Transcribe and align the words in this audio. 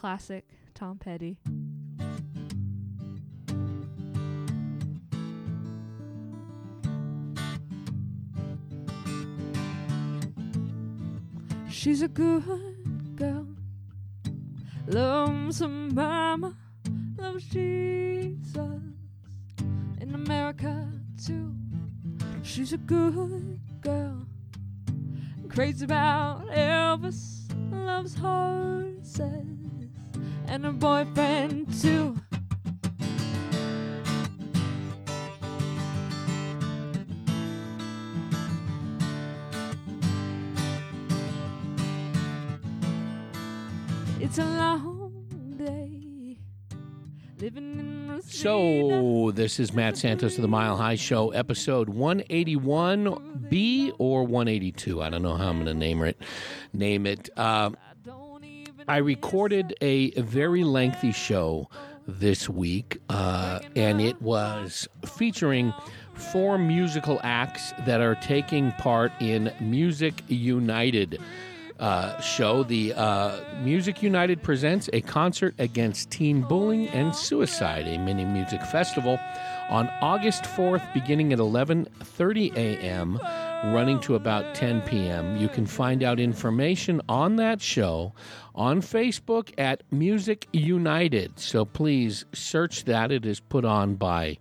classic 0.00 0.48
Tom 0.72 0.96
Petty. 0.96 1.36
She's 11.68 12.00
a 12.00 12.08
good 12.08 13.14
girl, 13.14 13.46
loves 14.86 15.58
her 15.58 15.68
mama, 15.68 16.56
loves 17.18 17.44
Jesus. 17.44 18.56
In 20.00 20.14
America 20.14 20.90
too. 21.22 21.54
She's 22.42 22.72
a 22.72 22.78
good 22.78 23.60
girl, 23.82 24.26
crazy 25.50 25.84
about 25.84 26.46
Elvis, 26.48 27.52
loves 27.70 28.14
horses 28.14 29.49
and 30.50 30.64
her 30.64 30.72
boyfriend 30.72 31.72
too. 31.80 32.16
It's 44.18 44.38
a 44.38 44.44
long 44.44 45.54
day 45.56 46.36
living 47.38 47.78
in 47.78 48.10
Reseda. 48.10 48.32
So, 48.32 49.30
this 49.32 49.60
is 49.60 49.72
Matt 49.72 49.96
Santos 49.96 50.34
of 50.34 50.42
the 50.42 50.48
Mile 50.48 50.76
High 50.76 50.96
Show, 50.96 51.30
episode 51.30 51.88
181B 51.88 53.92
or 53.98 54.24
182. 54.24 55.00
I 55.00 55.10
don't 55.10 55.22
know 55.22 55.36
how 55.36 55.48
I'm 55.48 55.64
going 55.64 55.66
to 55.66 55.74
name 55.74 56.02
it. 56.02 56.20
Name 56.72 57.06
it. 57.06 57.30
Uh, 57.36 57.70
I 58.90 58.96
recorded 58.96 59.76
a 59.80 60.10
very 60.20 60.64
lengthy 60.64 61.12
show 61.12 61.68
this 62.08 62.48
week, 62.48 63.00
uh, 63.08 63.60
and 63.76 64.00
it 64.00 64.20
was 64.20 64.88
featuring 65.06 65.72
four 66.14 66.58
musical 66.58 67.20
acts 67.22 67.72
that 67.86 68.00
are 68.00 68.16
taking 68.16 68.72
part 68.72 69.12
in 69.20 69.52
Music 69.60 70.24
United. 70.26 71.20
Uh, 71.78 72.20
show 72.20 72.64
the 72.64 72.92
uh, 72.94 73.38
Music 73.62 74.02
United 74.02 74.42
presents 74.42 74.90
a 74.92 75.00
concert 75.02 75.54
against 75.60 76.10
teen 76.10 76.40
bullying 76.40 76.88
and 76.88 77.14
suicide, 77.14 77.86
a 77.86 77.96
mini 77.96 78.24
music 78.24 78.60
festival 78.60 79.20
on 79.68 79.88
August 80.02 80.42
4th, 80.42 80.92
beginning 80.92 81.32
at 81.32 81.38
11:30 81.38 82.56
a.m 82.56 83.20
running 83.64 84.00
to 84.00 84.14
about 84.14 84.54
10 84.54 84.82
p.m. 84.82 85.36
You 85.36 85.48
can 85.48 85.66
find 85.66 86.02
out 86.02 86.18
information 86.18 87.00
on 87.08 87.36
that 87.36 87.60
show 87.60 88.12
on 88.60 88.82
Facebook 88.82 89.54
at 89.56 89.82
Music 89.90 90.46
United. 90.52 91.38
So 91.40 91.64
please 91.64 92.26
search 92.34 92.84
that. 92.84 93.10
It 93.10 93.24
is 93.24 93.40
put 93.40 93.64
on 93.64 93.94
by 93.94 94.36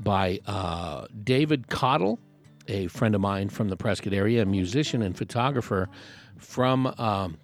by 0.00 0.40
uh, 0.44 1.06
David 1.22 1.68
Cottle, 1.68 2.18
a 2.66 2.88
friend 2.88 3.14
of 3.14 3.20
mine 3.20 3.48
from 3.48 3.68
the 3.68 3.76
Prescott 3.76 4.12
area, 4.12 4.42
a 4.42 4.44
musician 4.44 5.02
and 5.02 5.16
photographer 5.16 5.88
from. 6.36 6.92
Um, 6.98 7.38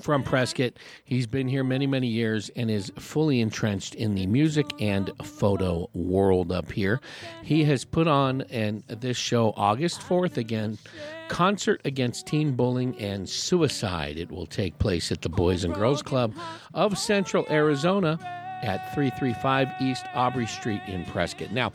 from 0.00 0.22
Prescott. 0.22 0.74
He's 1.04 1.26
been 1.26 1.48
here 1.48 1.64
many, 1.64 1.86
many 1.86 2.06
years 2.06 2.50
and 2.54 2.70
is 2.70 2.92
fully 2.98 3.40
entrenched 3.40 3.94
in 3.94 4.14
the 4.14 4.26
music 4.26 4.66
and 4.78 5.10
photo 5.24 5.88
world 5.94 6.52
up 6.52 6.70
here. 6.70 7.00
He 7.42 7.64
has 7.64 7.86
put 7.86 8.06
on 8.06 8.42
and 8.50 8.82
this 8.88 9.16
show 9.16 9.54
August 9.56 10.00
4th 10.00 10.36
again 10.36 10.76
concert 11.28 11.80
against 11.84 12.26
teen 12.26 12.52
bullying 12.52 12.98
and 12.98 13.28
suicide. 13.28 14.16
It 14.16 14.30
will 14.30 14.46
take 14.46 14.78
place 14.78 15.10
at 15.12 15.22
the 15.22 15.28
Boys 15.28 15.64
and 15.64 15.74
Girls 15.74 16.02
Club 16.02 16.34
of 16.74 16.98
Central 16.98 17.46
Arizona 17.50 18.18
at 18.62 18.94
335 18.94 19.68
East 19.80 20.06
Aubrey 20.14 20.46
Street 20.46 20.80
in 20.86 21.04
Prescott. 21.06 21.52
Now, 21.52 21.72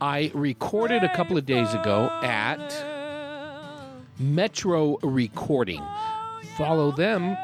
I 0.00 0.30
recorded 0.34 1.02
a 1.02 1.14
couple 1.14 1.36
of 1.36 1.46
days 1.46 1.72
ago 1.74 2.10
at 2.22 2.58
Metro 4.18 4.98
Recording. 5.02 5.82
Follow 6.56 6.92
them 6.92 7.36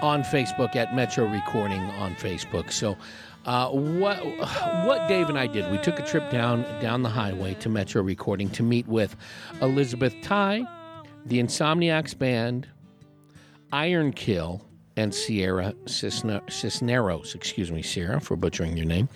on 0.00 0.22
Facebook 0.24 0.74
at 0.74 0.94
Metro 0.94 1.26
Recording 1.26 1.82
on 1.92 2.14
Facebook. 2.14 2.72
So, 2.72 2.96
uh, 3.44 3.68
what 3.70 4.18
what 4.86 5.08
Dave 5.08 5.28
and 5.28 5.38
I 5.38 5.46
did, 5.46 5.70
we 5.70 5.78
took 5.78 5.98
a 5.98 6.04
trip 6.04 6.30
down 6.30 6.62
down 6.80 7.02
the 7.02 7.08
highway 7.08 7.54
to 7.54 7.68
Metro 7.68 8.02
Recording 8.02 8.48
to 8.50 8.62
meet 8.62 8.86
with 8.86 9.16
Elizabeth 9.60 10.14
Tighe, 10.22 10.66
the 11.26 11.40
Insomniacs 11.40 12.16
band, 12.16 12.68
Iron 13.72 14.12
Kill, 14.12 14.64
and 14.96 15.12
Ciara 15.12 15.74
Cisneros. 15.86 17.34
Excuse 17.34 17.70
me, 17.70 17.82
Ciara, 17.82 18.20
for 18.20 18.36
butchering 18.36 18.76
your 18.76 18.86
name. 18.86 19.08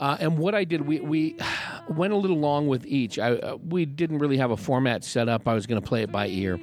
Uh, 0.00 0.16
and 0.20 0.38
what 0.38 0.54
I 0.54 0.64
did, 0.64 0.86
we 0.86 1.00
we 1.00 1.36
went 1.88 2.12
a 2.12 2.16
little 2.16 2.38
long 2.38 2.68
with 2.68 2.86
each. 2.86 3.18
I, 3.18 3.32
uh, 3.32 3.56
we 3.56 3.84
didn't 3.84 4.18
really 4.18 4.36
have 4.36 4.50
a 4.50 4.56
format 4.56 5.04
set 5.04 5.28
up. 5.28 5.48
I 5.48 5.54
was 5.54 5.66
going 5.66 5.80
to 5.80 5.86
play 5.86 6.02
it 6.02 6.12
by 6.12 6.28
ear, 6.28 6.58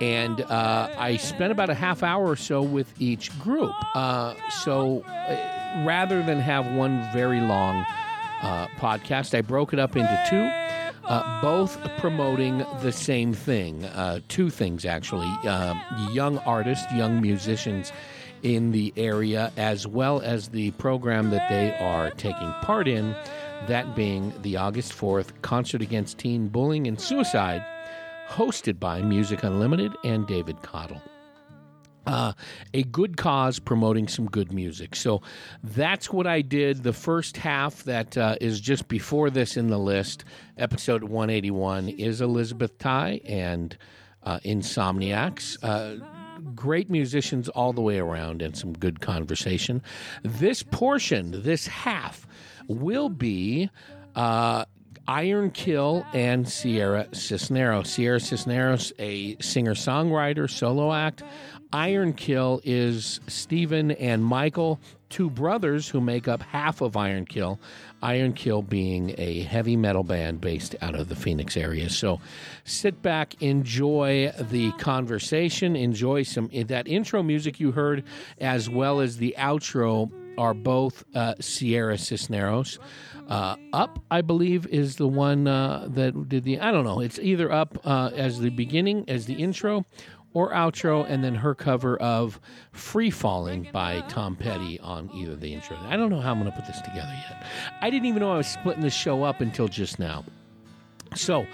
and 0.00 0.40
uh, 0.42 0.94
I 0.96 1.16
spent 1.16 1.52
about 1.52 1.70
a 1.70 1.74
half 1.74 2.02
hour 2.02 2.26
or 2.26 2.36
so 2.36 2.62
with 2.62 2.92
each 3.00 3.36
group. 3.40 3.72
Uh, 3.94 4.34
so 4.62 5.02
uh, 5.02 5.84
rather 5.86 6.22
than 6.22 6.40
have 6.40 6.66
one 6.74 7.08
very 7.12 7.40
long 7.40 7.84
uh, 8.42 8.68
podcast, 8.78 9.36
I 9.36 9.40
broke 9.42 9.72
it 9.72 9.78
up 9.78 9.96
into 9.96 10.24
two. 10.28 10.50
Uh, 11.08 11.40
both 11.40 11.78
promoting 11.96 12.58
the 12.82 12.92
same 12.92 13.32
thing, 13.32 13.82
uh, 13.86 14.20
two 14.28 14.50
things 14.50 14.84
actually. 14.84 15.30
Uh, 15.42 15.74
young 16.12 16.36
artists, 16.38 16.84
young 16.92 17.20
musicians 17.22 17.92
in 18.42 18.72
the 18.72 18.92
area, 18.96 19.50
as 19.56 19.86
well 19.86 20.20
as 20.20 20.48
the 20.48 20.70
program 20.72 21.30
that 21.30 21.48
they 21.48 21.74
are 21.78 22.10
taking 22.10 22.52
part 22.60 22.86
in, 22.86 23.16
that 23.66 23.96
being 23.96 24.32
the 24.42 24.56
August 24.56 24.92
4th 24.92 25.32
Concert 25.40 25.80
Against 25.80 26.18
Teen 26.18 26.48
Bullying 26.48 26.86
and 26.86 27.00
Suicide, 27.00 27.64
hosted 28.28 28.78
by 28.78 29.00
Music 29.00 29.42
Unlimited 29.42 29.92
and 30.04 30.26
David 30.26 30.60
Cottle 30.60 31.00
uh, 32.08 32.32
a 32.72 32.82
good 32.84 33.18
cause 33.18 33.58
promoting 33.58 34.08
some 34.08 34.26
good 34.26 34.50
music. 34.50 34.96
So 34.96 35.20
that's 35.62 36.10
what 36.10 36.26
I 36.26 36.40
did. 36.40 36.82
The 36.82 36.94
first 36.94 37.36
half 37.36 37.84
that 37.84 38.16
uh, 38.16 38.36
is 38.40 38.60
just 38.60 38.88
before 38.88 39.28
this 39.28 39.58
in 39.58 39.68
the 39.68 39.78
list, 39.78 40.24
episode 40.56 41.04
181, 41.04 41.90
is 41.90 42.22
Elizabeth 42.22 42.78
Tighe 42.78 43.20
and 43.28 43.76
uh, 44.22 44.40
Insomniacs. 44.40 45.58
Uh, 45.62 46.02
great 46.54 46.88
musicians 46.88 47.50
all 47.50 47.74
the 47.74 47.82
way 47.82 47.98
around 47.98 48.40
and 48.40 48.56
some 48.56 48.72
good 48.72 49.00
conversation. 49.00 49.82
This 50.22 50.62
portion, 50.62 51.42
this 51.42 51.66
half, 51.66 52.26
will 52.68 53.10
be. 53.10 53.68
Uh, 54.16 54.64
Iron 55.08 55.50
Kill 55.50 56.04
and 56.12 56.46
Ciara 56.46 57.08
Cisneros. 57.12 57.96
Ciara 57.96 58.20
Cisneros, 58.20 58.92
a 58.98 59.38
singer 59.40 59.72
songwriter, 59.72 60.50
solo 60.50 60.92
act. 60.92 61.22
Iron 61.72 62.14
Kill 62.14 62.60
is 62.64 63.20
Stephen 63.26 63.90
and 63.90 64.24
Michael, 64.24 64.80
two 65.10 65.28
brothers 65.28 65.88
who 65.88 66.00
make 66.00 66.26
up 66.26 66.40
half 66.40 66.80
of 66.80 66.96
Iron 66.96 67.26
Kill. 67.26 67.60
Iron 68.02 68.32
Kill 68.32 68.62
being 68.62 69.14
a 69.18 69.42
heavy 69.42 69.76
metal 69.76 70.02
band 70.02 70.40
based 70.40 70.76
out 70.80 70.94
of 70.94 71.08
the 71.10 71.16
Phoenix 71.16 71.56
area. 71.56 71.90
So 71.90 72.20
sit 72.64 73.02
back, 73.02 73.42
enjoy 73.42 74.32
the 74.38 74.72
conversation, 74.72 75.76
enjoy 75.76 76.22
some 76.22 76.48
that 76.68 76.88
intro 76.88 77.22
music 77.22 77.60
you 77.60 77.72
heard, 77.72 78.04
as 78.40 78.70
well 78.70 79.00
as 79.00 79.18
the 79.18 79.34
outro 79.38 80.10
are 80.38 80.54
both 80.54 81.04
uh, 81.14 81.34
Ciara 81.34 81.98
Cisneros. 81.98 82.78
Uh, 83.28 83.56
up, 83.74 83.98
I 84.10 84.22
believe, 84.22 84.66
is 84.68 84.96
the 84.96 85.08
one 85.08 85.46
uh, 85.46 85.86
that 85.90 86.28
did 86.30 86.44
the. 86.44 86.60
I 86.60 86.70
don't 86.70 86.84
know. 86.84 87.00
It's 87.00 87.18
either 87.18 87.52
up 87.52 87.78
uh, 87.84 88.10
as 88.14 88.40
the 88.40 88.48
beginning, 88.48 89.04
as 89.08 89.26
the 89.26 89.34
intro, 89.34 89.84
or 90.34 90.52
outro, 90.52 91.04
and 91.08 91.24
then 91.24 91.34
her 91.34 91.54
cover 91.54 91.96
of 91.96 92.40
Free 92.72 93.10
Falling 93.10 93.68
by 93.72 94.00
Tom 94.08 94.36
Petty 94.36 94.78
on 94.80 95.10
either 95.14 95.36
the 95.36 95.52
intro. 95.54 95.76
I 95.88 95.96
don't 95.96 96.10
know 96.10 96.20
how 96.20 96.32
I'm 96.32 96.40
going 96.40 96.50
to 96.50 96.56
put 96.56 96.66
this 96.66 96.80
together 96.80 97.14
yet. 97.28 97.46
I 97.80 97.90
didn't 97.90 98.06
even 98.06 98.20
know 98.20 98.32
I 98.32 98.36
was 98.36 98.46
splitting 98.46 98.82
this 98.82 98.94
show 98.94 99.22
up 99.24 99.40
until 99.40 99.68
just 99.68 99.98
now. 99.98 100.24
So, 101.14 101.46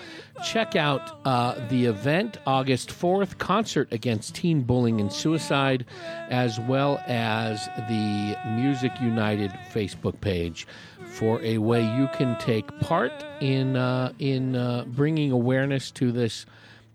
check 0.44 0.74
out 0.74 1.20
uh, 1.24 1.54
the 1.68 1.86
event 1.86 2.38
August 2.46 2.90
4th 2.90 3.38
concert 3.38 3.92
against 3.92 4.34
teen 4.34 4.62
bullying 4.62 5.00
and 5.00 5.12
suicide, 5.12 5.86
as 6.28 6.58
well 6.58 7.00
as 7.06 7.66
the 7.88 8.36
Music 8.48 8.92
United 9.00 9.52
Facebook 9.72 10.20
page 10.20 10.66
for 11.06 11.40
a 11.42 11.58
way 11.58 11.84
you 11.96 12.08
can 12.14 12.36
take 12.38 12.66
part 12.80 13.12
in 13.40 13.76
uh, 13.76 14.12
in 14.18 14.56
uh, 14.56 14.84
bringing 14.88 15.30
awareness 15.30 15.92
to 15.92 16.10
this 16.10 16.46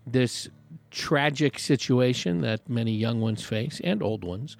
this 0.06 0.48
tragic 0.90 1.58
situation 1.58 2.42
that 2.42 2.68
many 2.68 2.92
young 2.92 3.20
ones 3.20 3.44
face 3.44 3.80
and 3.82 4.02
old 4.02 4.24
ones, 4.24 4.56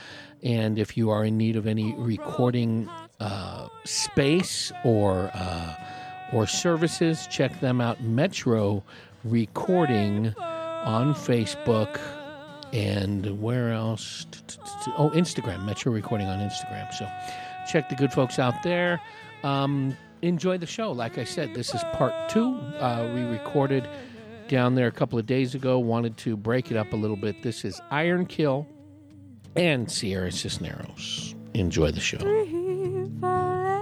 And 0.43 0.79
if 0.79 0.97
you 0.97 1.11
are 1.11 1.25
in 1.25 1.37
need 1.37 1.57
of 1.57 1.67
any 1.67 1.95
recording 1.97 2.89
uh, 3.19 3.69
space 3.85 4.73
or 4.85 5.31
uh, 5.35 5.75
or 6.33 6.47
services, 6.47 7.27
check 7.27 7.59
them 7.61 7.81
out. 7.81 8.01
Metro 8.03 8.83
Recording 9.23 10.35
on 10.39 11.15
Facebook 11.15 12.01
and 12.73 13.41
where 13.43 13.71
else? 13.73 14.27
Oh, 14.97 15.11
Instagram. 15.15 15.67
Metro 15.67 15.93
Recording 15.93 16.27
on 16.29 16.39
Instagram. 16.39 16.93
So 16.95 17.07
check 17.71 17.91
the 17.91 17.97
good 17.97 18.13
folks 18.13 18.39
out 18.39 18.63
there. 18.63 19.01
Um, 19.43 19.95
enjoy 20.23 20.57
the 20.57 20.67
show. 20.67 20.93
Like 20.93 21.19
I 21.19 21.25
said, 21.25 21.55
this 21.55 21.75
is 21.75 21.83
part 21.93 22.15
two. 22.31 22.55
Uh, 22.79 23.11
we 23.15 23.23
recorded 23.23 23.87
down 24.49 24.75
there 24.75 24.87
a 24.87 24.93
couple 24.93 25.19
of 25.19 25.27
days 25.27 25.55
ago. 25.55 25.79
Wanted 25.79 26.17
to 26.19 26.37
break 26.37 26.71
it 26.71 26.77
up 26.79 26.93
a 26.95 26.97
little 26.97 27.17
bit. 27.17 27.43
This 27.43 27.65
is 27.65 27.81
Iron 27.91 28.25
Kill 28.25 28.67
and 29.56 29.88
Ciara 29.88 30.31
Cisneros. 30.32 31.35
Enjoy 31.55 31.91
the 31.91 32.00
show. 32.00 32.19
Free 32.19 33.11
falling. 33.20 33.81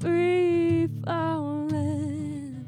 Free 0.00 0.88
falling. 1.06 2.66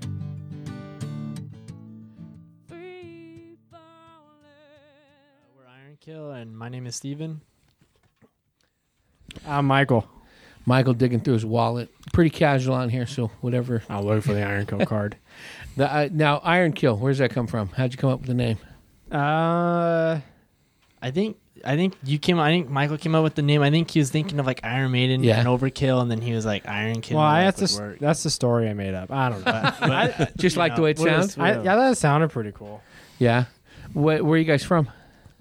Free 2.68 3.56
falling. 3.70 3.80
We're 5.56 5.66
Iron 5.66 5.98
Kill, 6.00 6.30
and 6.30 6.56
my 6.56 6.68
name 6.68 6.86
is 6.86 6.94
Steven. 6.96 7.40
I'm 9.46 9.66
Michael. 9.66 10.08
Michael 10.64 10.94
digging 10.94 11.20
through 11.20 11.34
his 11.34 11.44
wallet. 11.46 11.90
Pretty 12.12 12.30
casual 12.30 12.74
on 12.74 12.88
here, 12.88 13.06
so 13.06 13.28
whatever. 13.40 13.82
I'll 13.88 14.02
look 14.02 14.24
for 14.24 14.34
the 14.34 14.42
Iron 14.42 14.66
Kill 14.66 14.84
card. 14.86 15.16
The, 15.76 15.92
uh, 15.92 16.08
now, 16.10 16.38
Iron 16.38 16.72
Kill, 16.72 16.96
where's 16.96 17.18
that 17.18 17.32
come 17.32 17.46
from? 17.46 17.68
How'd 17.68 17.92
you 17.92 17.98
come 17.98 18.08
up 18.08 18.20
with 18.20 18.28
the 18.28 18.34
name? 18.34 18.56
Uh, 19.10 20.20
I 21.02 21.10
think 21.10 21.36
I 21.64 21.76
think 21.76 21.94
you 22.04 22.18
came. 22.18 22.38
I 22.38 22.50
think 22.50 22.68
Michael 22.68 22.98
came 22.98 23.14
up 23.14 23.22
with 23.24 23.34
the 23.34 23.42
name. 23.42 23.62
I 23.62 23.70
think 23.70 23.90
he 23.90 23.98
was 23.98 24.10
thinking 24.10 24.38
of 24.40 24.46
like 24.46 24.60
Iron 24.64 24.90
Maiden 24.92 25.22
Yeah. 25.22 25.38
and 25.38 25.48
Overkill, 25.48 26.00
and 26.02 26.10
then 26.10 26.20
he 26.20 26.32
was 26.32 26.44
like 26.44 26.66
Iron 26.68 27.00
Kill. 27.00 27.16
Well, 27.18 27.26
I, 27.26 27.44
that's 27.44 27.76
the 27.76 27.82
work. 27.82 27.98
that's 27.98 28.22
the 28.22 28.30
story 28.30 28.68
I 28.68 28.74
made 28.74 28.94
up. 28.94 29.10
I 29.10 29.28
don't 29.28 29.44
know. 29.44 29.72
But- 29.80 30.36
Just 30.36 30.56
you 30.56 30.60
like 30.60 30.76
the 30.76 30.82
way 30.82 30.90
it 30.90 30.98
sounds? 30.98 31.38
I, 31.38 31.62
yeah, 31.62 31.76
that 31.76 31.96
sounded 31.98 32.30
pretty 32.30 32.52
cool. 32.52 32.82
Yeah. 33.18 33.44
Where, 33.92 34.22
where 34.22 34.34
are 34.34 34.38
you 34.38 34.44
guys 34.44 34.62
from? 34.64 34.90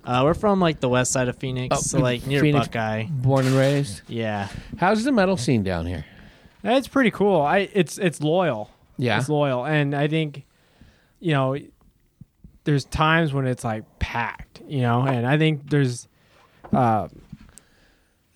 Uh, 0.03 0.21
we're 0.23 0.35
from 0.35 0.59
like 0.59 0.79
the 0.79 0.88
west 0.89 1.12
side 1.12 1.27
of 1.27 1.35
Phoenix, 1.38 1.75
Oh, 1.75 1.81
so 1.81 2.00
like 2.00 2.25
near 2.27 2.39
Phoenix. 2.41 2.67
Buckeye. 2.67 3.06
Born 3.09 3.47
and 3.47 3.56
raised? 3.56 4.01
Yeah, 4.07 4.47
How's 4.77 5.03
the 5.03 5.12
metal 5.12 5.35
scene 5.35 5.63
down 5.63 5.88
here? 5.88 6.06
It's 6.63 6.88
pretty 6.88 7.12
cool. 7.12 7.41
I 7.41 7.69
it's 7.73 7.97
it's 7.97 8.21
loyal. 8.21 8.69
Yeah. 8.97 9.19
It's 9.19 9.27
loyal, 9.29 9.65
and 9.65 9.94
I 9.95 10.07
think, 10.07 10.45
you 11.19 11.33
know, 11.33 11.57
there's 12.65 12.85
times 12.85 13.33
when 13.33 13.47
it's 13.47 13.63
like 13.63 13.83
packed, 14.00 14.62
you 14.67 14.81
know, 14.81 15.03
and 15.03 15.25
I 15.25 15.38
think 15.38 15.69
there's, 15.69 16.07
uh, 16.73 17.07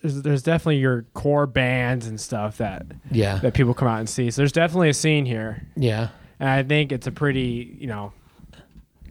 there's 0.02 0.22
there's 0.22 0.42
definitely 0.42 0.78
your 0.78 1.02
core 1.14 1.46
bands 1.46 2.06
and 2.06 2.18
stuff 2.20 2.56
that 2.58 2.86
Yeah. 3.10 3.36
that 3.40 3.52
people 3.54 3.74
come 3.74 3.86
out 3.88 3.98
and 3.98 4.08
see. 4.08 4.30
So 4.30 4.40
there's 4.40 4.52
definitely 4.52 4.88
a 4.88 4.94
scene 4.94 5.26
here, 5.26 5.66
Yeah. 5.76 6.08
and 6.38 6.48
I 6.48 6.62
think 6.62 6.90
it's 6.92 7.06
a 7.06 7.12
pretty 7.12 7.76
you 7.78 7.86
know, 7.86 8.12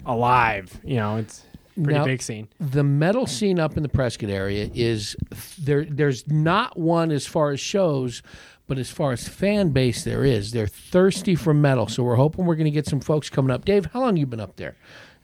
alive. 0.06 0.80
You 0.84 0.96
know, 0.98 1.18
it's 1.18 1.44
a 1.78 1.82
pretty 1.82 2.00
Now- 2.00 2.06
big 2.06 2.22
scene. 2.22 2.48
the 2.60 2.84
metal 2.84 3.28
scene 3.28 3.60
up 3.60 3.78
in 3.78 3.84
the 3.84 3.90
Prescott 3.90 4.30
area 4.30 4.70
is 4.74 5.16
there. 5.62 5.86
There's 5.86 6.28
not 6.28 6.78
one 6.80 7.12
as 7.12 7.26
far 7.28 7.52
as 7.52 7.60
shows, 7.60 8.22
but 8.68 8.78
as 8.78 8.90
far 8.90 9.12
as 9.12 9.28
fan 9.28 9.70
base, 9.70 10.04
there 10.04 10.24
is. 10.26 10.52
They're 10.52 10.68
thirsty 10.68 11.36
for 11.36 11.54
metal, 11.54 11.88
so 11.88 12.04
we're 12.04 12.16
hoping 12.16 12.46
we're 12.46 12.56
going 12.56 12.66
to 12.66 12.72
get 12.72 12.88
some 12.88 13.00
folks 13.00 13.30
coming 13.30 13.52
up. 13.52 13.66
Dave, 13.66 13.86
how 13.94 14.02
long 14.02 14.18
you 14.18 14.26
been 14.26 14.40
up 14.40 14.56
there 14.58 14.76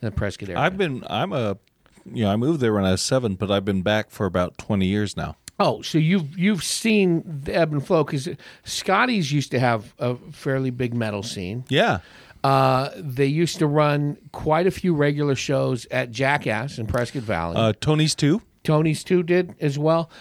the 0.01 0.11
Prescott 0.11 0.49
area? 0.49 0.61
I've 0.61 0.77
been. 0.77 1.03
I'm 1.09 1.33
a. 1.33 1.57
You 2.05 2.25
know, 2.25 2.31
I 2.31 2.35
moved 2.35 2.59
there 2.59 2.73
when 2.73 2.85
I 2.85 2.91
was 2.91 3.01
seven, 3.01 3.35
but 3.35 3.49
I've 3.49 3.65
been 3.65 3.81
back 3.81 4.11
for 4.11 4.25
about 4.25 4.57
twenty 4.57 4.85
years 4.85 5.17
now. 5.17 5.37
Oh, 5.59 5.81
so 5.81 5.97
you've 5.97 6.37
you've 6.37 6.63
seen 6.63 7.23
the 7.43 7.55
ebb 7.55 7.71
and 7.71 7.85
flow 7.85 8.03
because 8.03 8.29
Scotty's 8.63 9.31
used 9.31 9.51
to 9.51 9.59
have 9.59 9.93
a 9.97 10.15
fairly 10.31 10.69
big 10.69 10.93
metal 10.93 11.23
scene. 11.23 11.63
Yeah. 11.69 11.99
Uh, 12.43 12.91
they 12.97 13.25
used 13.25 13.57
to 13.57 13.65
run 13.65 14.17
quite 14.31 14.67
a 14.67 14.71
few 14.71 14.93
regular 14.93 15.33
shows 15.33 15.87
at 15.89 16.11
Jackass 16.11 16.77
in 16.77 16.85
Prescott 16.85 17.23
Valley. 17.23 17.55
Uh, 17.55 17.73
Tony's 17.81 18.13
too. 18.13 18.41
Tony's 18.63 19.03
too 19.03 19.23
did 19.23 19.55
as 19.59 19.79
well. 19.79 20.11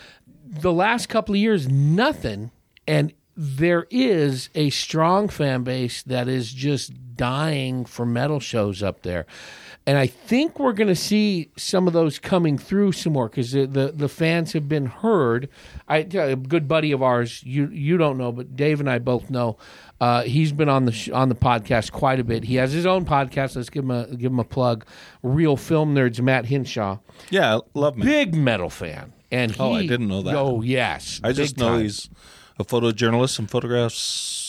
The 0.46 0.72
last 0.72 1.10
couple 1.10 1.34
of 1.34 1.40
years, 1.40 1.68
nothing, 1.68 2.50
and 2.86 3.12
there 3.36 3.86
is 3.90 4.48
a 4.54 4.70
strong 4.70 5.28
fan 5.28 5.64
base 5.64 6.02
that 6.04 6.28
is 6.28 6.52
just 6.52 7.16
dying 7.16 7.84
for 7.84 8.06
metal 8.06 8.40
shows 8.40 8.82
up 8.82 9.02
there. 9.02 9.26
And 9.86 9.98
I 9.98 10.06
think 10.06 10.58
we're 10.58 10.72
going 10.72 10.88
to 10.88 10.96
see 10.96 11.50
some 11.58 11.86
of 11.86 11.92
those 11.92 12.18
coming 12.18 12.56
through 12.56 12.92
some 12.92 13.12
more 13.12 13.28
because 13.28 13.52
the, 13.52 13.66
the 13.66 13.92
the 13.92 14.08
fans 14.08 14.54
have 14.54 14.66
been 14.66 14.86
heard. 14.86 15.50
I 15.86 15.98
a 15.98 16.36
good 16.36 16.66
buddy 16.66 16.90
of 16.92 17.02
ours, 17.02 17.42
you 17.44 17.66
you 17.68 17.98
don't 17.98 18.16
know, 18.16 18.32
but 18.32 18.56
Dave 18.56 18.80
and 18.80 18.88
I 18.88 18.98
both 18.98 19.28
know. 19.28 19.58
Uh, 20.00 20.22
he's 20.22 20.52
been 20.52 20.70
on 20.70 20.86
the 20.86 20.92
sh- 20.92 21.10
on 21.10 21.28
the 21.28 21.34
podcast 21.34 21.92
quite 21.92 22.18
a 22.18 22.24
bit. 22.24 22.44
He 22.44 22.54
has 22.54 22.72
his 22.72 22.86
own 22.86 23.04
podcast. 23.04 23.56
Let's 23.56 23.68
give 23.68 23.84
him 23.84 23.90
a 23.90 24.06
give 24.16 24.32
him 24.32 24.38
a 24.38 24.44
plug. 24.44 24.86
Real 25.22 25.56
film 25.56 25.94
nerds, 25.94 26.18
Matt 26.18 26.46
Hinshaw 26.46 26.98
Yeah, 27.30 27.58
love 27.74 27.98
me. 27.98 28.06
big 28.06 28.34
metal 28.34 28.70
fan. 28.70 29.12
And 29.30 29.50
he, 29.52 29.60
Oh, 29.62 29.72
I 29.74 29.86
didn't 29.86 30.08
know 30.08 30.22
that. 30.22 30.34
Oh, 30.34 30.62
yes. 30.62 31.20
I 31.22 31.32
just 31.32 31.58
know 31.58 31.68
time. 31.72 31.80
he's 31.82 32.08
a 32.58 32.64
photojournalist 32.64 33.38
and 33.38 33.50
photographs 33.50 33.98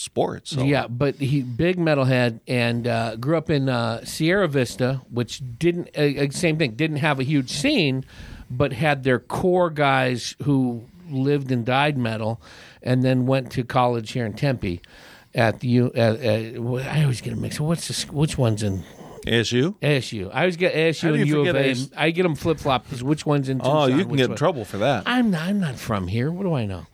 sports. 0.06 0.52
So. 0.52 0.62
Yeah, 0.62 0.86
but 0.86 1.16
he 1.16 1.42
big 1.42 1.76
metalhead 1.76 2.40
and 2.46 2.86
uh, 2.86 3.16
grew 3.16 3.36
up 3.36 3.50
in 3.50 3.68
uh, 3.68 4.04
Sierra 4.04 4.48
Vista, 4.48 5.02
which 5.10 5.42
didn't 5.58 5.90
uh, 5.96 6.24
uh, 6.24 6.30
same 6.30 6.56
thing 6.56 6.74
didn't 6.74 6.98
have 6.98 7.18
a 7.20 7.24
huge 7.24 7.50
scene, 7.50 8.04
but 8.50 8.72
had 8.72 9.02
their 9.02 9.18
core 9.18 9.70
guys 9.70 10.36
who 10.44 10.86
lived 11.10 11.50
and 11.50 11.64
died 11.66 11.98
metal, 11.98 12.40
and 12.82 13.04
then 13.04 13.26
went 13.26 13.50
to 13.52 13.64
college 13.64 14.12
here 14.12 14.26
in 14.26 14.32
Tempe. 14.32 14.80
At 15.34 15.60
the 15.60 15.68
U, 15.68 15.92
uh, 15.94 16.00
uh, 16.00 16.90
I 16.90 17.02
always 17.02 17.20
get 17.20 17.34
a 17.34 17.36
mix. 17.36 17.60
What's 17.60 17.88
the, 17.88 18.12
which 18.12 18.38
one's 18.38 18.62
in 18.62 18.84
ASU. 19.26 19.74
ASU? 19.80 20.30
I 20.32 20.40
always 20.40 20.56
get 20.56 20.74
ASU 20.74 21.14
and 21.14 21.26
you 21.26 21.42
U 21.42 21.50
of 21.50 21.56
A. 21.56 21.70
AS? 21.70 21.90
I 21.94 22.10
get 22.10 22.22
them 22.22 22.34
flip 22.34 22.58
flop 22.58 22.84
because 22.84 23.04
which 23.04 23.26
one's 23.26 23.50
in? 23.50 23.60
Oh, 23.62 23.86
you 23.86 24.06
can 24.06 24.16
get 24.16 24.30
in 24.30 24.36
trouble 24.36 24.64
for 24.64 24.78
that. 24.78 25.02
I'm 25.04 25.30
not, 25.30 25.42
I'm 25.42 25.60
not 25.60 25.78
from 25.78 26.08
here. 26.08 26.30
What 26.30 26.44
do 26.44 26.54
I 26.54 26.64
know? 26.64 26.86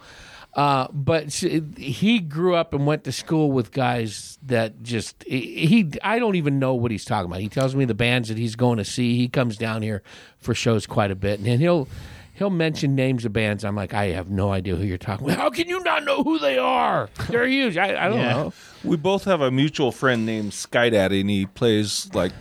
Uh, 0.54 0.86
but 0.92 1.32
he 1.32 2.18
grew 2.18 2.54
up 2.54 2.74
and 2.74 2.86
went 2.86 3.04
to 3.04 3.12
school 3.12 3.50
with 3.50 3.72
guys 3.72 4.38
that 4.42 4.82
just 4.82 5.22
he. 5.24 5.90
I 6.02 6.18
don't 6.18 6.34
even 6.34 6.58
know 6.58 6.74
what 6.74 6.90
he's 6.90 7.06
talking 7.06 7.30
about. 7.30 7.40
He 7.40 7.48
tells 7.48 7.74
me 7.74 7.86
the 7.86 7.94
bands 7.94 8.28
that 8.28 8.36
he's 8.36 8.54
going 8.54 8.76
to 8.76 8.84
see. 8.84 9.16
He 9.16 9.28
comes 9.28 9.56
down 9.56 9.80
here 9.80 10.02
for 10.38 10.54
shows 10.54 10.86
quite 10.86 11.10
a 11.10 11.14
bit, 11.14 11.40
and 11.40 11.58
he'll 11.58 11.88
he'll 12.34 12.50
mention 12.50 12.94
names 12.94 13.24
of 13.24 13.32
bands. 13.32 13.64
I'm 13.64 13.74
like, 13.76 13.94
I 13.94 14.08
have 14.08 14.28
no 14.30 14.52
idea 14.52 14.76
who 14.76 14.84
you're 14.84 14.98
talking 14.98 15.26
about. 15.26 15.38
How 15.38 15.48
can 15.48 15.68
you 15.68 15.80
not 15.84 16.04
know 16.04 16.22
who 16.22 16.38
they 16.38 16.58
are? 16.58 17.08
They're 17.30 17.46
huge. 17.46 17.78
I, 17.78 18.04
I 18.04 18.08
don't 18.10 18.18
Yeah. 18.18 18.32
know. 18.34 18.52
We 18.84 18.96
both 18.98 19.24
have 19.24 19.40
a 19.40 19.50
mutual 19.50 19.90
friend 19.90 20.26
named 20.26 20.52
Sky 20.52 20.90
Daddy, 20.90 21.22
and 21.22 21.30
he 21.30 21.46
plays 21.46 22.10
like 22.12 22.32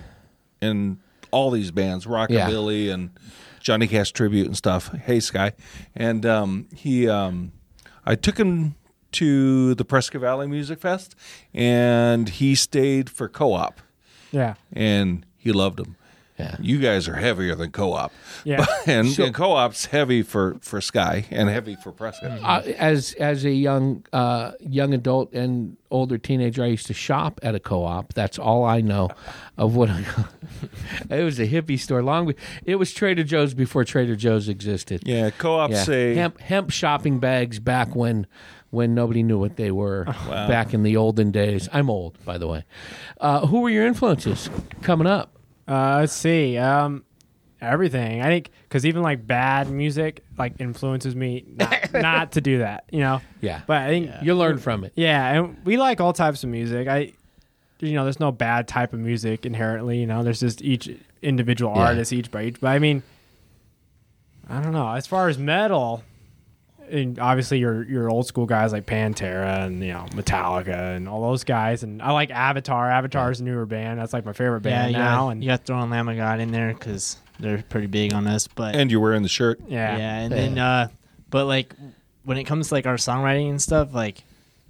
in 0.62 1.00
all 1.32 1.50
these 1.50 1.72
bands, 1.72 2.06
rockabilly 2.06 2.92
and 2.94 3.12
Johnny 3.62 3.88
Cash 3.88 4.12
tribute 4.12 4.48
and 4.48 4.58
stuff. 4.58 4.92
Hey, 5.06 5.22
Sky, 5.22 5.54
and 5.96 6.26
um, 6.26 6.68
he, 6.76 7.08
um, 7.08 7.54
I 8.06 8.16
took 8.16 8.38
him 8.38 8.76
to 9.14 9.76
the 9.76 9.86
Prescott 9.86 10.22
Valley 10.22 10.48
Music 10.48 10.80
Fest, 10.80 11.16
and 11.54 12.30
he 12.30 12.56
stayed 12.56 13.10
for 13.10 13.28
co-op, 13.28 13.82
Yeah. 14.32 14.56
and 14.72 15.26
he 15.38 15.52
loved 15.52 15.78
them. 15.78 15.96
Yeah. 16.42 16.56
You 16.60 16.80
guys 16.80 17.08
are 17.08 17.16
heavier 17.16 17.56
than 17.56 17.72
co-op, 17.72 18.12
Yeah. 18.44 18.66
and, 18.88 19.08
So- 19.10 19.24
and 19.26 19.34
co-op's 19.34 19.86
heavy 19.86 20.24
for 20.24 20.58
for 20.62 20.82
Sky 20.82 21.26
and 21.32 21.50
heavy 21.50 21.76
for 21.76 21.92
Prescott. 21.92 22.40
uh, 22.44 22.62
as 22.78 23.14
as 23.20 23.46
a 23.46 23.52
young 23.52 24.04
uh, 24.12 24.52
young 24.60 24.94
adult 24.94 25.34
and 25.34 25.78
older 25.92 26.18
teenager, 26.18 26.64
I 26.64 26.68
used 26.68 26.88
to 26.88 26.94
shop 26.94 27.40
at 27.44 27.54
a 27.54 27.60
co-op. 27.60 28.14
That's 28.14 28.40
all 28.40 28.64
I 28.64 28.82
know 28.82 29.10
of 29.58 29.76
what. 29.76 29.90
I, 29.90 30.04
it 31.10 31.24
was 31.24 31.40
a 31.40 31.48
hippie 31.48 31.80
store. 31.80 32.02
Long, 32.02 32.34
it 32.66 32.76
was 32.76 32.94
Trader 32.94 33.24
Joe's 33.24 33.54
before 33.54 33.84
Trader 33.84 34.16
Joe's 34.16 34.48
existed. 34.50 35.04
Yeah, 35.06 35.30
co-op 35.32 35.72
Yeah. 35.72 35.84
say 35.84 36.16
hemp 36.16 36.40
hemp 36.40 36.72
shopping 36.72 37.20
bags 37.20 37.60
back 37.60 37.96
when 37.96 38.26
when 38.70 38.96
nobody 38.96 39.22
knew 39.22 39.38
what 39.38 39.58
they 39.58 39.70
were. 39.70 40.06
Back 40.30 40.74
in 40.74 40.84
the 40.84 40.96
olden 40.96 41.30
days. 41.32 41.68
I'm 41.74 41.90
old, 41.90 42.18
by 42.24 42.38
the 42.38 42.48
way. 42.48 42.64
Uh, 43.20 43.46
who 43.48 43.60
were 43.60 43.70
your 43.70 43.86
influences 43.86 44.50
coming 44.82 45.08
up? 45.08 45.36
Uh, 45.68 45.98
let's 46.02 46.14
see. 46.14 46.58
Um, 46.58 47.04
everything. 47.62 48.22
I 48.22 48.26
think 48.26 48.50
because 48.64 48.86
even 48.86 49.02
like 49.04 49.26
bad 49.26 49.70
music 49.70 50.24
like 50.38 50.54
influences 50.60 51.16
me 51.16 51.46
not, 51.48 51.94
not 51.94 52.32
to 52.34 52.42
do 52.42 52.60
that. 52.60 52.86
You 52.92 53.00
know. 53.02 53.22
Yeah. 53.42 53.62
But 53.68 53.78
I 53.84 53.88
think 53.90 54.08
Yeah. 54.08 54.24
You 54.24 54.36
learn 54.36 54.58
from 54.58 54.84
it. 54.84 54.94
yeah, 54.96 55.28
and 55.34 55.58
we 55.66 55.78
like 55.78 56.02
all 56.02 56.14
types 56.14 56.44
of 56.44 56.50
music. 56.50 56.88
I, 56.88 57.14
you 57.80 57.94
know, 57.94 58.04
there's 58.04 58.20
no 58.20 58.32
bad 58.32 58.68
type 58.68 58.94
of 58.94 59.00
music 59.00 59.46
inherently. 59.46 60.00
You 60.00 60.08
know, 60.08 60.24
there's 60.24 60.40
just 60.40 60.62
each 60.62 60.90
individual 61.22 61.74
Yeah. 61.76 61.82
artist, 61.88 62.12
each 62.14 62.32
by 62.32 62.46
each. 62.46 62.60
But 62.60 62.68
I 62.70 62.80
mean, 62.80 63.04
I 64.50 64.62
don't 64.62 64.74
know. 64.74 64.90
As 64.94 65.08
far 65.08 65.30
as 65.30 65.38
metal, 65.38 66.04
and 66.92 67.20
obviously 67.20 67.60
your 67.60 67.84
your 67.84 68.10
old 68.10 68.28
school 68.28 68.46
guys 68.46 68.72
like 68.74 68.86
Pantera 68.86 69.66
and 69.66 69.82
you 69.84 69.94
know 69.94 70.06
Metallica 70.12 70.96
and 70.96 71.08
all 71.10 71.22
those 71.22 71.44
guys, 71.44 71.84
and 71.84 72.02
I 72.02 72.12
like 72.12 72.32
Avatar. 72.32 72.90
Avatar's 72.92 73.40
a 73.40 73.44
newer 73.44 73.66
band. 73.66 74.00
That's 74.00 74.14
like 74.14 74.26
my 74.26 74.34
favorite 74.34 74.62
band 74.62 74.92
you 74.92 74.98
now. 74.98 75.26
got, 75.26 75.30
and 75.30 75.44
you 75.44 75.50
got 75.50 75.66
throwing 75.66 75.90
Lamb 75.90 76.10
of 76.10 76.18
God 76.18 76.40
in 76.40 76.52
there 76.52 76.74
because 76.74 77.18
they're 77.40 77.64
pretty 77.70 77.88
big 77.88 78.14
on 78.14 78.28
us. 78.28 78.48
But 78.48 78.76
And 78.76 78.92
you're 78.92 79.00
wearing 79.02 79.24
the 79.24 79.30
shirt. 79.30 79.60
yeah, 79.68 79.98
yeah, 79.98 80.20
and 80.20 80.32
then 80.34 80.58
uh, 80.58 80.88
but 81.30 81.46
like 81.46 81.74
when 82.24 82.38
it 82.38 82.44
comes 82.44 82.68
to 82.70 82.74
like 82.76 82.86
our 82.86 82.96
songwriting 82.98 83.50
and 83.50 83.62
stuff, 83.62 83.94
like 83.94 84.24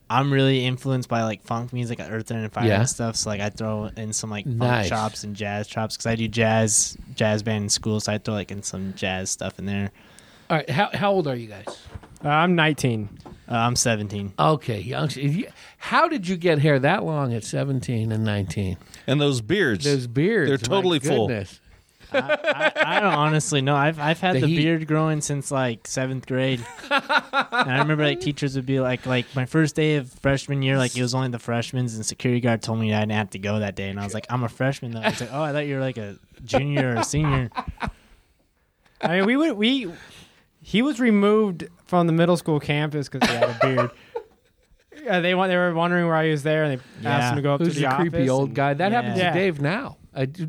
I'm 0.09 0.31
really 0.31 0.65
influenced 0.65 1.07
by 1.09 1.23
like 1.23 1.41
funk 1.43 1.71
music, 1.73 1.99
like 1.99 2.11
Earth 2.11 2.29
and 2.31 2.51
Fire 2.51 2.67
Yeah. 2.67 2.79
and 2.81 2.89
stuff. 2.89 3.15
So 3.15 3.29
like 3.29 3.41
I 3.41 3.49
throw 3.49 3.89
in 3.95 4.13
some 4.13 4.29
like 4.29 4.45
funk 4.45 4.59
Nice. 4.59 4.89
chops 4.89 5.23
and 5.23 5.35
jazz 5.35 5.67
chops 5.67 5.95
because 5.95 6.05
I 6.05 6.15
do 6.15 6.27
jazz 6.27 6.97
jazz 7.15 7.43
band 7.43 7.63
in 7.63 7.69
school, 7.69 7.99
so 7.99 8.11
I 8.13 8.17
throw 8.17 8.33
like 8.33 8.51
in 8.51 8.61
some 8.63 8.93
jazz 8.95 9.29
stuff 9.31 9.57
in 9.57 9.65
there. 9.65 9.91
All 10.49 10.57
right. 10.57 10.69
How, 10.69 10.89
how 10.93 11.11
old 11.13 11.27
are 11.29 11.35
you 11.35 11.47
guys? 11.47 11.65
Uh, 12.23 12.29
I'm 12.29 12.55
19. 12.55 13.09
Uh, 13.25 13.31
I'm 13.55 13.75
17. 13.75 14.33
Okay, 14.37 14.79
young. 14.79 15.09
How 15.77 16.07
did 16.07 16.27
you 16.27 16.37
get 16.37 16.59
hair 16.59 16.79
that 16.79 17.03
long 17.03 17.33
at 17.33 17.43
17 17.43 18.11
and 18.11 18.23
19? 18.23 18.77
And 19.07 19.19
those 19.19 19.41
beards. 19.41 19.83
Those 19.85 20.07
beards. 20.07 20.49
They're 20.49 20.57
my 20.71 20.75
totally 20.77 20.99
full. 20.99 21.27
goodness. 21.27 21.59
I, 22.13 22.71
I 22.75 22.99
don't 22.99 23.13
honestly 23.13 23.61
know. 23.61 23.73
I've 23.75 23.97
I've 23.97 24.19
had 24.19 24.35
The 24.35 24.41
the, 24.41 24.47
heat. 24.47 24.57
beard 24.57 24.85
growing 24.87 25.21
since 25.21 25.49
like 25.49 25.87
seventh 25.87 26.27
grade. 26.27 26.59
and 26.89 27.01
I 27.01 27.77
remember 27.79 28.03
like 28.03 28.19
teachers 28.19 28.55
would 28.57 28.65
be 28.65 28.81
like 28.81 29.05
like 29.05 29.25
my 29.33 29.45
first 29.45 29.75
day 29.77 29.95
of 29.95 30.11
freshman 30.11 30.61
year, 30.61 30.77
like 30.77 30.95
it 30.97 31.01
was 31.01 31.15
only 31.15 31.29
the 31.29 31.39
freshmen, 31.39 31.85
and 31.85 32.05
security 32.05 32.41
guard 32.41 32.61
told 32.61 32.79
me 32.79 32.93
I 32.93 32.99
didn't 32.99 33.13
have 33.13 33.29
to 33.29 33.39
go 33.39 33.59
that 33.59 33.75
day, 33.77 33.89
and 33.89 33.97
I 33.97 34.03
was 34.03 34.13
like, 34.13 34.25
I'm 34.29 34.43
a 34.43 34.49
freshman 34.49 34.91
though. 34.91 34.99
He's 34.99 35.21
like, 35.21 35.31
Oh, 35.31 35.41
I 35.41 35.53
thought 35.53 35.67
you 35.67 35.75
were 35.75 35.81
like 35.81 35.97
a 35.97 36.17
junior 36.43 36.95
or 36.95 36.99
a 36.99 37.03
senior. 37.05 37.49
I 39.01 39.17
mean, 39.17 39.25
we 39.25 39.37
would 39.37 39.53
we. 39.53 39.89
He 40.71 40.81
was 40.81 41.01
removed 41.01 41.67
from 41.85 42.07
the 42.07 42.13
middle 42.13 42.37
school 42.37 42.59
campus 42.61 43.09
because 43.09 43.29
he 43.29 43.35
had 43.35 43.49
a 43.49 43.57
beard. 43.61 43.91
Uh, 45.09 45.19
they 45.19 45.33
want. 45.33 45.49
They 45.49 45.55
were 45.57 45.73
wondering 45.73 46.05
why 46.07 46.25
he 46.25 46.31
was 46.31 46.43
there, 46.43 46.63
and 46.63 46.79
they 47.01 47.07
asked 47.09 47.31
him 47.31 47.37
to 47.37 47.41
go 47.41 47.55
up 47.55 47.59
Who's 47.61 47.73
to 47.73 47.79
the, 47.81 47.87
the 47.87 47.95
creepy 47.95 48.29
old 48.29 48.53
guy? 48.53 48.75
That 48.75 48.91
Yeah. 48.91 49.01
happens 49.01 49.17
Yeah. 49.19 49.31
to 49.33 49.39
Dave 49.39 49.59
now. 49.59 49.97
I 50.13 50.25
do- 50.25 50.45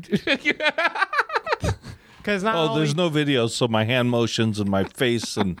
Because 2.17 2.43
not 2.43 2.55
Oh, 2.55 2.67
only, 2.69 2.81
there's 2.81 2.95
no 2.95 3.09
video, 3.09 3.47
so 3.47 3.67
my 3.67 3.83
hand 3.85 4.11
motions 4.11 4.59
and 4.59 4.69
my 4.69 4.83
face 4.83 5.37
and 5.37 5.59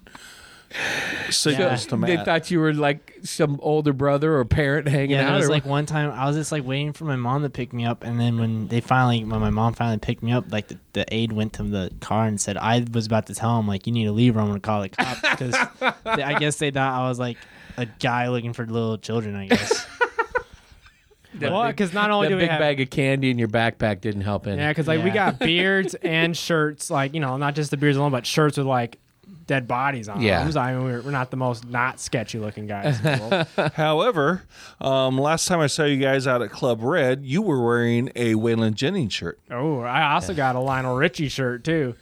signals 1.29 1.85
to 1.87 1.97
they 1.97 2.17
thought 2.17 2.49
you 2.49 2.59
were 2.59 2.73
like 2.73 3.17
some 3.23 3.59
older 3.61 3.93
brother 3.93 4.35
or 4.37 4.45
parent 4.45 4.87
hanging 4.87 5.11
Yeah, 5.11 5.21
out. 5.23 5.27
there 5.29 5.37
was 5.37 5.45
or 5.47 5.51
like 5.51 5.65
one 5.65 5.85
time 5.85 6.11
I 6.11 6.25
was 6.25 6.35
just 6.35 6.51
like 6.51 6.63
waiting 6.65 6.93
for 6.93 7.05
my 7.05 7.15
mom 7.15 7.43
to 7.43 7.49
pick 7.49 7.73
me 7.73 7.85
up, 7.85 8.03
and 8.03 8.19
then 8.19 8.37
when 8.39 8.67
they 8.67 8.81
finally, 8.81 9.23
when 9.23 9.39
my 9.39 9.49
mom 9.49 9.73
finally 9.73 9.99
picked 9.99 10.23
me 10.23 10.31
up, 10.31 10.51
like 10.51 10.67
the, 10.69 10.77
the 10.93 11.13
aide 11.13 11.31
went 11.31 11.53
to 11.53 11.63
the 11.63 11.91
car 12.01 12.25
and 12.25 12.39
said, 12.41 12.57
I 12.57 12.83
was 12.93 13.05
about 13.05 13.27
to 13.27 13.35
tell 13.35 13.59
him 13.59 13.67
like 13.67 13.85
you 13.87 13.93
need 13.93 14.05
to 14.05 14.11
leave 14.11 14.35
or 14.35 14.41
I'm 14.41 14.47
gonna 14.47 14.59
call 14.59 14.81
the 14.81 14.89
cops 14.89 15.21
because 15.21 15.55
I 16.05 16.39
guess 16.39 16.57
they 16.57 16.71
thought 16.71 16.93
I 17.01 17.07
was 17.07 17.19
like 17.19 17.37
a 17.77 17.85
guy 17.85 18.29
looking 18.29 18.53
for 18.53 18.65
little 18.65 18.97
children. 18.97 19.35
I 19.35 19.47
guess. 19.47 19.85
well, 21.41 21.67
because 21.67 21.93
not 21.93 22.11
only 22.11 22.27
that 22.27 22.31
do 22.31 22.35
we 22.37 22.41
big 22.43 22.49
have 22.51 22.59
bag 22.59 22.79
of 22.81 22.89
candy 22.89 23.29
in 23.31 23.39
your 23.39 23.47
backpack 23.47 24.01
didn't 24.01 24.21
help 24.21 24.45
any. 24.47 24.57
yeah, 24.57 24.69
because 24.69 24.87
like 24.87 25.03
we 25.03 25.09
got 25.11 25.39
beards 25.39 25.95
and 25.95 26.35
shirts, 26.37 26.89
like 26.89 27.13
you 27.13 27.19
know, 27.19 27.37
not 27.37 27.55
just 27.55 27.71
the 27.71 27.77
beards 27.77 27.97
alone, 27.97 28.11
but 28.11 28.25
shirts 28.25 28.57
with 28.57 28.67
like 28.67 28.99
dead 29.45 29.67
bodies 29.67 30.07
on 30.09 30.21
Yeah. 30.21 30.43
them. 30.47 30.57
I 30.57 30.73
mean, 30.73 30.83
we're, 30.83 31.01
we're 31.01 31.11
not 31.11 31.31
the 31.31 31.37
most 31.37 31.67
not 31.67 31.99
sketchy 31.99 32.39
looking 32.39 32.65
guys. 32.67 32.97
in 32.99 33.03
the 33.03 33.45
world. 33.57 33.73
However, 33.73 34.43
um, 34.79 35.17
last 35.17 35.47
time 35.47 35.59
I 35.59 35.67
saw 35.67 35.83
you 35.83 35.97
guys 35.97 36.27
out 36.27 36.41
at 36.41 36.49
Club 36.51 36.81
Red, 36.81 37.23
you 37.25 37.41
were 37.41 37.63
wearing 37.63 38.09
a 38.15 38.35
Waylon 38.35 38.73
Jennings 38.73 39.13
shirt. 39.13 39.39
oh, 39.51 39.79
I 39.81 40.13
also 40.13 40.33
got 40.33 40.55
a 40.55 40.59
Lionel 40.59 40.95
Richie 40.95 41.29
shirt 41.29 41.63
too. 41.63 41.95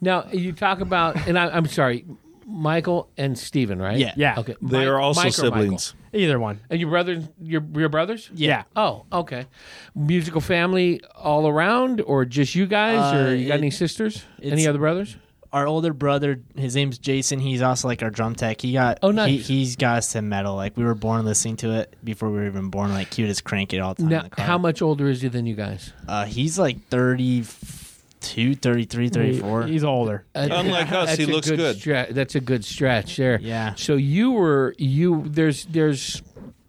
Now 0.00 0.26
you 0.32 0.52
talk 0.52 0.80
about, 0.80 1.26
and 1.26 1.38
I, 1.38 1.48
I'm 1.48 1.66
sorry, 1.66 2.04
Michael 2.46 3.10
and 3.16 3.36
Steven, 3.36 3.80
right? 3.80 3.98
Yeah. 3.98 4.12
Yeah. 4.16 4.38
Okay. 4.38 4.54
They 4.62 4.80
Mi- 4.80 4.86
are 4.86 4.98
also 5.00 5.22
Mike 5.24 5.32
siblings. 5.32 5.94
Either 6.12 6.38
one. 6.38 6.60
And 6.70 6.80
your 6.80 6.88
brothers, 6.90 7.24
your 7.42 7.62
your 7.74 7.88
brothers? 7.88 8.30
Yeah. 8.32 8.62
Oh, 8.76 9.04
okay. 9.12 9.46
Musical 9.94 10.40
family 10.40 11.00
all 11.16 11.48
around, 11.48 12.00
or 12.02 12.24
just 12.24 12.54
you 12.54 12.66
guys, 12.66 12.98
Uh, 13.14 13.18
or 13.30 13.34
you 13.34 13.48
got 13.48 13.54
it- 13.54 13.58
any 13.58 13.70
sisters? 13.70 14.24
Any 14.42 14.66
other 14.66 14.78
brothers? 14.78 15.16
Our 15.56 15.66
older 15.66 15.94
brother, 15.94 16.40
his 16.54 16.76
name's 16.76 16.98
Jason. 16.98 17.40
He's 17.40 17.62
also 17.62 17.88
like 17.88 18.02
our 18.02 18.10
drum 18.10 18.34
tech. 18.34 18.60
He 18.60 18.74
got 18.74 18.98
Oh, 19.02 19.10
nice. 19.10 19.46
He, 19.46 19.58
he's 19.60 19.74
got 19.76 19.96
us 19.98 20.12
to 20.12 20.20
metal. 20.20 20.54
Like 20.54 20.76
we 20.76 20.84
were 20.84 20.94
born 20.94 21.24
listening 21.24 21.56
to 21.58 21.70
it 21.72 21.94
before 22.04 22.28
we 22.30 22.36
were 22.36 22.46
even 22.46 22.68
born. 22.68 22.90
Like 22.92 23.14
he 23.14 23.22
would 23.22 23.28
just 23.28 23.44
crank 23.44 23.72
it 23.72 23.78
all 23.78 23.94
the 23.94 24.02
time. 24.02 24.12
in 24.12 24.16
Now, 24.18 24.22
the 24.24 24.30
car. 24.30 24.44
how 24.44 24.58
much 24.58 24.82
older 24.82 25.08
is 25.08 25.22
he 25.22 25.28
than 25.28 25.46
you 25.46 25.54
guys? 25.54 25.94
Uh, 26.06 26.26
he's 26.26 26.58
like 26.58 26.86
32, 26.88 28.54
33, 28.56 29.08
34. 29.08 29.62
He's 29.66 29.82
older. 29.84 30.26
Unlike 30.34 30.92
us, 30.92 31.16
he 31.16 31.24
That's 31.24 31.30
a 31.30 31.32
looks 31.32 31.50
good. 31.50 31.76
stra- 31.78 32.12
that's 32.12 32.34
a 32.34 32.40
good 32.40 32.62
stretch 32.64 33.16
there. 33.16 33.38
Yeah. 33.40 33.74
So 33.76 33.94
you 33.96 34.32
were 34.32 34.74
you 34.76 35.24
there's 35.26 35.64
there's 35.66 36.22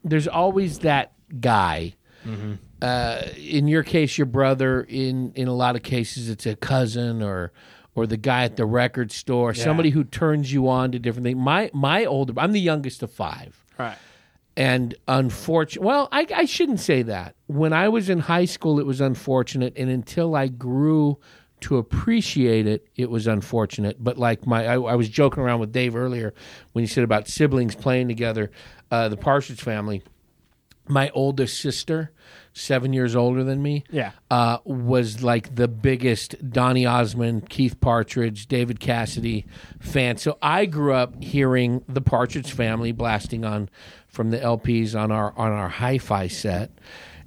there's 0.06 0.28
always 0.30 0.80
that 0.80 1.12
guy. 1.42 1.94
Mm-hmm. 2.26 2.54
Uh, 2.82 3.22
in 3.38 3.68
your 3.68 3.84
case, 3.84 4.18
your 4.18 4.28
brother. 4.28 4.82
In 4.84 5.34
in 5.36 5.48
a 5.50 5.54
lot 5.54 5.76
of 5.76 5.84
cases, 5.84 6.30
it's 6.30 6.46
a 6.46 6.56
cousin 6.56 7.22
or 7.24 7.52
or 7.98 8.06
the 8.06 8.16
guy 8.16 8.44
at 8.44 8.56
the 8.56 8.66
record 8.66 9.12
store. 9.12 9.56
Somebody 9.56 9.90
who 9.90 10.04
turns 10.04 10.54
you 10.54 10.70
on 10.70 10.92
to 10.92 11.00
different 11.00 11.26
things. 11.26 11.38
My 11.38 11.72
my 11.74 12.06
older. 12.06 12.32
I'm 12.38 12.52
the 12.52 12.62
youngest 12.62 13.02
of 13.02 13.12
five. 13.12 13.62
Right. 13.78 13.98
And 14.56 14.94
unfortunate. 15.08 15.84
Well, 15.84 16.08
I, 16.12 16.28
I 16.34 16.46
shouldn't 16.46 16.80
say 16.80 17.02
that. 17.04 17.36
When 17.48 17.74
I 17.74 17.90
was 17.90 18.10
in 18.10 18.20
high 18.20 18.46
school, 18.46 18.80
it 18.80 18.86
was 18.86 19.02
unfortunate, 19.02 19.74
and 19.76 19.90
until 19.90 20.36
I 20.36 20.48
grew 20.48 21.18
to 21.62 21.78
appreciate 21.78 22.68
it, 22.68 22.88
it 22.96 23.10
was 23.10 23.26
unfortunate. 23.26 23.98
But 24.00 24.20
like 24.20 24.46
my, 24.46 24.68
I, 24.68 24.74
I 24.74 24.96
was 24.96 25.10
joking 25.10 25.42
around 25.42 25.60
with 25.60 25.72
Dave 25.72 25.96
earlier 25.96 26.36
when 26.74 26.84
he 26.84 26.88
said 26.88 27.04
about 27.04 27.28
siblings 27.28 27.74
playing 27.74 28.08
together. 28.08 28.52
Uh, 28.92 29.10
the 29.10 29.18
Partridge 29.18 29.62
Family. 29.62 30.04
My 30.88 31.10
oldest 31.10 31.60
sister, 31.60 32.12
seven 32.58 32.92
years 32.94 33.16
older 33.16 33.44
than 33.44 33.62
me, 33.62 33.84
Yeah. 33.92 34.12
uh, 34.32 34.58
was 34.66 35.22
like 35.24 35.56
the 35.56 35.68
biggest 35.68 36.36
Donny 36.52 36.86
Osmond, 36.86 37.50
Keith 37.50 37.80
Partridge, 37.80 38.48
David 38.48 38.80
Cassidy 38.80 39.46
fan. 39.80 40.18
So 40.18 40.38
I 40.42 40.66
grew 40.66 40.94
up 40.94 41.22
hearing 41.24 41.84
the 41.88 42.02
Partridge 42.02 42.52
Family 42.52 42.92
blasting 42.92 43.46
on 43.46 43.70
from 44.08 44.32
the 44.32 44.40
LPs 44.40 45.00
on 45.00 45.12
our 45.12 45.34
on 45.38 45.52
our 45.52 45.70
hi-fi 45.70 46.28
set, 46.28 46.72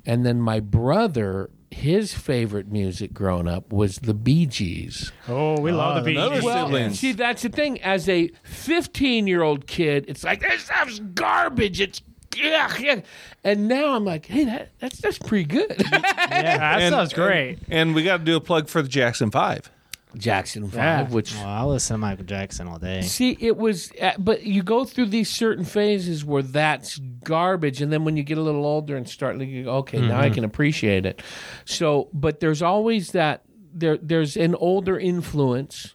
and 0.04 0.26
then 0.26 0.40
my 0.40 0.60
brother. 0.60 1.50
His 1.72 2.12
favorite 2.12 2.66
music 2.66 3.14
growing 3.14 3.46
up 3.46 3.72
was 3.72 3.98
the 3.98 4.12
Bee 4.12 4.44
Gees. 4.44 5.12
Oh, 5.28 5.60
we 5.60 5.70
love 5.70 6.02
the 6.04 6.10
Bee 6.10 6.16
Gees. 6.16 6.42
Well. 6.42 6.90
See, 6.90 7.12
that's 7.12 7.42
the 7.42 7.48
thing. 7.48 7.80
As 7.80 8.08
a 8.08 8.28
15 8.42 9.28
year 9.28 9.42
old 9.42 9.68
kid, 9.68 10.04
it's 10.08 10.24
like, 10.24 10.40
this 10.40 10.62
stuff's 10.64 10.98
garbage. 10.98 11.80
It's. 11.80 12.02
Yeah, 12.36 12.72
yeah. 12.78 13.00
And 13.42 13.66
now 13.68 13.94
I'm 13.94 14.04
like, 14.04 14.26
hey, 14.26 14.44
that, 14.44 14.70
that's 14.78 15.00
that's 15.00 15.18
pretty 15.18 15.44
good. 15.44 15.74
Yeah, 15.90 16.58
that 16.58 16.80
And- 16.82 16.92
sounds 16.94 17.12
great. 17.12 17.58
And 17.68 17.94
we 17.94 18.02
got 18.04 18.18
to 18.18 18.24
do 18.24 18.36
a 18.36 18.40
plug 18.40 18.68
for 18.68 18.82
the 18.82 18.88
Jackson 18.88 19.30
Five. 19.30 19.70
Jackson 20.16 20.64
Five, 20.68 20.76
Yeah. 20.76 21.14
which 21.14 21.34
Well, 21.34 21.46
I 21.46 21.62
listen 21.64 21.94
to 21.94 21.98
Michael 21.98 22.24
Jackson 22.24 22.66
all 22.66 22.78
day. 22.78 23.02
See, 23.02 23.36
it 23.40 23.56
was, 23.56 23.92
uh, 24.00 24.12
but 24.18 24.42
you 24.44 24.62
go 24.62 24.84
through 24.84 25.06
these 25.06 25.28
certain 25.30 25.64
phases 25.64 26.24
where 26.24 26.42
that's 26.42 26.98
garbage, 27.22 27.80
and 27.82 27.92
then 27.92 28.04
when 28.04 28.16
you 28.16 28.22
get 28.24 28.38
a 28.38 28.42
little 28.42 28.64
older 28.64 28.96
and 28.96 29.08
start 29.08 29.36
looking, 29.38 29.68
okay, 29.68 30.00
now 30.00 30.18
I 30.20 30.30
can 30.30 30.44
appreciate 30.44 31.06
it. 31.06 31.22
So, 31.64 32.08
but 32.12 32.40
there's 32.40 32.60
always 32.62 33.12
that 33.12 33.42
there. 33.72 33.96
There's 33.98 34.36
an 34.36 34.54
older 34.56 34.98
influence 34.98 35.94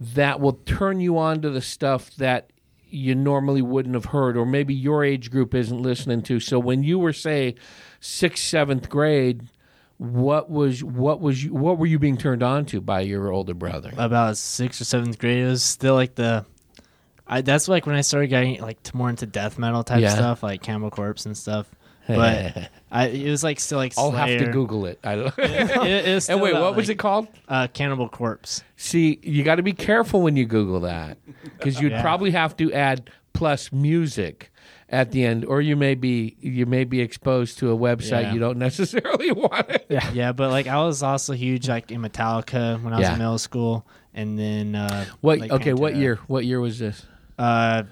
that 0.00 0.38
will 0.40 0.54
turn 0.64 1.00
you 1.00 1.18
on 1.18 1.42
to 1.42 1.50
the 1.50 1.60
stuff 1.60 2.14
that 2.16 2.50
you 2.90 3.14
normally 3.14 3.62
wouldn't 3.62 3.94
have 3.94 4.06
heard, 4.06 4.36
or 4.36 4.44
maybe 4.46 4.74
your 4.74 5.04
age 5.04 5.30
group 5.30 5.54
isn't 5.54 5.80
listening 5.80 6.22
to. 6.22 6.40
So, 6.40 6.58
when 6.58 6.82
you 6.82 6.98
were 6.98 7.12
say 7.12 7.54
sixth, 8.00 8.44
seventh 8.44 8.88
grade. 8.88 9.42
What 9.98 10.48
was 10.50 10.82
what 10.82 11.20
was 11.20 11.44
you, 11.44 11.52
what 11.52 11.76
were 11.76 11.84
you 11.84 11.98
being 11.98 12.16
turned 12.16 12.42
on 12.42 12.64
to 12.66 12.80
by 12.80 13.02
your 13.02 13.30
older 13.30 13.52
brother? 13.52 13.92
About 13.98 14.38
sixth 14.38 14.80
or 14.80 14.84
seventh 14.84 15.18
grade, 15.18 15.44
it 15.44 15.46
was 15.46 15.62
still 15.62 15.92
like 15.94 16.14
the. 16.14 16.46
I, 17.26 17.42
that's 17.42 17.68
like 17.68 17.84
when 17.84 17.96
I 17.96 18.00
started 18.00 18.28
getting 18.28 18.62
like 18.62 18.94
more 18.94 19.10
into 19.10 19.26
death 19.26 19.58
metal 19.58 19.84
type 19.84 20.00
Yeah. 20.00 20.14
stuff, 20.14 20.42
like 20.42 20.62
Camel 20.62 20.88
Corpse 20.88 21.26
and 21.26 21.36
stuff. 21.36 21.70
But 22.16 22.70
I, 22.90 23.06
it 23.08 23.30
was 23.30 23.42
like 23.44 23.60
still 23.60 23.78
like 23.78 23.94
I'll 23.98 24.10
have 24.10 24.28
to 24.38 24.46
Google 24.50 24.86
it. 24.86 24.98
I 25.04 25.16
don't. 25.16 25.34
It, 25.38 26.08
it 26.08 26.28
and 26.28 26.40
wait, 26.40 26.54
what 26.54 26.74
was 26.76 26.88
it 26.88 26.96
called? 26.96 27.28
Uh, 27.48 27.66
Cannibal 27.72 28.08
Corpse. 28.08 28.62
See, 28.76 29.18
you 29.22 29.42
got 29.44 29.56
to 29.56 29.62
be 29.62 29.72
careful 29.72 30.22
when 30.22 30.36
you 30.36 30.46
Google 30.46 30.80
that 30.80 31.18
because 31.42 31.80
you'd 31.80 31.92
Yeah. 31.92 32.02
probably 32.02 32.30
have 32.32 32.56
to 32.58 32.72
add 32.72 33.10
plus 33.32 33.72
music 33.72 34.50
at 34.88 35.12
the 35.12 35.24
end, 35.24 35.44
or 35.44 35.60
you 35.60 35.76
may 35.76 35.94
be 35.94 36.36
you 36.40 36.66
may 36.66 36.82
be 36.84 37.00
exposed 37.00 37.58
to 37.58 37.70
a 37.70 37.76
website 37.76 38.22
Yeah. 38.24 38.32
you 38.34 38.40
don't 38.40 38.58
necessarily 38.68 39.30
want. 39.32 39.68
It. 39.70 39.86
Yeah. 39.88 40.10
Yeah, 40.12 40.32
but 40.32 40.50
like 40.50 40.66
I 40.66 40.82
was 40.84 41.02
also 41.02 41.32
huge 41.32 41.68
like 41.68 41.90
in 41.92 42.02
Metallica 42.02 42.82
when 42.82 42.92
I 42.92 42.98
was 42.98 43.06
Yeah. 43.06 43.12
in 43.12 43.18
middle 43.18 43.38
school, 43.38 43.86
and 44.14 44.38
then 44.38 44.74
uh, 44.74 45.04
What? 45.20 45.38
like, 45.38 45.52
okay, 45.52 45.72
what 45.72 45.94
year? 45.94 46.18
What 46.26 46.44
year 46.44 46.60
was 46.60 46.78
this? 46.80 47.06
Uh, 47.38 47.84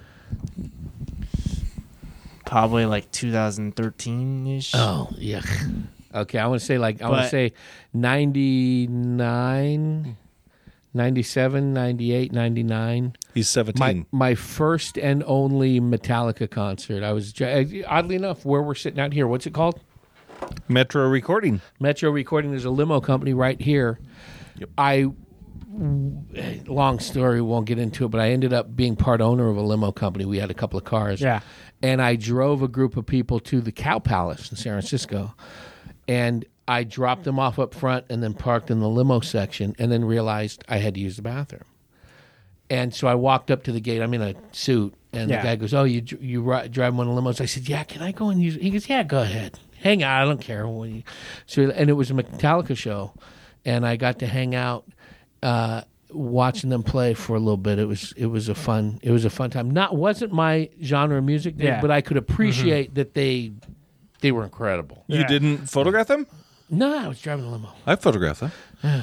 probably 2.48 2.86
like 2.86 3.12
2013 3.12 4.46
ish. 4.46 4.72
Oh, 4.74 5.10
yeah. 5.18 5.42
Okay, 6.14 6.38
I 6.38 6.46
want 6.46 6.60
to 6.60 6.66
say 6.66 6.78
like 6.78 7.02
I 7.02 7.10
want 7.10 7.24
to 7.24 7.28
say 7.28 7.52
99, 7.92 10.16
97, 10.94 11.74
98, 11.74 12.32
99. 12.32 13.16
He's 13.34 13.50
17. 13.50 13.78
My 13.78 14.06
my 14.10 14.34
first 14.34 14.96
and 14.96 15.22
only 15.26 15.80
Metallica 15.80 16.50
concert. 16.50 17.02
I 17.02 17.12
was 17.12 17.34
oddly 17.86 18.16
enough 18.16 18.46
where 18.46 18.62
we're 18.62 18.74
sitting 18.74 18.98
out 18.98 19.12
here. 19.12 19.26
What's 19.26 19.46
it 19.46 19.52
called? 19.52 19.82
Metro 20.66 21.06
Recording. 21.06 21.60
Metro 21.78 22.10
Recording 22.10 22.52
There's 22.52 22.64
a 22.64 22.70
limo 22.70 23.00
company 23.00 23.34
right 23.34 23.60
here. 23.60 24.00
I 24.78 25.08
long 26.66 26.98
story 26.98 27.40
won't 27.40 27.66
get 27.66 27.78
into 27.78 28.04
it, 28.04 28.08
but 28.08 28.20
I 28.20 28.30
ended 28.30 28.52
up 28.52 28.74
being 28.74 28.96
part 28.96 29.20
owner 29.20 29.48
of 29.48 29.56
a 29.56 29.62
limo 29.62 29.92
company. 29.92 30.24
We 30.24 30.38
had 30.38 30.50
a 30.50 30.54
couple 30.54 30.78
of 30.78 30.84
cars. 30.84 31.20
Yeah. 31.20 31.40
And 31.82 32.02
I 32.02 32.16
drove 32.16 32.62
a 32.62 32.68
group 32.68 32.96
of 32.96 33.06
people 33.06 33.38
to 33.40 33.60
the 33.60 33.72
Cow 33.72 33.98
Palace 34.00 34.50
in 34.50 34.56
San 34.56 34.72
Francisco. 34.72 35.34
And 36.08 36.44
I 36.66 36.84
dropped 36.84 37.24
them 37.24 37.38
off 37.38 37.58
up 37.58 37.72
front 37.74 38.06
and 38.10 38.22
then 38.22 38.34
parked 38.34 38.70
in 38.70 38.80
the 38.80 38.88
limo 38.88 39.20
section 39.20 39.74
and 39.78 39.90
then 39.92 40.04
realized 40.04 40.64
I 40.68 40.78
had 40.78 40.94
to 40.94 41.00
use 41.00 41.16
the 41.16 41.22
bathroom. 41.22 41.64
And 42.70 42.94
so 42.94 43.08
I 43.08 43.14
walked 43.14 43.50
up 43.50 43.62
to 43.64 43.72
the 43.72 43.80
gate. 43.80 44.02
I'm 44.02 44.12
in 44.12 44.20
a 44.20 44.34
suit, 44.52 44.92
and 45.14 45.30
Yeah. 45.30 45.38
the 45.38 45.42
guy 45.48 45.56
goes, 45.56 45.72
"Oh, 45.72 45.84
you 45.84 46.02
you 46.20 46.42
ri- 46.42 46.68
drive 46.68 46.94
one 46.94 47.08
of 47.08 47.14
the 47.14 47.22
limos?" 47.22 47.40
I 47.40 47.46
said, 47.46 47.66
"Yeah, 47.66 47.82
can 47.84 48.02
I 48.02 48.12
go 48.12 48.28
and 48.28 48.42
use?" 48.42 48.56
it? 48.56 48.62
He 48.62 48.68
goes, 48.68 48.88
"Yeah, 48.90 49.02
go 49.04 49.22
ahead. 49.22 49.58
Hang 49.80 50.02
out. 50.02 50.20
I 50.20 50.24
don't 50.26 50.40
care." 50.40 50.66
So, 51.46 51.70
and 51.70 51.88
it 51.88 51.94
was 51.94 52.10
a 52.10 52.14
Metallica 52.14 52.76
show, 52.76 53.14
and 53.64 53.86
I 53.86 53.96
got 53.96 54.18
to 54.18 54.26
hang 54.26 54.54
out, 54.54 54.84
uh, 55.42 55.82
watching 56.10 56.70
them 56.70 56.82
play 56.82 57.14
for 57.14 57.36
a 57.36 57.38
little 57.38 57.56
bit. 57.56 57.78
It 57.78 57.84
was 57.86 58.12
it 58.16 58.26
was 58.26 58.48
a 58.48 58.54
fun 58.54 58.98
it 59.02 59.10
was 59.10 59.24
a 59.24 59.30
fun 59.30 59.50
time. 59.50 59.70
Not 59.70 59.96
wasn't 59.96 60.32
my 60.32 60.70
genre 60.82 61.18
of 61.18 61.24
music, 61.24 61.54
Yeah. 61.58 61.80
but 61.80 61.90
I 61.90 62.00
could 62.00 62.16
appreciate 62.16 62.94
that 62.94 63.14
they 63.14 63.52
they 64.20 64.32
were 64.32 64.44
incredible. 64.44 65.04
You 65.06 65.20
Yeah. 65.20 65.26
didn't 65.26 65.58
photograph 65.68 66.06
them? 66.08 66.26
No, 66.70 66.98
I 66.98 67.08
was 67.08 67.20
driving 67.20 67.44
a 67.46 67.50
limo 67.50 67.72
I 67.86 67.96
photographed 67.96 68.40
them. 68.40 68.52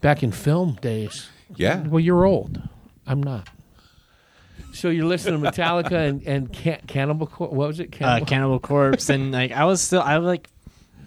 back 0.00 0.22
in 0.22 0.32
film 0.32 0.76
days. 0.80 1.28
Yeah. 1.56 1.82
Well, 1.86 2.00
you're 2.00 2.24
old. 2.24 2.60
I'm 3.06 3.22
not. 3.22 3.48
So 4.72 4.88
you're 4.90 5.06
listening 5.06 5.42
to 5.42 5.50
Metallica 5.50 6.08
and 6.08 6.22
and 6.26 6.52
Can- 6.52 6.80
Cannibal. 6.86 7.26
Cor- 7.26 7.48
What 7.48 7.68
was 7.68 7.80
it? 7.80 7.94
uh, 7.94 7.98
Cannibal. 7.98 8.26
Cannibal 8.26 8.60
Corpse, 8.60 9.08
and 9.08 9.32
like 9.32 9.52
I 9.52 9.64
was 9.64 9.80
still 9.80 10.02
I 10.02 10.18
was 10.18 10.26
like 10.26 10.48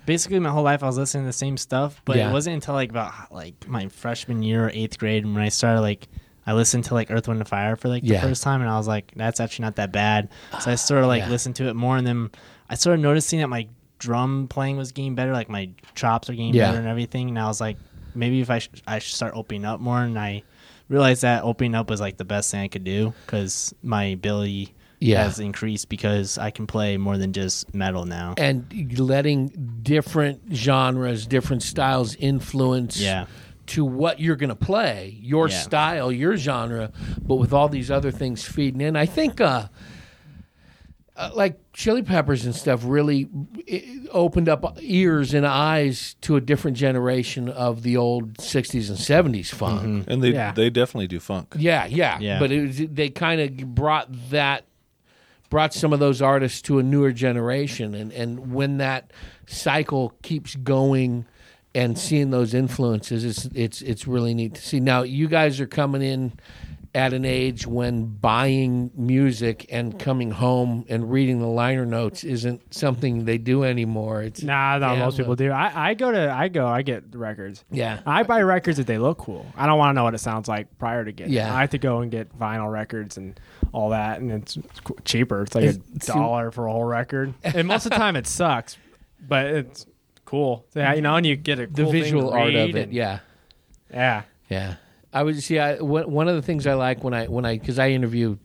basically 0.09 0.39
my 0.39 0.49
whole 0.49 0.63
life 0.63 0.81
I 0.81 0.87
was 0.87 0.97
listening 0.97 1.23
to 1.25 1.27
the 1.29 1.33
same 1.45 1.55
stuff, 1.55 2.01
but 2.03 2.17
Yeah. 2.17 2.29
it 2.29 2.33
wasn't 2.33 2.55
until 2.55 2.73
like 2.73 2.89
about 2.89 3.13
like 3.31 3.67
my 3.67 3.87
freshman 3.89 4.41
year 4.41 4.65
or 4.65 4.71
eighth 4.73 4.97
grade 4.97 5.23
when 5.23 5.37
I 5.37 5.49
started 5.49 5.81
like 5.81 6.07
I 6.47 6.53
listened 6.53 6.85
to 6.85 6.95
like 6.95 7.11
Earth, 7.11 7.27
Wind, 7.27 7.39
and 7.41 7.47
Fire 7.47 7.75
for 7.75 7.89
like 7.89 8.01
the 8.01 8.13
Yeah. 8.15 8.21
first 8.21 8.41
time, 8.41 8.61
and 8.61 8.69
I 8.69 8.77
was 8.77 8.87
like, 8.87 9.11
that's 9.15 9.39
actually 9.39 9.65
not 9.65 9.75
that 9.75 9.91
bad. 9.91 10.29
So 10.61 10.71
I 10.71 10.75
sort 10.75 11.01
of 11.03 11.07
like 11.07 11.21
Yeah. 11.23 11.29
listened 11.29 11.55
to 11.57 11.67
it 11.69 11.75
more, 11.75 11.95
and 11.95 12.07
then 12.07 12.31
I 12.71 12.73
started 12.75 13.01
noticing 13.03 13.39
that 13.39 13.49
my 13.49 13.67
drum 13.99 14.47
playing 14.47 14.75
was 14.77 14.91
getting 14.91 15.13
better, 15.13 15.31
like 15.31 15.47
my 15.49 15.69
chops 15.93 16.27
are 16.29 16.33
getting 16.33 16.55
Yeah. 16.55 16.67
better 16.67 16.79
and 16.79 16.87
everything, 16.87 17.29
and 17.29 17.37
I 17.37 17.45
was 17.45 17.61
like, 17.61 17.77
maybe 18.15 18.41
if 18.41 18.49
I 18.49 18.59
sh- 18.59 18.69
I 18.87 18.97
should 18.97 19.13
start 19.15 19.33
opening 19.35 19.63
up 19.63 19.79
more, 19.79 20.01
and 20.01 20.17
I 20.17 20.41
realized 20.87 21.21
that 21.21 21.43
opening 21.43 21.75
up 21.75 21.87
was 21.87 22.01
like 22.01 22.17
the 22.17 22.25
best 22.25 22.49
thing 22.49 22.61
I 22.61 22.67
could 22.67 22.83
do 22.83 23.13
because 23.27 23.75
my 23.83 24.05
ability 24.05 24.73
Yeah. 25.01 25.23
has 25.23 25.39
increased 25.39 25.87
because 25.89 26.37
I 26.37 26.51
can 26.51 26.67
play 26.67 26.97
more 26.97 27.17
than 27.17 27.31
just 27.33 27.73
metal 27.73 28.05
now. 28.05 28.33
and 28.37 28.99
letting 28.99 29.79
different 29.81 30.41
genres, 30.53 31.25
different 31.25 31.63
styles 31.63 32.15
influence 32.15 32.99
Yeah. 32.99 33.25
to 33.67 33.85
what 33.85 34.19
you're 34.19 34.35
going 34.35 34.49
to 34.49 34.55
play, 34.55 35.17
your 35.21 35.47
Yeah. 35.47 35.57
style, 35.59 36.11
your 36.11 36.35
genre, 36.37 36.91
but 37.21 37.35
with 37.35 37.53
all 37.53 37.69
these 37.69 37.89
other 37.91 38.11
things 38.11 38.43
feeding 38.43 38.81
in. 38.81 38.95
I 38.95 39.05
think, 39.05 39.39
uh, 39.39 39.67
uh, 41.15 41.31
like 41.35 41.59
Chili 41.73 42.01
Peppers 42.01 42.45
and 42.45 42.55
stuff, 42.55 42.81
really 42.85 43.27
opened 44.11 44.47
up 44.47 44.77
ears 44.81 45.33
and 45.33 45.45
eyes 45.45 46.15
to 46.21 46.35
a 46.37 46.41
different 46.41 46.77
generation 46.77 47.49
of 47.49 47.83
the 47.83 47.97
old 47.97 48.37
'60s 48.37 48.89
and 48.89 48.97
'70s 48.97 49.49
funk. 49.53 50.05
And 50.07 50.23
they 50.23 50.31
Yeah. 50.31 50.51
they 50.53 50.69
definitely 50.69 51.07
do 51.07 51.19
funk. 51.19 51.55
Yeah, 51.57 51.85
yeah, 51.85 52.17
Yeah. 52.19 52.39
But 52.39 52.51
it 52.51 52.61
was, 52.67 52.77
they 52.77 53.09
kind 53.09 53.41
of 53.41 53.75
brought 53.75 54.07
that, 54.29 54.63
brought 55.49 55.73
some 55.73 55.93
of 55.93 55.99
those 55.99 56.21
artists 56.21 56.61
to 56.63 56.79
a 56.79 56.83
newer 56.83 57.11
generation, 57.11 57.93
and 57.95 58.11
and 58.11 58.53
when 58.53 58.77
that 58.77 59.11
cycle 59.47 60.13
keeps 60.21 60.55
going, 60.55 61.25
and 61.75 61.97
seeing 61.97 62.31
those 62.31 62.53
influences, 62.53 63.23
it's 63.23 63.45
it's 63.53 63.81
it's 63.81 64.07
really 64.07 64.33
neat 64.33 64.55
to 64.55 64.61
see. 64.61 64.79
Now 64.79 65.03
you 65.03 65.27
guys 65.27 65.59
are 65.59 65.67
coming 65.67 66.01
in 66.01 66.33
at 66.95 67.13
an 67.13 67.23
age 67.23 67.67
when 67.67 68.05
buying 68.05 68.89
music 68.95 69.67
and 69.69 69.99
coming 69.99 70.31
home 70.31 70.85
and 70.89 71.11
reading 71.11 71.39
the 71.39 71.47
liner 71.47 71.85
notes 71.85 72.23
isn't 72.23 72.73
something 72.73 73.25
they 73.25 73.37
do 73.37 73.63
anymore. 73.63 74.23
It's 74.23 74.41
Nah, 74.41 74.79
no, 74.79 74.93
Yeah, 74.93 74.99
most 75.05 75.17
people 75.17 75.35
do. 75.35 75.51
I, 75.51 75.89
I 75.89 75.93
go 75.93 76.11
to 76.11 76.31
I 76.31 76.47
go 76.47 76.65
I 76.65 76.81
get 76.81 77.15
records. 77.15 77.63
yeah. 77.69 77.99
I 78.07 78.23
buy 78.23 78.41
records 78.41 78.79
if 78.79 78.87
they 78.87 78.97
look 78.97 79.19
cool. 79.19 79.45
I 79.55 79.67
don't 79.67 79.77
want 79.77 79.91
to 79.91 79.93
know 79.93 80.03
what 80.03 80.15
it 80.15 80.19
sounds 80.19 80.47
like 80.47 80.79
prior 80.79 81.05
to 81.05 81.11
getting. 81.11 81.31
it. 81.33 81.35
Yeah. 81.35 81.53
I 81.55 81.61
have 81.61 81.69
to 81.71 81.77
go 81.77 81.99
and 81.99 82.09
get 82.09 82.37
vinyl 82.37 82.71
records 82.71 83.17
and 83.17 83.39
all 83.71 83.89
that, 83.91 84.19
and 84.19 84.31
it's, 84.31 84.57
it's 84.57 84.81
cheaper. 85.05 85.43
It's 85.43 85.53
like 85.53 85.65
It's- 85.65 86.09
a 86.09 86.11
dollar 86.13 86.49
for 86.49 86.65
a 86.65 86.71
whole 86.71 86.83
record, 86.85 87.35
and 87.43 87.67
most 87.67 87.85
of 87.85 87.91
the 87.91 87.97
time 87.97 88.15
it 88.15 88.25
sucks, 88.25 88.77
but 89.27 89.45
it's 89.45 89.85
cool. 90.25 90.65
So, 90.73 90.79
yeah, 90.79 90.93
you 90.95 91.01
know, 91.01 91.15
and 91.17 91.25
you 91.25 91.35
get 91.35 91.59
a 91.59 91.67
The 91.67 91.83
cool 91.83 91.91
thing 91.91 91.99
to 92.01 92.03
visual 92.05 92.29
art 92.31 92.55
of 92.55 92.75
it, 92.75 92.83
and- 92.85 92.93
yeah. 92.93 93.19
yeah. 93.93 94.23
Yeah, 94.49 94.75
I 95.13 95.23
would 95.23 95.41
see. 95.41 95.57
I 95.59 95.75
one 95.81 96.27
of 96.27 96.35
the 96.35 96.41
things 96.41 96.67
I 96.67 96.73
like 96.73 97.03
when 97.03 97.13
I 97.13 97.25
when 97.27 97.45
I 97.45 97.57
because 97.57 97.79
I 97.79 97.89
interview 97.89 98.37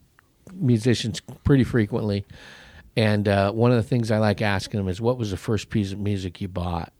musicians 0.54 1.20
pretty 1.20 1.64
frequently, 1.64 2.24
and 2.96 3.28
uh, 3.28 3.52
one 3.52 3.70
of 3.70 3.76
the 3.76 3.82
things 3.82 4.10
I 4.10 4.18
like 4.18 4.40
asking 4.40 4.78
them 4.80 4.88
is, 4.88 5.00
"What 5.00 5.18
was 5.18 5.30
the 5.30 5.36
first 5.36 5.68
piece 5.70 5.92
of 5.92 5.98
music 5.98 6.40
you 6.40 6.48
bought?" 6.48 6.92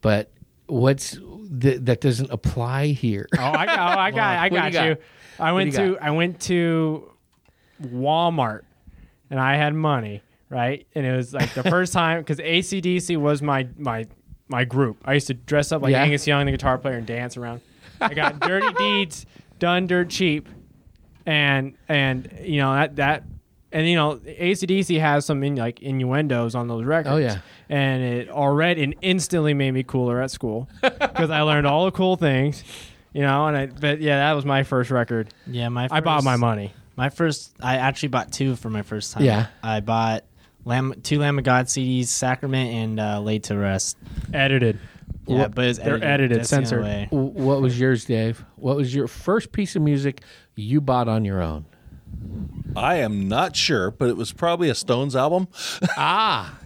But 0.00 0.30
what's 0.66 1.12
th- 1.60 1.80
that 1.82 2.00
doesn't 2.00 2.30
apply 2.30 2.88
here? 2.88 3.28
Oh, 3.38 3.42
I 3.44 3.66
got, 3.66 3.78
oh, 3.96 4.00
I 4.00 4.10
got, 4.12 4.38
I 4.38 4.48
do 4.48 4.54
you 4.56 4.60
got 4.60 4.72
got? 4.72 4.98
I 5.38 5.52
went 5.52 5.66
you 5.72 5.76
to, 5.78 5.92
got? 5.94 6.02
I 6.02 6.10
went 6.10 6.40
to 6.42 7.12
Walmart, 7.82 8.62
and 9.30 9.38
I 9.40 9.56
had 9.56 9.74
money, 9.74 10.22
right? 10.48 10.86
And 10.94 11.06
it 11.06 11.14
was 11.16 11.32
like 11.34 11.52
the 11.54 11.62
first 11.70 11.92
time 11.92 12.20
because 12.20 12.38
ACDC 12.38 13.16
was 13.16 13.42
my 13.42 13.68
my 13.76 14.06
my 14.48 14.64
group. 14.64 14.98
I 15.04 15.14
used 15.14 15.26
to 15.28 15.34
dress 15.34 15.72
up 15.72 15.82
like 15.82 15.92
Yeah. 15.92 16.02
Angus 16.02 16.26
Young, 16.26 16.46
the 16.46 16.52
guitar 16.52 16.78
player, 16.78 16.96
and 16.96 17.06
dance 17.06 17.36
around. 17.36 17.60
I 18.00 18.14
got 18.14 18.40
Dirty 18.40 18.72
Deeds 18.74 19.26
done 19.58 19.86
dirt 19.86 20.10
cheap, 20.10 20.48
and 21.24 21.76
and 21.88 22.32
you 22.42 22.58
know 22.58 22.74
that 22.74 22.96
that. 22.96 23.24
And 23.72 23.86
you 23.86 23.96
know, 23.96 24.16
ACDC 24.16 24.98
has 25.00 25.26
some 25.26 25.42
in, 25.42 25.56
like 25.56 25.82
innuendos 25.82 26.54
on 26.54 26.66
those 26.68 26.84
records. 26.84 27.12
Oh, 27.12 27.16
yeah. 27.18 27.40
and 27.68 28.02
it 28.02 28.30
already 28.30 28.82
and 28.84 28.94
instantly 29.02 29.54
made 29.54 29.72
me 29.72 29.82
cooler 29.82 30.22
at 30.22 30.30
school 30.30 30.68
because 30.82 31.30
I 31.30 31.42
learned 31.42 31.66
all 31.66 31.84
the 31.84 31.90
cool 31.90 32.16
things, 32.16 32.62
you 33.12 33.22
know. 33.22 33.46
And 33.48 33.56
I, 33.56 33.66
but 33.66 34.00
yeah, 34.00 34.18
that 34.18 34.32
was 34.32 34.46
my 34.46 34.62
first 34.62 34.90
record. 34.90 35.34
Yeah, 35.46 35.68
my 35.68 35.88
I 35.90 36.00
bought 36.00 36.24
my 36.24 36.36
money. 36.36 36.72
My 36.94 37.10
first, 37.10 37.54
I 37.60 37.76
actually 37.76 38.10
bought 38.10 38.32
two 38.32 38.56
for 38.56 38.70
my 38.70 38.82
first 38.82 39.12
time. 39.12 39.24
Yeah. 39.24 39.48
I 39.62 39.80
bought 39.80 40.24
Lamb, 40.64 40.94
two 41.02 41.18
Lamb 41.18 41.38
of 41.38 41.44
God 41.44 41.66
CDs, 41.66 42.06
Sacrament 42.06 42.72
and 42.72 43.00
uh, 43.00 43.20
Laid 43.20 43.44
to 43.44 43.58
Rest. 43.58 43.98
Edited. 44.32 44.78
Yeah, 45.26 45.38
What- 45.38 45.54
but 45.54 45.64
it's 45.66 45.78
they're 45.78 45.94
edited, 45.96 46.08
edited, 46.32 46.38
That's 46.40 46.50
the 46.50 46.56
only 46.56 46.66
censored. 46.66 46.82
way. 46.84 47.08
What 47.10 47.60
was 47.60 47.78
yours, 47.80 48.04
Dave? 48.04 48.44
What 48.56 48.76
was 48.76 48.94
your 48.94 49.08
first 49.08 49.52
piece 49.52 49.74
of 49.76 49.82
music 49.82 50.22
you 50.54 50.80
bought 50.80 51.08
on 51.08 51.24
your 51.24 51.42
own? 51.42 51.64
I 52.76 52.96
am 52.96 53.28
not 53.28 53.56
sure, 53.56 53.90
but 53.90 54.08
it 54.08 54.16
was 54.16 54.32
probably 54.32 54.68
a 54.68 54.74
Stones 54.74 55.16
album. 55.16 55.48
ah, 55.96 56.56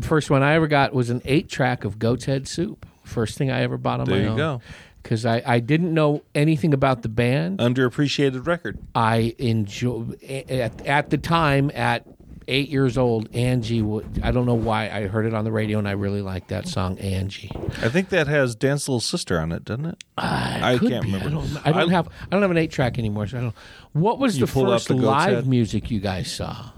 first 0.00 0.30
one 0.30 0.42
I 0.42 0.54
ever 0.54 0.66
got 0.66 0.92
was 0.92 1.10
an 1.10 1.22
eight 1.24 1.48
track 1.48 1.84
of 1.84 1.98
Goat's 1.98 2.24
Head 2.26 2.46
Soup. 2.48 2.84
First 3.04 3.38
thing 3.38 3.50
I 3.50 3.62
ever 3.62 3.76
bought 3.78 4.00
on 4.00 4.06
There 4.06 4.16
my 4.18 4.22
you 4.24 4.28
own. 4.30 4.36
go. 4.36 4.60
Because 5.02 5.26
I, 5.26 5.42
I 5.44 5.60
didn't 5.60 5.92
know 5.92 6.22
anything 6.34 6.72
about 6.72 7.02
the 7.02 7.10
band. 7.10 7.58
Underappreciated 7.58 8.46
record. 8.46 8.78
I 8.94 9.34
enjoy 9.38 10.04
at, 10.26 10.86
at 10.86 11.10
the 11.10 11.18
time 11.18 11.70
at 11.74 12.06
eight 12.48 12.68
years 12.68 12.96
old. 12.98 13.28
Angie, 13.34 13.82
would, 13.82 14.20
I 14.22 14.30
don't 14.30 14.46
know 14.46 14.54
why 14.54 14.88
I 14.90 15.06
heard 15.06 15.26
it 15.26 15.34
on 15.34 15.44
the 15.44 15.52
radio 15.52 15.78
and 15.78 15.88
I 15.88 15.92
really 15.92 16.22
liked 16.22 16.48
that 16.48 16.66
song, 16.68 16.98
Angie. 16.98 17.50
I 17.82 17.88
think 17.88 18.08
that 18.10 18.26
has 18.26 18.54
Dan's 18.54 18.88
little 18.88 19.00
sister 19.00 19.38
on 19.40 19.52
it, 19.52 19.64
doesn't 19.64 19.86
it? 19.86 20.04
I 20.18 20.76
Could 20.78 20.90
can't 20.90 21.04
be. 21.04 21.12
remember. 21.12 21.28
I 21.28 21.30
don't, 21.42 21.66
I 21.66 21.72
don't 21.80 21.90
have 21.90 22.08
I 22.08 22.26
don't 22.30 22.42
have 22.42 22.50
an 22.50 22.58
eight 22.58 22.70
track 22.70 22.98
anymore, 22.98 23.26
so 23.26 23.38
I 23.38 23.40
don't. 23.40 23.54
What 23.92 24.18
was 24.18 24.38
the 24.38 24.46
first 24.46 24.88
the 24.88 24.94
live 24.94 25.34
Head? 25.34 25.46
music 25.46 25.90
you 25.90 26.00
guys 26.00 26.30
saw? 26.32 26.70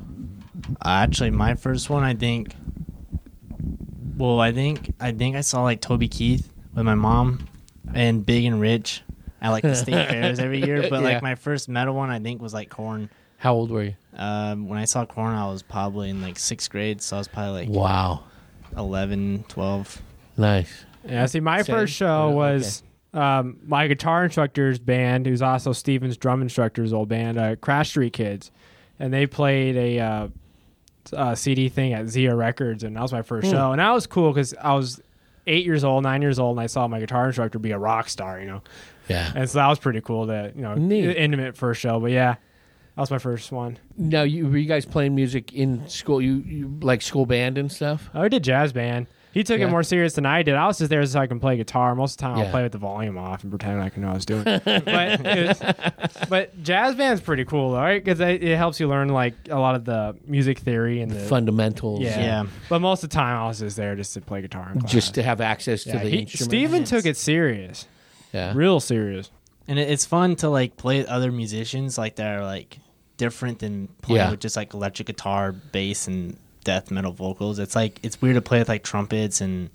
Uh, 0.68 0.88
actually, 0.88 1.30
my 1.30 1.54
first 1.54 1.90
one, 1.90 2.02
I 2.02 2.14
think. 2.14 2.54
Well, 4.16 4.40
I 4.40 4.52
think 4.52 4.94
I 5.00 5.12
think 5.12 5.36
I 5.36 5.40
saw 5.42 5.62
like 5.62 5.80
Toby 5.80 6.08
Keith 6.08 6.50
with 6.74 6.84
my 6.84 6.94
mom 6.94 7.46
and 7.94 8.24
Big 8.24 8.44
and 8.44 8.60
Rich 8.60 9.02
I 9.40 9.50
like 9.50 9.62
the 9.62 9.74
state 9.76 10.08
fairs 10.08 10.38
every 10.38 10.64
year. 10.64 10.82
But 10.90 11.00
Yeah. 11.02 11.12
like 11.12 11.22
my 11.22 11.34
first 11.34 11.68
metal 11.68 11.94
one, 11.94 12.10
I 12.10 12.18
think 12.18 12.40
was 12.40 12.54
like 12.54 12.70
Korn. 12.70 13.10
How 13.46 13.54
old 13.54 13.70
were 13.70 13.84
you? 13.84 13.94
Um, 14.16 14.66
when 14.66 14.76
I 14.76 14.86
saw 14.86 15.06
Korn, 15.06 15.32
I 15.36 15.46
was 15.46 15.62
probably 15.62 16.10
in 16.10 16.20
like 16.20 16.36
sixth 16.36 16.68
grade, 16.68 17.00
so 17.00 17.14
I 17.16 17.20
was 17.20 17.28
probably 17.28 17.66
like 17.66 17.68
Wow. 17.68 18.24
11, 18.76 19.44
12. 19.46 20.02
Nice. 20.36 20.84
Yeah, 21.08 21.26
see, 21.26 21.38
my 21.38 21.62
Same? 21.62 21.76
first 21.76 21.94
show 21.94 22.30
Oh, 22.32 22.36
was 22.36 22.82
um, 23.14 23.58
my 23.64 23.86
guitar 23.86 24.24
instructor's 24.24 24.80
band, 24.80 25.26
who's 25.26 25.42
also 25.42 25.72
Steven's 25.72 26.16
drum 26.16 26.42
instructor's 26.42 26.92
old 26.92 27.08
band, 27.08 27.38
uh, 27.38 27.54
Crash 27.54 27.90
Street 27.90 28.12
Kids, 28.14 28.50
and 28.98 29.12
they 29.14 29.28
played 29.28 29.76
a 29.76 30.00
uh, 30.00 30.28
uh, 31.12 31.34
CD 31.36 31.68
thing 31.68 31.92
at 31.92 32.08
Zia 32.08 32.34
Records, 32.34 32.82
and 32.82 32.96
that 32.96 33.02
was 33.02 33.12
my 33.12 33.22
first 33.22 33.46
Hmm. 33.46 33.52
show, 33.54 33.70
and 33.70 33.78
that 33.78 33.92
was 33.92 34.08
cool 34.08 34.32
because 34.32 34.54
I 34.60 34.74
was 34.74 35.00
eight 35.46 35.64
years 35.64 35.84
old, 35.84 36.02
nine 36.02 36.20
years 36.20 36.40
old, 36.40 36.56
and 36.56 36.64
I 36.64 36.66
saw 36.66 36.88
my 36.88 36.98
guitar 36.98 37.26
instructor 37.28 37.60
be 37.60 37.70
a 37.70 37.78
rock 37.78 38.08
star, 38.08 38.40
you 38.40 38.46
know, 38.46 38.62
Yeah. 39.08 39.30
and 39.36 39.48
so 39.48 39.58
that 39.60 39.68
was 39.68 39.78
pretty 39.78 40.00
cool. 40.00 40.26
That 40.26 40.56
you 40.56 40.62
know, 40.62 40.74
Neat. 40.74 41.16
intimate 41.16 41.56
first 41.56 41.80
show, 41.80 42.00
but 42.00 42.10
yeah, 42.10 42.34
that 42.96 43.00
was 43.02 43.10
my 43.10 43.18
first 43.18 43.52
one. 43.52 43.78
Now, 43.96 44.22
you 44.22 44.48
were 44.48 44.56
you 44.56 44.66
guys 44.66 44.84
playing 44.86 45.14
music 45.14 45.52
in 45.52 45.86
school? 45.88 46.20
You, 46.20 46.36
you 46.46 46.78
like 46.80 47.02
school 47.02 47.26
band 47.26 47.58
and 47.58 47.70
stuff? 47.70 48.08
I 48.14 48.26
did 48.28 48.42
jazz 48.42 48.72
band. 48.72 49.06
He 49.32 49.44
took 49.44 49.58
Yeah. 49.60 49.66
it 49.66 49.70
more 49.70 49.82
serious 49.82 50.14
than 50.14 50.24
I 50.24 50.42
did. 50.42 50.54
I 50.54 50.66
was 50.66 50.78
just 50.78 50.88
there 50.88 51.04
so 51.04 51.20
I 51.20 51.26
can 51.26 51.38
play 51.40 51.58
guitar. 51.58 51.94
Most 51.94 52.12
of 52.12 52.16
the 52.16 52.22
time, 52.22 52.38
Yeah. 52.38 52.44
I'll 52.44 52.50
play 52.50 52.62
with 52.62 52.72
the 52.72 52.78
volume 52.78 53.18
off 53.18 53.42
and 53.42 53.52
pretend 53.52 53.78
like 53.80 53.92
I 53.92 53.94
can 53.94 54.00
know 54.02 54.08
what 54.08 54.12
I 54.12 54.16
was 54.16 54.24
doing. 54.24 54.44
but, 54.64 55.20
was- 55.22 56.28
but 56.30 56.62
jazz 56.62 56.94
band's 56.94 57.20
pretty 57.20 57.44
cool, 57.44 57.72
though, 57.72 57.76
right? 57.78 58.02
Because 58.02 58.18
it, 58.20 58.42
it 58.42 58.56
helps 58.56 58.80
you 58.80 58.88
learn 58.88 59.08
like 59.08 59.34
a 59.50 59.58
lot 59.58 59.74
of 59.74 59.84
the 59.84 60.16
music 60.26 60.60
theory 60.60 61.02
and 61.02 61.10
the. 61.10 61.20
Fundamentals. 61.20 62.00
yeah. 62.00 62.18
Yeah. 62.18 62.46
But 62.70 62.78
most 62.80 63.04
of 63.04 63.10
the 63.10 63.14
time, 63.14 63.36
I 63.42 63.46
was 63.46 63.58
just 63.60 63.76
there 63.76 63.94
just 63.94 64.14
to 64.14 64.22
play 64.22 64.40
guitar. 64.40 64.70
In 64.72 64.80
class. 64.80 64.90
Just 64.92 65.14
to 65.16 65.22
have 65.22 65.42
access 65.42 65.84
to 65.84 65.90
Yeah, 65.90 66.02
the 66.02 66.08
he- 66.08 66.18
instrument. 66.20 66.50
Steven 66.50 66.84
took 66.84 67.04
it 67.04 67.18
serious, 67.18 67.86
Yeah. 68.32 68.52
real 68.56 68.80
serious. 68.80 69.30
And 69.68 69.78
it, 69.78 69.90
it's 69.90 70.06
fun 70.06 70.36
to 70.36 70.48
like 70.48 70.78
play 70.78 70.98
with 71.00 71.08
other 71.08 71.30
musicians 71.30 71.98
like 71.98 72.16
that 72.16 72.38
are 72.38 72.44
like 72.44 72.78
different 73.16 73.58
than 73.60 73.88
playing 74.02 74.16
Yeah. 74.24 74.30
with 74.30 74.40
just 74.40 74.56
like 74.56 74.74
electric 74.74 75.06
guitar, 75.06 75.52
bass, 75.52 76.06
and 76.06 76.36
death 76.64 76.90
metal 76.90 77.12
vocals. 77.12 77.58
It's 77.58 77.74
like 77.76 77.98
it's 78.02 78.20
weird 78.20 78.34
to 78.36 78.42
play 78.42 78.58
with 78.58 78.68
like 78.68 78.82
trumpets 78.82 79.40
and 79.40 79.70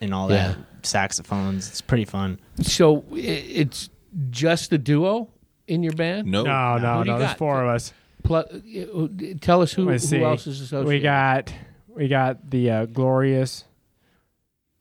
and 0.00 0.14
all 0.14 0.30
Yeah. 0.30 0.48
that 0.48 0.86
saxophones. 0.86 1.68
It's 1.68 1.80
pretty 1.80 2.04
fun. 2.04 2.38
So 2.62 3.04
it's 3.12 3.88
just 4.30 4.72
a 4.72 4.78
duo 4.78 5.28
in 5.66 5.82
your 5.82 5.92
band? 5.92 6.28
No. 6.28 6.44
No, 6.44 6.78
no, 6.78 7.02
do 7.04 7.10
you 7.10 7.14
no. 7.14 7.18
There's 7.18 7.32
four 7.34 7.62
of 7.62 7.68
us. 7.68 7.92
Plu- 8.22 8.36
uh, 8.38 9.08
tell 9.40 9.62
us 9.62 9.72
who, 9.72 9.88
who 9.88 10.24
else 10.24 10.46
is 10.46 10.60
associated. 10.60 10.88
We 10.88 11.00
got 11.00 11.52
we 11.88 12.08
got 12.08 12.50
the 12.50 12.70
uh, 12.70 12.84
glorious 12.86 13.64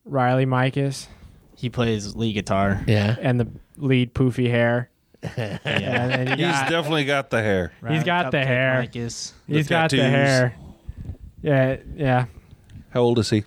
Riley 0.06 0.46
Micus 0.46 1.08
He 1.56 1.70
plays 1.70 2.16
lead 2.16 2.34
guitar. 2.34 2.84
Yeah. 2.88 3.16
and 3.20 3.40
the 3.40 3.48
lead 3.78 4.14
poofy 4.14 4.50
hair. 4.50 4.90
Yeah. 5.24 5.58
And 5.66 6.30
He's 6.30 6.38
got- 6.48 6.70
definitely 6.70 7.06
got 7.06 7.30
the 7.30 7.42
hair. 7.42 7.72
He's 7.88 8.04
got 8.04 8.32
the 8.32 8.46
hair. 8.46 8.84
Micus. 8.84 9.34
He's 9.48 9.68
The 9.68 9.70
got 9.70 9.90
the 9.92 10.04
hair. 10.04 10.56
Yeah, 11.42 11.78
yeah. 11.96 12.26
How 12.92 13.02
old 13.02 13.20
is 13.20 13.30
he? 13.30 13.44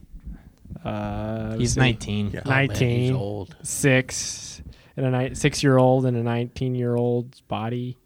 Uh, 0.84 1.56
He's 1.56 1.58
let's 1.58 1.74
see. 1.74 1.80
19. 1.80 2.26
Oh, 2.44 2.48
man, 2.48 2.60
he's 2.70 2.80
19. 2.80 3.14
old. 3.14 3.56
six 3.62 4.62
and 4.96 5.06
a 5.06 5.28
ni- 5.28 5.34
six 5.34 5.62
year 5.62 5.76
old 5.78 6.06
and 6.06 6.16
a 6.16 6.22
nineteen 6.22 6.74
year 6.74 6.94
old's 6.96 7.40
body, 7.42 7.98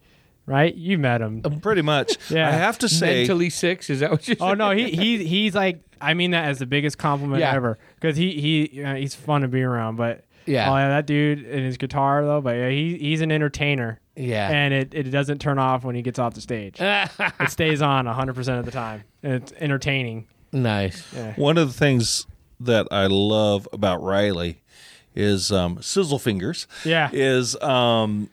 right? 0.45 0.73
You 0.75 0.97
met 0.97 1.21
him. 1.21 1.41
Pretty 1.61 1.81
much. 1.81 2.17
Yeah. 2.29 2.47
I 2.49 2.51
have 2.51 2.77
to 2.79 2.89
say, 2.89 3.19
Mentally 3.19 3.49
six? 3.49 3.89
Is 3.89 3.99
that 4.01 4.11
what 4.11 4.27
you 4.27 4.35
Oh 4.39 4.53
no, 4.53 4.71
he 4.71 4.89
he 4.91 5.25
he's 5.25 5.55
like 5.55 5.81
I 6.01 6.13
mean 6.13 6.31
that 6.31 6.45
as 6.45 6.59
the 6.59 6.65
biggest 6.65 6.97
compliment 6.97 7.39
Yeah. 7.39 7.53
ever 7.53 7.77
because 7.99 8.17
he 8.17 8.39
he 8.69 8.83
uh, 8.83 8.95
he's 8.95 9.15
fun 9.15 9.41
to 9.41 9.47
be 9.47 9.61
around. 9.63 9.95
But 9.95 10.25
Yeah. 10.45 10.71
oh 10.71 10.75
yeah, 10.75 10.89
that 10.89 11.05
dude 11.05 11.39
and 11.45 11.65
his 11.65 11.77
guitar 11.77 12.23
though. 12.25 12.41
But 12.41 12.55
yeah, 12.57 12.69
he 12.69 12.97
he's 12.97 13.21
an 13.21 13.31
entertainer, 13.31 13.99
Yeah. 14.15 14.49
and 14.49 14.73
it, 14.73 14.93
it 14.93 15.03
doesn't 15.03 15.39
turn 15.39 15.57
off 15.59 15.83
when 15.83 15.95
he 15.95 16.01
gets 16.01 16.19
off 16.19 16.33
the 16.33 16.41
stage. 16.41 16.77
it 16.79 17.49
stays 17.49 17.81
on 17.81 18.05
hundred 18.05 18.35
percent 18.35 18.59
of 18.59 18.65
the 18.65 18.71
time, 18.71 19.03
and 19.23 19.33
it's 19.33 19.53
entertaining. 19.59 20.27
nice. 20.51 21.03
Yeah. 21.13 21.33
one 21.35 21.57
of 21.57 21.67
the 21.67 21.73
things 21.77 22.27
that 22.59 22.87
I 22.91 23.07
love 23.07 23.67
about 23.73 24.01
Riley 24.01 24.61
is 25.15 25.51
um, 25.51 25.81
Sizzle 25.81 26.19
Fingers. 26.19 26.67
Yeah. 26.83 27.09
Is 27.11 27.55
um, 27.61 28.29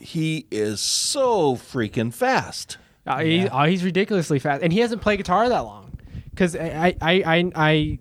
he 0.00 0.46
is 0.50 0.80
so 0.80 1.54
freaking 1.56 2.12
fast. 2.12 2.78
Uh, 3.06 3.18
he, 3.18 3.48
oh, 3.48 3.64
he's 3.64 3.82
ridiculously 3.84 4.38
fast, 4.38 4.62
and 4.62 4.72
he 4.72 4.78
hasn't 4.80 5.02
played 5.02 5.16
guitar 5.18 5.48
that 5.48 5.60
long. 5.60 5.90
Because 6.30 6.54
I, 6.56 6.96
I, 7.00 7.22
I, 7.26 7.52
I, 7.54 7.98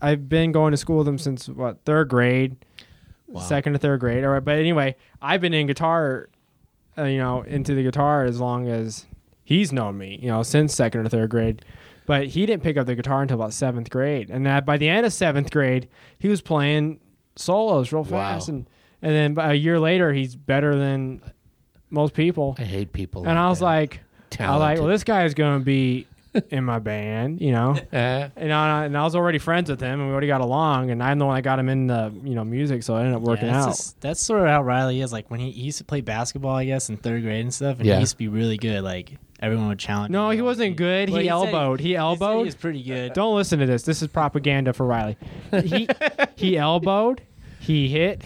I've 0.00 0.28
been 0.28 0.52
going 0.52 0.70
to 0.72 0.76
school 0.76 0.98
with 0.98 1.08
him 1.08 1.18
since 1.18 1.48
what 1.48 1.84
third 1.84 2.08
grade, 2.08 2.56
second 3.40 3.74
or 3.74 3.78
third 3.78 4.00
grade. 4.00 4.24
All 4.24 4.30
right, 4.30 4.44
but 4.44 4.56
anyway, 4.56 4.96
I've 5.20 5.40
been 5.40 5.54
in 5.54 5.66
guitar, 5.66 6.28
uh, 6.96 7.04
you 7.04 7.18
know, 7.18 7.42
into 7.42 7.74
the 7.74 7.82
guitar 7.82 8.24
as 8.24 8.40
long 8.40 8.68
as 8.68 9.06
he's 9.44 9.72
known 9.72 9.98
me, 9.98 10.18
you 10.22 10.28
know, 10.28 10.42
since 10.42 10.74
second 10.74 11.00
or 11.04 11.08
third 11.08 11.30
grade. 11.30 11.64
But 12.06 12.28
he 12.28 12.46
didn't 12.46 12.62
pick 12.62 12.76
up 12.78 12.86
the 12.86 12.94
guitar 12.94 13.20
until 13.22 13.36
about 13.36 13.52
seventh 13.52 13.90
grade, 13.90 14.30
and 14.30 14.46
that 14.46 14.64
by 14.64 14.78
the 14.78 14.88
end 14.88 15.04
of 15.04 15.12
seventh 15.12 15.50
grade, 15.50 15.88
he 16.18 16.28
was 16.28 16.40
playing 16.40 17.00
solos 17.36 17.92
real 17.92 18.02
fast, 18.04 18.48
Wow. 18.48 18.54
and 18.54 18.66
and 19.00 19.36
then 19.38 19.50
a 19.50 19.54
year 19.54 19.78
later, 19.78 20.12
he's 20.12 20.34
better 20.34 20.74
than 20.76 21.20
most 21.88 22.14
people. 22.14 22.56
I 22.58 22.64
hate 22.64 22.92
people. 22.92 23.28
And 23.28 23.38
I 23.38 23.48
was 23.48 23.60
that. 23.60 23.64
like, 23.66 24.00
I 24.40 24.50
was 24.50 24.58
like, 24.60 24.78
well, 24.78 24.88
this 24.88 25.04
guy 25.04 25.24
is 25.24 25.34
going 25.34 25.60
to 25.60 25.64
be 25.64 26.07
in 26.50 26.64
my 26.64 26.78
band, 26.78 27.40
you 27.40 27.52
know. 27.52 27.76
Uh, 27.92 28.28
And 28.36 28.52
I, 28.52 28.84
and 28.84 28.96
I 28.96 29.02
was 29.04 29.14
already 29.16 29.38
friends 29.38 29.70
with 29.70 29.80
him, 29.80 29.98
and 30.00 30.08
we 30.08 30.12
already 30.12 30.26
got 30.26 30.40
along. 30.40 30.90
And 30.90 31.02
I'm 31.02 31.18
the 31.18 31.26
one 31.26 31.34
that 31.36 31.42
got 31.42 31.58
him 31.58 31.68
in 31.68 31.86
the 31.86 32.12
you 32.22 32.34
know 32.34 32.44
music, 32.44 32.82
so 32.82 32.96
it 32.96 33.00
ended 33.00 33.14
up 33.14 33.22
working 33.22 33.46
Yeah, 33.46 33.52
that's 33.54 33.66
out. 33.66 33.70
just- 33.70 34.00
that's 34.00 34.20
sort 34.22 34.42
of 34.42 34.48
how 34.48 34.62
Riley 34.62 35.00
is. 35.00 35.12
Like 35.12 35.30
when 35.30 35.40
he, 35.40 35.50
he 35.50 35.62
used 35.62 35.78
to 35.78 35.84
play 35.84 36.00
basketball, 36.00 36.54
I 36.54 36.64
guess, 36.64 36.88
in 36.88 36.96
third 36.96 37.22
grade 37.22 37.40
and 37.40 37.52
stuff, 37.52 37.78
and 37.78 37.86
Yeah. 37.86 37.94
he 37.94 38.00
used 38.00 38.12
to 38.12 38.18
be 38.18 38.28
really 38.28 38.56
good. 38.56 38.82
Like 38.82 39.16
everyone 39.40 39.68
would 39.68 39.78
challenge. 39.78 40.10
No, 40.12 40.30
him. 40.30 40.36
he 40.36 40.42
wasn't 40.42 40.76
good. 40.76 41.10
Well, 41.10 41.20
he, 41.20 41.26
said 41.26 41.32
elbowed. 41.32 41.80
He, 41.80 41.92
said 41.92 41.98
elbowed. 42.00 42.38
He 42.40 42.44
was 42.44 42.54
pretty 42.56 42.82
good. 42.82 43.12
Don't 43.14 43.34
listen 43.36 43.58
to 43.60 43.66
this. 43.66 43.82
This 43.84 44.02
is 44.02 44.08
propaganda 44.08 44.72
for 44.72 44.84
Riley. 44.86 45.16
He 45.64 45.88
he 46.36 46.56
elbowed. 46.58 47.22
He 47.60 47.88
hit. 47.88 48.24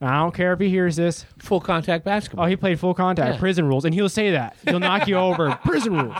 I 0.00 0.16
don't 0.18 0.34
care 0.34 0.52
if 0.52 0.60
he 0.60 0.68
hears 0.68 0.96
this. 0.96 1.24
full 1.38 1.60
contact 1.60 2.04
basketball. 2.04 2.44
Oh, 2.44 2.48
he 2.48 2.56
played 2.56 2.78
full 2.78 2.92
contact, 2.92 3.34
Yeah. 3.34 3.40
prison 3.40 3.66
rules, 3.66 3.86
and 3.86 3.94
he'll 3.94 4.08
say 4.10 4.32
that. 4.32 4.54
He'll 4.64 4.80
knock 4.80 5.08
you 5.08 5.16
over, 5.16 5.58
prison 5.64 5.94
rules. 5.94 6.16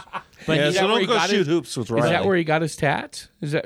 But 0.47 0.57
yeah, 0.57 0.65
that 0.71 0.75
so 0.75 0.87
where 0.89 1.01
he 1.01 1.07
don't 1.07 1.15
go 1.15 1.21
got 1.21 1.31
shoot 1.31 1.39
his- 1.39 1.47
hoops 1.47 1.77
with 1.77 1.91
Riley. 1.91 2.07
is 2.09 2.11
that 2.13 2.25
where 2.25 2.37
he 2.37 2.45
got 2.45 2.63
his 2.63 2.77
tats? 2.77 3.29
Is 3.41 3.53
that? 3.53 3.65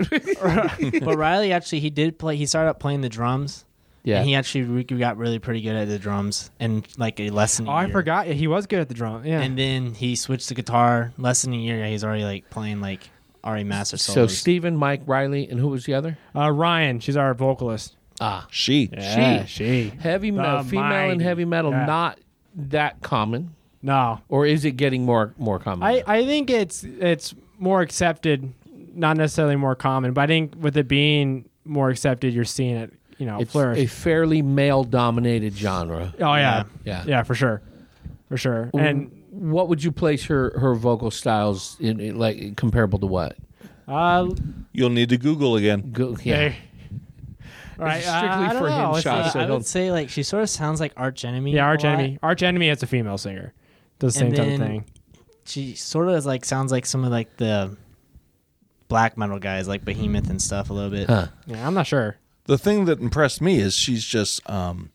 but 1.05 1.17
Riley 1.17 1.53
actually 1.53 1.81
he 1.81 1.91
did 1.91 2.19
play. 2.19 2.37
He 2.37 2.47
started 2.47 2.71
out 2.71 2.81
playing 2.81 3.01
the 3.01 3.09
drums. 3.09 3.64
yeah. 4.05 4.19
And 4.19 4.27
he 4.29 4.35
actually 4.35 4.62
re- 4.64 4.85
got 4.85 5.17
really 5.17 5.38
pretty 5.38 5.61
good 5.61 5.75
at 5.77 5.88
the 5.88 5.99
drums 5.99 6.51
and 6.61 6.87
like 6.97 7.19
a 7.21 7.31
lesson. 7.31 7.69
Oh, 7.69 7.73
a 7.73 7.75
I 7.75 7.85
year. 7.85 7.93
forgot. 7.93 8.27
He 8.27 8.47
was 8.47 8.67
good 8.67 8.81
at 8.81 8.88
the 8.88 8.95
drum. 8.95 9.25
Yeah. 9.25 9.41
And 9.41 9.59
then 9.59 9.95
he 9.95 10.17
switched 10.17 10.49
to 10.49 10.55
guitar. 10.55 11.12
Less 11.19 11.43
than 11.43 11.53
a 11.53 11.57
year, 11.57 11.85
he's 11.87 12.05
already 12.05 12.25
like 12.25 12.49
playing 12.51 12.81
like 12.81 13.11
already 13.45 13.64
master 13.64 13.97
so. 13.97 14.27
Stephen, 14.27 14.77
Mike, 14.77 15.03
Riley, 15.07 15.49
and 15.49 15.59
who 15.61 15.69
was 15.69 15.85
the 15.85 15.95
other? 15.95 16.19
uh, 16.35 16.51
Ryan, 16.51 17.01
she's 17.01 17.17
our 17.17 17.35
vocalist. 17.35 17.97
Ah, 18.21 18.47
she. 18.51 18.91
Yeah, 18.93 19.45
she. 19.45 19.91
Heavy 20.01 20.33
metal, 20.33 20.64
The 20.64 20.71
female 20.71 20.85
and 20.85 21.09
mighty. 21.19 21.25
heavy 21.25 21.45
metal, 21.45 21.71
Yeah. 21.71 21.85
not 21.87 22.19
that 22.57 23.01
common, 23.01 23.55
No, 23.83 24.21
or 24.29 24.45
is 24.47 24.64
it 24.64 24.73
getting 24.73 25.05
more 25.05 25.35
more 25.38 25.59
common? 25.59 25.83
I, 25.87 26.03
I 26.07 26.25
think 26.25 26.51
it's 26.51 26.83
it's 26.85 27.35
more 27.59 27.81
accepted, 27.81 28.53
not 28.95 29.17
necessarily 29.17 29.57
more 29.57 29.75
common, 29.77 30.12
but 30.12 30.23
I 30.23 30.27
think 30.27 30.55
with 30.59 30.77
it 30.77 30.88
being 30.88 31.49
more 31.64 31.88
accepted, 31.91 32.35
you're 32.35 32.45
seeing 32.45 32.77
it, 32.77 32.93
you 33.19 33.27
know, 33.27 33.41
it's 33.41 33.53
flourish. 33.53 33.79
a 33.79 33.87
fairly 33.87 34.43
male 34.43 34.83
dominated 34.85 35.55
genre. 35.55 36.12
oh 36.19 36.35
yeah. 36.35 36.64
Yeah. 36.85 37.05
yeah, 37.07 37.23
for 37.23 37.35
sure, 37.37 37.62
for 38.29 38.37
sure. 38.37 38.71
And 38.75 39.12
what 39.31 39.69
would 39.69 39.85
you 39.85 39.93
place 39.93 40.25
her 40.25 40.59
her 40.59 40.75
vocal 40.75 41.11
styles 41.12 41.77
in, 41.79 42.01
in 42.01 42.19
like 42.19 42.57
comparable 42.57 42.99
to 42.99 43.07
what? 43.07 43.37
uh, 43.87 44.29
You'll 44.73 44.91
need 44.91 45.09
to 45.11 45.19
Google 45.19 45.55
again. 45.57 45.91
Go, 45.93 46.17
yeah. 46.25 46.37
hey. 46.49 46.57
All 47.79 47.85
right, 47.85 47.99
It's 47.99 48.07
strictly 48.09 48.29
uh, 48.29 48.41
I 48.41 48.53
don't 48.55 48.62
for 48.62 48.69
know. 48.71 48.95
him 48.95 49.03
shots, 49.03 49.33
so 49.35 49.38
I 49.41 49.43
don't- 49.47 49.59
would 49.59 49.67
say 49.67 49.93
like 49.93 50.09
she 50.09 50.25
sort 50.25 50.43
of 50.43 50.51
sounds 50.51 50.81
like 50.81 50.93
Arch 50.97 51.25
Enemy. 51.25 51.53
yeah, 51.53 51.64
Arch. 51.64 51.85
Enemy. 51.85 52.19
Arch 52.25 52.43
Enemy 52.43 52.69
has 52.71 52.83
a 52.83 52.87
female 52.88 53.19
singer. 53.19 53.53
Does 53.99 54.15
the 54.15 54.19
same 54.21 54.29
And 54.29 54.37
type 54.37 54.49
of 54.53 54.59
thing. 54.59 54.85
She 55.45 55.75
sort 55.75 56.09
of 56.09 56.15
is 56.15 56.27
like 56.27 56.45
sounds 56.45 56.71
like 56.73 56.87
some 56.87 57.05
of 57.05 57.11
like 57.11 57.37
the 57.39 57.77
black 58.89 59.17
metal 59.19 59.39
guys 59.39 59.67
like 59.69 59.85
Behemoth 59.85 60.31
and 60.31 60.41
stuff 60.41 60.71
a 60.71 60.73
little 60.73 60.91
bit. 60.91 61.09
Huh. 61.09 61.29
Yeah, 61.47 61.67
I'm 61.67 61.75
not 61.75 61.87
sure. 61.87 62.17
The 62.45 62.59
thing 62.59 62.85
that 62.87 63.01
impressed 63.01 63.41
me 63.43 63.59
is 63.59 63.75
she's 63.75 64.05
just 64.05 64.49
um, 64.49 64.91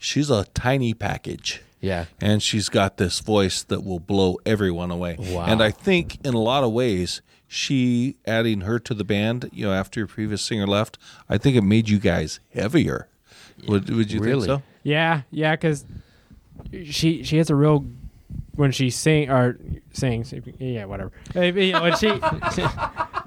she's 0.00 0.30
a 0.30 0.44
tiny 0.54 0.94
package. 0.94 1.60
Yeah. 1.80 2.04
and 2.20 2.40
she's 2.40 2.68
got 2.68 2.96
this 2.98 3.18
voice 3.18 3.64
that 3.64 3.82
will 3.82 3.98
blow 3.98 4.36
everyone 4.46 4.92
away. 4.92 5.16
Wow. 5.18 5.46
And 5.46 5.60
I 5.60 5.72
think 5.72 6.24
in 6.24 6.32
a 6.32 6.38
lot 6.38 6.62
of 6.62 6.70
ways, 6.70 7.22
she 7.48 8.18
adding 8.24 8.60
her 8.60 8.78
to 8.78 8.94
the 8.94 9.02
band, 9.02 9.50
you 9.52 9.66
know, 9.66 9.72
after 9.72 9.98
your 9.98 10.06
previous 10.06 10.42
singer 10.42 10.64
left, 10.68 10.96
I 11.28 11.38
think 11.38 11.56
it 11.56 11.62
made 11.62 11.88
you 11.88 11.98
guys 11.98 12.38
heavier. 12.54 13.08
Would 13.66 13.90
would 13.90 14.12
you 14.12 14.20
Really? 14.20 14.46
think 14.46 14.60
so? 14.60 14.66
Yeah, 14.84 15.22
yeah, 15.32 15.56
because 15.56 15.84
she 16.84 17.24
she 17.24 17.36
has 17.38 17.50
a 17.50 17.56
real 17.56 17.84
when 18.54 18.70
she 18.72 18.90
sing 18.90 19.30
or 19.30 19.58
sings, 19.92 20.32
yeah, 20.58 20.84
whatever. 20.84 21.12
You 21.34 21.72
know, 21.72 21.82
when 21.82 21.96
she, 21.96 22.08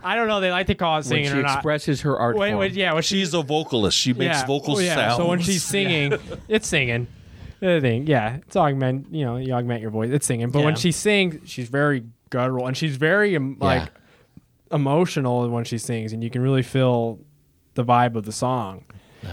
I 0.04 0.14
don't 0.16 0.28
know. 0.28 0.40
They 0.40 0.52
like 0.52 0.68
to 0.68 0.76
call 0.76 0.94
it 0.94 0.98
when 0.98 1.04
singing 1.04 1.32
she 1.32 1.38
or 1.40 1.42
not. 1.42 1.56
expresses 1.58 2.02
her 2.02 2.18
art 2.18 2.36
When- 2.36 2.52
form. 2.52 2.60
when- 2.60 2.74
yeah, 2.76 2.94
when 2.94 3.04
she, 3.04 3.16
She's 3.20 3.34
a 3.34 3.42
vocalist. 3.42 3.98
She 3.98 4.14
makes 4.14 4.38
yeah, 4.40 4.46
vocal 4.46 4.76
oh, 4.78 4.80
yeah. 4.80 4.96
sounds. 4.96 5.18
So 5.18 5.28
when 5.28 5.40
she's 5.42 5.64
singing, 5.64 6.14
it's 6.48 6.68
singing. 6.68 7.08
The 7.62 7.80
thing, 7.82 8.06
yeah, 8.06 8.36
it's 8.38 8.56
augment. 8.56 9.08
You 9.12 9.26
know, 9.26 9.38
you 9.38 9.54
augment 9.54 9.82
your 9.82 9.90
voice. 9.90 10.12
It's 10.12 10.26
singing. 10.28 10.50
But 10.52 10.60
when 10.64 10.74
Yeah. 10.76 10.80
she 10.80 10.92
sings, 10.92 11.50
she's 11.50 11.70
very 11.70 12.04
guttural 12.30 12.68
and 12.68 12.76
she's 12.78 12.96
very 12.98 13.36
um, 13.36 13.58
like 13.60 13.90
emotional 14.72 15.50
when 15.50 15.64
she 15.64 15.78
sings, 15.78 16.14
and 16.14 16.24
you 16.24 16.30
can 16.30 16.42
really 16.42 16.62
feel 16.64 17.20
the 17.76 17.84
vibe 17.84 18.16
of 18.16 18.26
the 18.26 18.32
song. 18.32 18.86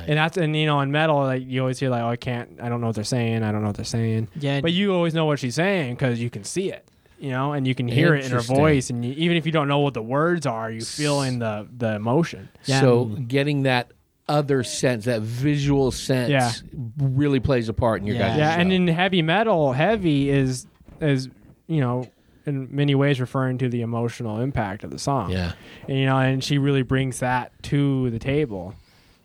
And 0.07 0.17
that's 0.17 0.37
and 0.37 0.57
you 0.57 0.67
know 0.67 0.81
in 0.81 0.91
metal 0.91 1.19
like 1.19 1.43
you 1.47 1.61
always 1.61 1.79
hear 1.79 1.91
like 1.91 2.03
oh 2.03 2.09
I 2.09 2.17
can't 2.17 2.59
I 2.61 2.69
don't 2.69 2.81
know 2.81 2.89
what 2.89 2.97
they're 2.97 3.05
saying 3.05 3.43
I 3.43 3.53
don't 3.53 3.63
know 3.63 3.69
what 3.69 3.77
they're 3.77 3.85
saying. 3.85 4.29
Yeah, 4.39 4.61
but 4.61 4.73
you 4.73 4.95
always 4.95 5.15
know 5.15 5.27
what 5.27 5.39
she's 5.39 5.55
saying 5.55 5.95
because 5.95 6.21
you 6.21 6.31
can 6.31 6.45
see 6.45 6.71
it 6.71 6.89
you 7.23 7.31
know 7.31 7.53
and 7.53 7.67
you 7.69 7.75
can 7.75 7.87
hear 7.87 8.17
it 8.17 8.25
in 8.25 8.33
her 8.33 8.41
voice 8.41 8.91
and 8.91 9.05
you, 9.05 9.13
even 9.17 9.37
if 9.37 9.47
you 9.47 9.53
don't 9.53 9.69
know 9.69 9.79
what 9.79 9.95
the 9.95 10.03
words 10.03 10.45
are 10.45 10.71
you 10.71 10.81
feel 10.81 11.23
in 11.23 11.39
the 11.39 11.69
the 11.79 11.95
emotion. 11.95 12.49
Yeah. 12.65 12.81
So 12.81 13.07
mm. 13.07 13.29
getting 13.29 13.63
that 13.63 13.93
other 14.29 14.65
sense, 14.65 15.05
that 15.05 15.23
visual 15.23 15.93
sense, 15.93 16.31
Yeah. 16.31 16.53
really 16.99 17.39
plays 17.39 17.69
a 17.69 17.73
part 17.73 18.01
in 18.01 18.09
your 18.09 18.17
Yeah. 18.17 18.29
guys' 18.29 18.39
yeah 18.39 18.61
and 18.61 18.73
in 18.73 18.89
heavy 18.89 19.23
metal 19.23 19.73
heavy 19.73 20.31
is 20.31 20.67
is 21.01 21.29
you 21.69 21.81
know 21.81 22.09
in 22.45 22.69
many 22.75 22.97
ways 22.97 23.21
referring 23.21 23.57
to 23.59 23.69
the 23.69 23.83
emotional 23.83 24.41
impact 24.41 24.83
of 24.83 24.91
the 24.91 24.99
song. 24.99 25.31
Yeah, 25.31 25.53
and, 25.87 25.97
you 25.97 26.07
know 26.07 26.19
and 26.19 26.43
she 26.43 26.59
really 26.59 26.83
brings 26.83 27.21
that 27.21 27.53
to 27.65 28.11
the 28.11 28.19
table 28.19 28.75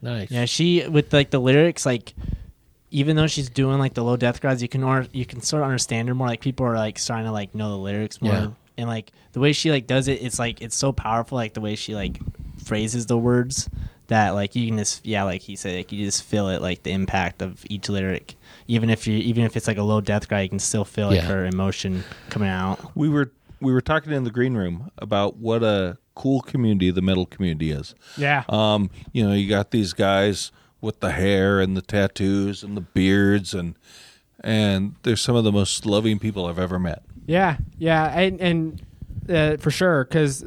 nice. 0.01 0.31
Yeah, 0.31 0.45
she 0.45 0.87
with 0.87 1.13
like 1.13 1.29
the 1.31 1.39
lyrics, 1.39 1.85
like 1.85 2.13
even 2.91 3.15
though 3.15 3.27
she's 3.27 3.49
doing 3.49 3.79
like 3.79 3.93
the 3.93 4.03
low 4.03 4.15
death 4.17 4.39
growls, 4.41 4.61
you 4.61 4.67
can 4.67 4.83
or, 4.83 5.05
you 5.11 5.25
can 5.25 5.41
sort 5.41 5.61
of 5.63 5.67
understand 5.67 6.07
her 6.07 6.15
more. 6.15 6.27
Like 6.27 6.41
people 6.41 6.65
are 6.65 6.75
like 6.75 6.97
starting 6.99 7.25
to 7.25 7.31
like 7.31 7.53
know 7.53 7.69
the 7.71 7.77
lyrics 7.77 8.21
more, 8.21 8.31
Yeah. 8.33 8.47
and 8.77 8.87
like 8.89 9.11
the 9.33 9.39
way 9.39 9.53
she 9.53 9.71
like 9.71 9.87
does 9.87 10.07
it, 10.07 10.21
it's 10.21 10.39
like 10.39 10.61
it's 10.61 10.75
so 10.75 10.91
powerful. 10.91 11.35
Like 11.37 11.53
the 11.53 11.61
way 11.61 11.75
she 11.75 11.95
like 11.95 12.19
phrases 12.63 13.05
the 13.05 13.17
words 13.17 13.69
that 14.07 14.29
like 14.31 14.55
you 14.55 14.67
can 14.67 14.77
just 14.77 15.05
yeah, 15.05 15.23
like 15.23 15.41
he 15.41 15.55
said, 15.57 15.75
like 15.75 15.91
you 15.91 16.05
just 16.05 16.23
feel 16.23 16.47
it 16.49 16.61
like 16.61 16.83
the 16.83 16.91
impact 16.91 17.41
of 17.41 17.65
each 17.69 17.89
lyric. 17.89 18.35
Even 18.67 18.89
if 18.89 19.05
you 19.07 19.17
even 19.17 19.43
if 19.43 19.57
it's 19.57 19.67
like 19.67 19.77
a 19.77 19.83
low 19.83 19.99
death 20.01 20.27
growl, 20.29 20.41
you 20.41 20.49
can 20.49 20.59
still 20.59 20.85
feel 20.85 21.07
like 21.07 21.17
Yeah. 21.17 21.27
her 21.27 21.45
emotion 21.45 22.03
coming 22.29 22.49
out. 22.49 22.95
we 22.95 23.09
were 23.09 23.31
we 23.59 23.73
were 23.73 23.81
talking 23.81 24.13
in 24.13 24.23
the 24.23 24.29
green 24.31 24.53
room 24.55 24.91
about 24.99 25.37
what 25.37 25.63
a 25.63 25.97
cool 26.17 26.41
community 26.41 26.89
the 26.89 27.01
metal 27.01 27.25
community 27.25 27.71
is. 27.71 27.93
yeah 28.17 28.43
Um, 28.49 28.89
you 29.13 29.25
know, 29.25 29.33
you 29.33 29.47
got 29.47 29.71
these 29.71 29.93
guys 29.93 30.51
with 30.81 30.99
the 30.99 31.11
hair 31.11 31.59
and 31.59 31.77
the 31.77 31.81
tattoos 31.81 32.63
and 32.63 32.75
the 32.75 32.81
beards 32.81 33.53
and 33.53 33.75
and 34.43 34.95
they're 35.03 35.15
some 35.15 35.35
of 35.35 35.43
the 35.43 35.51
most 35.51 35.85
loving 35.85 36.19
people 36.19 36.45
I've 36.45 36.59
ever 36.59 36.79
met. 36.79 37.03
Yeah, 37.25 37.57
yeah, 37.77 38.19
and 38.19 38.39
and 38.39 38.81
uh, 39.29 39.57
for 39.57 39.71
sure, 39.71 40.05
because 40.05 40.45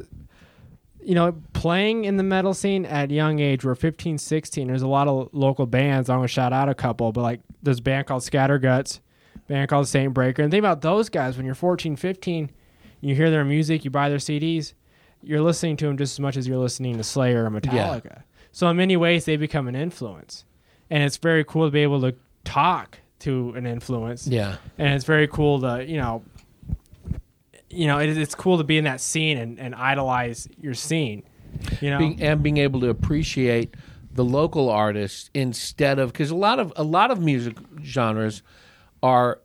you 1.03 1.15
know, 1.15 1.33
playing 1.53 2.05
in 2.05 2.17
the 2.17 2.23
metal 2.23 2.53
scene 2.53 2.85
at 2.85 3.09
young 3.11 3.39
age, 3.39 3.65
we're 3.65 3.75
15, 3.75 4.17
16. 4.17 4.67
There's 4.67 4.81
a 4.81 4.87
lot 4.87 5.07
of 5.07 5.29
local 5.33 5.65
bands. 5.65 6.09
I'm 6.09 6.17
gonna 6.17 6.27
shout 6.27 6.53
out 6.53 6.69
a 6.69 6.75
couple, 6.75 7.11
but 7.11 7.21
like 7.21 7.41
there's 7.63 7.79
a 7.79 7.81
band 7.81 8.07
called 8.07 8.23
Scatterguts, 8.23 8.99
band 9.47 9.69
called 9.69 9.87
Saint 9.87 10.13
Breaker, 10.13 10.41
and 10.41 10.51
think 10.51 10.61
about 10.61 10.81
those 10.81 11.09
guys. 11.09 11.37
When 11.37 11.45
you're 11.45 11.55
14, 11.55 11.95
15, 11.95 12.51
you 13.01 13.15
hear 13.15 13.29
their 13.29 13.45
music, 13.45 13.83
you 13.83 13.91
buy 13.91 14.09
their 14.09 14.19
CDs, 14.19 14.73
you're 15.23 15.41
listening 15.41 15.77
to 15.77 15.85
them 15.87 15.97
just 15.97 16.13
as 16.13 16.19
much 16.19 16.37
as 16.37 16.47
you're 16.47 16.57
listening 16.57 16.97
to 16.97 17.03
Slayer 17.03 17.45
or 17.45 17.49
Metallica. 17.49 18.23
So 18.51 18.67
in 18.67 18.77
many 18.77 18.97
ways, 18.97 19.25
they 19.25 19.37
become 19.37 19.67
an 19.67 19.75
influence, 19.75 20.45
and 20.89 21.03
it's 21.03 21.17
very 21.17 21.43
cool 21.43 21.67
to 21.67 21.71
be 21.71 21.83
able 21.83 22.01
to 22.01 22.15
talk 22.43 22.99
to 23.19 23.53
an 23.55 23.65
influence. 23.65 24.27
Yeah, 24.27 24.57
and 24.77 24.93
it's 24.93 25.05
very 25.05 25.27
cool 25.27 25.61
to 25.61 25.85
you 25.85 25.97
know 25.97 26.23
you 27.69 27.87
know 27.87 27.99
it, 27.99 28.17
it's 28.17 28.35
cool 28.35 28.57
to 28.57 28.63
be 28.63 28.77
in 28.77 28.83
that 28.83 28.99
scene 28.99 29.37
and, 29.37 29.59
and 29.59 29.73
idolize 29.75 30.47
your 30.59 30.73
scene 30.73 31.23
you 31.79 31.89
know? 31.89 31.99
Being, 31.99 32.21
and 32.21 32.43
being 32.43 32.57
able 32.57 32.79
to 32.81 32.89
appreciate 32.89 33.75
the 34.13 34.23
local 34.23 34.69
artists 34.69 35.29
instead 35.33 35.99
of 35.99 36.11
because 36.11 36.31
a 36.31 36.35
lot 36.35 36.59
of 36.59 36.73
a 36.75 36.83
lot 36.83 37.11
of 37.11 37.21
music 37.21 37.57
genres 37.83 38.41
are 39.01 39.39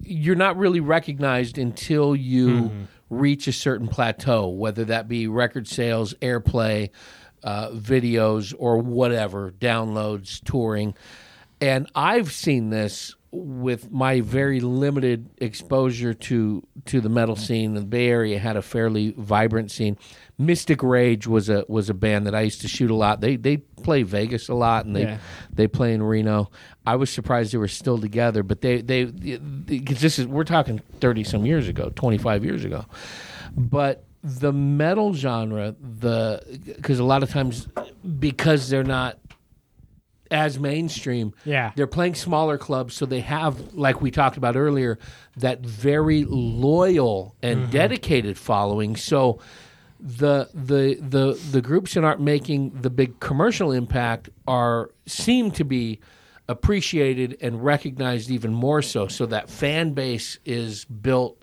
you're 0.00 0.36
not 0.36 0.56
really 0.56 0.80
recognized 0.80 1.58
until 1.58 2.14
you 2.14 2.48
mm-hmm. 2.48 2.84
Reach 3.12 3.46
a 3.46 3.52
certain 3.52 3.86
plateau, 3.88 4.48
whether 4.48 4.84
that 4.86 5.06
be 5.06 5.26
record 5.28 5.68
sales, 5.68 6.14
airplay, 6.14 6.90
uh, 7.44 7.68
videos, 7.70 8.54
or 8.58 8.78
whatever, 8.78 9.50
downloads, 9.52 10.42
touring. 10.44 10.94
And 11.60 11.88
I've 11.94 12.32
seen 12.32 12.70
this 12.70 13.14
with 13.34 13.90
my 13.90 14.20
very 14.20 14.60
limited 14.60 15.30
exposure 15.38 16.12
to 16.12 16.66
to 16.84 17.00
the 17.00 17.08
metal 17.08 17.36
scene. 17.36 17.74
The 17.74 17.80
Bay 17.80 18.08
Area 18.08 18.38
had 18.38 18.56
a 18.56 18.62
fairly 18.62 19.14
vibrant 19.16 19.70
scene. 19.70 19.96
Mystic 20.38 20.82
Rage 20.82 21.26
was 21.26 21.48
a 21.48 21.64
was 21.68 21.88
a 21.88 21.94
band 21.94 22.26
that 22.26 22.34
I 22.34 22.42
used 22.42 22.60
to 22.62 22.68
shoot 22.68 22.90
a 22.90 22.94
lot. 22.94 23.20
They 23.20 23.36
they 23.36 23.56
play 23.58 24.02
Vegas 24.02 24.48
a 24.48 24.54
lot, 24.54 24.84
and 24.86 24.94
they 24.94 25.02
Yeah. 25.02 25.18
they 25.52 25.66
play 25.66 25.94
in 25.94 26.02
Reno. 26.02 26.50
I 26.86 26.96
was 26.96 27.10
surprised 27.10 27.52
they 27.52 27.58
were 27.58 27.68
still 27.68 27.98
together, 27.98 28.42
but 28.42 28.60
they 28.60 28.80
they 28.80 29.04
because 29.04 30.00
this 30.00 30.18
is 30.18 30.26
we're 30.26 30.44
talking 30.44 30.80
thirty 31.00 31.24
some 31.24 31.46
years 31.46 31.68
ago, 31.68 31.92
twenty 31.94 32.18
five 32.18 32.44
years 32.44 32.64
ago. 32.64 32.86
But 33.56 34.04
the 34.22 34.52
metal 34.52 35.14
genre, 35.14 35.74
the 35.80 36.42
because 36.76 36.98
a 36.98 37.04
lot 37.04 37.22
of 37.22 37.30
times 37.30 37.68
because 38.18 38.68
they're 38.68 38.84
not 38.84 39.18
as 40.30 40.58
mainstream, 40.58 41.34
Yeah. 41.44 41.72
they're 41.76 41.86
playing 41.86 42.14
smaller 42.14 42.56
clubs, 42.56 42.94
so 42.94 43.04
they 43.04 43.20
have, 43.20 43.74
like 43.74 44.00
we 44.00 44.10
talked 44.10 44.38
about 44.38 44.56
earlier, 44.56 44.98
that 45.36 45.60
very 45.60 46.24
loyal 46.24 47.36
and 47.42 47.62
mm-hmm. 47.62 47.70
dedicated 47.70 48.38
following. 48.38 48.96
So 48.96 49.40
the 50.00 50.48
the 50.52 50.96
the 51.00 51.38
the 51.52 51.60
groups 51.60 51.94
that 51.94 52.02
aren't 52.02 52.20
making 52.20 52.70
the 52.80 52.90
big 52.90 53.20
commercial 53.20 53.70
impact 53.70 54.30
are 54.48 54.90
seem 55.06 55.52
to 55.52 55.64
be 55.64 56.00
appreciated 56.52 57.36
and 57.40 57.64
recognized 57.64 58.30
even 58.30 58.52
more 58.54 58.82
so. 58.82 59.08
So 59.08 59.26
that 59.26 59.50
fan 59.50 59.92
base 59.94 60.38
is 60.44 60.84
built 60.84 61.42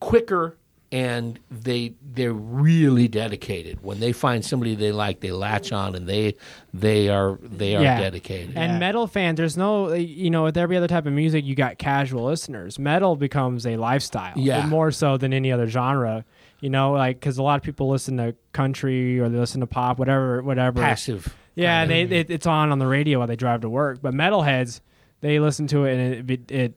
quicker 0.00 0.56
and 0.92 1.40
they 1.50 1.94
they're 2.00 2.32
really 2.32 3.08
dedicated 3.08 3.82
when 3.82 3.98
they 3.98 4.12
find 4.12 4.44
somebody 4.44 4.76
they 4.76 4.92
like 4.92 5.18
they 5.18 5.32
latch 5.32 5.72
on 5.72 5.96
and 5.96 6.06
they 6.06 6.36
they 6.72 7.08
are 7.08 7.38
they 7.42 7.74
are 7.74 7.82
Yeah. 7.82 7.98
dedicated 8.00 8.56
And 8.56 8.78
metal 8.78 9.08
fans, 9.08 9.36
there's 9.36 9.56
no, 9.56 9.92
you 9.94 10.30
know, 10.30 10.44
with 10.44 10.56
every 10.56 10.76
other 10.76 10.86
type 10.86 11.04
of 11.06 11.12
music, 11.12 11.44
you 11.44 11.56
got 11.56 11.78
casual 11.78 12.24
listeners. 12.26 12.78
Metal 12.78 13.16
becomes 13.16 13.66
a 13.66 13.76
lifestyle, 13.76 14.34
Yeah. 14.38 14.66
more 14.66 14.92
so 14.92 15.16
than 15.16 15.32
any 15.32 15.50
other 15.50 15.66
genre. 15.66 16.24
You 16.60 16.70
know, 16.70 16.92
like 16.92 17.18
because 17.18 17.36
a 17.36 17.42
lot 17.42 17.56
of 17.56 17.62
people 17.64 17.90
listen 17.90 18.16
to 18.18 18.34
country 18.52 19.18
or 19.18 19.28
they 19.28 19.38
listen 19.38 19.60
to 19.60 19.66
pop, 19.66 19.98
whatever, 19.98 20.40
whatever. 20.42 20.80
passive 20.80 21.34
Yeah, 21.56 21.86
they 21.86 22.02
it, 22.02 22.30
it's 22.30 22.46
on 22.46 22.70
on 22.70 22.78
the 22.78 22.86
radio 22.86 23.18
while 23.18 23.26
they 23.26 23.36
drive 23.36 23.62
to 23.62 23.68
work. 23.68 24.00
But 24.00 24.14
metalheads, 24.14 24.80
they 25.20 25.40
listen 25.40 25.66
to 25.68 25.84
it 25.84 25.98
and 25.98 26.30
it, 26.30 26.30
it, 26.30 26.52
it 26.52 26.74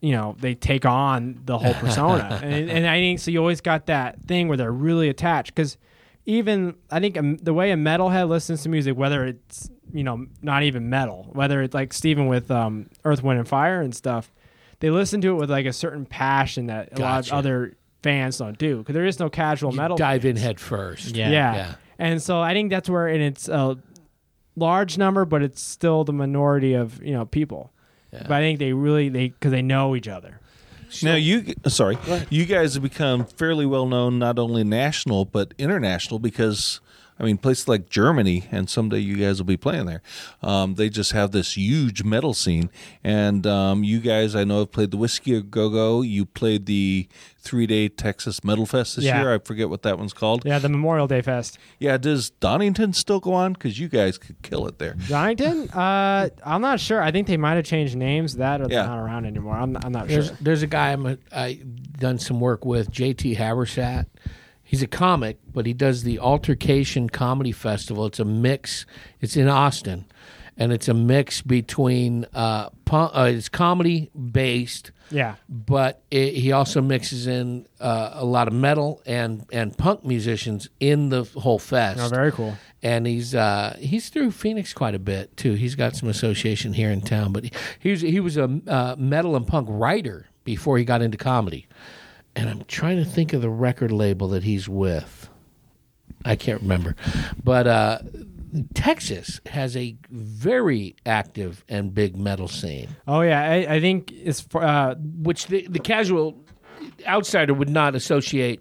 you 0.00 0.12
know, 0.12 0.34
they 0.40 0.54
take 0.56 0.84
on 0.84 1.40
the 1.44 1.56
whole 1.56 1.74
persona. 1.74 2.40
and, 2.42 2.68
and 2.68 2.86
I 2.86 2.98
think 2.98 3.20
so. 3.20 3.30
You 3.30 3.38
always 3.38 3.60
got 3.60 3.86
that 3.86 4.20
thing 4.24 4.48
where 4.48 4.56
they're 4.56 4.72
really 4.72 5.08
attached 5.08 5.54
because 5.54 5.76
even 6.26 6.74
I 6.90 6.98
think 6.98 7.16
um, 7.16 7.36
the 7.36 7.54
way 7.54 7.70
a 7.70 7.76
metalhead 7.76 8.28
listens 8.28 8.62
to 8.64 8.68
music, 8.68 8.96
whether 8.96 9.24
it's 9.24 9.70
you 9.92 10.02
know 10.02 10.26
not 10.40 10.64
even 10.64 10.90
metal, 10.90 11.28
whether 11.32 11.62
it's 11.62 11.74
like 11.74 11.92
Steven 11.92 12.26
with 12.26 12.50
um, 12.50 12.88
Earth, 13.04 13.22
Wind, 13.22 13.38
and 13.38 13.48
Fire 13.48 13.80
and 13.80 13.94
stuff, 13.94 14.32
they 14.80 14.90
listen 14.90 15.20
to 15.20 15.28
it 15.28 15.34
with 15.34 15.50
like 15.50 15.66
a 15.66 15.72
certain 15.72 16.06
passion 16.06 16.66
that 16.66 16.98
a 16.98 17.00
lot 17.00 17.26
of 17.26 17.32
other 17.32 17.74
fans 18.02 18.38
don't 18.38 18.58
do 18.58 18.78
because 18.78 18.94
there 18.94 19.06
is 19.06 19.20
no 19.20 19.30
casual 19.30 19.70
metal 19.72 19.96
dive 19.96 20.24
in 20.24 20.36
head 20.36 20.58
first 20.58 21.14
Yeah. 21.14 21.30
yeah. 21.30 21.54
Yeah. 21.54 21.74
And 21.98 22.20
so 22.20 22.40
I 22.40 22.52
think 22.52 22.70
that's 22.70 22.88
where, 22.90 23.06
and 23.06 23.22
it's 23.22 23.48
a 23.48 23.78
large 24.56 24.98
number, 24.98 25.24
but 25.24 25.42
it's 25.42 25.62
still 25.62 26.04
the 26.04 26.12
minority 26.12 26.74
of 26.74 27.02
you 27.02 27.12
know 27.12 27.24
people. 27.24 27.72
Yeah. 28.12 28.24
But 28.24 28.32
I 28.32 28.40
think 28.40 28.58
they 28.58 28.72
really 28.72 29.08
they 29.08 29.28
because 29.28 29.52
they 29.52 29.62
know 29.62 29.96
each 29.96 30.08
other. 30.08 30.40
now 31.02 31.14
you 31.14 31.54
uh, 31.64 31.68
sorry, 31.68 31.98
you 32.30 32.44
guys 32.44 32.74
have 32.74 32.82
become 32.82 33.24
fairly 33.24 33.66
well 33.66 33.86
known 33.86 34.18
not 34.18 34.38
only 34.38 34.64
national 34.64 35.24
but 35.24 35.54
international 35.58 36.18
because 36.18 36.80
I 37.22 37.26
mean 37.26 37.38
places 37.38 37.68
like 37.68 37.88
Germany 37.88 38.44
and 38.50 38.68
someday 38.68 38.98
you 38.98 39.16
guys 39.16 39.38
will 39.38 39.46
be 39.46 39.56
playing 39.56 39.86
there. 39.86 40.02
Um, 40.42 40.74
they 40.74 40.88
just 40.90 41.12
have 41.12 41.30
this 41.30 41.56
huge 41.56 42.02
metal 42.02 42.34
scene, 42.34 42.68
and 43.04 43.46
um, 43.46 43.84
you 43.84 44.00
guys 44.00 44.34
I 44.34 44.42
know 44.44 44.58
have 44.58 44.72
played 44.72 44.90
the 44.90 44.96
Whisky 44.96 45.34
a 45.36 45.40
Go 45.40 45.70
Go. 45.70 46.02
You 46.02 46.26
played 46.26 46.66
the 46.66 47.06
three 47.38 47.66
day 47.66 47.88
Texas 47.88 48.42
Metal 48.44 48.66
Fest 48.66 48.96
this 48.96 49.04
Yeah. 49.04 49.20
year. 49.22 49.34
I 49.34 49.38
forget 49.38 49.68
what 49.70 49.82
that 49.82 49.98
one's 49.98 50.12
called. 50.12 50.44
Yeah, 50.44 50.58
the 50.58 50.68
Memorial 50.68 51.06
Day 51.06 51.22
Fest. 51.22 51.58
Yeah, 51.78 51.96
does 51.96 52.30
Donington 52.30 52.92
still 52.92 53.20
go 53.20 53.32
on? 53.32 53.52
Because 53.52 53.78
you 53.78 53.88
guys 53.88 54.18
could 54.18 54.42
kill 54.42 54.66
it 54.66 54.78
there. 54.78 54.94
Donington? 55.08 55.68
uh, 55.74 56.28
I'm 56.44 56.60
not 56.60 56.80
sure. 56.80 57.00
I 57.02 57.10
think 57.12 57.26
they 57.28 57.36
might 57.36 57.54
have 57.54 57.64
changed 57.64 57.96
names. 57.96 58.36
That 58.36 58.60
or 58.60 58.64
Yeah. 58.64 58.82
they're 58.82 58.86
not 58.86 58.98
around 58.98 59.26
anymore. 59.26 59.56
I'm, 59.56 59.76
I'm 59.82 59.92
not 59.92 60.08
There's 60.08 60.26
sure. 60.28 60.36
there's 60.40 60.62
a 60.62 60.66
guy 60.66 60.92
I'm 60.92 61.06
a, 61.06 61.18
I 61.32 61.60
done 61.98 62.18
some 62.18 62.40
work 62.40 62.64
with, 62.64 62.90
JT 62.90 63.36
Habersaat. 63.36 64.06
He's 64.72 64.82
a 64.82 64.86
comic, 64.86 65.36
but 65.52 65.66
he 65.66 65.74
does 65.74 66.02
the 66.02 66.18
Altercation 66.18 67.10
Comedy 67.10 67.52
Festival. 67.52 68.06
It's 68.06 68.18
a 68.18 68.24
mix. 68.24 68.86
It's 69.20 69.36
in 69.36 69.46
Austin, 69.46 70.06
and 70.56 70.72
it's 70.72 70.88
a 70.88 70.94
mix 70.94 71.42
between 71.42 72.24
uh, 72.32 72.70
punk, 72.86 73.12
uh 73.14 73.24
it's 73.36 73.50
comedy 73.50 74.10
based, 74.14 74.90
Yeah. 75.10 75.34
but 75.46 76.02
it, 76.10 76.32
he 76.36 76.52
also 76.52 76.80
mixes 76.80 77.26
in 77.26 77.66
uh, 77.80 78.12
a 78.14 78.24
lot 78.24 78.48
of 78.48 78.54
metal 78.54 79.02
and 79.04 79.44
and 79.52 79.76
punk 79.76 80.06
musicians 80.06 80.70
in 80.80 81.10
the 81.10 81.24
whole 81.24 81.58
fest. 81.58 82.00
Oh, 82.00 82.08
very 82.08 82.32
cool. 82.32 82.56
and 82.82 83.06
he's 83.06 83.34
uh, 83.34 83.76
he's 83.78 84.08
through 84.08 84.30
Phoenix 84.30 84.72
quite 84.72 84.94
a 84.94 84.98
bit 84.98 85.36
too. 85.36 85.52
He's 85.52 85.74
got 85.74 85.96
some 85.96 86.08
association 86.08 86.72
here 86.72 86.90
in 86.90 87.02
town, 87.02 87.34
but 87.34 87.44
he, 87.44 87.50
he 87.78 87.90
was 87.90 88.00
he 88.00 88.20
was 88.20 88.38
a 88.38 88.48
uh, 88.66 88.94
metal 88.98 89.36
and 89.36 89.46
punk 89.46 89.68
writer 89.70 90.28
before 90.44 90.78
he 90.78 90.84
got 90.86 91.02
into 91.02 91.18
comedy. 91.18 91.66
And 92.34 92.48
I'm 92.48 92.64
trying 92.64 92.96
to 92.96 93.04
think 93.04 93.32
of 93.32 93.42
the 93.42 93.50
record 93.50 93.92
label 93.92 94.28
that 94.28 94.42
he's 94.42 94.68
with. 94.68 95.28
I 96.24 96.36
can't 96.36 96.62
remember, 96.62 96.94
but 97.42 97.66
uh, 97.66 97.98
Texas 98.74 99.40
has 99.46 99.76
a 99.76 99.96
very 100.10 100.94
active 101.06 101.64
and 101.68 101.94
big 101.94 102.16
metal 102.16 102.48
scene, 102.48 102.88
Oh 103.08 103.22
yeah, 103.22 103.42
I, 103.42 103.74
I 103.74 103.80
think 103.80 104.12
it's 104.12 104.46
uh, 104.54 104.94
which 104.98 105.46
the, 105.46 105.66
the 105.68 105.78
casual 105.78 106.38
outsider 107.06 107.54
would 107.54 107.70
not 107.70 107.94
associate 107.94 108.60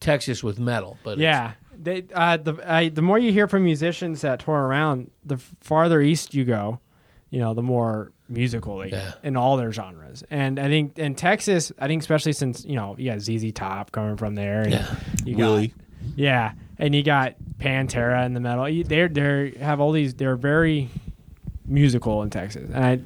Texas 0.00 0.44
with 0.44 0.58
metal. 0.58 0.98
But 1.02 1.18
yeah. 1.18 1.52
They, 1.82 2.04
uh, 2.12 2.36
the 2.36 2.62
I, 2.66 2.90
the 2.90 3.00
more 3.00 3.18
you 3.18 3.32
hear 3.32 3.48
from 3.48 3.64
musicians 3.64 4.20
that 4.20 4.40
tour 4.40 4.54
around, 4.54 5.10
the 5.24 5.38
farther 5.60 6.02
east 6.02 6.34
you 6.34 6.44
go, 6.44 6.78
you 7.30 7.40
know, 7.40 7.54
the 7.54 7.62
more 7.62 8.12
musical 8.30 8.78
they 8.78 8.90
Yeah. 8.90 9.12
in 9.22 9.36
all 9.36 9.56
their 9.56 9.72
genres. 9.72 10.22
And 10.30 10.58
I 10.58 10.68
think 10.68 10.98
in 10.98 11.14
Texas, 11.14 11.72
I 11.78 11.86
think 11.88 12.00
especially 12.02 12.32
since 12.32 12.64
you 12.64 12.76
know 12.76 12.94
you 12.98 13.10
got 13.10 13.20
ZZ 13.20 13.52
Top 13.52 13.92
coming 13.92 14.16
from 14.16 14.34
there, 14.36 14.62
and 14.62 14.72
Yeah. 14.72 14.94
you 15.24 15.36
Willie. 15.36 15.68
got 15.68 15.76
yeah, 16.16 16.52
and 16.78 16.94
you 16.94 17.02
got 17.02 17.34
Pantera 17.58 18.24
in 18.24 18.32
the 18.34 18.40
metal. 18.40 18.68
You- 18.68 18.84
They're 18.84 19.08
they 19.08 19.52
have 19.60 19.80
all 19.80 19.92
these. 19.92 20.14
They're 20.14 20.36
very 20.36 20.88
musical 21.66 22.22
in 22.22 22.30
Texas, 22.30 22.70
and 22.72 22.84
I 22.84 23.00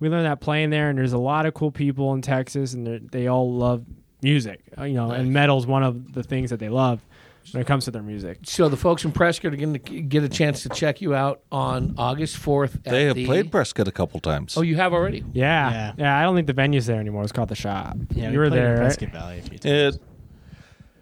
we 0.00 0.08
learned 0.08 0.26
that 0.26 0.40
playing 0.40 0.70
there. 0.70 0.88
And 0.90 0.98
there's 0.98 1.12
a 1.12 1.18
lot 1.18 1.46
of 1.46 1.54
cool 1.54 1.70
people 1.70 2.12
in 2.14 2.22
Texas, 2.22 2.74
and 2.74 2.86
they're- 2.86 3.00
all 3.28 3.52
love 3.52 3.84
music. 4.22 4.60
uh, 4.78 4.84
You 4.84 4.94
know, 4.94 5.10
and 5.12 5.32
metal's 5.32 5.66
one 5.66 5.82
of 5.82 6.12
the 6.12 6.22
things 6.22 6.50
that 6.50 6.58
they 6.58 6.68
love 6.68 7.00
when 7.52 7.60
it 7.60 7.66
comes 7.66 7.84
to 7.86 7.90
their 7.90 8.02
music. 8.02 8.38
So 8.44 8.68
the 8.68 8.76
folks 8.76 9.04
in 9.04 9.12
Prescott 9.12 9.52
are 9.52 9.56
going 9.56 9.72
to 9.74 9.78
get 9.78 10.22
a 10.24 10.28
chance 10.28 10.62
to 10.64 10.68
check 10.68 11.00
you 11.00 11.14
out 11.14 11.40
on 11.52 11.94
August 11.98 12.36
fourth. 12.36 12.76
At 12.76 12.84
They 12.92 13.04
have 13.04 13.16
the, 13.16 13.26
played 13.26 13.50
Prescott 13.50 13.88
a 13.88 13.92
couple 13.92 14.20
times. 14.20 14.56
Oh, 14.56 14.62
you 14.62 14.76
have 14.76 14.92
already. 14.92 15.24
Yeah, 15.32 15.70
Yeah. 15.70 15.92
yeah. 15.98 16.18
I 16.18 16.22
don't 16.22 16.34
think 16.34 16.46
the 16.46 16.52
venue's 16.52 16.86
there 16.86 17.00
anymore. 17.00 17.22
It's 17.22 17.32
called 17.32 17.48
the 17.48 17.54
Shop. 17.54 17.96
Yeah, 18.14 18.30
you 18.30 18.38
were 18.38 18.50
there. 18.50 18.72
right? 18.74 18.80
Prescott 18.80 19.10
Valley 19.10 19.38
a 19.38 19.42
few 19.42 19.58
times. 19.58 19.96
It, 19.96 20.02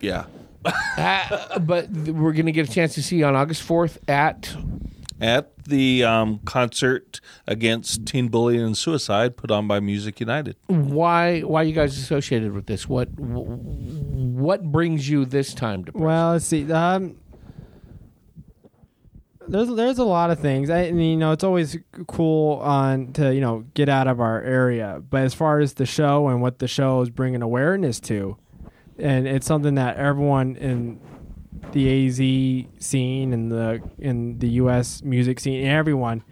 yeah. 0.00 0.24
Uh, 0.98 1.58
but 1.60 1.92
th- 1.94 2.08
we're 2.08 2.32
going 2.32 2.46
to 2.46 2.52
get 2.52 2.68
a 2.68 2.72
chance 2.72 2.94
to 2.94 3.02
see 3.02 3.18
you 3.18 3.24
on 3.26 3.36
August 3.36 3.62
fourth 3.62 3.98
at. 4.08 4.52
At 5.18 5.64
the 5.64 6.04
um, 6.04 6.40
concert 6.44 7.20
against 7.46 8.04
teen 8.04 8.28
bullying 8.28 8.62
and 8.62 8.76
suicide 8.76 9.36
put 9.36 9.50
on 9.50 9.66
by 9.66 9.80
Music 9.80 10.20
United. 10.20 10.56
Why? 10.66 11.40
Why 11.40 11.62
are 11.62 11.64
you 11.64 11.72
guys 11.72 11.96
associated 11.96 12.52
with 12.52 12.66
this? 12.66 12.86
What? 12.86 13.08
What 13.18 14.64
brings 14.70 15.08
you 15.08 15.24
this 15.24 15.54
time 15.54 15.84
to? 15.86 15.92
Prescott? 15.92 16.06
Well, 16.06 16.32
let's 16.32 16.44
see. 16.44 16.70
Um, 16.70 17.16
there's 19.48 19.68
there's 19.68 19.98
a 19.98 20.04
lot 20.04 20.30
of 20.30 20.38
things. 20.40 20.70
I 20.70 20.80
and, 20.80 21.02
you 21.02 21.16
know 21.16 21.32
it's 21.32 21.44
always 21.44 21.78
cool 22.06 22.58
on 22.58 23.12
to 23.14 23.34
you 23.34 23.40
know 23.40 23.64
get 23.74 23.88
out 23.88 24.08
of 24.08 24.20
our 24.20 24.42
area, 24.42 25.02
but 25.08 25.22
as 25.22 25.34
far 25.34 25.60
as 25.60 25.74
the 25.74 25.86
show 25.86 26.28
and 26.28 26.42
what 26.42 26.58
the 26.58 26.68
show 26.68 27.00
is 27.00 27.10
bringing 27.10 27.42
awareness 27.42 28.00
to, 28.00 28.36
and 28.98 29.26
it's 29.26 29.46
something 29.46 29.76
that 29.76 29.96
everyone 29.96 30.56
in 30.56 31.00
the 31.72 32.06
AZ 32.06 32.16
scene 32.84 33.32
and 33.32 33.50
the 33.50 33.82
in 33.98 34.38
the 34.38 34.48
U.S. 34.62 35.02
music 35.02 35.40
scene, 35.40 35.60
and 35.62 35.70
everyone, 35.70 36.22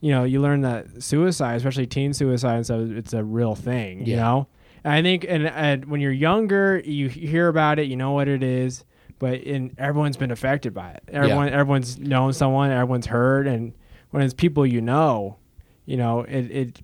you 0.00 0.10
know, 0.12 0.24
you 0.24 0.40
learn 0.40 0.60
that 0.62 1.02
suicide, 1.02 1.56
especially 1.56 1.86
teen 1.86 2.12
suicide, 2.12 2.56
and 2.56 2.64
stuff, 2.64 2.80
it's 2.90 3.12
a 3.12 3.24
real 3.24 3.54
thing. 3.54 4.00
You 4.06 4.14
Yeah. 4.16 4.20
know, 4.22 4.48
and 4.84 4.92
I 4.94 5.02
think, 5.02 5.24
and, 5.28 5.46
and 5.46 5.84
when 5.86 6.00
you're 6.00 6.12
younger, 6.12 6.80
you 6.84 7.08
hear 7.08 7.48
about 7.48 7.78
it, 7.78 7.86
you 7.88 7.96
know 7.96 8.12
what 8.12 8.28
it 8.28 8.42
is, 8.42 8.84
but 9.18 9.34
in 9.40 9.74
everyone's 9.78 10.16
been 10.16 10.30
affected 10.32 10.74
by 10.74 10.90
it. 10.90 11.02
Everyone, 11.08 11.48
everyone's 11.50 11.98
known 11.98 12.32
someone, 12.32 12.70
everyone's 12.70 13.06
heard, 13.06 13.46
and 13.46 13.72
when 14.10 14.22
it's 14.22 14.34
people 14.34 14.66
you 14.66 14.80
know, 14.80 15.38
you 15.86 15.96
know, 15.96 16.20
it 16.22 16.50
it 16.50 16.80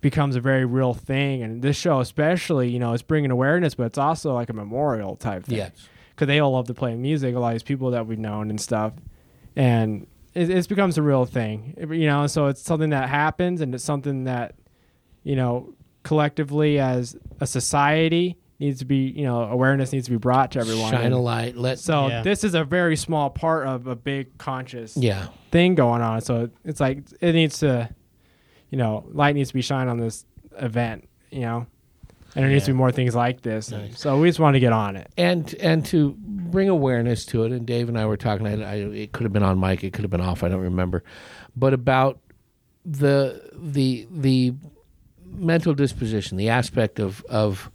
becomes 0.00 0.36
a 0.36 0.40
very 0.40 0.64
real 0.64 0.94
thing. 0.94 1.42
And 1.42 1.62
this 1.62 1.76
show, 1.76 2.00
especially, 2.00 2.68
you 2.70 2.78
know, 2.78 2.92
it's 2.92 3.02
bringing 3.02 3.30
awareness, 3.30 3.74
but 3.74 3.84
it's 3.86 3.98
also 3.98 4.34
like 4.34 4.48
a 4.50 4.52
memorial 4.52 5.16
type 5.16 5.44
thing 5.46 5.56
yes. 5.58 5.88
Because 6.16 6.26
they 6.28 6.40
all 6.40 6.52
love 6.52 6.66
to 6.68 6.74
play 6.74 6.96
music. 6.96 7.34
A 7.34 7.38
lot 7.38 7.48
of 7.48 7.54
these 7.54 7.62
people 7.62 7.90
that 7.90 8.06
we've 8.06 8.18
known 8.18 8.48
and 8.48 8.58
stuff, 8.60 8.94
and 9.54 10.06
it, 10.34 10.48
it 10.48 10.68
becomes 10.68 10.96
a 10.96 11.02
real 11.02 11.26
thing, 11.26 11.74
eh, 11.76 11.92
you 11.94 12.06
know. 12.06 12.26
So 12.26 12.46
it's 12.46 12.62
something 12.62 12.90
that 12.90 13.08
happens, 13.08 13.60
and 13.60 13.74
it's 13.74 13.84
something 13.84 14.24
that 14.24 14.54
you 15.22 15.36
know 15.36 15.74
collectively 16.02 16.78
as 16.78 17.16
a 17.40 17.46
society 17.46 18.38
needs 18.58 18.78
to 18.78 18.84
be, 18.86 19.08
you 19.08 19.24
know, 19.24 19.42
awareness 19.42 19.92
needs 19.92 20.06
to 20.06 20.12
be 20.12 20.16
brought 20.16 20.52
to 20.52 20.60
everyone. 20.60 20.90
Shine 20.90 21.12
a 21.12 21.20
light. 21.20 21.56
Let. 21.56 21.78
so 21.78 22.08
Yeah. 22.08 22.22
this 22.22 22.42
is 22.44 22.54
a 22.54 22.64
very 22.64 22.96
small 22.96 23.28
part 23.28 23.66
of 23.66 23.86
a 23.86 23.94
big 23.94 24.38
conscious 24.38 24.96
yeah. 24.96 25.28
thing 25.50 25.74
going 25.74 26.00
on. 26.00 26.22
So 26.22 26.48
it's 26.64 26.80
like 26.80 27.02
it 27.20 27.32
needs 27.32 27.58
to, 27.58 27.90
you 28.70 28.78
know, 28.78 29.04
light 29.12 29.34
needs 29.34 29.50
to 29.50 29.54
be 29.54 29.62
shined 29.62 29.90
on 29.90 29.98
this 29.98 30.24
event, 30.58 31.08
you 31.30 31.40
know, 31.40 31.66
and 32.36 32.44
there 32.44 32.52
needs 32.52 32.66
to 32.66 32.72
be 32.72 32.76
more 32.76 32.92
things 32.92 33.14
like 33.14 33.40
this. 33.40 33.70
Nice. 33.70 33.98
So 33.98 34.18
we 34.20 34.28
just 34.28 34.38
want 34.38 34.54
to 34.54 34.60
get 34.60 34.72
on 34.72 34.96
it. 34.96 35.10
and 35.16 35.52
and 35.54 35.84
to 35.86 36.14
bring 36.18 36.68
awareness 36.68 37.24
to 37.26 37.44
it. 37.44 37.52
And 37.52 37.66
Dave 37.66 37.88
and 37.88 37.98
I 37.98 38.06
were 38.06 38.16
talking. 38.16 38.46
I, 38.46 38.62
I, 38.62 38.74
it 38.74 39.12
could 39.12 39.24
have 39.24 39.32
been 39.32 39.42
on 39.42 39.58
mic. 39.58 39.82
It 39.82 39.92
could 39.92 40.02
have 40.02 40.10
been 40.10 40.20
off. 40.20 40.42
I 40.44 40.48
don't 40.48 40.60
remember. 40.60 41.02
But 41.56 41.72
about 41.72 42.20
the 42.84 43.42
the 43.54 44.06
the 44.10 44.54
mental 45.24 45.74
disposition, 45.74 46.36
the 46.36 46.50
aspect 46.50 47.00
of 47.00 47.24
of 47.28 47.70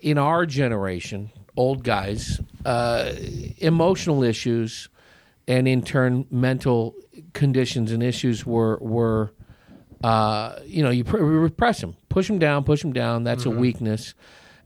in 0.00 0.18
our 0.18 0.46
generation, 0.46 1.30
old 1.56 1.82
guys, 1.82 2.40
uh, 2.64 3.12
emotional 3.58 4.22
issues, 4.22 4.88
and 5.48 5.66
in 5.66 5.82
turn 5.82 6.26
mental 6.30 6.94
conditions 7.32 7.90
and 7.90 8.02
issues 8.02 8.44
were 8.44 8.76
were. 8.80 9.32
Uh, 10.04 10.58
you 10.66 10.82
know, 10.82 10.90
you 10.90 11.04
pr- 11.04 11.18
repress 11.18 11.80
them, 11.80 11.96
push 12.08 12.26
them 12.28 12.38
down, 12.38 12.64
push 12.64 12.82
them 12.82 12.92
down. 12.92 13.24
That's 13.24 13.46
a 13.46 13.50
weakness 13.50 14.14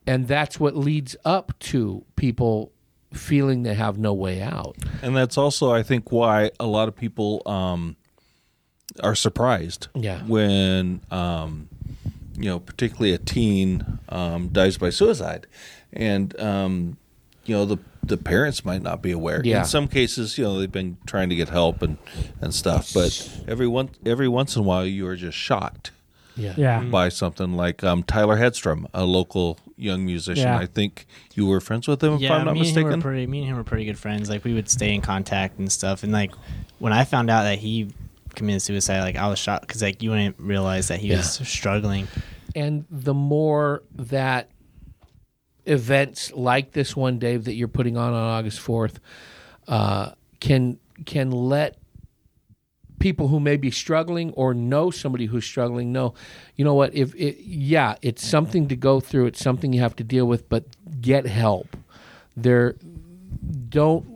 and 0.07 0.27
that's 0.27 0.59
what 0.59 0.77
leads 0.77 1.15
up 1.25 1.57
to 1.61 2.05
people 2.17 2.73
feeling 3.13 3.63
they 3.63 3.75
have 3.75 3.99
no 3.99 4.13
way 4.13 4.41
out. 4.41 4.77
And 5.03 5.17
that's 5.17 5.37
also, 5.37 5.73
I 5.73 5.83
think, 5.83 6.11
why 6.11 6.51
a 6.59 6.67
lot 6.67 6.89
of 6.89 6.97
people 6.97 7.43
um, 7.47 7.97
are 9.03 9.15
surprised 9.15 9.89
Yeah. 9.95 10.23
when, 10.27 11.01
um, 11.11 11.69
you 12.37 12.49
know, 12.49 12.59
particularly 12.61 13.13
a 13.13 13.19
teen 13.19 13.99
um, 14.09 14.49
dies 14.49 14.79
by 14.79 14.91
suicide. 14.91 15.47
And, 15.93 16.39
um, 16.41 16.97
you 17.45 17.55
know, 17.57 17.65
the 17.65 17.79
the 18.03 18.17
parents 18.17 18.65
might 18.65 18.83
not 18.83 19.03
be 19.03 19.11
aware. 19.13 19.41
Yeah. 19.45 19.61
In 19.61 19.65
some 19.67 19.87
cases, 19.87 20.37
you 20.39 20.45
know, 20.45 20.59
they've 20.59 20.73
been 20.73 20.97
trying 21.07 21.29
to 21.29 21.37
get 21.37 21.49
help 21.51 21.83
and, 21.83 21.99
and 22.41 22.53
stuff. 22.55 22.93
But 22.95 23.43
every 23.47 23.69
one, 23.69 23.91
every 24.07 24.27
once 24.27 24.57
in 24.57 24.61
a 24.61 24.65
while, 24.65 24.85
you 24.87 25.07
are 25.07 25.17
just 25.17 25.37
shocked 25.37 25.91
Yeah. 26.35 26.55
Yeah. 26.57 26.81
by 26.83 27.09
something 27.11 27.53
like 27.53 27.85
um, 27.85 28.03
Tyler 28.03 28.37
Hedstrom, 28.39 28.87
a 28.95 29.05
local 29.05 29.59
young 29.77 30.05
musician. 30.07 30.45
Yeah. 30.45 30.59
I 30.59 30.67
think 30.67 31.07
you 31.35 31.47
were 31.47 31.61
friends 31.61 31.87
with 31.87 32.03
him, 32.03 32.15
if 32.15 32.21
yeah, 32.23 32.35
I'm 32.37 32.47
not 32.47 32.55
me 32.55 32.61
and 32.61 32.69
him 32.69 32.75
mistaken. 32.75 32.91
were 32.99 33.03
pretty. 33.03 33.27
Me 33.27 33.41
and 33.41 33.49
him 33.49 33.57
were 33.57 33.65
pretty 33.65 33.85
good 33.85 33.99
friends. 33.99 34.29
Like 34.31 34.45
we 34.45 34.55
would 34.55 34.69
stay 34.71 34.93
in 34.95 35.03
contact 35.03 35.59
and 35.59 35.71
stuff. 35.71 36.03
And 36.03 36.11
like 36.11 36.33
when 36.79 36.93
I 36.93 37.05
found 37.05 37.31
out 37.31 37.43
that 37.45 37.59
he 37.59 37.93
committed 38.35 38.63
suicide, 38.63 39.03
like 39.03 39.17
I 39.17 39.29
was 39.29 39.39
shocked 39.39 39.67
because 39.69 39.83
like 39.83 40.03
you 40.03 40.11
wouldn't 40.11 40.37
realize 40.39 40.89
that 40.89 41.01
he 41.01 41.09
Yeah. 41.09 41.19
was 41.19 41.47
struggling. 41.47 42.09
And 42.57 42.87
the 42.91 43.15
more 43.15 43.83
that 43.97 44.49
events 45.67 46.33
like 46.33 46.73
this 46.73 46.97
one, 46.97 47.19
Dave, 47.19 47.45
that 47.45 47.55
you're 47.55 47.69
putting 47.69 47.97
on 47.97 48.13
on 48.13 48.23
August 48.23 48.61
4th, 48.61 48.97
uh, 49.69 50.13
can 50.41 50.79
can 51.07 51.31
let 51.31 51.77
people 53.01 53.29
who 53.29 53.41
may 53.41 53.57
be 53.57 53.71
struggling 53.71 54.31
or 54.35 54.55
know 54.55 54.91
somebody 54.91 55.25
who's 55.27 55.45
struggling 55.45 55.91
know, 55.91 56.15
you 56.55 56.65
know 56.65 56.75
what? 56.75 56.95
If 56.95 57.15
it, 57.15 57.39
yeah, 57.41 57.97
it's 58.03 58.25
something 58.25 58.69
to 58.69 58.77
go 58.77 59.01
through. 59.01 59.27
It's 59.27 59.41
something 59.41 59.73
you 59.73 59.81
have 59.81 59.97
to 59.97 60.05
deal 60.05 60.27
with, 60.27 60.49
but 60.49 60.65
get 61.01 61.27
help. 61.27 61.77
There, 62.37 62.77
don't 63.69 64.07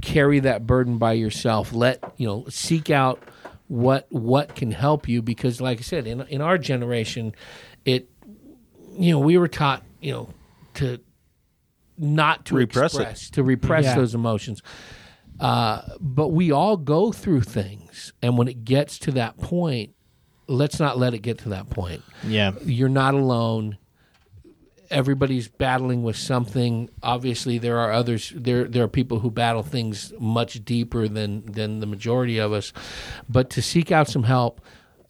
carry 0.00 0.40
that 0.40 0.66
burden 0.66 0.98
by 0.98 1.14
yourself. 1.14 1.72
Let 1.72 2.14
you 2.16 2.26
know, 2.26 2.44
seek 2.48 2.90
out 2.90 3.20
what 3.68 4.06
what 4.10 4.54
can 4.54 4.70
help 4.70 5.08
you 5.08 5.22
because, 5.22 5.60
like 5.60 5.78
I 5.78 5.82
said, 5.82 6.06
in 6.06 6.20
in 6.22 6.40
our 6.40 6.58
generation, 6.58 7.34
it 7.84 8.08
you 8.96 9.12
know 9.12 9.18
we 9.18 9.38
were 9.38 9.48
taught 9.48 9.82
you 10.00 10.12
know 10.12 10.28
to 10.74 11.00
not 11.98 12.46
to 12.46 12.54
Repress 12.56 12.94
it. 12.94 13.00
express 13.02 13.30
to 13.30 13.42
repress 13.42 13.84
Yeah. 13.84 13.94
those 13.96 14.14
emotions. 14.14 14.62
Uh, 15.40 15.82
but 16.00 16.28
we 16.28 16.50
all 16.52 16.76
go 16.76 17.10
through 17.12 17.40
things, 17.42 18.12
and 18.22 18.38
when 18.38 18.46
it 18.48 18.64
gets 18.64 18.98
to 19.00 19.10
that 19.12 19.36
point, 19.38 19.90
let's 20.46 20.78
not 20.78 20.98
let 20.98 21.12
it 21.14 21.20
get 21.20 21.38
to 21.38 21.48
that 21.50 21.70
point. 21.70 22.02
Yeah, 22.26 22.52
You're 22.64 22.88
not 22.88 23.14
alone. 23.14 23.78
everybody's 24.90 25.48
battling 25.48 26.02
with 26.02 26.14
something. 26.16 26.88
Obviously, 27.02 27.58
there 27.58 27.78
are 27.78 27.90
others. 27.92 28.32
There 28.36 28.64
there 28.64 28.84
are 28.84 28.88
people 28.88 29.18
who 29.20 29.30
battle 29.30 29.62
things 29.62 30.12
much 30.20 30.64
deeper 30.64 31.08
than 31.08 31.44
than 31.46 31.80
the 31.80 31.86
majority 31.86 32.38
of 32.38 32.52
us. 32.52 32.72
But 33.28 33.50
to 33.50 33.62
seek 33.62 33.90
out 33.90 34.08
some 34.08 34.24
help, 34.24 34.60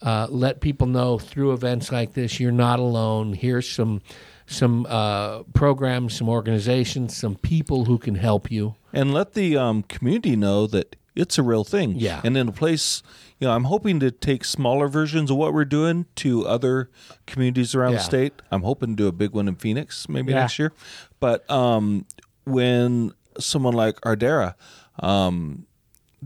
uh, 0.01 0.27
let 0.29 0.61
people 0.61 0.87
know 0.87 1.19
through 1.19 1.51
events 1.53 1.91
like 1.91 2.13
this 2.13 2.39
you're 2.39 2.51
not 2.51 2.79
alone. 2.79 3.33
Here's 3.33 3.69
some 3.69 4.01
some 4.47 4.85
uh, 4.89 5.43
programs, 5.53 6.15
some 6.15 6.29
organizations, 6.29 7.15
some 7.17 7.35
people 7.35 7.85
who 7.85 7.97
can 7.97 8.15
help 8.15 8.51
you. 8.51 8.75
and 8.93 9.13
let 9.13 9.33
the 9.33 9.57
um, 9.57 9.83
community 9.83 10.35
know 10.35 10.67
that 10.67 10.95
it's 11.15 11.37
a 11.37 11.43
real 11.43 11.63
thing. 11.63 11.95
Yeah. 11.97 12.21
And 12.23 12.37
in 12.37 12.47
a 12.49 12.51
place, 12.51 13.01
you 13.39 13.47
know, 13.47 13.53
I'm 13.53 13.65
hoping 13.65 13.99
to 14.01 14.11
take 14.11 14.43
smaller 14.45 14.87
versions 14.87 15.31
of 15.31 15.37
what 15.37 15.53
we're 15.53 15.65
doing 15.65 16.05
to 16.17 16.45
other 16.47 16.89
communities 17.25 17.73
around 17.75 17.91
Yeah. 17.93 17.97
the 17.99 18.03
state. 18.03 18.33
I'm 18.51 18.61
hoping 18.63 18.89
to 18.89 18.95
do 18.95 19.07
a 19.07 19.11
big 19.11 19.31
one 19.31 19.47
in 19.47 19.55
Phoenix 19.55 20.07
maybe 20.09 20.31
Yeah. 20.31 20.41
next 20.41 20.59
year. 20.59 20.73
But 21.19 21.49
um, 21.49 22.05
when 22.45 23.13
someone 23.39 23.73
like 23.73 23.99
Ardera 24.01 24.55
um, 24.99 25.65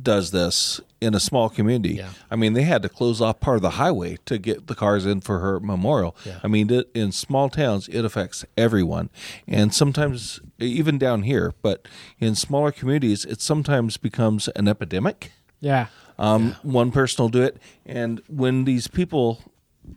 does 0.02 0.32
this 0.32 0.82
in 1.02 1.14
a 1.16 1.20
small 1.20 1.50
community, 1.50 1.96
Yeah. 1.96 2.10
I 2.30 2.36
mean, 2.36 2.54
they 2.54 2.64
had 2.64 2.82
to 2.82 2.90
close 2.90 3.22
off 3.22 3.40
part 3.40 3.56
of 3.56 3.62
the 3.62 3.72
highway 3.72 4.18
to 4.26 4.38
get 4.38 4.68
the 4.68 4.76
cars 4.76 5.06
in 5.06 5.22
for 5.22 5.40
her 5.40 5.60
memorial. 5.60 6.16
Yeah. 6.26 6.40
I 6.44 6.48
mean, 6.48 6.70
it, 6.72 6.90
in 6.94 7.12
small 7.14 7.50
towns, 7.50 7.88
it 7.88 8.04
affects 8.04 8.44
everyone, 8.58 9.10
and 9.48 9.74
sometimes 9.74 10.42
even 10.60 10.98
down 10.98 11.24
here. 11.24 11.54
But 11.62 11.88
in 12.20 12.36
smaller 12.36 12.72
communities, 12.74 13.24
it 13.26 13.40
sometimes 13.42 13.98
becomes 13.98 14.50
an 14.50 14.68
epidemic. 14.68 15.32
Yeah. 15.62 15.88
Um, 16.18 16.56
One 16.64 16.92
person 16.92 17.24
will 17.24 17.30
do 17.30 17.44
it, 17.44 17.58
and 17.86 18.22
when 18.28 18.66
these 18.66 18.88
people 18.90 19.40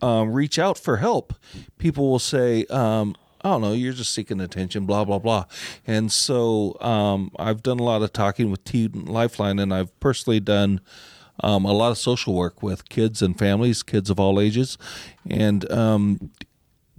um, 0.01 0.31
reach 0.31 0.57
out 0.57 0.77
for 0.77 0.97
help, 0.97 1.33
people 1.77 2.09
will 2.09 2.19
say, 2.19 2.65
um, 2.69 3.13
"I 3.43 3.49
don't 3.49 3.61
know, 3.61 3.73
you're 3.73 3.93
just 3.93 4.13
seeking 4.13 4.39
attention," 4.39 4.85
blah 4.85 5.05
blah 5.05 5.19
blah. 5.19 5.45
And 5.85 6.11
so 6.11 6.77
um, 6.81 7.31
I've 7.37 7.63
done 7.63 7.79
a 7.79 7.83
lot 7.83 8.01
of 8.01 8.13
talking 8.13 8.51
with 8.51 8.63
Teen 8.63 9.05
Lifeline, 9.05 9.59
and 9.59 9.73
I've 9.73 9.97
personally 9.99 10.39
done 10.39 10.81
um, 11.41 11.65
a 11.65 11.73
lot 11.73 11.91
of 11.91 11.97
social 11.97 12.33
work 12.33 12.61
with 12.61 12.89
kids 12.89 13.21
and 13.21 13.37
families, 13.37 13.83
kids 13.83 14.09
of 14.09 14.19
all 14.19 14.39
ages, 14.39 14.77
and 15.29 15.69
um, 15.71 16.31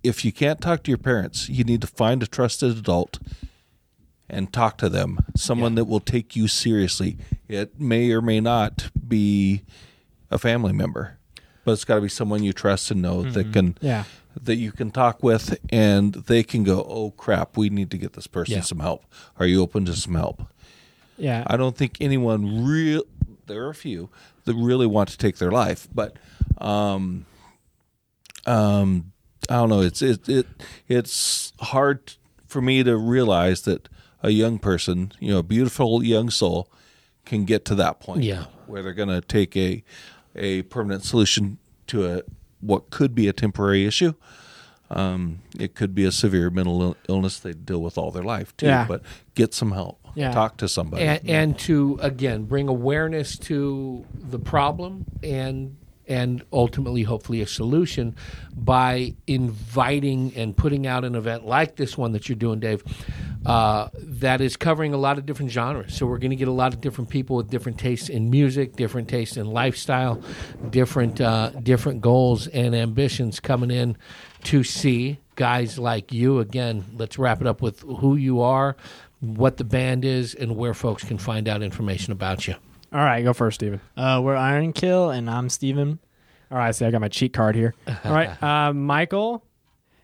if 0.03 0.25
you 0.25 0.33
can't 0.33 0.61
talk 0.61 0.83
to 0.85 0.91
your 0.91 0.99
parents, 0.99 1.49
you 1.49 1.65
need 1.65 1.81
to 1.81 1.87
find 1.87 2.23
a 2.23 2.27
trusted 2.27 2.77
adult 2.77 3.19
and 4.29 4.53
talk 4.53 4.77
to 4.79 4.89
them. 4.89 5.19
Someone 5.37 5.75
that 5.77 5.87
will 5.87 6.01
take 6.01 6.37
you 6.37 6.49
seriously. 6.49 7.17
It 7.49 7.81
may 7.81 8.11
or 8.13 8.21
may 8.21 8.41
not 8.41 8.91
be 9.07 9.63
a 10.31 10.39
family 10.39 10.73
member, 10.73 11.19
but 11.65 11.73
it's 11.73 11.85
got 11.85 11.97
to 11.97 12.01
be 12.01 12.09
someone 12.09 12.43
you 12.43 12.53
trust 12.53 12.91
and 12.91 13.01
know 13.03 13.23
that 13.23 13.53
can 13.53 13.77
Yeah. 13.81 14.05
that 14.43 14.57
you 14.57 14.73
can 14.73 14.91
talk 14.91 15.23
with 15.23 15.57
and 15.71 16.13
they 16.15 16.43
can 16.43 16.65
go, 16.65 16.85
"Oh 16.89 17.11
crap, 17.13 17.57
we 17.57 17.71
need 17.71 17.91
to 17.93 17.99
get 17.99 18.13
this 18.15 18.27
person 18.27 18.55
Yeah. 18.55 18.61
some 18.63 18.81
help. 18.81 19.05
Are 19.39 19.47
you 19.47 19.63
open 19.63 19.85
to 19.87 19.95
some 19.95 20.15
help?" 20.15 20.43
Yeah. 21.17 21.45
I 21.47 21.57
don't 21.57 21.77
think 21.77 21.97
anyone 22.01 22.65
real. 22.65 23.03
There 23.47 23.65
are 23.65 23.71
a 23.71 23.75
few 23.75 24.11
that 24.45 24.55
really 24.55 24.87
want 24.87 25.09
to 25.11 25.19
take 25.19 25.37
their 25.39 25.51
life, 25.51 25.87
but 25.95 26.17
um, 26.59 27.27
um, 28.47 29.13
I 29.49 29.55
don't 29.57 29.69
know. 29.69 29.81
It's 29.81 30.03
it, 30.03 30.29
it 30.29 30.47
it's 30.89 31.53
hard 31.61 32.15
for 32.47 32.61
me 32.63 32.83
to 32.83 32.97
realize 32.97 33.63
that 33.63 33.89
a 34.23 34.31
young 34.31 34.59
person, 34.59 35.13
you 35.21 35.33
know, 35.33 35.39
a 35.39 35.43
beautiful 35.43 36.03
young 36.03 36.31
soul, 36.31 36.71
can 37.25 37.45
get 37.45 37.65
to 37.67 37.75
that 37.77 38.01
point. 38.01 38.23
Yeah. 38.23 38.47
where 38.67 38.83
they're 38.83 38.95
going 38.95 39.09
to 39.11 39.21
take 39.21 39.55
a 39.59 39.85
a 40.37 40.63
permanent 40.63 41.05
solution 41.05 41.59
to 41.89 42.07
a 42.07 42.23
what 42.61 42.91
could 42.91 43.15
be 43.15 43.29
a 43.29 43.33
temporary 43.33 43.85
issue. 43.87 44.15
Um, 44.91 45.41
it 45.59 45.75
could 45.75 45.95
be 45.95 46.05
a 46.05 46.13
severe 46.13 46.51
mental 46.51 46.97
illness 47.09 47.39
they 47.39 47.53
deal 47.53 47.83
with 47.83 47.99
all 47.99 48.11
their 48.11 48.23
life 48.23 48.57
too. 48.57 48.67
Yeah. 48.67 48.87
But 48.87 49.03
get 49.35 49.55
some 49.55 49.73
help. 49.73 49.99
Yeah. 50.15 50.33
Talk 50.33 50.59
to 50.59 50.69
somebody. 50.69 51.03
and, 51.05 51.29
and 51.29 51.59
to 51.61 51.99
again 52.01 52.45
bring 52.45 52.69
awareness 52.69 53.37
to 53.41 54.05
the 54.15 54.39
problem 54.39 55.05
and 55.23 55.77
and 56.07 56.43
ultimately 56.53 57.03
hopefully 57.03 57.41
a 57.41 57.47
solution 57.47 58.15
by 58.57 59.15
inviting 59.27 60.33
and 60.37 60.57
putting 60.57 60.87
out 60.87 61.05
an 61.05 61.15
event 61.15 61.47
like 61.47 61.77
this 61.77 61.97
one 61.97 62.13
that 62.13 62.29
you're 62.29 62.37
doing 62.37 62.61
dave 62.61 62.83
uh, 63.47 63.89
that 63.95 64.41
is 64.41 64.57
covering 64.57 64.95
a 64.95 64.97
lot 64.97 65.19
of 65.19 65.27
different 65.27 65.51
genres 65.51 65.95
so 65.95 66.07
we're 66.07 66.19
going 66.19 66.31
to 66.31 66.37
get 66.37 66.49
a 66.49 66.53
lot 66.53 66.73
of 66.73 66.81
different 66.81 67.11
people 67.11 67.37
with 67.37 67.51
different 67.51 67.79
tastes 67.79 68.09
in 68.09 68.31
music 68.31 68.77
different 68.77 69.09
tastes 69.09 69.37
in 69.37 69.47
lifestyle 69.47 70.21
different 70.71 71.21
uh, 71.21 71.51
different 71.63 72.01
goals 72.01 72.47
and 72.49 72.75
ambitions 72.75 73.41
coming 73.41 73.71
in 73.71 73.97
to 74.43 74.63
see 74.63 75.19
guys 75.37 75.79
like 75.79 76.13
you 76.13 76.39
again 76.39 76.85
let's 76.97 77.19
wrap 77.19 77.41
it 77.41 77.47
up 77.47 77.61
with 77.61 77.81
who 77.81 78.17
you 78.17 78.41
are 78.41 78.77
what 79.25 79.57
the 79.57 79.65
band 79.65 80.05
is 80.05 80.35
and 80.35 80.57
where 80.57 80.75
folks 80.75 81.05
can 81.05 81.19
find 81.19 81.49
out 81.49 81.63
information 81.63 82.13
about 82.13 82.47
you. 82.47 82.55
All 82.95 83.05
right, 83.05 83.25
go 83.25 83.33
first, 83.33 83.57
Steven. 83.57 83.81
Uh, 83.97 84.21
we're 84.23 84.37
Iron 84.37 84.73
Kill, 84.73 85.11
and 85.11 85.29
I'm 85.29 85.49
Steven. 85.49 85.99
All 86.49 86.59
right, 86.59 86.73
see, 86.73 86.85
I 86.87 86.93
got 86.93 87.01
my 87.01 87.09
cheat 87.09 87.33
card 87.33 87.57
here. 87.57 87.75
All 88.05 88.13
right, 88.15 88.41
uh, 88.41 88.73
Michael, 88.73 89.45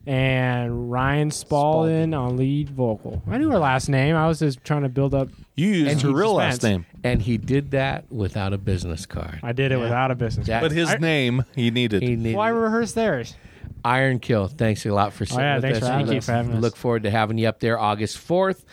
and 0.07 0.91
Ryan 0.91 1.31
Spalding 1.31 2.13
on 2.13 2.37
lead 2.37 2.69
vocal. 2.69 3.21
I 3.27 3.37
knew 3.37 3.49
her 3.51 3.59
last 3.59 3.89
name. 3.89 4.15
I 4.15 4.27
was 4.27 4.39
just 4.39 4.63
trying 4.63 4.83
to 4.83 4.89
build 4.89 5.13
up. 5.13 5.29
You 5.55 5.67
used 5.67 5.91
And 5.91 6.01
her 6.01 6.09
real 6.13 6.35
suspense. 6.39 6.63
last 6.63 6.63
name, 6.63 6.85
And 7.03 7.21
he 7.21 7.37
did 7.37 7.71
that 7.71 8.11
without 8.11 8.53
a 8.53 8.57
business 8.57 9.05
card. 9.05 9.39
I 9.43 9.51
did 9.53 9.71
it 9.71 9.77
without 9.77 10.11
a 10.11 10.15
business. 10.15 10.47
That- 10.47 10.61
but 10.61 10.71
his 10.71 10.89
I- 10.89 10.97
name 10.97 11.43
he 11.55 11.71
needed. 11.71 12.01
He 12.03 12.15
needed 12.15 12.35
Why 12.37 12.49
rehearse 12.49 12.93
theirs? 12.93 13.35
Iron 13.83 14.19
Kill. 14.19 14.47
Thanks 14.47 14.85
a 14.85 14.93
lot 14.93 15.11
for 15.11 15.25
sitting 15.25 15.39
yeah, 15.43 15.55
with 15.55 15.63
thanks 15.63 15.77
us. 15.79 15.83
for 15.87 15.91
having 15.91 16.05
Look- 16.07 16.17
us. 16.17 16.25
for 16.27 16.31
having 16.33 16.53
us. 16.53 16.61
Look 16.61 16.75
forward 16.75 17.03
to 17.03 17.09
having 17.11 17.37
you 17.39 17.47
up 17.47 17.59
there 17.59 17.79
August 17.79 18.19
fourth, 18.19 18.63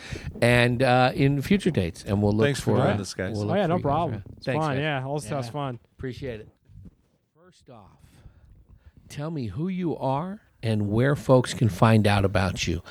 and 0.43 0.83
uh, 0.83 1.13
in 1.15 1.41
future 1.41 1.71
dates. 1.71 2.05
And 2.07 2.23
we'll 2.23 2.33
look 2.35 2.45
Thanks 2.47 2.61
for 2.61 2.77
for 2.77 2.85
doing 2.85 2.99
this, 2.99 3.15
guys. 3.15 3.37
we'll 3.39 3.51
Oh 3.51 3.55
yeah, 3.55 3.67
no 3.67 3.79
problem. 3.79 4.23
It's 4.37 4.45
Thanks, 4.45 4.63
fun. 4.63 4.77
guys. 4.77 4.83
Yeah, 4.83 5.05
all 5.07 5.15
this 5.17 5.25
stuff's 5.27 5.49
fun. 5.49 5.79
Appreciate 5.97 6.41
it. 6.41 6.49
First 7.43 7.71
off, 7.71 7.97
tell 9.09 9.31
me 9.31 9.47
who 9.47 9.69
you 9.69 9.97
are 9.97 10.41
and 10.63 10.91
where 10.91 11.17
folks 11.17 11.55
can 11.55 11.69
find 11.71 12.07
out 12.07 12.25
about 12.27 12.67
you. 12.67 12.83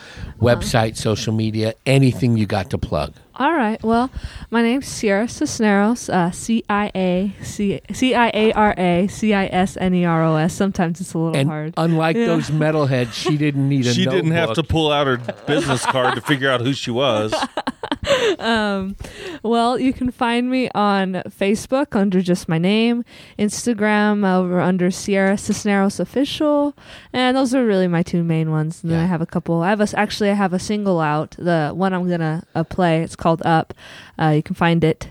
Website, 0.42 0.96
social 0.98 1.34
media, 1.34 1.74
anything 1.86 2.36
you 2.38 2.46
got 2.48 2.70
to 2.72 2.78
plug. 2.80 3.14
All 3.40 3.54
right. 3.54 3.82
Well, 3.84 4.10
my 4.50 4.64
name's 4.64 5.00
Ciara 5.00 5.28
Cisneros. 5.28 6.10
Uh, 6.10 6.32
C 6.32 6.64
I 6.70 6.92
A 6.96 7.36
C 7.44 7.80
C 7.94 8.16
I 8.16 8.32
A 8.34 8.52
R 8.54 8.74
A 8.78 9.08
C 9.08 9.34
I 9.34 9.46
S 9.46 9.78
N 9.78 9.94
E 9.94 10.06
R 10.06 10.24
O 10.24 10.36
S. 10.38 10.54
Sometimes 10.56 11.00
it's 11.00 11.14
a 11.14 11.18
little 11.20 11.38
And 11.40 11.48
hard. 11.48 11.74
unlike 11.78 12.16
Yeah. 12.16 12.26
those 12.26 12.50
metalheads, 12.50 13.14
she 13.14 13.38
didn't 13.38 13.70
need 13.70 13.86
a 13.86 13.94
she 13.94 14.06
didn't 14.06 14.32
have 14.32 14.54
to 14.54 14.64
pull 14.64 14.92
out 14.92 15.06
her 15.06 15.18
business 15.46 15.86
card 15.86 16.16
to 16.16 16.22
figure 16.22 16.50
out 16.50 16.62
who 16.62 16.74
she 16.74 16.90
was. 16.92 17.34
Um, 18.40 18.96
well, 19.44 19.78
you 19.80 19.92
can 19.94 20.12
find 20.12 20.50
me 20.50 20.70
on 20.74 21.14
Facebook 21.30 21.96
under 21.96 22.22
just 22.22 22.48
my 22.48 22.58
name, 22.58 23.04
Instagram 23.38 24.26
over 24.28 24.60
under 24.62 24.90
Ciara 24.92 25.38
Cisneros 25.38 26.00
Official, 26.00 26.76
and 27.14 27.36
those 27.36 27.54
are 27.54 27.66
really 27.66 27.88
my 27.88 28.04
two 28.04 28.24
main 28.24 28.50
ones. 28.50 28.82
And 28.82 28.92
then 28.92 29.00
I 29.00 29.06
have 29.06 29.22
a 29.22 29.26
couple. 29.26 29.62
I 29.62 29.70
have 29.70 29.80
a, 29.82 29.84
s- 29.84 29.94
actually 29.94 30.30
I 30.30 30.34
have 30.36 30.54
a 30.54 30.60
single 30.60 31.00
out. 31.00 31.32
The 31.38 31.72
one 31.74 31.94
I'm 31.94 32.10
gonna 32.10 32.44
uh, 32.56 32.64
play. 32.64 33.02
It's 33.04 33.16
called 33.16 33.27
Up. 33.46 33.74
Uh, 34.20 34.34
you 34.36 34.44
can 34.44 34.56
find 34.56 34.84
it 34.84 35.10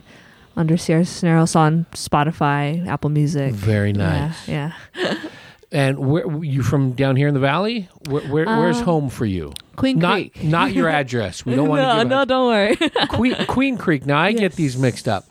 under 0.56 0.76
Ciara 0.76 1.04
Cisneros 1.04 1.54
on 1.54 1.84
Spotify, 1.92 2.86
Apple 2.86 3.10
Music. 3.10 3.52
Very 3.52 3.92
nice. 3.92 4.48
Yeah. 4.48 4.72
yeah. 4.94 5.18
And 5.72 5.98
where 5.98 6.44
you 6.44 6.62
from 6.62 6.92
down 6.92 7.16
here 7.16 7.26
in 7.26 7.34
the 7.34 7.40
valley? 7.40 7.88
Where, 8.08 8.22
where, 8.28 8.44
where's 8.46 8.78
Um, 8.78 8.84
home 8.84 9.08
for 9.10 9.26
you? 9.26 9.52
Queen 9.74 9.98
Not 9.98 10.12
Creek. 10.14 10.44
not 10.44 10.72
your 10.72 10.88
address. 10.88 11.44
We 11.44 11.56
don't 11.56 11.68
want 11.68 11.82
no, 11.82 11.92
to 11.92 11.98
give 12.02 12.08
no, 12.08 12.22
a- 12.22 12.26
don't 12.26 12.46
worry. 12.46 12.76
Queen 13.08 13.34
Queen 13.46 13.76
Creek. 13.76 14.06
Now 14.06 14.18
I 14.18 14.32
get 14.32 14.52
these 14.52 14.78
mixed 14.78 15.08
up. 15.08 15.26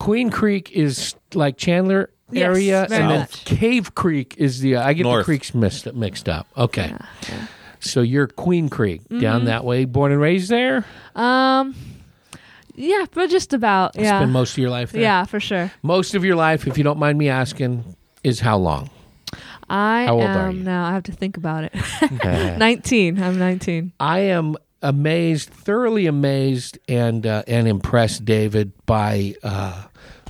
Queen 0.00 0.28
Creek 0.28 0.72
is 0.72 1.14
like 1.34 1.56
Chandler 1.56 2.10
Yes, 2.32 2.44
area, 2.46 2.86
very 2.88 3.00
and 3.02 3.10
then 3.10 3.20
much. 3.20 3.44
Cave 3.44 3.94
Creek 3.94 4.34
is 4.38 4.58
the. 4.60 4.76
I 4.76 4.92
get 4.92 5.04
North. 5.04 5.20
the 5.20 5.24
creeks 5.24 5.54
mixed 5.54 5.92
mixed 5.94 6.28
up. 6.28 6.48
Okay. 6.56 6.92
So 7.78 8.02
you're 8.02 8.26
Queen 8.26 8.68
Creek 8.68 9.02
Mm-hmm. 9.04 9.20
down 9.20 9.44
that 9.46 9.64
way, 9.64 9.84
born 9.84 10.10
and 10.10 10.20
raised 10.20 10.50
there. 10.50 10.84
Um, 11.14 11.74
yeah, 12.80 13.04
but 13.12 13.30
just 13.30 13.52
about. 13.52 13.96
Yeah. 13.96 14.18
Spend 14.20 14.32
most 14.32 14.52
of 14.52 14.58
your 14.58 14.70
life 14.70 14.92
there. 14.92 15.02
yeah, 15.02 15.24
for 15.24 15.40
sure. 15.40 15.70
Most 15.82 16.14
of 16.14 16.24
your 16.24 16.36
life, 16.36 16.66
if 16.66 16.76
you 16.78 16.84
don't 16.84 16.98
mind 16.98 17.18
me 17.18 17.28
asking, 17.28 17.96
is 18.24 18.40
how 18.40 18.56
long? 18.58 18.90
I 19.68 20.04
How 20.06 20.14
old 20.14 20.22
am 20.24 20.36
are 20.36 20.50
you? 20.50 20.62
now. 20.64 20.84
I 20.86 20.92
have 20.92 21.04
to 21.04 21.12
think 21.12 21.36
about 21.36 21.64
it. 21.64 21.72
19. 22.58 23.22
I'm 23.22 23.38
19. 23.38 23.92
I 24.00 24.18
am 24.20 24.56
amazed, 24.82 25.50
thoroughly 25.50 26.06
amazed, 26.06 26.78
and 26.88 27.26
uh, 27.26 27.42
and 27.46 27.68
impressed, 27.68 28.24
David, 28.24 28.72
by 28.86 29.34
uh, 29.42 29.84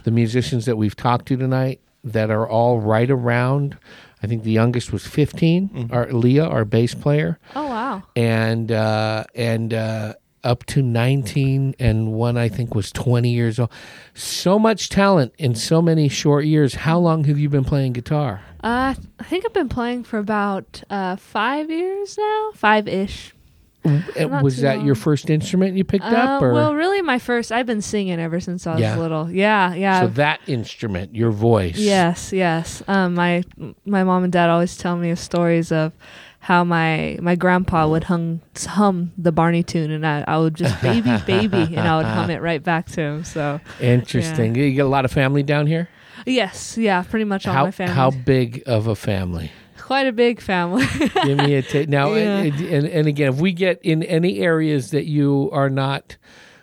the 0.05 0.11
musicians 0.11 0.67
that 0.67 0.77
we've 0.77 0.97
talked 0.97 1.27
to 1.29 1.37
tonight 1.37 1.81
that 2.05 2.31
are 2.31 2.47
all 2.49 2.81
right 2.81 3.11
around. 3.11 3.79
I 4.23 4.27
think 4.27 4.43
the 4.43 4.51
youngest 4.53 4.93
was 4.93 5.07
15, 5.07 5.89
our 5.91 6.13
Leah, 6.13 6.45
our 6.47 6.67
bass 6.67 6.95
player, 6.95 7.39
Oh, 7.57 7.67
wow. 7.67 8.03
and 8.15 8.71
uh, 8.71 9.25
and 9.35 9.73
uh, 9.73 10.15
up 10.43 10.65
to 10.67 10.83
19, 10.83 11.75
and 11.79 12.13
one 12.13 12.37
I 12.37 12.49
think 12.49 12.75
was 12.75 12.91
20 12.93 13.29
years 13.31 13.59
old. 13.59 13.71
So 14.15 14.59
much 14.59 14.89
talent 14.89 15.35
in 15.39 15.55
so 15.55 15.81
many 15.83 16.09
short 16.09 16.45
years. 16.45 16.75
How 16.75 16.99
long 16.99 17.25
have 17.25 17.39
you 17.39 17.49
been 17.49 17.65
playing 17.65 17.93
guitar? 17.93 18.43
Uh, 18.63 18.95
I 19.19 19.23
think 19.25 19.45
I've 19.47 19.53
been 19.55 19.69
playing 19.69 20.05
for 20.05 20.19
about 20.19 20.83
uh, 20.91 21.17
five 21.17 21.71
years 21.71 22.17
now, 22.19 22.51
five 22.55 22.87
ish. 22.89 23.35
Was 23.83 24.59
that 24.59 24.83
your 24.83 24.95
first 24.95 25.31
instrument 25.31 25.75
you 25.75 25.85
picked 25.85 26.05
Uh, 26.05 26.09
up, 26.09 26.43
or 26.43 26.53
well, 26.53 26.75
really, 26.75 27.01
my 27.01 27.19
first. 27.19 27.51
I've 27.51 27.65
been 27.65 27.81
singing 27.81 28.21
ever 28.21 28.39
since 28.39 28.67
I 28.67 28.73
was 28.73 28.81
Yeah. 28.83 28.99
little. 28.99 29.31
Yeah, 29.31 29.73
yeah. 29.73 30.03
so 30.03 30.07
that 30.09 30.41
instrument, 30.47 31.15
your 31.15 31.31
voice? 31.31 31.79
Yes, 31.79 32.31
yes. 32.31 32.83
Um, 32.87 33.15
my 33.15 33.43
my 33.87 34.05
mom 34.05 34.25
and 34.25 34.33
dad 34.33 34.51
always 34.51 34.77
tell 34.77 34.97
me 34.99 35.15
stories 35.15 35.73
of 35.73 35.93
how 36.41 36.65
my 36.65 37.19
my 37.21 37.37
grandpa 37.37 37.87
would 37.87 38.05
hum 38.05 38.41
hum 38.57 39.13
the 39.19 39.31
Barney 39.31 39.63
tune, 39.63 39.91
and 39.91 40.07
I, 40.07 40.25
I 40.27 40.39
would 40.39 40.55
just 40.55 40.81
baby 40.83 41.17
baby, 41.27 41.77
and 41.77 41.81
I 41.87 41.97
would 41.99 42.07
hum 42.07 42.31
it 42.31 42.41
right 42.41 42.63
back 42.63 42.87
to 42.93 43.01
him. 43.01 43.25
So 43.25 43.61
Interesting. 43.81 44.55
You 44.55 44.73
get 44.73 44.87
a 44.87 44.89
lot 44.89 45.05
of 45.05 45.13
family 45.13 45.43
down 45.43 45.67
here. 45.67 45.89
yes, 46.27 46.77
yeah, 46.79 47.03
pretty 47.03 47.25
much 47.25 47.47
all 47.47 47.55
how 47.55 47.65
my 47.65 47.71
family. 47.71 47.95
how 47.95 48.11
big 48.11 48.63
of 48.67 48.87
a 48.87 48.97
family? 48.97 49.53
Quite 49.79 50.07
a 50.07 50.13
big 50.13 50.41
family. 50.41 50.87
Give 51.25 51.39
me 51.39 51.55
a 51.55 51.63
ta- 51.63 51.85
now. 51.89 52.15
Yeah. 52.15 52.39
and, 52.39 52.61
and, 52.61 52.87
and 52.87 53.07
again, 53.09 53.33
if 53.35 53.41
we 53.41 53.53
get 53.53 53.81
in 53.83 54.03
any 54.05 54.39
areas 54.39 54.93
that 54.93 55.05
you 55.07 55.51
are 55.53 55.69
not 55.69 56.17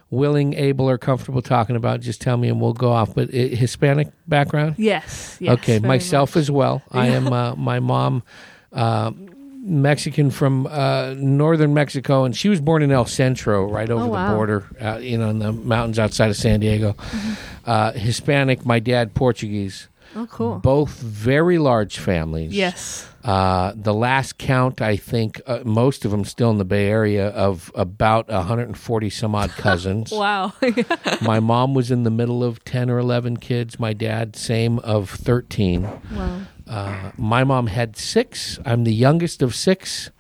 willing, 0.10 0.54
able, 0.54 0.90
or 0.90 0.98
comfortable 0.98 1.42
talking 1.42 1.76
about, 1.76 2.00
just 2.00 2.22
tell 2.22 2.38
me 2.38 2.48
and 2.48 2.62
we'll 2.62 2.72
go 2.74 2.92
off. 2.92 3.14
But 3.14 3.30
uh, 3.30 3.34
Hispanic 3.34 4.08
background. 4.28 4.76
yes, 4.78 5.38
yes. 5.42 5.54
okay, 5.56 5.80
myself 5.80 6.36
much. 6.36 6.42
as 6.42 6.50
well. 6.52 6.82
I 6.92 7.08
am 7.08 7.28
uh, 7.34 7.56
my 7.56 7.80
mom. 7.80 8.24
Uh, 8.72 9.12
Mexican 9.68 10.32
from 10.32 10.66
uh, 10.68 11.14
northern 11.18 11.74
Mexico, 11.74 12.24
and 12.24 12.36
she 12.36 12.48
was 12.50 12.62
born 12.62 12.82
in 12.82 12.92
El 12.92 13.06
Centro, 13.06 13.70
right 13.70 13.90
over 13.90 14.06
Oh, 14.06 14.12
the 14.30 14.34
border, 14.36 14.66
uh, 14.82 14.98
you 14.98 15.18
know, 15.18 15.30
in 15.30 15.40
the 15.40 15.52
mountains 15.52 16.00
outside 16.00 16.30
of 16.30 16.38
San 16.38 16.60
Diego. 16.62 16.94
Mm-hmm. 16.94 17.34
Uh, 17.70 17.92
Hispanic, 17.92 18.66
my 18.66 18.80
dad 18.80 19.14
Portuguese. 19.14 19.90
Oh, 20.16 20.26
cool. 20.28 20.60
Both 20.60 21.00
very 21.00 21.58
large 21.58 22.00
families. 22.00 22.54
Yes. 22.54 23.08
Uh, 23.26 23.74
the 23.76 23.94
last 23.94 24.38
count, 24.38 24.82
I 24.82 24.96
think, 24.96 25.42
uh, 25.46 25.60
most 25.66 26.06
of 26.06 26.12
them 26.12 26.24
still 26.24 26.50
in 26.50 26.60
the 26.60 26.66
Bay 26.66 26.88
Area, 26.88 27.28
of 27.28 27.70
about 27.76 28.30
140 28.30 29.10
some 29.10 29.36
odd 29.36 29.50
cousins. 29.58 30.12
Wow. 30.14 30.54
My 31.22 31.42
mom 31.42 31.74
was 31.74 31.92
in 31.92 32.04
the 32.04 32.10
middle 32.10 32.42
of 32.42 32.64
10 32.64 32.90
or 32.90 33.00
11 33.00 33.38
kids. 33.38 33.82
My 33.82 33.92
dad, 33.92 34.38
same 34.38 34.80
of 34.80 35.10
13. 35.10 35.82
wow. 36.16 36.42
Uh, 36.70 37.12
my 37.18 37.44
mom 37.44 37.68
had 37.68 37.96
six. 37.98 38.60
I'm 38.66 38.84
the 38.84 38.94
youngest 38.94 39.42
of 39.42 39.56
six, 39.56 40.12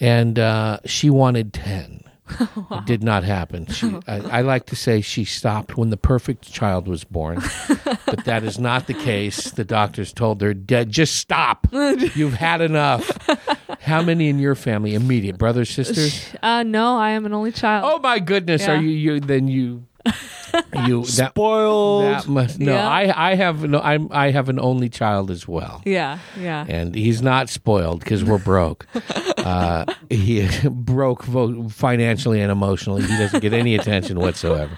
and 0.00 0.38
uh, 0.38 0.78
she 0.84 1.10
wanted 1.10 1.52
10. 1.52 2.04
It 2.70 2.86
did 2.86 3.02
not 3.02 3.24
happen. 3.24 3.66
She, 3.66 3.92
I, 4.06 4.38
I 4.38 4.40
like 4.42 4.66
to 4.66 4.76
say 4.76 5.00
she 5.00 5.24
stopped 5.24 5.76
when 5.76 5.90
the 5.90 5.96
perfect 5.96 6.50
child 6.52 6.86
was 6.86 7.02
born, 7.02 7.42
but 8.06 8.24
that 8.24 8.44
is 8.44 8.56
not 8.56 8.86
the 8.86 8.94
case. 8.94 9.50
The 9.50 9.64
doctors 9.64 10.12
told 10.12 10.40
her, 10.40 10.54
just 10.54 11.16
stop. 11.16 11.66
You've 11.72 12.34
had 12.34 12.60
enough." 12.60 13.10
How 13.80 14.02
many 14.02 14.28
in 14.28 14.38
your 14.38 14.54
family? 14.54 14.94
Immediate 14.94 15.38
brothers, 15.38 15.70
sisters? 15.70 16.24
Uh, 16.42 16.62
no, 16.62 16.96
I 16.98 17.10
am 17.10 17.26
an 17.26 17.32
only 17.32 17.50
child. 17.50 17.84
Oh 17.92 17.98
my 17.98 18.20
goodness! 18.20 18.68
Are 18.68 18.76
you 18.76 18.90
you? 18.90 19.20
Then 19.20 19.48
you 19.48 19.86
you 20.86 21.04
that 21.04 21.30
Spoiled. 21.32 22.04
that 22.04 22.26
must 22.28 22.58
no. 22.58 22.72
Yeah. 22.72 22.88
I 22.88 23.30
I 23.32 23.34
have 23.34 23.62
no. 23.68 23.80
I'm 23.80 24.08
I 24.10 24.30
have 24.30 24.48
an 24.48 24.58
only 24.58 24.88
child 24.88 25.30
as 25.30 25.46
well 25.46 25.82
Yeah, 25.84 26.18
yeah. 26.38 26.64
and 26.68 26.94
he's 26.94 27.22
not 27.22 27.48
spoiled 27.48 28.00
because 28.00 28.24
we're 28.24 28.38
broke. 28.38 28.86
uh, 29.38 29.84
he 30.08 30.48
broke 30.70 31.24
vo- 31.24 31.68
financially 31.68 32.40
and 32.40 32.50
emotionally. 32.50 33.02
He 33.02 33.16
doesn't 33.16 33.40
get 33.40 33.52
any 33.52 33.74
attention 33.74 34.18
whatsoever. 34.18 34.76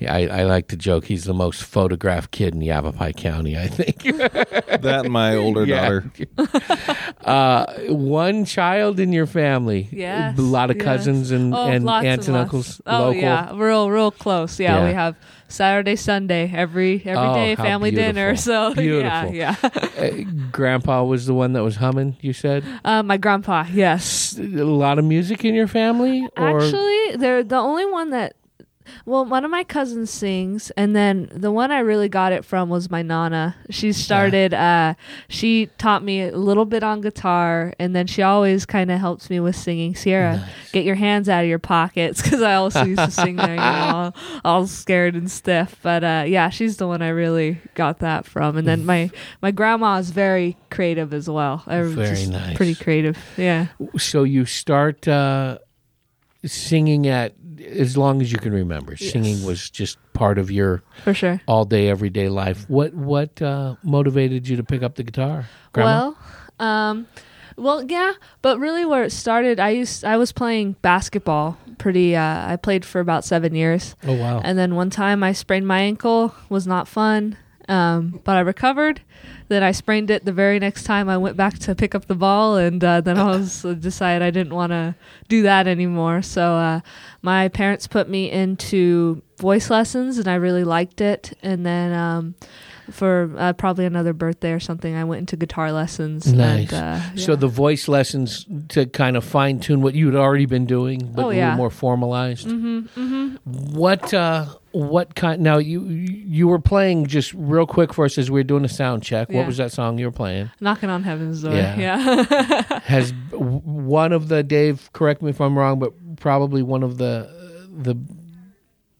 Yeah, 0.00 0.14
I, 0.14 0.26
I 0.40 0.42
like 0.44 0.68
to 0.68 0.76
joke 0.76 1.04
he's 1.04 1.24
the 1.24 1.34
most 1.34 1.62
photographed 1.62 2.30
kid 2.30 2.54
in 2.54 2.62
Yavapai 2.62 3.12
County. 3.12 3.56
I 3.58 3.68
think. 3.68 4.02
That 4.80 5.04
and 5.04 5.12
my 5.12 5.36
older 5.36 5.64
Yeah. 5.66 5.82
daughter. 5.82 6.10
uh, 7.24 7.66
one 7.88 8.44
child 8.44 8.98
in 8.98 9.12
your 9.12 9.26
family. 9.26 9.88
Yes, 9.92 10.38
a 10.38 10.42
lot 10.42 10.70
of 10.70 10.76
yes. 10.76 10.84
cousins 10.84 11.30
and, 11.30 11.54
Oh, 11.54 11.66
and 11.66 11.84
lots 11.84 12.06
aunts 12.06 12.28
and, 12.28 12.36
lots. 12.36 12.44
uncles. 12.46 12.80
Oh 12.86 12.98
local. 13.08 13.14
yeah, 13.20 13.52
real 13.54 13.90
real 13.90 14.10
close. 14.10 14.58
Yeah, 14.58 14.78
Yeah. 14.78 14.86
we 14.88 14.94
have 14.94 15.16
Saturday, 15.48 15.96
Sunday, 15.96 16.50
every 16.54 17.02
every 17.04 17.12
Oh, 17.16 17.34
day 17.34 17.54
how 17.56 17.64
family 17.64 17.90
dinner. 17.90 18.36
So 18.36 18.72
Beautiful. 18.74 19.34
yeah, 19.34 19.56
yeah. 19.62 19.70
Uh, 19.98 20.10
Grandpa 20.50 21.04
was 21.04 21.26
the 21.26 21.34
one 21.34 21.52
that 21.52 21.62
was 21.62 21.76
humming. 21.76 22.16
You 22.20 22.32
said 22.32 22.64
Uh, 22.84 23.02
my 23.02 23.16
grandpa, 23.18 23.66
yes. 23.70 24.38
a 24.38 24.42
lot 24.64 24.98
of 24.98 25.04
music 25.04 25.44
in 25.44 25.54
your 25.54 25.68
family, 25.68 26.26
or 26.38 26.60
Actually, 26.62 27.16
they're 27.16 27.44
the 27.44 27.56
only 27.56 27.84
one 27.86 28.10
that. 28.10 28.34
Well, 29.06 29.24
one 29.24 29.44
of 29.44 29.50
my 29.50 29.64
cousins 29.64 30.10
sings, 30.10 30.70
and 30.72 30.94
then 30.94 31.28
the 31.32 31.50
one 31.50 31.70
I 31.70 31.80
really 31.80 32.08
got 32.08 32.32
it 32.32 32.44
from 32.44 32.68
was 32.68 32.90
my 32.90 33.02
nana. 33.02 33.56
She 33.70 33.92
started. 33.92 34.54
Uh, 34.54 34.94
she 35.28 35.66
taught 35.78 36.02
me 36.02 36.22
a 36.28 36.36
little 36.36 36.64
bit 36.64 36.82
on 36.82 37.00
guitar, 37.00 37.72
and 37.78 37.94
then 37.94 38.06
she 38.06 38.22
always 38.22 38.66
kind 38.66 38.90
of 38.90 39.00
helps 39.00 39.30
me 39.30 39.40
with 39.40 39.56
singing. 39.56 39.94
Ciara, 39.94 40.46
get 40.72 40.84
your 40.84 40.94
hands 40.96 41.28
out 41.28 41.42
of 41.42 41.48
your 41.48 41.58
pockets, 41.58 42.22
because 42.22 42.42
I 42.42 42.54
also 42.54 42.84
used 42.84 43.02
to 43.04 43.10
sing 43.10 43.36
there, 43.36 43.50
you 43.54 43.56
know, 43.56 43.62
all, 43.94 44.14
all 44.44 44.66
scared 44.66 45.14
and 45.14 45.30
stiff. 45.30 45.76
But 45.82 46.04
uh, 46.04 46.24
yeah, 46.26 46.50
she's 46.50 46.76
the 46.76 46.86
one 46.86 47.02
I 47.02 47.08
really 47.08 47.60
got 47.74 48.00
that 48.00 48.26
from. 48.26 48.56
And 48.56 48.66
then 48.66 48.84
my 48.86 49.10
my 49.42 49.50
grandma 49.50 49.96
is 49.98 50.10
very 50.10 50.56
creative 50.70 51.12
as 51.14 51.28
well. 51.28 51.62
Very 51.66 52.26
nice. 52.26 52.56
Pretty 52.56 52.74
creative. 52.74 53.18
Yeah. 53.36 53.68
so 53.98 54.24
you 54.24 54.44
start 54.44 55.06
uh, 55.08 55.58
singing 56.44 57.06
at 57.06 57.34
as 57.66 57.96
long 57.96 58.20
as 58.22 58.30
you 58.32 58.38
can 58.38 58.52
remember. 58.52 58.96
Singing 58.96 59.44
was 59.44 59.70
just 59.70 59.98
part 60.12 60.38
of 60.38 60.50
your 60.50 60.82
For 61.04 61.14
sure. 61.14 61.40
all 61.46 61.64
day, 61.64 61.88
everyday 61.88 62.28
life. 62.28 62.64
What 62.68 62.94
what 62.94 63.40
uh, 63.42 63.76
motivated 63.82 64.48
you 64.48 64.56
to 64.56 64.64
pick 64.64 64.82
up 64.82 64.94
the 64.96 65.02
guitar? 65.02 65.46
Grandma? 65.72 66.12
Well, 66.58 66.68
um, 66.68 67.06
well, 67.56 67.84
yeah, 67.84 68.14
but 68.42 68.58
really, 68.58 68.84
where 68.84 69.02
it 69.04 69.12
started, 69.12 69.60
I 69.60 69.70
used 69.70 70.04
I 70.04 70.16
was 70.16 70.32
playing 70.32 70.76
basketball. 70.82 71.58
Pretty, 71.78 72.14
uh, 72.14 72.46
I 72.52 72.56
played 72.56 72.84
for 72.84 73.00
about 73.00 73.24
seven 73.24 73.54
years, 73.54 73.96
oh 74.06 74.14
wow, 74.14 74.40
and 74.44 74.58
then 74.58 74.74
one 74.74 74.90
time 74.90 75.22
I 75.22 75.32
sprained 75.32 75.66
my 75.66 75.80
ankle. 75.80 76.34
Was 76.48 76.66
not 76.66 76.88
fun, 76.88 77.36
um, 77.70 78.20
but 78.24 78.36
I 78.36 78.40
recovered. 78.40 79.00
Then 79.48 79.62
I 79.62 79.70
sprained 79.70 80.10
it 80.10 80.24
the 80.24 80.32
very 80.32 80.58
next 80.58 80.84
time 80.84 81.08
I 81.08 81.16
went 81.16 81.36
back 81.36 81.58
to 81.60 81.74
pick 81.74 81.94
up 81.94 82.06
the 82.06 82.14
ball, 82.16 82.56
and 82.56 82.82
uh, 82.82 83.00
then 83.00 83.16
I 83.16 83.24
was 83.36 83.64
uh, 83.64 83.74
decided 83.74 84.22
I 84.22 84.30
didn't 84.30 84.54
want 84.54 84.72
to 84.72 84.96
do 85.28 85.42
that 85.42 85.68
anymore. 85.68 86.20
So 86.22 86.54
uh, 86.54 86.80
my 87.22 87.48
parents 87.48 87.86
put 87.86 88.08
me 88.08 88.30
into 88.30 89.22
voice 89.38 89.70
lessons, 89.70 90.18
and 90.18 90.26
I 90.26 90.34
really 90.34 90.64
liked 90.64 91.00
it. 91.00 91.32
And 91.42 91.64
then 91.64 91.92
um, 91.92 92.34
for 92.90 93.30
uh, 93.36 93.52
probably 93.54 93.84
another 93.86 94.12
birthday 94.12 94.52
or 94.52 94.60
something, 94.60 94.94
I 94.94 95.04
went 95.04 95.20
into 95.20 95.36
guitar 95.36 95.72
lessons. 95.72 96.32
Nice. 96.32 96.72
And, 96.72 96.82
uh, 97.14 97.16
So 97.16 97.36
the 97.36 97.48
voice 97.48 97.88
lessons 97.88 98.46
to 98.70 98.86
kind 98.86 99.16
of 99.16 99.24
fine 99.24 99.60
tune 99.60 99.80
what 99.82 99.94
you 99.94 100.06
had 100.06 100.14
already 100.16 100.46
been 100.46 100.66
doing, 100.66 101.12
but 101.14 101.24
Oh, 101.26 101.30
a 101.30 101.34
yeah. 101.36 101.44
little 101.46 101.56
more 101.58 101.70
formalized. 101.70 102.46
Mhm, 102.48 102.88
mhm. 102.96 103.38
What 103.74 104.12
uh, 104.14 104.46
what 104.72 105.14
kind? 105.14 105.40
Now 105.42 105.58
you 105.58 105.84
you 105.86 106.46
were 106.48 106.60
playing 106.60 107.06
just 107.06 107.32
real 107.34 107.66
quick 107.66 107.92
for 107.94 108.04
us 108.04 108.18
as 108.18 108.30
we 108.30 108.40
were 108.40 108.44
doing 108.44 108.64
a 108.64 108.68
sound 108.68 109.02
check. 109.02 109.30
What 109.30 109.46
was 109.46 109.56
that 109.56 109.72
song 109.72 109.98
you 109.98 110.06
were 110.06 110.12
playing? 110.12 110.50
knocking 110.60 110.90
on 110.90 111.02
heaven's 111.02 111.42
door. 111.42 111.54
Yeah. 111.54 111.76
Yeah. 111.78 112.80
Has 112.84 113.12
one 113.32 114.12
of 114.12 114.28
the 114.28 114.42
Dave? 114.42 114.90
Correct 114.92 115.22
me 115.22 115.30
if 115.30 115.40
I'm 115.40 115.58
wrong, 115.58 115.78
but 115.78 115.92
probably 116.16 116.62
one 116.62 116.82
of 116.82 116.98
the 116.98 117.28
the 117.76 117.96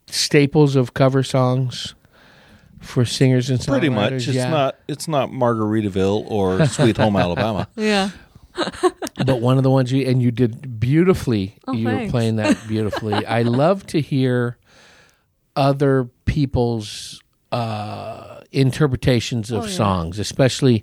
staples 0.07 0.76
of 0.76 0.95
cover 0.95 1.22
songs 1.22 1.95
for 2.81 3.05
singers 3.05 3.51
and 3.51 3.61
songwriters. 3.61 3.68
Pretty 3.68 3.89
much. 3.91 4.12
It's 4.12 4.26
yeah. 4.28 4.51
not. 4.51 4.76
It's 4.89 5.07
not 5.07 5.31
Margaritaville 5.31 6.28
or 6.31 6.66
Sweet 6.66 6.97
Home 6.97 7.16
Alabama. 7.16 7.68
yeah. 7.76 8.11
but 9.24 9.41
one 9.41 9.59
of 9.59 9.62
the 9.62 9.70
ones 9.70 9.93
you 9.93 10.07
and 10.07 10.20
you 10.20 10.31
did 10.31 10.81
beautifully. 10.81 11.57
Oh, 11.66 11.72
you 11.72 11.89
were 11.89 12.09
playing 12.09 12.37
that 12.37 12.59
beautifully. 12.68 13.24
I 13.24 13.43
love 13.43 13.87
to 13.89 14.01
hear 14.01 14.59
other 15.55 16.09
people's 16.24 17.22
uh, 17.53 18.41
interpretations 18.51 19.51
of 19.51 19.64
Oh, 19.64 19.66
yeah. 19.66 19.72
songs, 19.72 20.18
especially 20.18 20.83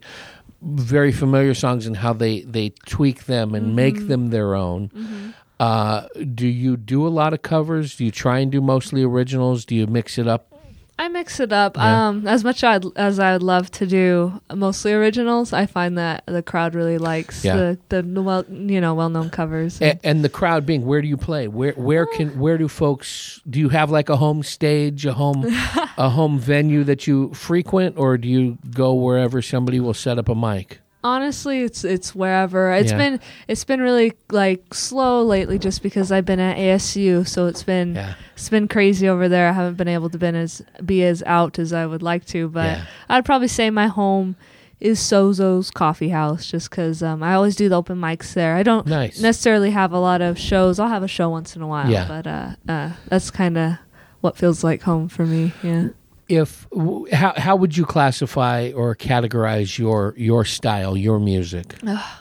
very 0.61 1.11
familiar 1.11 1.53
songs 1.53 1.85
and 1.85 1.97
how 1.97 2.13
they 2.13 2.41
they 2.41 2.69
tweak 2.85 3.25
them 3.25 3.53
and 3.53 3.75
make 3.75 4.07
them 4.07 4.27
their 4.29 4.55
own. 4.55 5.33
Uh, 5.59 6.07
do 6.35 6.47
you 6.47 6.77
do 6.77 7.05
a 7.05 7.09
lot 7.09 7.33
of 7.33 7.41
covers? 7.41 7.95
Do 7.95 8.05
you 8.05 8.11
try 8.11 8.39
and 8.39 8.51
do 8.51 8.61
mostly 8.61 9.03
originals? 9.03 9.65
Do 9.65 9.75
you 9.75 9.87
mix 9.87 10.17
it 10.17 10.27
up? 10.27 10.53
I 10.99 11.09
mix 11.09 11.39
it 11.39 11.53
up. 11.53 11.77
Yeah. 11.77 12.07
Um, 12.07 12.27
as 12.27 12.43
much 12.43 12.63
I'd, 12.63 12.83
as 12.97 13.19
I 13.19 13.33
would 13.33 13.43
love 13.43 13.69
to 13.71 13.85
do 13.85 14.41
mostly 14.53 14.93
originals, 14.93 15.53
I 15.53 15.67
find 15.67 15.97
that 15.97 16.23
the 16.25 16.41
crowd 16.41 16.73
really 16.73 16.97
likes 16.97 17.45
Yeah. 17.45 17.75
the, 17.89 18.01
the 18.01 18.21
well 18.21 18.45
you 18.49 18.81
know 18.81 18.95
well 18.95 19.09
known 19.09 19.29
covers. 19.29 19.79
A- 19.81 19.99
and 20.03 20.23
the 20.23 20.29
crowd 20.29 20.65
being, 20.65 20.85
where 20.85 21.01
do 21.01 21.07
you 21.07 21.17
play? 21.17 21.47
Where 21.47 21.73
where 21.73 22.05
can 22.07 22.39
where 22.39 22.57
do 22.57 22.67
folks? 22.67 23.41
Do 23.47 23.59
you 23.59 23.69
have 23.69 23.91
like 23.91 24.09
a 24.09 24.17
home 24.17 24.41
stage, 24.43 25.05
a 25.05 25.13
home 25.13 25.45
a 25.97 26.09
home 26.09 26.39
venue 26.39 26.83
that 26.85 27.05
you 27.05 27.33
frequent, 27.33 27.97
or 27.97 28.17
do 28.17 28.27
you 28.27 28.57
go 28.73 28.93
wherever 28.93 29.41
somebody 29.41 29.79
will 29.79 29.93
set 29.93 30.17
up 30.17 30.29
a 30.29 30.35
mic? 30.35 30.79
Honestly, 31.07 31.61
it's 31.61 31.85
it's 31.85 32.13
wherever. 32.13 32.71
It's 32.73 32.91
Yeah. 32.91 32.97
been 32.97 33.19
it's 33.47 33.63
been 33.63 33.79
really 33.81 34.11
like 34.29 34.73
slow 34.73 35.23
lately, 35.23 35.57
just 35.57 35.81
because 35.81 36.11
I've 36.11 36.25
been 36.25 36.39
at 36.41 36.57
ASU, 36.57 37.25
so 37.25 37.47
it's 37.47 37.63
been 37.63 37.95
Yeah. 37.95 38.15
it's 38.33 38.49
been 38.49 38.67
crazy 38.67 39.07
over 39.07 39.29
there. 39.29 39.47
I 39.47 39.53
haven't 39.53 39.77
been 39.77 39.87
able 39.87 40.09
to 40.09 40.17
been 40.17 40.35
as 40.35 40.61
be 40.85 41.03
as 41.05 41.23
out 41.25 41.59
as 41.59 41.71
I 41.71 41.85
would 41.85 42.03
like 42.03 42.25
to, 42.27 42.49
but 42.49 42.65
Yeah. 42.65 42.81
I'd 43.09 43.23
probably 43.25 43.47
say 43.47 43.69
my 43.69 43.87
home 43.87 44.35
is 44.81 44.99
Sozo's 44.99 45.71
Coffee 45.71 46.09
House, 46.09 46.45
just 46.45 46.69
because 46.69 47.01
um, 47.01 47.23
I 47.23 47.33
always 47.33 47.55
do 47.55 47.69
the 47.69 47.75
open 47.75 47.97
mics 47.99 48.33
there. 48.33 48.55
I 48.55 48.61
don't 48.63 48.85
Nice. 48.85 49.19
necessarily 49.21 49.71
have 49.71 49.91
a 49.93 49.99
lot 49.99 50.21
of 50.21 50.37
shows. 50.37 50.77
I'll 50.77 50.89
have 50.89 51.03
a 51.03 51.07
show 51.07 51.29
once 51.29 51.55
in 51.55 51.61
a 51.61 51.67
while, 51.67 51.89
Yeah. 51.89 52.05
but 52.07 52.27
uh, 52.27 52.49
uh, 52.67 52.89
that's 53.07 53.31
kind 53.31 53.57
of 53.57 53.73
what 54.21 54.37
feels 54.37 54.63
like 54.63 54.81
home 54.83 55.07
for 55.07 55.25
me. 55.25 55.53
Yeah. 55.63 55.87
If 56.29 56.67
how 57.13 57.33
how 57.37 57.55
would 57.55 57.77
you 57.77 57.85
classify 57.85 58.71
or 58.75 58.95
categorize 58.95 59.77
your 59.77 60.13
your 60.17 60.43
style, 60.43 60.97
your 60.97 61.19
music? 61.19 61.75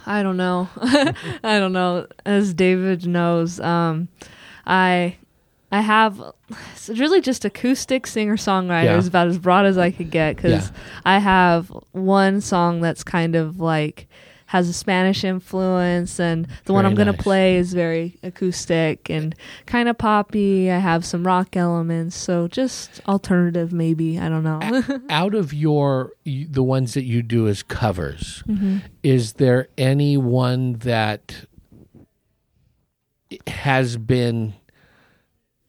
I 0.07 0.23
don't 0.23 0.37
know. 0.37 0.69
I 1.43 1.59
don't 1.59 1.73
know. 1.73 2.07
As 2.25 2.55
David 2.55 3.05
knows, 3.07 3.59
um, 3.59 4.07
I 4.65 5.17
I 5.73 5.81
have 5.81 6.23
it's 6.73 6.89
really 6.91 7.21
just 7.21 7.45
acoustic 7.45 8.07
singer 8.07 8.37
songwriter 8.37 8.85
Yeah. 8.85 8.97
is 8.99 9.09
about 9.09 9.27
as 9.27 9.39
broad 9.39 9.67
as 9.67 9.77
I 9.77 9.91
could 9.91 10.13
get 10.13 10.37
because 10.37 10.69
Yeah. 10.71 10.77
I 11.05 11.19
have 11.19 11.73
one 11.91 12.41
song 12.41 12.81
that's 12.81 13.03
kind 13.03 13.35
of 13.35 13.59
like 13.59 14.07
has 14.47 14.69
a 14.69 14.73
Spanish 14.73 15.25
influence, 15.25 16.21
and 16.21 16.47
the 16.67 16.73
one 16.73 16.87
I'm 16.87 16.95
gonna 16.95 17.13
play 17.13 17.57
is 17.57 17.73
very 17.75 18.17
acoustic 18.23 19.11
and 19.11 19.35
kind 19.67 19.89
of 19.89 19.99
poppy. 19.99 20.71
I 20.71 20.79
have 20.79 21.05
some 21.05 21.27
rock 21.27 21.57
elements, 21.57 22.15
so 22.17 22.47
just 22.49 23.01
alternative, 23.09 23.73
maybe. 23.73 24.19
I 24.19 24.29
don't 24.29 24.45
know. 24.45 24.61
Out 25.11 25.35
of 25.35 25.53
your 25.53 26.13
the 26.25 26.63
ones 26.63 26.95
that 26.95 27.05
you 27.05 27.23
do 27.23 27.49
as 27.49 27.63
covers, 27.63 28.43
Mm-hmm. 28.47 28.79
is 29.03 29.35
there 29.35 29.69
any 29.77 30.17
one 30.17 30.75
that 30.75 31.47
has 33.47 33.97
been? 33.97 34.55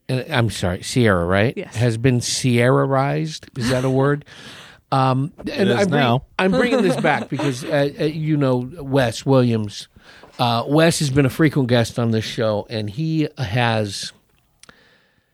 I'm 0.08 0.48
sorry, 0.50 0.78
Ciara, 0.78 1.26
right? 1.26 1.52
Yes. 1.56 1.76
Has 1.76 1.98
been 1.98 2.20
Sierraized. 2.20 3.50
Is 3.58 3.68
that 3.70 3.84
a 3.84 3.90
word? 3.90 4.24
Um, 4.90 5.32
and 5.52 5.72
I'm 5.72 5.88
bring-. 5.88 6.20
I'm 6.38 6.50
bringing 6.50 6.82
this 6.82 6.96
back 6.96 7.28
because 7.28 7.64
uh, 7.64 7.90
uh, 8.00 8.04
you 8.04 8.36
know 8.36 8.70
Wes 8.80 9.26
Williams. 9.26 9.88
Uh, 10.38 10.64
Wes 10.68 11.00
has 11.00 11.10
been 11.10 11.26
a 11.26 11.30
frequent 11.30 11.68
guest 11.68 11.98
on 11.98 12.10
this 12.12 12.24
show, 12.24 12.66
and 12.70 12.88
he 12.88 13.28
has. 13.36 14.12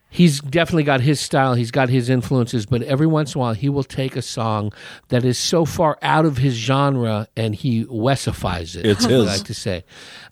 He's 0.08 0.40
definitely 0.40 0.84
got 0.84 1.00
his 1.00 1.20
style. 1.20 1.54
He's 1.54 1.72
got 1.72 1.88
his 1.88 2.08
influences, 2.08 2.66
but 2.66 2.82
every 2.82 3.06
once 3.06 3.34
in 3.34 3.40
a 3.40 3.42
while 3.42 3.52
he 3.52 3.68
will 3.68 3.82
take 3.82 4.14
a 4.14 4.22
song 4.22 4.72
that 5.08 5.24
is 5.24 5.38
so 5.38 5.64
far 5.64 5.98
out 6.02 6.24
of 6.24 6.36
his 6.36 6.54
genre 6.54 7.26
and 7.36 7.52
he 7.52 7.84
Wesifies 7.86 8.76
it. 8.76 8.86
It's 8.86 9.04
I 9.06 9.08
his. 9.10 9.26
like 9.26 9.42
to 9.46 9.54
say. 9.54 9.84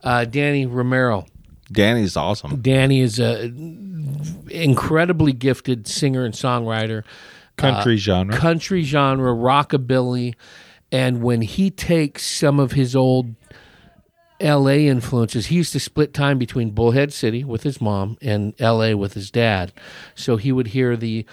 Uh, 0.05 0.25
Danny 0.25 0.66
Romero. 0.66 1.27
Danny's 1.73 2.16
awesome. 2.16 2.62
Danny 2.62 3.01
is 3.01 3.18
a 3.18 3.53
incredibly 4.51 5.33
gifted 5.33 5.89
singer 5.89 6.25
and 6.25 6.35
songwriter 6.35 7.03
Country 7.62 7.96
genre. 7.96 8.36
country 8.36 8.82
genre, 8.82 9.32
rockabilly, 9.32 10.34
and 10.90 11.22
when 11.22 11.42
he 11.42 11.70
takes 11.70 12.24
some 12.26 12.60
of 12.60 12.72
his 12.72 12.94
old 12.94 13.34
LA 14.40 14.72
influences, 14.72 15.46
he 15.46 15.56
used 15.56 15.72
to 15.72 15.80
split 15.80 16.12
time 16.12 16.38
between 16.38 16.70
Bullhead 16.70 17.12
City 17.12 17.44
with 17.44 17.62
his 17.62 17.80
mom 17.80 18.18
and 18.20 18.54
LA 18.60 18.94
with 18.94 19.14
his 19.14 19.30
dad. 19.30 19.72
So 20.14 20.36
he 20.36 20.52
would 20.52 20.68
hear 20.68 20.96
the 20.96 21.24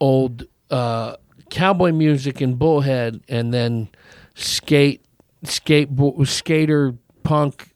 old 0.00 0.46
uh, 0.70 1.16
cowboy 1.50 1.92
music 1.92 2.40
in 2.40 2.54
Bullhead 2.54 3.22
and 3.28 3.52
then 3.52 3.88
skate, 4.34 5.04
skate, 5.44 5.90
skater, 6.24 6.94
punk, 7.22 7.68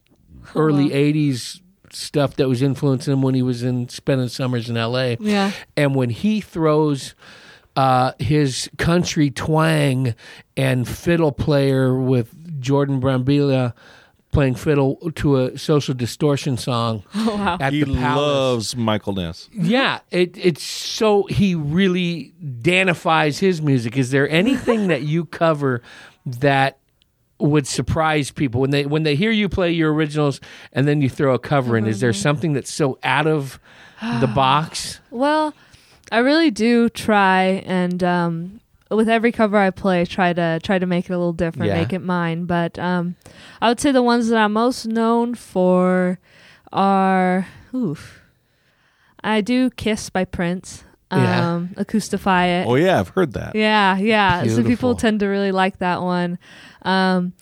early 0.55 0.91
80s 0.91 1.61
stuff 1.91 2.37
that 2.37 2.49
was 2.49 2.63
influencing 2.63 3.13
him 3.13 3.23
when 3.23 3.35
he 3.35 3.43
was 3.43 3.63
in 3.63 3.89
spending 3.89 4.29
summers 4.29 4.71
in 4.71 4.77
LA. 4.77 5.17
yeah. 5.21 5.53
And 5.77 5.95
when 5.95 6.11
he 6.11 6.41
throws 6.41 7.15
uh, 7.77 8.13
his 8.19 8.69
country 8.79 9.31
twang 9.31 10.15
and 10.57 10.87
fiddle 10.89 11.33
player 11.33 11.95
with 11.99 12.61
Jordan 12.61 13.01
Brambilla 13.01 13.73
playing 14.31 14.55
fiddle 14.55 14.97
to 15.15 15.37
a 15.39 15.59
social 15.59 15.93
distortion 15.95 16.57
song 16.57 17.03
Oh, 17.15 17.37
wow. 17.37 17.59
at 17.61 17.73
he 17.75 17.83
the 17.85 17.95
Palace. 17.95 18.17
loves 18.17 18.77
Michael 18.77 19.13
Ness. 19.15 19.49
Yeah, 19.53 20.01
it, 20.11 20.37
it's 20.39 20.63
so 20.63 21.25
he 21.25 21.55
really 21.55 22.33
danifies 22.43 23.41
his 23.41 23.61
music. 23.61 23.97
Is 23.99 24.11
there 24.11 24.29
anything 24.31 24.89
that 24.89 25.03
you 25.03 25.25
cover 25.27 25.83
that 26.25 26.79
would 27.39 27.67
surprise 27.67 28.31
people 28.31 28.61
when 28.61 28.71
they 28.71 28.87
when 28.87 29.03
they 29.03 29.17
hear 29.17 29.33
you 29.33 29.49
play 29.49 29.73
your 29.73 29.93
originals 29.93 30.41
and 30.73 30.87
then 30.87 31.01
you 31.03 31.09
throw 31.11 31.35
a 31.35 31.39
cover 31.39 31.77
in? 31.77 31.87
Is 31.87 32.01
there 32.01 32.13
something 32.13 32.53
that's 32.53 32.73
so 32.73 32.99
out 33.03 33.27
of 33.27 33.59
the 34.21 34.27
box? 34.35 35.01
Well, 35.11 35.53
I 36.13 36.19
really 36.19 36.51
do 36.51 36.89
try 36.89 37.65
and 37.67 38.03
um 38.05 38.61
with 38.91 39.09
every 39.09 39.33
cover 39.33 39.57
I 39.57 39.71
play 39.71 40.05
try 40.05 40.33
to 40.35 40.61
try 40.63 40.79
to 40.79 40.85
make 40.87 41.07
it 41.09 41.13
a 41.13 41.17
little 41.19 41.33
different, 41.33 41.69
Yeah. 41.69 41.81
make 41.81 41.93
it 41.95 42.01
mine. 42.03 42.45
But 42.45 42.79
um 42.79 43.17
I 43.61 43.69
would 43.69 43.81
say 43.81 43.91
the 43.91 44.03
ones 44.03 44.29
that 44.29 44.37
I'm 44.39 44.53
most 44.53 44.87
known 44.87 45.35
for 45.35 46.19
are 46.73 47.49
oof. 47.75 48.21
I 49.25 49.41
do 49.41 49.71
Kiss 49.71 50.11
by 50.11 50.25
Prince. 50.27 50.85
Yeah. 51.11 51.55
Um 51.55 51.69
Acoustify 51.77 52.63
it. 52.63 52.67
Oh 52.69 52.75
yeah, 52.77 53.01
I've 53.01 53.09
heard 53.09 53.33
that. 53.33 53.55
Yeah, 53.55 53.97
yeah. 53.97 54.47
So 54.47 54.63
people 54.63 54.95
tend 54.95 55.21
to 55.21 55.27
really 55.27 55.53
like 55.53 55.79
that 55.79 56.03
one. 56.03 56.39
Um, 56.83 57.33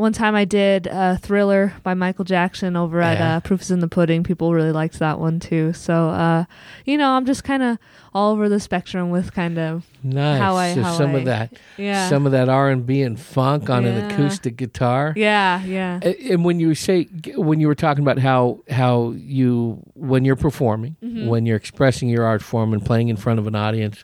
one 0.00 0.12
time 0.12 0.34
I 0.34 0.44
did 0.44 0.88
uh, 0.88 1.16
Thriller 1.18 1.74
by 1.82 1.94
Michael 1.94 2.24
Jackson 2.24 2.74
over 2.76 3.00
at 3.00 3.18
Yeah. 3.18 3.36
uh, 3.36 3.40
Proofs 3.40 3.70
in 3.70 3.80
the 3.80 3.88
Pudding. 3.88 4.24
People 4.24 4.52
really 4.54 4.72
liked 4.72 4.98
that 4.98 5.18
one 5.20 5.38
too. 5.40 5.72
So, 5.74 6.08
uh, 6.10 6.44
you 6.86 6.96
know, 6.96 7.10
I'm 7.10 7.26
just 7.26 7.44
kind 7.44 7.62
of 7.62 7.78
all 8.14 8.32
over 8.32 8.48
the 8.48 8.58
spectrum 8.58 9.10
with 9.10 9.32
kind 9.34 9.58
of 9.58 9.84
Nice. 10.02 10.40
How 10.40 10.56
I- 10.56 10.74
so 10.74 10.82
how 10.82 10.92
some 10.94 11.14
I- 11.14 11.18
of 11.18 11.24
that, 11.26 11.52
yeah, 11.76 12.08
some 12.08 12.26
of 12.26 12.32
that 12.32 12.48
R 12.48 12.70
and 12.70 12.84
B 12.86 13.02
and 13.02 13.20
funk 13.20 13.68
on 13.70 13.84
an 13.84 14.10
acoustic 14.10 14.56
guitar. 14.56 15.12
yeah, 15.16 15.62
yeah. 15.64 16.00
A- 16.02 16.32
And 16.32 16.44
when 16.44 16.58
you 16.58 16.74
say 16.74 17.04
when 17.36 17.60
you 17.60 17.68
were 17.68 17.74
talking 17.74 18.02
about 18.02 18.18
how 18.18 18.60
how 18.70 19.12
you 19.16 19.82
when 19.94 20.24
you're 20.24 20.36
performing, 20.36 20.96
Mm-hmm. 21.04 21.26
when 21.28 21.46
you're 21.46 21.56
expressing 21.58 22.08
your 22.08 22.24
art 22.24 22.42
form 22.42 22.72
and 22.72 22.84
playing 22.84 23.08
in 23.08 23.16
front 23.16 23.38
of 23.38 23.46
an 23.46 23.54
audience, 23.54 24.02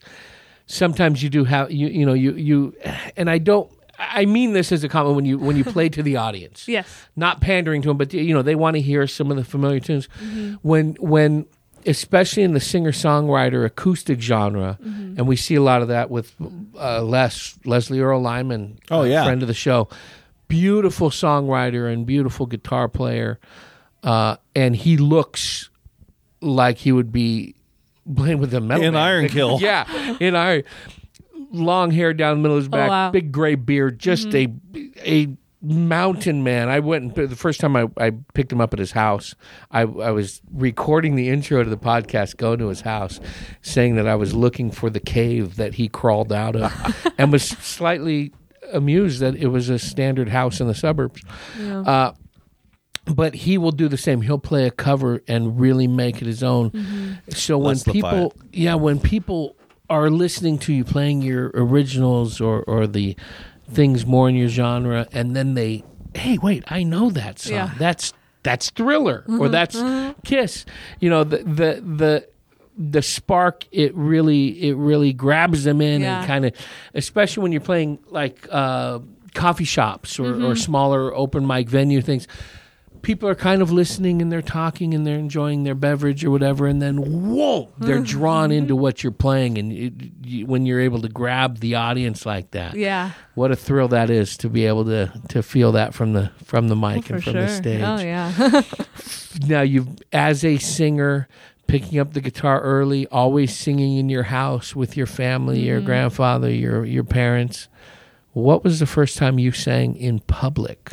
sometimes 0.66 1.22
you 1.22 1.30
do 1.30 1.44
have 1.44 1.70
you 1.72 1.88
you 1.88 2.05
know 2.07 2.12
you 2.14 2.32
you 2.34 2.74
and 3.16 3.28
I 3.30 3.38
don't 3.38 3.70
I 3.99 4.24
mean 4.26 4.53
this 4.53 4.72
as 4.72 4.84
a 4.84 4.88
comment 4.88 5.16
when 5.16 5.24
you 5.24 5.38
when 5.38 5.57
you 5.57 5.64
play 5.64 5.88
to 5.90 6.03
the 6.03 6.16
audience. 6.16 6.66
Yes. 6.68 6.88
Not 7.16 7.40
pandering 7.40 7.82
to 7.82 7.88
them, 7.88 7.97
but 7.97 8.12
you 8.12 8.34
know 8.34 8.42
they 8.42 8.55
want 8.55 8.74
to 8.76 8.80
hear 8.82 9.07
some 9.07 9.30
of 9.30 9.36
the 9.36 9.44
familiar 9.44 9.80
tunes. 9.80 10.09
Mm-hmm. 10.22 10.55
When 10.62 10.97
when 11.01 11.47
especially 11.86 12.42
in 12.42 12.53
the 12.53 12.61
singer 12.61 12.90
songwriter 12.92 13.64
acoustic 13.64 14.20
genre, 14.20 14.78
Mm-hmm. 14.82 15.18
and 15.18 15.28
we 15.28 15.36
see 15.36 15.55
a 15.55 15.62
lot 15.62 15.82
of 15.82 15.88
that 15.88 16.11
with 16.11 16.34
uh, 16.78 17.03
Les 17.03 17.59
Leslie 17.64 18.01
Earl 18.01 18.20
Lyman, 18.20 18.78
Oh, 18.90 19.03
a 19.03 19.09
yeah. 19.09 19.24
friend 19.24 19.40
of 19.42 19.49
the 19.49 19.55
show, 19.55 19.88
beautiful 20.49 21.11
songwriter 21.11 21.90
and 21.92 22.05
beautiful 22.05 22.47
guitar 22.47 22.88
player, 22.88 23.38
uh, 24.03 24.36
and 24.55 24.74
he 24.76 24.97
looks 24.97 25.70
like 26.40 26.78
he 26.78 26.92
would 26.92 27.12
be 27.12 27.55
playing 28.16 28.38
with 28.38 28.51
the 28.51 28.61
metal 28.61 28.84
In 28.84 28.92
band. 28.94 29.05
Iron 29.05 29.28
Kill. 29.28 29.59
yeah, 29.62 30.16
in 30.20 30.34
Iron. 30.36 30.64
Long 31.51 31.90
hair 31.90 32.12
down 32.12 32.38
the 32.38 32.42
middle 32.42 32.57
of 32.57 32.62
his 32.64 32.68
back, 32.68 32.90
wow. 32.90 33.11
big 33.11 33.32
gray 33.32 33.55
beard, 33.55 33.99
just 33.99 34.34
a 34.34 34.53
a 35.05 35.28
mountain 35.62 36.44
man. 36.44 36.68
I 36.68 36.80
went 36.80 37.16
and 37.16 37.30
the 37.30 37.36
first 37.36 37.61
time 37.61 37.76
I, 37.76 37.88
I 37.99 38.12
picked 38.34 38.53
him 38.53 38.61
up 38.61 38.72
at 38.72 38.78
his 38.78 38.92
house. 38.92 39.34
I 39.70 39.82
I 39.82 40.11
was 40.11 40.40
recording 40.53 41.16
the 41.16 41.28
intro 41.28 41.62
to 41.62 41.70
the 41.70 41.76
podcast, 41.76 42.36
going 42.36 42.59
to 42.59 42.68
his 42.68 42.82
house, 42.82 43.20
saying 43.62 43.97
that 43.97 44.07
I 44.07 44.14
was 44.14 44.34
looking 44.34 44.70
for 44.70 44.90
the 44.90 45.01
cave 45.01 45.57
that 45.57 45.74
he 45.74 45.88
crawled 45.88 46.32
out 46.32 46.57
of, 46.57 47.12
and 47.18 47.32
was 47.32 47.44
slightly 47.44 48.32
amused 48.72 49.20
that 49.20 49.36
it 49.36 49.49
was 49.49 49.68
a 49.68 49.78
standard 49.78 50.28
house 50.28 50.61
in 50.61 50.66
the 50.66 50.74
suburbs. 50.74 51.22
Yeah. 51.59 51.80
Uh, 51.80 52.14
but 53.07 53.34
he 53.34 53.57
will 53.57 53.72
do 53.72 53.88
the 53.88 53.97
same. 53.97 54.20
He'll 54.20 54.38
play 54.38 54.66
a 54.66 54.70
cover 54.70 55.22
and 55.28 55.61
really 55.61 55.86
make 55.86 56.20
it 56.20 56.26
his 56.26 56.42
own. 56.42 57.20
So 57.28 57.57
when 57.57 57.76
Let's-lify 57.76 57.92
people, 57.92 58.34
yeah, 58.53 58.74
when 58.74 58.99
people 58.99 59.57
are 59.89 60.11
listening 60.11 60.59
to 60.61 60.72
you 60.72 60.84
playing 60.84 61.22
your 61.22 61.51
originals 61.55 62.41
or 62.41 62.62
or 62.64 62.87
the 62.87 63.16
things 63.70 64.07
more 64.07 64.28
in 64.28 64.34
your 64.37 64.49
genre, 64.49 65.07
and 65.12 65.34
then 65.37 65.55
they, 65.55 65.82
hey, 66.14 66.39
wait, 66.39 66.64
I 66.68 66.82
know 66.84 67.11
that 67.11 67.39
song. 67.39 67.53
Yeah. 67.55 67.70
That's 67.78 68.12
that's 68.43 68.70
Thriller 68.70 69.24
or 69.28 69.49
that's 69.49 69.76
Kiss. 70.24 70.64
You 71.01 71.11
know, 71.11 71.24
the 71.24 71.39
the 71.39 71.82
the 71.84 72.28
the 72.78 73.03
spark 73.03 73.64
it 73.72 73.95
really 73.95 74.68
it 74.68 74.76
really 74.76 75.12
grabs 75.12 75.64
them 75.64 75.80
in 75.80 76.03
Yeah. 76.03 76.18
and 76.18 76.26
kind 76.26 76.45
of 76.45 76.53
especially 76.95 77.43
when 77.43 77.51
you're 77.53 77.62
playing 77.62 77.99
like 78.11 78.47
uh 78.51 78.99
coffee 79.34 79.64
shops 79.64 80.18
or, 80.18 80.24
Mm-hmm. 80.32 80.45
or 80.45 80.57
smaller 80.57 81.14
open 81.14 81.47
mic 81.47 81.68
venue 81.70 82.03
things 82.03 82.28
people 83.07 83.29
are 83.29 83.37
kind 83.37 83.63
of 83.63 83.71
listening 83.71 84.21
and 84.21 84.33
they're 84.33 84.43
talking 84.43 84.93
and 84.93 85.07
they're 85.07 85.19
enjoying 85.19 85.63
their 85.63 85.77
beverage 85.77 86.25
or 86.25 86.31
whatever 86.33 86.67
and 86.67 86.83
then 86.83 86.97
whoa 87.31 87.71
they're 87.79 88.01
drawn 88.17 88.51
into 88.51 88.75
what 88.75 89.03
you're 89.05 89.13
playing 89.13 89.57
and 89.59 89.73
it, 89.73 89.93
you, 90.25 90.45
when 90.45 90.67
you're 90.67 90.81
able 90.81 91.01
to 91.01 91.09
grab 91.09 91.59
the 91.61 91.77
audience 91.77 92.27
like 92.27 92.51
that 92.51 92.75
Yeah. 92.75 93.13
what 93.37 93.53
a 93.53 93.57
thrill 93.57 93.89
that 93.89 94.11
is 94.11 94.37
to 94.39 94.49
be 94.49 94.67
able 94.67 94.85
to 94.87 95.13
to 95.29 95.43
feel 95.43 95.71
that 95.73 95.95
from 95.95 96.15
the 96.15 96.31
from 96.45 96.67
the 96.69 96.75
mic 96.77 97.05
For 97.07 97.15
and 97.15 97.23
from 97.25 97.33
sure. 97.35 97.43
the 97.43 97.49
stage 97.49 97.83
Oh 97.83 98.01
yeah. 98.01 98.63
now 99.47 99.63
you 99.63 99.87
as 100.13 100.45
a 100.45 100.59
singer 100.59 101.29
picking 101.69 101.99
up 101.99 102.13
the 102.13 102.21
guitar 102.21 102.61
early 102.61 103.07
always 103.09 103.57
singing 103.57 103.99
in 103.99 104.09
your 104.09 104.25
house 104.25 104.75
with 104.75 104.97
your 104.97 105.07
family 105.07 105.61
your 105.61 105.79
Mm-hmm. 105.79 105.87
grandfather 105.87 106.51
your 106.51 106.85
your 106.85 107.05
parents 107.05 107.69
what 108.33 108.63
was 108.65 108.81
the 108.81 108.87
first 108.87 109.17
time 109.17 109.39
you 109.39 109.53
sang 109.53 109.95
in 109.97 110.19
public 110.21 110.93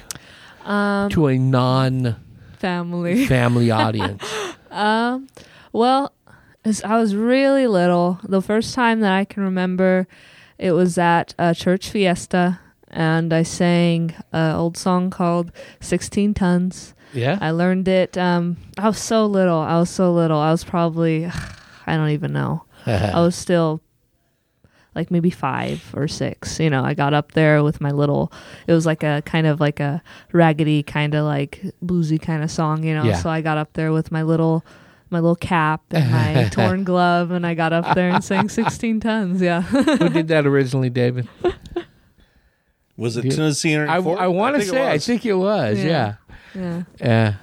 um, 0.65 1.09
to 1.09 1.27
a 1.27 1.37
non 1.37 2.15
family. 2.57 3.25
family 3.27 3.71
audience 3.71 4.23
Um, 4.71 5.27
well, 5.71 6.13
as 6.65 6.83
I 6.83 6.97
was 6.97 7.15
really 7.15 7.67
little. 7.67 8.19
The 8.23 8.41
first 8.41 8.73
time 8.73 9.01
that 9.01 9.11
I 9.13 9.25
can 9.25 9.43
remember, 9.43 10.07
it 10.57 10.71
was 10.71 10.97
at 10.97 11.35
a 11.37 11.53
church 11.53 11.89
fiesta, 11.89 12.59
and 12.89 13.33
I 13.33 13.43
sang 13.43 14.15
an 14.31 14.55
old 14.55 14.77
song 14.77 15.09
called 15.09 15.51
"16 15.81 16.33
Tons." 16.33 16.93
yeah 17.13 17.37
I 17.41 17.51
learned 17.51 17.87
it. 17.87 18.17
Um, 18.17 18.57
I 18.77 18.87
was 18.87 18.97
so 18.97 19.25
little. 19.27 19.59
I 19.59 19.77
was 19.77 19.89
so 19.89 20.11
little. 20.13 20.39
I 20.39 20.51
was 20.51 20.63
probably, 20.63 21.25
I 21.85 21.95
don't 21.95 22.09
even 22.09 22.33
know. 22.33 22.63
I 22.85 23.19
was 23.21 23.35
still 23.35 23.81
like 24.95 25.09
maybe 25.11 25.29
five 25.29 25.83
or 25.95 26.07
six. 26.07 26.59
You 26.59 26.69
know, 26.69 26.83
I 26.83 26.93
got 26.93 27.13
up 27.13 27.31
there 27.33 27.63
with 27.63 27.81
my 27.81 27.91
little. 27.91 28.31
It 28.67 28.73
was 28.73 28.85
like 28.85 29.03
a 29.03 29.21
kind 29.25 29.47
of 29.47 29.59
like 29.59 29.79
a 29.79 30.01
raggedy 30.31 30.83
kind 30.83 31.13
of 31.15 31.25
like 31.25 31.61
bluesy 31.83 32.21
kind 32.21 32.43
of 32.43 32.51
song. 32.51 32.83
You 32.83 32.93
know, 32.95 33.03
Yeah. 33.03 33.17
so 33.17 33.29
I 33.29 33.41
got 33.41 33.57
up 33.57 33.73
there 33.73 33.91
with 33.91 34.11
my 34.11 34.23
little. 34.23 34.63
My 35.09 35.19
little 35.19 35.35
cap 35.35 35.83
and 35.91 36.09
my 36.11 36.49
torn 36.51 36.83
glove, 36.83 37.29
and 37.29 37.45
I 37.45 37.53
got 37.53 37.71
up 37.71 37.93
there 37.93 38.09
and 38.09 38.23
sang 38.23 38.49
16 38.49 38.99
tons. 38.99 39.41
Yeah. 39.43 39.61
who 39.61 40.09
did 40.09 40.27
that 40.29 40.47
originally 40.47 40.89
david 40.89 41.27
Was 42.97 43.17
it 43.17 43.29
Tennessee 43.29 43.75
i, 43.75 43.97
I 43.97 44.27
want 44.27 44.55
to 44.55 44.61
say 44.63 44.89
i 44.89 44.97
think 44.97 45.23
it 45.23 45.33
was 45.33 45.77
Yeah. 45.77 46.15
yeah, 46.55 46.83
yeah. 46.99 47.33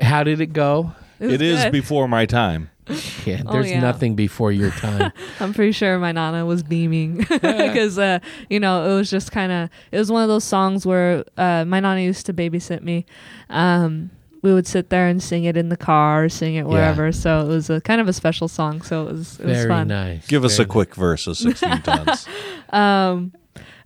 Uh, 0.00 0.04
how 0.04 0.24
did 0.24 0.40
it 0.40 0.52
go 0.52 0.92
was 1.20 1.32
it 1.34 1.42
is 1.42 1.64
before 1.66 2.08
my 2.08 2.26
time. 2.26 2.70
yeah 3.24 3.42
Oh, 3.46 3.52
there's 3.52 3.70
yeah. 3.70 3.80
nothing 3.80 4.16
before 4.16 4.50
your 4.52 4.70
time 4.72 5.12
I'm 5.40 5.54
pretty 5.54 5.72
sure 5.72 5.98
my 5.98 6.10
nana 6.12 6.44
was 6.44 6.62
beaming 6.62 7.16
because 7.28 7.96
uh, 7.98 8.18
you 8.50 8.58
know 8.58 8.90
it 8.90 8.94
was 8.96 9.08
just 9.10 9.30
kind 9.30 9.52
of 9.52 9.70
it 9.92 9.98
was 9.98 10.10
one 10.10 10.22
of 10.22 10.28
those 10.28 10.44
songs 10.44 10.84
where 10.84 11.24
uh, 11.36 11.64
my 11.64 11.78
nana 11.80 12.00
used 12.00 12.26
to 12.26 12.34
babysit 12.34 12.82
me. 12.82 13.06
Um, 13.50 14.10
we 14.42 14.52
would 14.52 14.66
sit 14.66 14.90
there 14.90 15.06
and 15.06 15.22
sing 15.22 15.44
it 15.44 15.56
in 15.56 15.68
the 15.68 15.76
car, 15.76 16.24
or 16.24 16.28
sing 16.28 16.56
it 16.56 16.66
wherever. 16.66 17.12
So 17.12 17.42
it 17.42 17.46
was 17.46 17.70
a 17.70 17.80
kind 17.80 18.00
of 18.00 18.08
a 18.08 18.12
special 18.12 18.48
song. 18.48 18.82
So 18.82 19.06
it 19.06 19.12
was 19.12 19.38
it 19.38 19.46
was 19.46 19.56
very 19.58 19.68
fun. 19.68 19.86
nice 19.86 20.26
Give 20.26 20.44
us 20.44 20.56
Very 20.56 20.64
a 20.64 20.68
quick 20.68 20.96
verse 20.96 21.28
of 21.28 21.36
16 21.36 21.82
tons. 21.82 22.26
Um, 22.70 23.32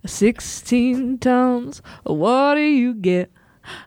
16 0.07 1.19
tons, 1.19 1.81
what 2.03 2.55
do 2.55 2.61
you 2.61 2.93
get? 2.95 3.31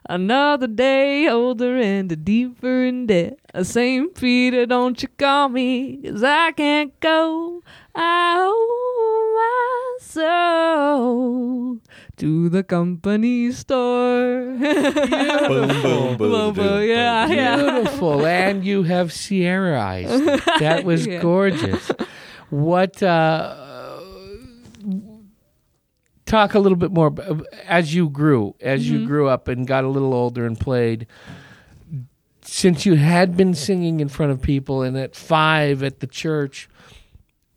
Another 0.09 0.67
day 0.67 1.27
older 1.27 1.77
and 1.77 2.23
deeper 2.25 2.83
in 2.83 3.05
debt. 3.07 3.39
St. 3.63 4.13
Peter, 4.15 4.65
don't 4.65 5.01
you 5.01 5.09
call 5.17 5.49
me, 5.49 5.97
'cause 6.03 6.23
I 6.23 6.51
can't 6.51 6.97
go. 6.99 7.61
I 7.95 8.37
owe 8.39 9.35
my 9.35 10.05
soul 10.05 11.79
to 12.17 12.49
the 12.49 12.63
company 12.63 13.51
store. 13.51 14.55
boom, 14.57 15.67
boom, 15.81 15.81
boom, 15.81 16.17
Boom, 16.17 16.53
boom, 16.53 16.83
yeah, 16.87 17.27
yeah. 17.27 17.55
Beautiful, 17.57 18.25
and 18.25 18.63
you 18.65 18.83
have 18.83 19.11
Sierraized. 19.11 20.23
That 20.59 20.83
was 20.85 21.05
Yeah. 21.11 21.21
gorgeous. 21.21 21.91
What? 22.49 23.01
Uh, 23.03 23.55
talk 26.31 26.53
a 26.53 26.59
little 26.59 26.77
bit 26.77 26.91
more 26.91 27.13
as 27.67 27.93
you 27.93 28.09
grew, 28.09 28.55
as 28.61 28.85
Mm-hmm. 28.85 29.01
you 29.01 29.07
grew 29.07 29.27
up 29.27 29.47
and 29.47 29.67
got 29.67 29.83
a 29.83 29.87
little 29.89 30.13
older 30.13 30.45
and 30.45 30.59
played. 30.59 31.05
Since 32.43 32.85
you 32.85 32.95
had 32.95 33.37
been 33.37 33.53
singing 33.53 33.99
in 33.99 34.09
front 34.09 34.31
of 34.31 34.41
people, 34.41 34.81
and 34.81 34.97
at 34.97 35.15
five 35.15 35.83
at 35.83 35.99
the 35.99 36.07
church, 36.07 36.67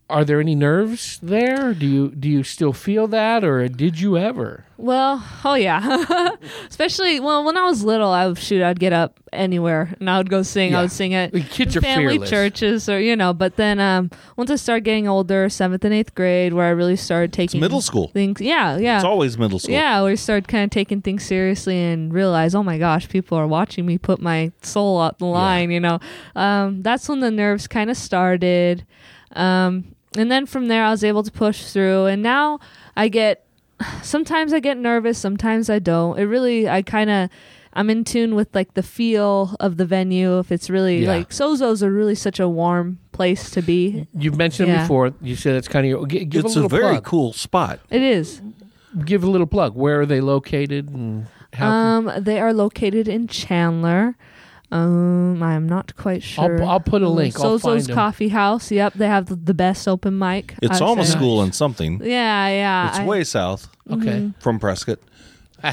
are 0.09 0.23
there 0.23 0.39
any 0.39 0.53
nerves 0.53 1.19
there? 1.21 1.73
Do 1.73 1.87
you 1.87 2.09
do 2.09 2.29
you 2.29 2.43
still 2.43 2.73
feel 2.73 3.07
that, 3.07 3.43
or 3.43 3.67
did 3.67 3.99
you 3.99 4.17
ever? 4.17 4.65
Well, 4.77 5.25
oh 5.43 5.55
yeah. 5.55 6.35
Especially 6.69 7.19
well, 7.19 7.43
when 7.43 7.57
I 7.57 7.63
was 7.63 7.83
little, 7.83 8.09
I 8.09 8.27
would 8.27 8.37
shoot. 8.37 8.61
I'd 8.61 8.79
get 8.79 8.93
up 8.93 9.19
anywhere 9.33 9.95
and 9.99 10.09
I 10.09 10.17
would 10.17 10.29
go 10.29 10.43
sing. 10.43 10.71
Yeah. 10.71 10.79
I 10.79 10.81
would 10.83 10.91
sing 10.91 11.13
at 11.13 11.33
kids 11.49 11.75
are 11.75 11.81
family 11.81 12.15
fearless. 12.15 12.29
churches 12.29 12.89
or 12.89 12.99
you 12.99 13.15
know. 13.15 13.33
But 13.33 13.55
then 13.55 13.79
um, 13.79 14.11
once 14.37 14.51
I 14.51 14.57
started 14.57 14.83
getting 14.83 15.07
older, 15.07 15.49
seventh 15.49 15.83
and 15.83 15.93
eighth 15.93 16.13
grade, 16.13 16.53
where 16.53 16.65
I 16.65 16.69
really 16.69 16.97
started 16.97 17.33
taking 17.33 17.59
middle 17.59 17.81
school. 17.81 18.09
things. 18.09 18.41
Yeah, 18.41 18.77
yeah. 18.77 18.97
It's 18.97 19.05
always 19.05 19.39
middle 19.39 19.57
school. 19.57 19.73
Yeah, 19.73 20.03
we 20.03 20.15
started 20.17 20.47
kind 20.47 20.65
of 20.65 20.69
taking 20.69 21.01
things 21.01 21.25
seriously 21.25 21.81
and 21.81 22.13
realize, 22.13 22.53
oh 22.53 22.63
my 22.63 22.77
gosh, 22.77 23.09
people 23.09 23.39
are 23.39 23.47
watching 23.47 23.87
me 23.87 23.97
put 23.97 24.21
my 24.21 24.51
soul 24.61 25.01
out 25.01 25.17
the 25.17 25.25
line. 25.25 25.71
You 25.71 25.79
know, 25.79 25.99
um, 26.35 26.83
that's 26.83 27.09
when 27.09 27.21
the 27.21 27.31
nerves 27.31 27.67
kind 27.67 27.89
of 27.89 27.97
started, 27.97 28.85
um, 29.31 29.94
and 30.17 30.31
then 30.31 30.45
from 30.45 30.67
there 30.67 30.83
I 30.83 30.91
was 30.91 31.03
able 31.03 31.23
to 31.23 31.31
push 31.31 31.65
through. 31.65 32.05
And 32.05 32.21
now 32.23 32.59
I 32.95 33.07
get 33.09 33.45
sometimes 34.03 34.53
I 34.53 34.59
get 34.59 34.77
nervous, 34.77 35.17
sometimes 35.17 35.69
I 35.69 35.79
don't. 35.79 36.17
It 36.19 36.23
really, 36.25 36.67
I 36.69 36.81
kind 36.81 37.09
of. 37.09 37.29
I'm 37.77 37.89
in 37.89 38.05
tune 38.05 38.35
with 38.35 38.55
like 38.55 38.73
the 38.75 38.81
feel 38.83 39.53
of 39.59 39.75
the 39.75 39.85
venue. 39.85 40.39
If 40.39 40.49
it's 40.49 40.69
really 40.69 41.03
Yeah. 41.03 41.09
like 41.09 41.31
Sozo's 41.31 41.83
are 41.83 41.91
really 41.91 42.15
such 42.15 42.39
a 42.39 42.47
warm 42.47 42.99
place 43.11 43.49
to 43.51 43.61
be. 43.61 44.07
You've 44.17 44.37
mentioned 44.37 44.71
it 44.71 44.77
before. 44.79 45.13
You 45.21 45.35
said 45.35 45.55
it's 45.55 45.67
kind 45.67 45.85
of 45.85 45.89
your. 45.89 46.07
g- 46.07 46.23
Give 46.23 46.45
It's 46.45 46.55
a 46.55 46.63
a, 46.63 46.69
very 46.69 46.83
plug. 46.93 47.03
cool 47.03 47.33
spot. 47.33 47.81
It 47.89 48.01
is. 48.01 48.41
Give 49.03 49.25
a 49.25 49.29
little 49.29 49.45
plug. 49.45 49.75
Where 49.75 49.99
are 49.99 50.05
they 50.05 50.21
located 50.21 50.87
and 50.89 51.27
how? 51.51 51.69
can- 51.69 52.07
Um, 52.15 52.23
they 52.23 52.39
are 52.39 52.53
located 52.53 53.09
in 53.09 53.27
Chandler. 53.27 54.15
Um, 54.71 55.41
I 55.43 55.53
am 55.53 55.67
not 55.69 55.95
quite 55.95 56.23
I'll, 56.37 56.47
sure. 56.47 56.63
I'll 56.63 56.79
put 56.79 57.01
a 57.01 57.09
link. 57.09 57.39
I'll 57.39 57.59
find 57.59 57.77
Sozo's 57.79 57.87
them. 57.87 57.95
Coffee 57.95 58.29
House. 58.29 58.71
Yep, 58.71 58.93
they 58.95 59.07
have 59.07 59.27
the, 59.27 59.35
the 59.35 59.53
best 59.53 59.87
open 59.87 60.17
mic. 60.17 60.55
It's 60.61 60.77
I'd 60.77 60.81
almost 60.81 61.11
say. 61.11 61.17
school 61.17 61.41
and 61.41 61.53
something. 61.53 62.01
Yeah, 62.03 62.47
yeah. 62.49 62.89
It's 62.89 62.99
I- 62.99 63.05
way 63.05 63.23
south 63.23 63.69
Okay. 63.91 64.31
from 64.39 64.59
Prescott. 64.59 64.99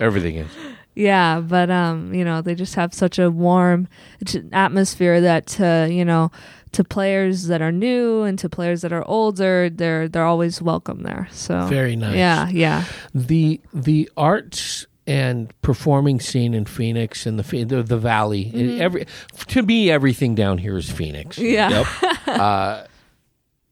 Everything 0.00 0.36
is. 0.36 0.48
Yeah, 0.94 1.40
but 1.40 1.70
um, 1.70 2.12
you 2.12 2.24
know, 2.24 2.42
they 2.42 2.54
just 2.54 2.74
have 2.74 2.92
such 2.92 3.18
a 3.18 3.30
warm 3.30 3.88
j- 4.24 4.42
atmosphere 4.52 5.20
that 5.22 5.58
uh, 5.58 5.86
you 5.90 6.04
know, 6.04 6.30
to 6.72 6.84
players 6.84 7.46
that 7.46 7.62
are 7.62 7.72
new 7.72 8.22
and 8.22 8.38
to 8.38 8.48
players 8.50 8.82
that 8.82 8.92
are 8.92 9.04
older, 9.08 9.70
they're 9.70 10.06
they're 10.08 10.26
always 10.26 10.60
welcome 10.60 11.02
there. 11.02 11.28
So 11.32 11.64
Very 11.66 11.96
nice. 11.96 12.16
Yeah, 12.16 12.48
yeah. 12.50 12.84
The 13.14 13.60
the 13.72 14.10
arts 14.18 14.86
and 15.06 15.52
performing 15.62 16.20
scene 16.20 16.54
in 16.54 16.64
Phoenix 16.64 17.26
and 17.26 17.38
the 17.38 17.64
the, 17.64 17.82
the 17.82 17.98
Valley. 17.98 18.46
Mm-hmm. 18.46 18.80
Every 18.80 19.06
to 19.48 19.62
me, 19.62 19.90
everything 19.90 20.34
down 20.34 20.58
here 20.58 20.76
is 20.76 20.90
Phoenix. 20.90 21.38
Yeah. 21.38 21.84
Yep. 22.02 22.18
Uh, 22.32 22.86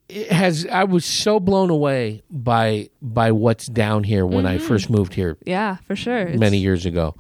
it 0.09 0.31
has 0.33 0.67
I 0.67 0.85
was 0.85 1.05
so 1.05 1.39
blown 1.39 1.71
away 1.71 2.23
by 2.31 2.91
by 3.01 3.31
what's 3.33 3.67
down 3.67 4.05
here 4.05 4.27
when 4.27 4.45
I 4.45 4.57
mm-hmm. 4.57 4.67
first 4.67 4.91
moved 4.91 5.15
here 5.15 5.39
Yeah, 5.47 5.77
for 5.87 5.95
sure. 5.95 6.19
It's- 6.23 6.39
many 6.39 6.59
years 6.59 6.85
ago, 6.85 7.15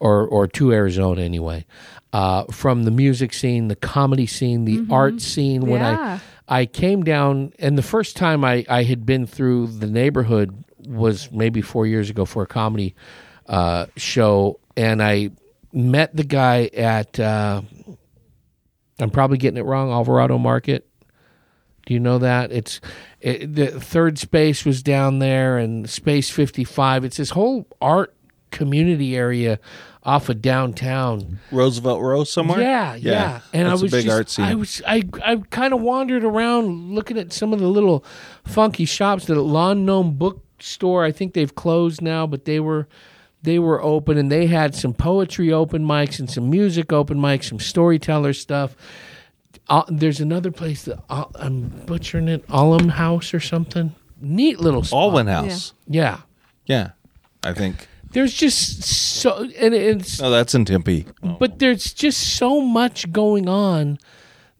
or 0.00 0.26
or 0.26 0.46
to 0.48 0.72
Arizona 0.72 1.22
anyway. 1.22 1.64
Uh, 2.12 2.44
from 2.44 2.84
the 2.84 2.90
music 2.90 3.32
scene, 3.32 3.68
the 3.68 3.76
comedy 3.76 4.26
scene, 4.26 4.64
the 4.64 4.78
mm-hmm. 4.78 4.92
art 4.92 5.20
scene. 5.20 5.62
When 5.62 5.80
Yeah. 5.80 6.18
I 6.46 6.60
I 6.60 6.66
came 6.66 7.02
down, 7.02 7.52
and 7.58 7.76
the 7.76 7.82
first 7.82 8.16
time 8.16 8.44
I 8.44 8.64
I 8.68 8.82
had 8.84 9.06
been 9.06 9.26
through 9.26 9.68
the 9.68 9.86
neighborhood 9.86 10.64
was 10.86 11.32
maybe 11.32 11.62
four 11.62 11.86
years 11.86 12.10
ago 12.10 12.24
for 12.24 12.42
a 12.42 12.46
comedy 12.46 12.94
uh, 13.48 13.86
show, 13.96 14.60
and 14.76 15.02
I 15.02 15.30
met 15.72 16.14
the 16.14 16.24
guy 16.24 16.70
at. 16.74 17.18
Uh, 17.18 17.62
I'm 18.98 19.10
probably 19.10 19.38
getting 19.38 19.58
it 19.58 19.64
wrong. 19.64 19.90
Alvarado 19.90 20.38
Market. 20.38 20.88
Do 21.86 21.94
you 21.94 22.00
know 22.00 22.18
that 22.18 22.50
it's 22.50 22.80
it, 23.20 23.54
the 23.54 23.68
third 23.68 24.18
space 24.18 24.64
was 24.64 24.82
down 24.82 25.18
there 25.20 25.56
and 25.56 25.88
space 25.88 26.28
55 26.30 27.04
it's 27.04 27.16
this 27.16 27.30
whole 27.30 27.66
art 27.80 28.12
community 28.50 29.16
area 29.16 29.60
off 30.02 30.28
of 30.28 30.42
downtown 30.42 31.38
Roosevelt 31.52 32.00
Row 32.02 32.24
somewhere. 32.24 32.60
yeah 32.60 32.94
yeah, 32.96 33.40
and 33.52 33.68
That's 33.68 33.80
i 33.80 33.82
was 33.82 33.92
big 33.92 34.04
just, 34.04 34.16
art 34.16 34.30
scene. 34.30 34.44
i 34.46 34.54
was 34.54 34.82
i 34.86 35.02
i 35.24 35.36
kind 35.50 35.72
of 35.74 35.80
wandered 35.80 36.24
around 36.24 36.92
looking 36.92 37.18
at 37.18 37.32
some 37.32 37.52
of 37.52 37.60
the 37.60 37.68
little 37.68 38.04
funky 38.44 38.84
shops 38.84 39.26
the 39.26 39.40
lawn 39.40 39.84
gnome 39.84 40.14
Bookstore. 40.14 41.04
I 41.04 41.12
think 41.12 41.34
they've 41.34 41.54
closed 41.54 42.00
now, 42.02 42.26
but 42.26 42.46
they 42.46 42.60
were 42.60 42.88
they 43.42 43.58
were 43.58 43.82
open 43.82 44.18
and 44.18 44.30
they 44.30 44.46
had 44.46 44.74
some 44.74 44.92
poetry 44.94 45.52
open 45.52 45.84
mics 45.84 46.18
and 46.18 46.28
some 46.30 46.50
music 46.50 46.92
open 46.92 47.18
mics, 47.18 47.44
some 47.44 47.60
storyteller 47.60 48.32
stuff. 48.32 48.74
Uh, 49.68 49.82
there's 49.88 50.20
another 50.20 50.50
place 50.50 50.84
that 50.84 50.98
uh, 51.08 51.24
I'm 51.36 51.68
butchering 51.86 52.28
it, 52.28 52.44
Alum 52.48 52.88
House 52.90 53.34
or 53.34 53.40
something. 53.40 53.94
Neat 54.20 54.60
little 54.60 54.82
spot. 54.84 55.12
Alwun 55.12 55.28
House. 55.28 55.72
Yeah. 55.86 56.20
Yeah. 56.66 56.90
I 57.42 57.52
think. 57.52 57.86
There's 58.10 58.32
just 58.32 58.82
so 58.82 59.44
and 59.58 59.74
it's 59.74 60.20
No, 60.20 60.30
that's 60.30 60.54
in 60.54 60.64
Tempe. 60.64 61.06
but 61.38 61.58
there's 61.58 61.92
just 61.92 62.36
so 62.36 62.60
much 62.60 63.12
going 63.12 63.48
on 63.48 63.98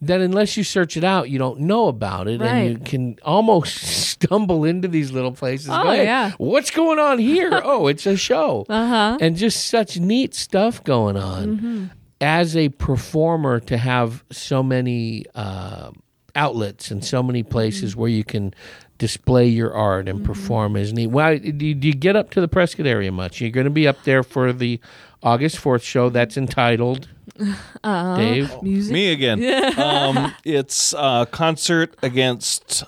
that 0.03 0.21
unless 0.21 0.57
you 0.57 0.65
search 0.65 0.97
it 0.97 1.05
out, 1.05 1.31
you 1.31 1.39
don't 1.39 1.61
know 1.61 1.89
about 1.89 2.29
it, 2.29 2.43
and 2.43 2.69
you 2.71 2.79
can 2.79 3.19
almost 3.25 3.77
stumble 4.09 4.65
into 4.65 4.89
these 4.89 5.11
little 5.13 5.33
places. 5.33 5.69
Oh, 5.71 5.83
Go, 5.85 5.91
"Hey, 5.91 6.05
yeah. 6.05 6.33
what's 6.39 6.71
going 6.71 6.99
on 6.99 7.19
here? 7.19 7.51
oh, 7.65 7.87
it's 7.87 8.05
a 8.07 8.17
show, 8.17 8.67
Uh 8.69 8.87
huh. 8.89 9.19
and 9.21 9.37
just 9.37 9.69
such 9.69 9.99
neat 9.99 10.35
stuff 10.35 10.85
going 10.85 11.17
on. 11.17 11.47
Mm-hmm. 11.57 11.85
As 12.21 12.57
a 12.57 12.69
performer, 12.71 13.61
to 13.61 13.77
have 13.77 14.25
so 14.31 14.63
many 14.63 15.25
uh, 15.35 15.91
outlets 16.35 16.91
and 16.91 17.05
so 17.05 17.23
many 17.23 17.43
places 17.43 17.93
Mm-hmm. 17.93 18.01
where 18.01 18.11
you 18.11 18.25
can 18.25 18.55
display 18.99 19.47
your 19.47 19.73
art 19.75 20.09
and 20.09 20.25
perform 20.25 20.77
is 20.77 20.93
neat. 20.93 21.09
Well, 21.09 21.39
do 21.39 21.67
you, 21.67 21.75
do 21.75 21.89
you 21.89 21.95
get 21.95 22.17
up 22.17 22.31
to 22.31 22.41
the 22.41 22.49
Prescott 22.49 22.87
area 22.87 23.13
much? 23.13 23.41
You're 23.41 23.51
going 23.51 23.65
to 23.65 23.71
be 23.71 23.87
up 23.87 24.05
there 24.05 24.23
for 24.23 24.53
the 24.53 24.81
August 25.23 25.57
4th 25.57 25.83
show 25.83 26.09
that's 26.09 26.37
entitled 26.37 27.09
Uh, 27.85 28.17
Dave. 28.17 28.63
music. 28.63 28.93
Me 28.93 29.13
again. 29.13 29.43
um, 29.79 30.33
it's 30.45 30.95
a 30.97 31.27
concert 31.31 31.95
against 32.03 32.85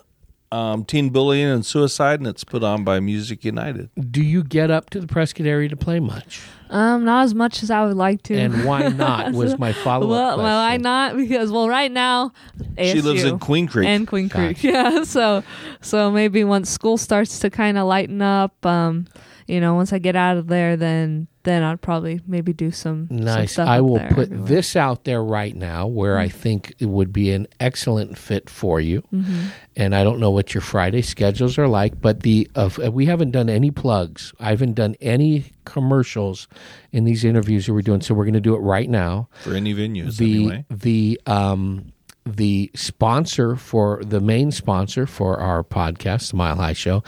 um, 0.51 0.85
teen 0.85 1.11
bullying 1.11 1.47
and 1.49 1.67
suicide, 1.67 2.21
and 2.21 2.27
it's 2.27 2.45
put 2.45 2.65
on 2.65 2.83
by 2.85 3.01
Music 3.01 3.45
United. 3.45 3.91
Do 4.11 4.23
you 4.23 4.43
get 4.43 4.71
up 4.71 4.89
to 4.91 5.01
the 5.01 5.07
Prescott 5.07 5.47
area 5.47 5.69
to 5.69 5.77
play 5.77 6.01
much? 6.01 6.41
Um, 6.71 7.05
not 7.05 7.25
as 7.25 7.35
much 7.35 7.62
as 7.62 7.71
I 7.71 7.85
would 7.85 7.97
like 7.97 8.23
to. 8.25 8.35
And 8.35 8.64
why 8.64 8.89
not 8.89 9.33
was 9.33 9.59
my 9.59 9.73
follow 9.73 10.07
up 10.07 10.11
well, 10.11 10.29
question. 10.35 10.45
well, 10.45 10.69
why 10.69 10.77
not? 10.77 11.16
Because 11.16 11.51
well, 11.51 11.69
right 11.69 11.91
now, 11.91 12.33
She 12.79 13.01
lives 13.01 13.25
in 13.25 13.39
Queen 13.39 13.66
Creek. 13.66 13.87
and 13.89 14.07
Queen 14.07 14.29
Creek. 14.29 14.62
Yeah, 14.69 15.03
so 15.05 15.43
so 15.81 16.11
maybe 16.11 16.45
once 16.45 16.69
school 16.71 16.99
starts 16.99 17.39
to 17.41 17.51
kind 17.51 17.79
of 17.79 17.87
lighten 17.87 18.21
up, 18.21 18.64
um, 18.66 19.07
you 19.49 19.61
know, 19.61 19.75
once 19.75 19.93
I 19.93 19.99
get 19.99 20.15
out 20.15 20.37
of 20.37 20.47
there, 20.47 20.77
then 20.77 21.27
then 21.45 21.63
I'd 21.63 21.81
probably 21.81 22.21
maybe 22.27 22.53
do 22.53 22.71
some 22.71 23.09
some 23.09 23.17
Nice. 23.17 23.53
stuff 23.53 23.67
I 23.69 23.81
will 23.81 23.99
put 24.01 24.31
everywhere. 24.31 24.47
this 24.49 24.77
out 24.77 25.05
there 25.05 25.25
right 25.25 25.57
now 25.57 25.87
where 25.87 26.19
I 26.19 26.29
think 26.29 26.75
it 26.79 26.87
would 26.87 27.11
be 27.11 27.33
an 27.33 27.47
excellent 27.59 28.19
fit 28.19 28.51
for 28.51 28.79
you. 28.81 29.01
Mm-hmm. 29.13 29.47
And 29.75 29.95
I 29.95 30.05
don't 30.05 30.21
know 30.21 30.31
what 30.31 30.53
your 30.53 30.61
Friday 30.61 31.01
schedules 31.01 31.57
are 31.57 31.67
like, 31.67 31.99
but 32.03 32.21
the 32.21 32.51
uh, 32.55 32.69
we 32.93 33.07
haven't 33.07 33.31
done 33.31 33.49
any 33.49 33.71
plugs. 33.71 34.35
I 34.39 34.51
haven't 34.51 34.75
done 34.75 34.95
any 35.01 35.47
commercials 35.65 36.47
in 36.93 37.05
these 37.05 37.25
interviews 37.25 37.65
that 37.67 37.73
we're 37.73 37.81
doing, 37.83 38.03
so 38.03 38.13
we're 38.15 38.25
going 38.25 38.35
to 38.35 38.41
do 38.41 38.55
it 38.55 38.59
right 38.61 38.91
now. 38.91 39.29
for 39.43 39.55
any 39.55 39.75
venues, 39.75 40.19
the 40.19 40.35
anyway. 40.35 40.65
the 40.71 41.21
um 41.27 41.93
the 42.37 42.70
sponsor 42.74 43.57
for 43.57 44.03
the 44.05 44.20
main 44.20 44.51
sponsor 44.51 45.07
for 45.07 45.39
our 45.39 45.62
podcast, 45.64 46.35
Mile 46.35 46.57
High 46.57 46.72
Show, 46.74 47.03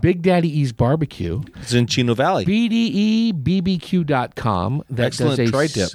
Big 0.00 0.22
Daddy 0.22 0.48
E's 0.48 0.72
Barbecue, 0.72 1.42
It's 1.62 1.72
in 1.72 1.86
Chino 1.86 2.14
Valley. 2.14 2.44
BDEBBQ.com. 2.44 4.82
That 4.90 5.06
Excellent 5.06 5.36
does 5.38 5.48
a 5.48 5.52
tri-tip. 5.52 5.90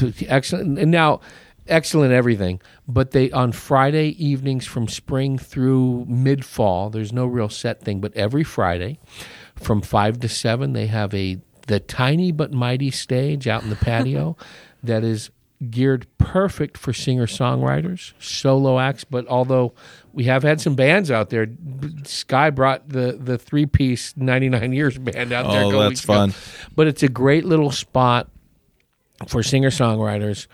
s- 0.00 0.22
Excellent. 0.28 0.78
And 0.78 0.90
now, 0.90 1.20
excellent 1.68 2.12
everything. 2.12 2.60
But 2.88 3.10
they 3.12 3.30
on 3.30 3.52
Friday 3.52 4.08
evenings 4.24 4.66
from 4.66 4.88
spring 4.88 5.38
through 5.38 6.06
mid 6.08 6.44
fall. 6.44 6.90
There's 6.90 7.12
no 7.12 7.26
real 7.26 7.48
set 7.48 7.80
thing, 7.82 8.00
but 8.00 8.12
every 8.14 8.44
Friday 8.44 8.98
from 9.56 9.82
five 9.82 10.20
to 10.20 10.28
seven, 10.28 10.72
they 10.72 10.86
have 10.86 11.12
a 11.14 11.38
the 11.66 11.80
tiny 11.80 12.30
but 12.30 12.52
mighty 12.52 12.92
stage 12.92 13.48
out 13.48 13.64
in 13.64 13.70
the 13.70 13.76
patio 13.76 14.36
that 14.84 15.02
is 15.02 15.30
geared 15.70 16.06
perfect 16.18 16.76
for 16.76 16.92
singer 16.92 17.26
songwriters, 17.26 18.12
solo 18.18 18.78
acts. 18.78 19.04
But 19.04 19.26
although 19.28 19.74
we 20.12 20.24
have 20.24 20.42
had 20.42 20.60
some 20.60 20.74
bands 20.74 21.10
out 21.10 21.30
there, 21.30 21.46
Sky 22.04 22.50
brought 22.50 22.88
the 22.88 23.18
the 23.20 23.38
three 23.38 23.66
piece 23.66 24.16
ninety 24.16 24.48
nine 24.48 24.72
years 24.72 24.98
band 24.98 25.32
out 25.32 25.50
there. 25.50 25.64
Oh, 25.64 25.70
that's 25.72 25.88
weeks 25.90 26.04
ago. 26.04 26.14
fun. 26.14 26.34
But 26.74 26.86
it's 26.86 27.02
a 27.02 27.08
great 27.08 27.44
little 27.44 27.70
spot 27.70 28.28
for 29.26 29.42
singer 29.42 29.70
songwriters. 29.70 30.46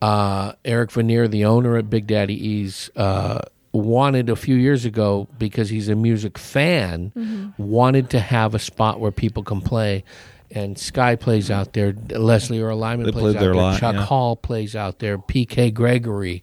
Uh, 0.00 0.52
Eric 0.64 0.90
Vanier, 0.90 1.30
the 1.30 1.46
owner 1.46 1.76
at 1.76 1.88
Big 1.88 2.06
Daddy 2.06 2.34
E's, 2.34 2.90
uh, 2.94 3.40
wanted 3.72 4.28
a 4.28 4.36
few 4.36 4.54
years 4.54 4.84
ago 4.84 5.26
because 5.38 5.70
he's 5.70 5.88
a 5.88 5.94
music 5.94 6.38
fan, 6.38 7.54
wanted 7.58 8.10
to 8.10 8.20
have 8.20 8.54
a 8.54 8.58
spot 8.58 9.00
where 9.00 9.10
people 9.10 9.42
can 9.42 9.60
play. 9.60 10.04
And 10.50 10.78
Sky 10.78 11.16
plays 11.16 11.50
out 11.50 11.72
there. 11.72 11.92
Leslie 12.10 12.60
Earl 12.60 12.76
Lyman 12.76 13.06
They 13.06 13.12
plays 13.12 13.36
out 13.36 13.40
there 13.40 13.54
lot, 13.54 13.80
Chuck 13.80 13.94
yeah. 13.94 14.04
Hall 14.04 14.36
plays 14.36 14.76
out 14.76 14.98
there. 15.00 15.18
PK 15.18 15.72
Gregory. 15.72 16.42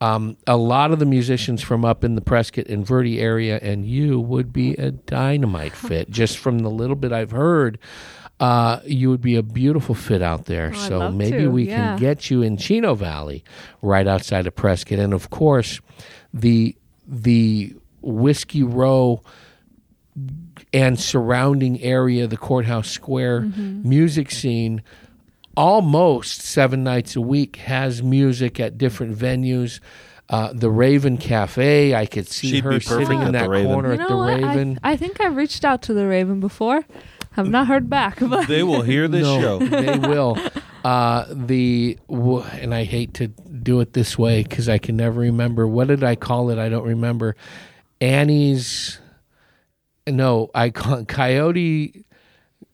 Um, 0.00 0.36
a 0.46 0.56
lot 0.56 0.90
of 0.90 0.98
the 0.98 1.06
musicians 1.06 1.62
from 1.62 1.84
up 1.84 2.02
in 2.02 2.16
the 2.16 2.20
Prescott 2.20 2.66
and 2.66 2.84
Verde 2.84 3.20
area 3.20 3.60
and 3.62 3.86
you 3.86 4.18
would 4.18 4.52
be 4.52 4.72
a 4.74 4.90
dynamite 4.90 5.74
fit. 5.74 6.10
Just 6.10 6.38
from 6.38 6.60
the 6.60 6.70
little 6.70 6.96
bit 6.96 7.12
I've 7.12 7.30
heard, 7.30 7.78
uh, 8.42 8.80
you 8.84 9.08
would 9.08 9.20
be 9.20 9.36
a 9.36 9.42
beautiful 9.42 9.94
fit 9.94 10.20
out 10.20 10.46
there. 10.46 10.72
Oh, 10.74 10.88
so 10.88 11.12
maybe 11.12 11.44
to, 11.44 11.48
we 11.48 11.68
yeah. 11.68 11.76
can 11.76 11.98
get 12.00 12.28
you 12.28 12.42
in 12.42 12.56
Chino 12.56 12.96
Valley, 12.96 13.44
right 13.80 14.08
outside 14.08 14.48
of 14.48 14.56
Prescott, 14.56 14.98
and 14.98 15.14
of 15.14 15.30
course, 15.30 15.80
the 16.34 16.76
the 17.06 17.76
Whiskey 18.00 18.64
Row 18.64 19.22
and 20.72 20.98
surrounding 20.98 21.80
area, 21.82 22.26
the 22.26 22.36
courthouse 22.36 22.88
square 22.90 23.40
Mm-hmm. 23.42 23.88
music 23.88 24.30
scene, 24.30 24.82
almost 25.56 26.40
seven 26.42 26.82
nights 26.82 27.14
a 27.16 27.20
week 27.20 27.56
has 27.56 28.02
music 28.02 28.58
at 28.60 28.78
different 28.78 29.16
venues. 29.16 29.80
Uh, 30.28 30.50
the 30.54 30.70
Raven 30.70 31.18
Cafe, 31.18 31.94
I 31.94 32.06
could 32.06 32.26
see 32.26 32.50
She'd 32.52 32.64
her 32.64 32.70
be 32.70 32.76
perfect 32.76 32.88
sitting 33.08 33.20
in 33.20 33.26
at 33.28 33.32
the 33.32 33.38
that 33.40 33.48
Raven. 33.50 33.70
corner 33.72 33.88
You 33.88 33.94
at 33.94 33.98
know 34.00 34.08
the 34.08 34.16
what? 34.16 34.32
I- 34.32 34.48
Raven. 34.48 34.78
I, 34.82 34.96
think 34.96 35.20
I've 35.20 35.36
reached 35.36 35.62
out 35.64 35.82
to 35.82 35.94
the 35.94 36.06
Raven 36.06 36.40
before. 36.40 36.84
I've 37.36 37.50
not 37.50 37.66
heard 37.66 37.90
back, 37.90 38.18
but 38.20 38.46
They 38.48 38.62
will 38.62 38.80
hear 38.82 39.08
this 39.08 39.22
no, 39.24 39.40
show. 39.40 39.58
they 39.58 39.98
will. 39.98 40.38
Uh, 40.84 41.26
the 41.30 41.98
and 42.08 42.74
I 42.74 42.84
hate 42.84 43.14
to 43.14 43.28
do 43.28 43.80
it 43.80 43.92
this 43.92 44.16
way 44.18 44.42
because 44.42 44.68
I 44.70 44.78
can 44.78 44.96
never 44.96 45.20
remember 45.20 45.66
what 45.66 45.88
did 45.88 46.02
I 46.02 46.14
call 46.16 46.48
it. 46.50 46.58
I 46.58 46.68
don't 46.70 46.86
remember. 46.86 47.36
Annie's. 48.00 48.98
No, 50.06 50.50
I 50.54 50.70
call 50.70 51.04
Coyote. 51.04 52.04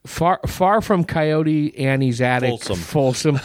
Far 0.05 0.39
far 0.47 0.81
from 0.81 1.03
Coyote 1.03 1.77
Annie's 1.77 2.21
attic. 2.21 2.49
Folsom. 2.63 2.77
Folsom. 2.77 3.39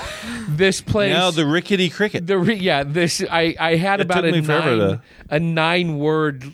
this 0.48 0.80
place. 0.92 1.12
Now 1.12 1.30
the 1.30 1.44
rickety 1.46 1.90
cricket. 1.90 2.26
The 2.26 2.38
yeah, 2.40 2.84
this 2.84 3.22
I 3.28 3.54
I 3.58 3.76
had 3.76 4.00
It 4.00 4.04
about 4.06 4.24
a 4.24 4.40
nine, 4.40 4.78
to- 4.78 5.02
a 5.30 5.40
nine 5.40 5.98
word 5.98 6.44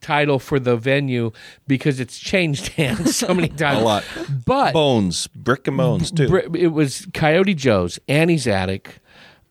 title 0.00 0.38
for 0.38 0.58
the 0.58 0.76
venue 0.76 1.30
because 1.66 2.00
it's 2.00 2.18
changed 2.18 2.68
hands 2.76 3.16
so 3.16 3.34
many 3.34 3.48
times. 3.56 3.80
A 3.80 3.84
lot. 3.84 4.04
but 4.46 4.72
Bones, 4.72 5.26
brick 5.28 5.68
and 5.68 5.76
bones 5.76 6.10
too. 6.10 6.28
Br- 6.28 6.56
it 6.56 6.72
was 6.72 7.06
Coyote 7.12 7.54
Joe's, 7.54 7.98
Annie's 8.08 8.46
Attic, 8.48 8.98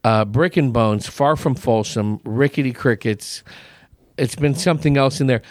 uh, 0.03 0.25
Brick 0.25 0.57
and 0.57 0.73
Bones, 0.73 1.07
Far 1.07 1.35
from 1.35 1.53
Folsom, 1.55 2.19
Rickety 2.25 2.73
Crickets. 2.73 3.43
It's 4.15 4.35
been 4.35 4.53
something 4.53 4.95
else 4.95 5.19
in 5.21 5.25
there. 5.27 5.41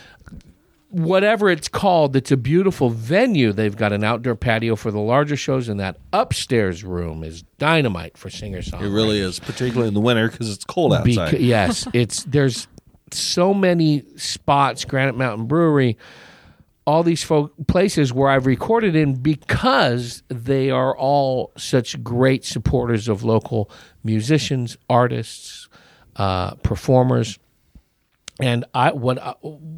Whatever 0.92 1.48
it's 1.48 1.68
called, 1.68 2.14
it's 2.16 2.30
a 2.30 2.36
beautiful 2.36 2.90
venue. 2.90 3.52
They've 3.52 3.74
got 3.74 3.94
an 3.94 4.04
outdoor 4.04 4.36
patio 4.36 4.76
for 4.76 4.90
the 4.90 5.00
larger 5.00 5.36
shows, 5.36 5.70
and 5.70 5.80
that 5.80 5.96
upstairs 6.12 6.84
room 6.84 7.24
is 7.24 7.42
dynamite 7.56 8.18
for 8.18 8.28
singer 8.28 8.60
songwriters. 8.60 8.82
It 8.82 8.90
really 8.90 9.18
is, 9.18 9.38
particularly 9.40 9.88
in 9.88 9.94
the 9.94 10.00
winter 10.00 10.28
because 10.30 10.52
it's 10.52 10.64
cold 10.64 10.92
outside. 10.92 11.32
Beca- 11.32 11.40
yes, 11.40 11.88
it's 11.94 12.24
there's 12.24 12.68
so 13.10 13.54
many 13.54 14.02
spots, 14.16 14.84
Granite 14.84 15.16
Mountain 15.16 15.46
Brewery, 15.46 15.96
all 16.86 17.02
these 17.02 17.22
folk 17.22 17.54
places 17.68 18.12
where 18.12 18.28
I've 18.28 18.44
recorded 18.44 18.94
in 18.94 19.14
because 19.14 20.22
they 20.28 20.70
are 20.70 20.94
all 20.96 21.52
such 21.56 22.02
great 22.02 22.44
supporters 22.44 23.08
of 23.08 23.22
local 23.24 23.70
musicians, 24.04 24.76
artists, 24.90 25.68
uh, 26.16 26.54
performers. 26.56 27.38
And 28.42 28.64
I 28.74 28.92
what 28.92 29.18
I, 29.22 29.34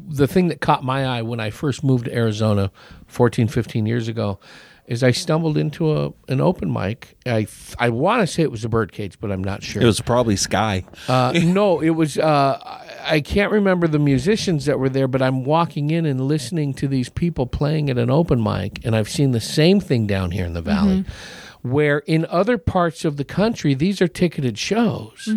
the 0.09 0.27
thing 0.27 0.47
that 0.49 0.59
caught 0.61 0.83
my 0.83 1.05
eye 1.05 1.21
when 1.21 1.39
I 1.39 1.49
first 1.51 1.83
moved 1.83 2.05
to 2.05 2.13
Arizona 2.15 2.71
14 3.07 3.47
15 3.47 3.85
years 3.85 4.07
ago 4.07 4.39
is 4.87 5.03
I 5.03 5.09
stumbled 5.11 5.57
into 5.57 5.91
a 5.97 6.13
an 6.27 6.41
open 6.41 6.71
mic. 6.71 7.15
I 7.25 7.47
I 7.79 7.89
want 7.89 8.21
to 8.21 8.27
say 8.27 8.43
it 8.43 8.51
was 8.51 8.63
a 8.65 8.69
birdcage, 8.69 9.19
but 9.19 9.31
I'm 9.31 9.43
not 9.43 9.63
sure. 9.63 9.81
It 9.81 9.85
was 9.85 9.99
probably 10.01 10.35
Sky. 10.35 10.83
Uh, 11.07 11.33
no, 11.43 11.79
it 11.79 11.91
was. 11.91 12.17
Uh, 12.17 12.59
I- 12.63 12.81
I 13.07 13.21
can't 13.21 13.51
remember 13.51 13.87
the 13.87 13.99
musicians 13.99 14.65
that 14.65 14.79
were 14.79 14.89
there, 14.89 15.07
but 15.07 15.21
I'm 15.21 15.43
walking 15.45 15.91
in 15.91 16.07
and 16.07 16.19
listening 16.19 16.73
to 16.75 16.87
these 16.87 17.07
people 17.07 17.45
playing 17.45 17.91
at 17.91 17.99
an 17.99 18.09
open 18.09 18.41
mic, 18.41 18.79
and 18.83 18.95
I've 18.95 19.09
seen 19.09 19.29
the 19.29 19.39
same 19.39 19.79
thing 19.79 20.07
down 20.07 20.31
here 20.31 20.43
in 20.43 20.53
the 20.53 20.61
valley, 20.63 21.05
where 21.61 21.99
in 22.07 22.25
other 22.31 22.57
parts 22.57 23.05
of 23.05 23.17
the 23.17 23.23
country 23.23 23.75
these 23.75 24.01
are 24.01 24.07
ticketed 24.07 24.57
shows, 24.57 25.29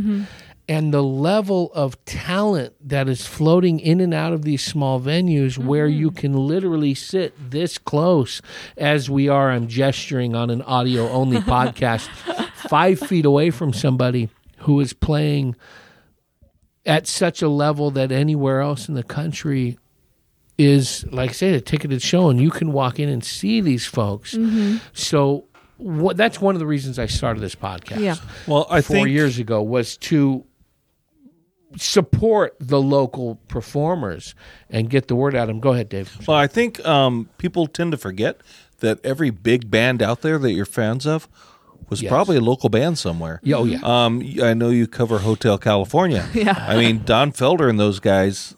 and 0.69 0.93
the 0.93 1.03
level 1.03 1.73
of 1.73 2.03
talent 2.05 2.75
that 2.87 3.09
is 3.09 3.27
floating 3.27 3.81
in 3.81 4.01
and 4.01 4.13
out 4.13 4.33
of 4.33 4.43
these 4.43 4.63
small 4.63 5.01
venues 5.01 5.57
where 5.57 5.87
you 5.87 6.11
mm-hmm. 6.11 6.19
can 6.19 6.33
literally 6.35 6.95
sit 6.95 7.35
this 7.51 7.79
close 7.79 8.43
as 8.77 9.09
we 9.09 9.29
are 9.29 9.51
i'm 9.51 9.69
gesturing 9.69 10.35
on 10.35 10.51
an 10.51 10.63
audio 10.63 11.09
only 11.09 11.37
podcast 11.39 12.09
five 12.69 12.99
feet 12.99 13.25
away 13.25 13.51
from 13.51 13.73
somebody 13.73 14.29
who 14.59 14.81
is 14.81 14.93
playing 14.93 15.57
at 16.85 17.07
such 17.07 17.43
a 17.43 17.49
level 17.49 17.91
that 17.91 18.11
anywhere 18.11 18.61
else 18.61 18.89
in 18.89 18.95
the 18.95 19.03
country 19.03 19.79
is 20.57 21.05
like 21.13 21.31
I 21.31 21.33
say 21.33 21.55
a 21.55 21.61
ticketed 21.61 22.03
show 22.03 22.29
and 22.29 22.41
you 22.41 22.51
can 22.51 22.73
walk 22.73 22.99
in 22.99 23.09
and 23.09 23.25
see 23.25 23.61
these 23.61 23.87
folks. 23.87 24.35
Mm-hmm. 24.35 24.79
So 24.93 25.45
what 25.77 26.17
that's 26.17 26.41
one 26.41 26.57
of 26.57 26.59
the 26.59 26.67
reasons 26.67 26.99
I 26.99 27.07
started 27.07 27.41
this 27.41 27.55
podcast. 27.55 28.01
Yeah. 28.01 28.17
Well, 28.47 28.67
I 28.69 28.81
four 28.81 28.97
think 28.97 29.09
years 29.11 29.39
ago 29.39 29.63
was 29.63 29.97
to 29.99 30.45
support 31.79 32.57
the 32.61 32.81
local 32.81 33.37
performers 33.49 34.35
and 34.71 34.91
get 34.91 35.09
the 35.09 35.15
word 35.15 35.35
out. 35.35 35.47
Them. 35.47 35.61
Go 35.61 35.73
ahead, 35.73 35.89
Dave. 35.89 36.11
Well, 36.27 36.37
I 36.37 36.47
think 36.47 36.85
um, 36.87 37.29
people 37.39 37.67
tend 37.67 37.93
to 37.93 37.99
forget 37.99 38.41
that 38.81 38.99
every 39.05 39.31
big 39.31 39.71
band 39.71 40.03
out 40.03 40.23
there 40.23 40.39
that 40.39 40.53
you're 40.53 40.65
fans 40.67 41.07
of 41.07 41.29
was 41.89 42.03
Yes. 42.03 42.11
probably 42.11 42.37
a 42.37 42.41
local 42.41 42.69
band 42.69 42.99
somewhere. 42.99 43.41
Yeah, 43.43 43.57
oh, 43.57 43.65
yeah. 43.65 43.79
Um, 43.83 44.21
y- 44.21 44.51
I 44.51 44.55
know 44.55 44.69
you 44.71 44.87
cover 44.87 45.19
Hotel 45.19 45.57
California. 45.59 46.29
Yeah. 46.35 46.55
I 46.69 46.77
mean, 46.77 47.03
Don 47.05 47.33
Felder 47.33 47.69
and 47.71 47.79
those 47.81 47.99
guys 48.01 48.55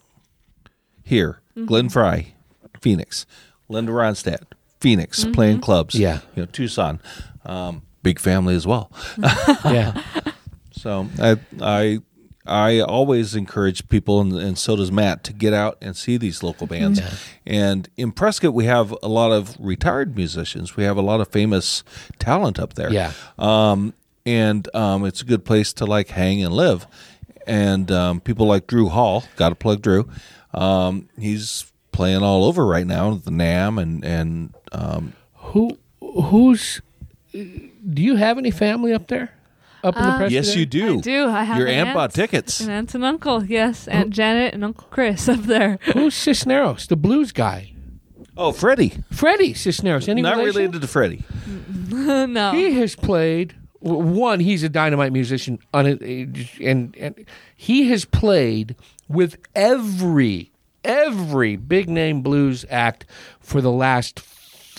here, 1.03 1.41
Mm-hmm. 1.57 1.67
Glenn 1.67 1.89
Frey, 1.89 2.35
Phoenix, 2.81 3.27
Linda 3.69 3.91
Ronstadt, 3.93 4.43
Phoenix, 4.81 5.25
playing 5.33 5.61
clubs. 5.61 5.95
Yeah. 5.97 6.21
You 6.37 6.43
know, 6.43 6.47
Tucson, 6.47 7.01
um, 7.45 7.83
big 8.03 8.19
family 8.21 8.55
as 8.55 8.67
well. 8.67 8.91
yeah. 9.65 10.01
So 10.73 11.09
I 11.21 11.37
I 11.61 11.99
I 12.47 12.81
always 12.81 13.35
encourage 13.35 13.89
people, 13.89 14.21
and, 14.21 14.33
and 14.33 14.59
so 14.59 14.77
does 14.77 14.91
Matt, 14.91 15.25
to 15.25 15.33
get 15.33 15.53
out 15.53 15.77
and 15.81 15.97
see 15.97 16.17
these 16.17 16.43
local 16.43 16.67
bands. 16.67 17.01
And 17.47 17.89
in 17.97 18.13
Prescott, 18.13 18.55
we 18.55 18.65
have 18.65 18.95
a 19.03 19.09
lot 19.09 19.31
of 19.31 19.57
retired 19.59 20.17
musicians. 20.17 20.77
We 20.77 20.85
have 20.85 20.97
a 20.97 21.03
lot 21.03 21.21
of 21.21 21.29
famous 21.29 21.85
talent 22.19 22.59
up 22.59 22.75
there. 22.75 22.91
Yeah. 22.93 23.13
Um, 23.39 23.95
and 24.25 24.69
um, 24.75 25.05
it's 25.05 25.23
a 25.23 25.25
good 25.25 25.45
place 25.45 25.73
to 25.75 25.87
like 25.87 26.09
hang 26.09 26.43
and 26.43 26.55
live. 26.55 26.87
And 27.47 27.91
um, 27.91 28.21
people 28.21 28.47
like 28.47 28.67
Drew 28.67 28.89
Hall, 28.89 29.25
got 29.37 29.51
to 29.51 29.55
plug 29.55 29.83
Drew. 29.83 30.09
Um, 30.55 31.09
he's 31.19 31.71
playing 31.93 32.23
all 32.23 32.45
over 32.45 32.67
right 32.67 32.87
now, 32.87 33.11
with 33.11 33.25
the 33.25 33.31
Nam 33.31 33.79
and 33.79 34.05
and 34.05 34.55
um, 34.73 35.15
Who 35.35 35.79
who's 36.01 36.81
do 37.33 38.03
you 38.03 38.17
have 38.17 38.39
any 38.39 38.51
family 38.51 38.93
up 38.93 39.09
there? 39.09 39.33
Up 39.83 39.97
in 39.97 40.03
the 40.03 40.09
um, 40.11 40.19
press 40.19 40.33
yes, 40.33 40.55
you 40.57 40.67
do. 40.67 40.99
I 40.99 41.01
do. 41.01 41.27
I 41.29 41.43
have 41.45 41.59
Your 41.59 41.67
an 41.69 41.75
aunt 41.75 41.89
aunt. 41.89 41.97
bought 41.97 42.13
tickets. 42.15 42.61
An 42.61 42.71
aunt 42.71 42.95
and 42.95 43.05
uncle, 43.05 43.45
yes. 43.45 43.89
Aunt 43.89 44.11
Janet 44.11 44.53
and 44.55 44.65
Uncle 44.65 44.87
Chris 44.91 45.29
up 45.35 45.41
there. 45.45 45.79
Who's 45.95 46.15
Cisneros, 46.15 46.87
the 46.87 46.97
blues 46.97 47.33
guy? 47.33 47.73
Oh, 48.37 48.53
Freddie, 48.53 48.95
Freddie 49.11 49.55
Cisneros. 49.55 50.09
Any 50.09 50.23
not 50.23 50.37
relation? 50.37 50.57
related 50.61 50.81
to 50.83 50.87
Freddie. 50.89 51.25
no. 51.91 52.53
He 52.53 52.73
has 52.75 52.95
played. 52.97 53.55
w- 53.83 54.03
One, 54.03 54.41
he's 54.41 54.63
a 54.63 54.69
dynamite 54.69 55.13
musician, 55.13 55.59
on 55.75 55.87
it, 55.87 56.01
and 56.61 56.97
and 56.97 57.27
he 57.57 57.89
has 57.89 58.05
played 58.05 58.77
with 59.09 59.37
every 59.55 60.51
every 60.85 61.57
big 61.57 61.89
name 61.91 62.23
blues 62.23 62.65
act 62.71 63.05
for 63.41 63.61
the 63.61 63.71
last 63.73 64.21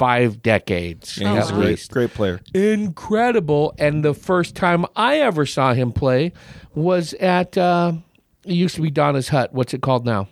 five 0.01 0.41
decades. 0.41 1.19
Yeah, 1.19 1.35
he's 1.35 1.45
at 1.45 1.51
a 1.51 1.53
great, 1.53 1.67
least. 1.67 1.91
great 1.91 2.11
player. 2.11 2.41
incredible. 2.55 3.75
And 3.77 4.03
the 4.03 4.15
first 4.15 4.55
time 4.55 4.83
I 4.95 5.19
ever 5.19 5.45
saw 5.45 5.73
him 5.73 5.91
play 5.91 6.33
was 6.73 7.13
at 7.15 7.55
uh, 7.55 7.93
it 8.43 8.53
used 8.53 8.73
to 8.77 8.81
be 8.81 8.89
Donna's 8.89 9.29
Hut. 9.29 9.53
What's 9.53 9.75
it 9.75 9.81
called 9.83 10.03
now? 10.03 10.27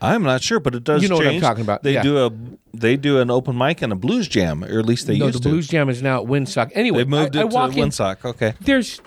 I'm 0.00 0.22
not 0.22 0.42
sure, 0.42 0.58
but 0.58 0.74
it 0.74 0.84
does. 0.84 1.02
You 1.02 1.10
know 1.10 1.16
what 1.16 1.26
I'm 1.26 1.40
talking 1.40 1.62
about, 1.62 1.82
They 1.82 1.92
yeah. 1.92 2.02
do 2.02 2.24
a 2.24 2.30
they 2.74 2.96
do 2.96 3.20
an 3.20 3.30
open 3.30 3.58
mic 3.58 3.82
and 3.82 3.92
a 3.92 3.96
blues 3.96 4.26
jam, 4.26 4.64
or 4.64 4.78
at 4.78 4.86
least 4.86 5.06
they 5.06 5.12
used 5.14 5.18
to. 5.18 5.20
no, 5.20 5.26
used 5.26 5.38
the 5.38 5.42
to. 5.42 5.48
Blues 5.50 5.68
Jam 5.68 5.88
is 5.90 6.02
now 6.02 6.22
at 6.22 6.28
Windsock. 6.28 6.72
Anyway, 6.74 7.04
They 7.04 7.10
moved 7.10 7.36
I, 7.36 7.40
it 7.40 7.42
I 7.42 7.44
walk 7.44 7.72
to 7.72 7.78
in, 7.78 7.88
Windsock. 7.90 8.24
Okay, 8.24 8.54
There's 8.60 9.02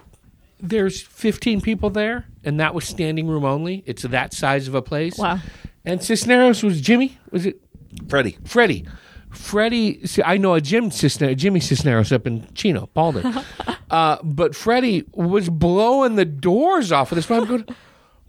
there's 0.59 1.01
15 1.01 1.61
people 1.61 1.89
there, 1.89 2.25
and 2.43 2.59
that 2.59 2.75
was 2.75 2.85
standing 2.85 3.27
room 3.27 3.45
only. 3.45 3.83
It's 3.87 4.03
that 4.03 4.33
size 4.33 4.67
of 4.67 4.75
a 4.75 4.81
place. 4.83 5.17
Wow. 5.17 5.39
And 5.83 6.01
Cisneros 6.03 6.63
was 6.63 6.79
Jimmy. 6.81 7.17
Was 7.31 7.45
it 7.45 7.64
Freddie. 8.07 8.37
Freddie? 8.45 8.85
Freddie, 9.31 10.05
see, 10.07 10.23
I 10.23 10.37
know 10.37 10.53
a 10.53 10.61
Jim 10.61 10.91
Cisneros, 10.91 11.35
Jimmy 11.35 11.59
Cisneros 11.59 12.11
up 12.11 12.25
in 12.25 12.47
Chino, 12.55 12.89
Valley. 12.93 13.23
uh, 13.91 14.17
but 14.23 14.55
Freddie 14.55 15.03
was 15.13 15.49
blowing 15.49 16.15
the 16.15 16.23
doors 16.25 16.91
off 16.91 17.11
of 17.11 17.17
this. 17.17 17.29
I'm 17.29 17.45
going, 17.45 17.65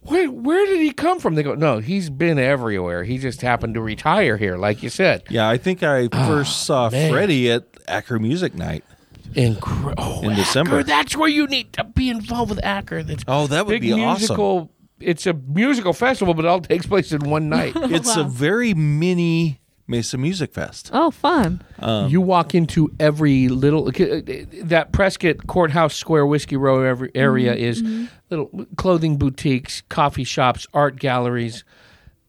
where, 0.00 0.28
where 0.30 0.66
did 0.66 0.80
he 0.80 0.90
come 0.92 1.20
from? 1.20 1.36
They 1.36 1.42
go, 1.44 1.54
no, 1.54 1.78
he's 1.78 2.10
been 2.10 2.38
everywhere. 2.40 3.04
He 3.04 3.18
just 3.18 3.40
happened 3.40 3.74
to 3.74 3.80
retire 3.80 4.36
here, 4.36 4.56
like 4.56 4.82
you 4.82 4.88
said. 4.90 5.22
Yeah, 5.30 5.48
I 5.48 5.58
think 5.58 5.82
I 5.84 6.08
first 6.08 6.64
saw 6.66 6.86
Ah, 6.86 6.90
man. 6.90 7.12
Freddie 7.12 7.50
at 7.52 7.64
Acker 7.86 8.18
Music 8.18 8.54
Night. 8.54 8.84
Incre- 9.34 9.94
oh, 9.98 10.22
In 10.22 10.34
December. 10.34 10.76
Acker, 10.78 10.84
that's 10.84 11.16
where 11.16 11.28
you 11.28 11.46
need 11.46 11.72
to 11.74 11.84
be 11.84 12.08
involved 12.10 12.50
with 12.50 12.64
Acker. 12.64 13.02
That's 13.02 13.22
Oh, 13.28 13.46
that 13.48 13.66
would 13.66 13.72
big 13.72 13.82
be 13.82 13.92
awesome. 13.92 14.68
Musical. 14.98 15.10
It's 15.10 15.26
a 15.26 15.34
musical 15.34 15.92
festival, 15.92 16.34
but 16.34 16.44
it 16.44 16.48
all 16.48 16.60
takes 16.60 16.86
place 16.86 17.12
in 17.12 17.28
one 17.28 17.48
night. 17.48 17.74
It's 17.96 18.16
a 18.16 18.24
very 18.24 18.74
mini 18.74 19.60
Mesa 19.86 20.18
Music 20.18 20.52
Fest. 20.52 20.90
Oh, 20.92 21.10
fun. 21.10 21.62
Um, 21.78 22.10
you 22.10 22.20
walk 22.20 22.54
into 22.54 22.92
every 22.98 23.48
little 23.48 23.88
uh, 23.88 24.20
that 24.64 24.88
Prescott 24.92 25.46
Courthouse 25.46 25.94
Square 25.94 26.26
Whiskey 26.26 26.56
Row 26.56 26.82
every 26.82 27.10
area 27.14 27.54
mm-hmm. 27.54 27.64
is 27.64 27.82
mm-hmm. 27.82 28.06
little 28.30 28.66
clothing 28.76 29.16
boutiques, 29.16 29.82
coffee 29.88 30.24
shops, 30.24 30.66
art 30.74 30.96
galleries, 30.96 31.64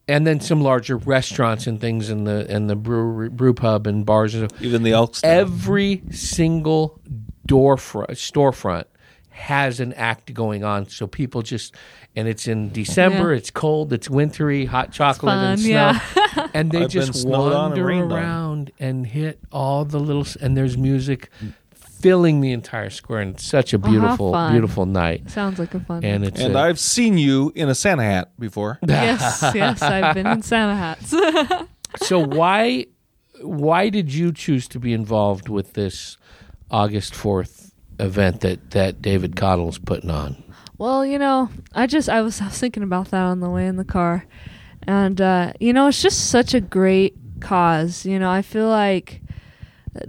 and 0.07 0.27
then 0.27 0.39
some 0.39 0.61
larger 0.61 0.97
restaurants 0.97 1.67
and 1.67 1.81
things 1.81 2.09
in 2.09 2.25
the 2.25 2.45
and 2.49 2.69
the 2.69 2.75
brewery, 2.75 3.29
brew 3.29 3.53
pub 3.53 3.87
and 3.87 4.05
bars. 4.05 4.35
And 4.35 4.49
stuff. 4.49 4.61
Even 4.61 4.83
the 4.83 4.91
Elks. 4.91 5.23
Every 5.23 6.03
single 6.11 7.01
door 7.45 7.77
front, 7.77 8.11
storefront 8.11 8.85
has 9.29 9.79
an 9.79 9.93
act 9.93 10.33
going 10.33 10.63
on. 10.63 10.87
So 10.89 11.07
people 11.07 11.41
just 11.41 11.75
and 12.17 12.27
it's 12.27 12.47
in 12.47 12.71
December. 12.71 13.31
Yeah. 13.31 13.37
It's 13.37 13.51
cold. 13.51 13.93
It's 13.93 14.09
wintry. 14.09 14.65
Hot 14.65 14.91
chocolate 14.91 15.35
and 15.35 15.59
snow. 15.59 15.69
yeah. 15.69 16.47
and 16.53 16.71
they 16.71 16.83
I've 16.83 16.89
just 16.89 17.13
snowed 17.21 17.53
on 17.53 17.73
and 17.73 17.81
wander 17.85 17.91
on. 17.91 18.11
around 18.11 18.71
and 18.79 19.05
hit 19.05 19.39
all 19.51 19.85
the 19.85 19.99
little 19.99 20.25
and 20.41 20.57
there's 20.57 20.77
music 20.77 21.29
filling 21.75 22.41
the 22.41 22.51
entire 22.51 22.89
square 22.89 23.21
and 23.21 23.35
it's 23.35 23.45
such 23.45 23.73
a 23.73 23.77
beautiful 23.77 24.31
fun. 24.31 24.51
beautiful 24.51 24.85
night 24.85 25.29
Sounds 25.31 25.57
like 25.57 25.73
a 25.73 25.79
fun. 25.79 26.03
and 26.03 26.23
it's 26.25 26.39
and 26.39 26.55
a- 26.55 26.59
I've 26.59 26.79
seen 26.79 27.17
you 27.17 27.51
in 27.55 27.69
a 27.69 27.75
Santa 27.75 28.03
hat 28.03 28.31
before. 28.39 28.77
yes, 28.87 29.43
yes, 29.55 29.81
I've 29.81 30.13
been 30.15 30.27
in 30.27 30.41
Santa 30.41 30.75
hats. 30.75 31.13
so 32.07 32.19
why 32.19 32.85
why 33.41 33.89
did 33.89 34.11
you 34.13 34.31
choose 34.31 34.67
to 34.69 34.79
be 34.79 34.93
involved 34.93 35.49
with 35.49 35.73
this 35.73 36.17
August 36.71 37.13
4th 37.13 37.71
event 37.99 38.41
that 38.41 38.71
that 38.71 39.01
David 39.01 39.35
Cottle's 39.35 39.77
putting 39.79 40.09
on 40.11 40.43
Well, 40.77 41.05
you 41.05 41.17
know, 41.17 41.49
I 41.73 41.87
just 41.87 42.07
I 42.07 42.21
was, 42.21 42.39
I 42.39 42.45
was 42.45 42.59
thinking 42.59 42.83
about 42.83 43.09
that 43.09 43.23
on 43.23 43.39
the 43.39 43.49
way 43.49 43.65
in 43.65 43.77
the 43.77 43.85
car, 43.85 44.25
and 44.83 45.19
uh, 45.19 45.53
you 45.59 45.73
know, 45.73 45.87
it's 45.87 46.01
just 46.01 46.29
such 46.29 46.53
a 46.53 46.61
great 46.61 47.15
cause. 47.39 48.05
You 48.05 48.19
know, 48.19 48.29
I 48.29 48.43
feel 48.43 48.69
like 48.69 49.21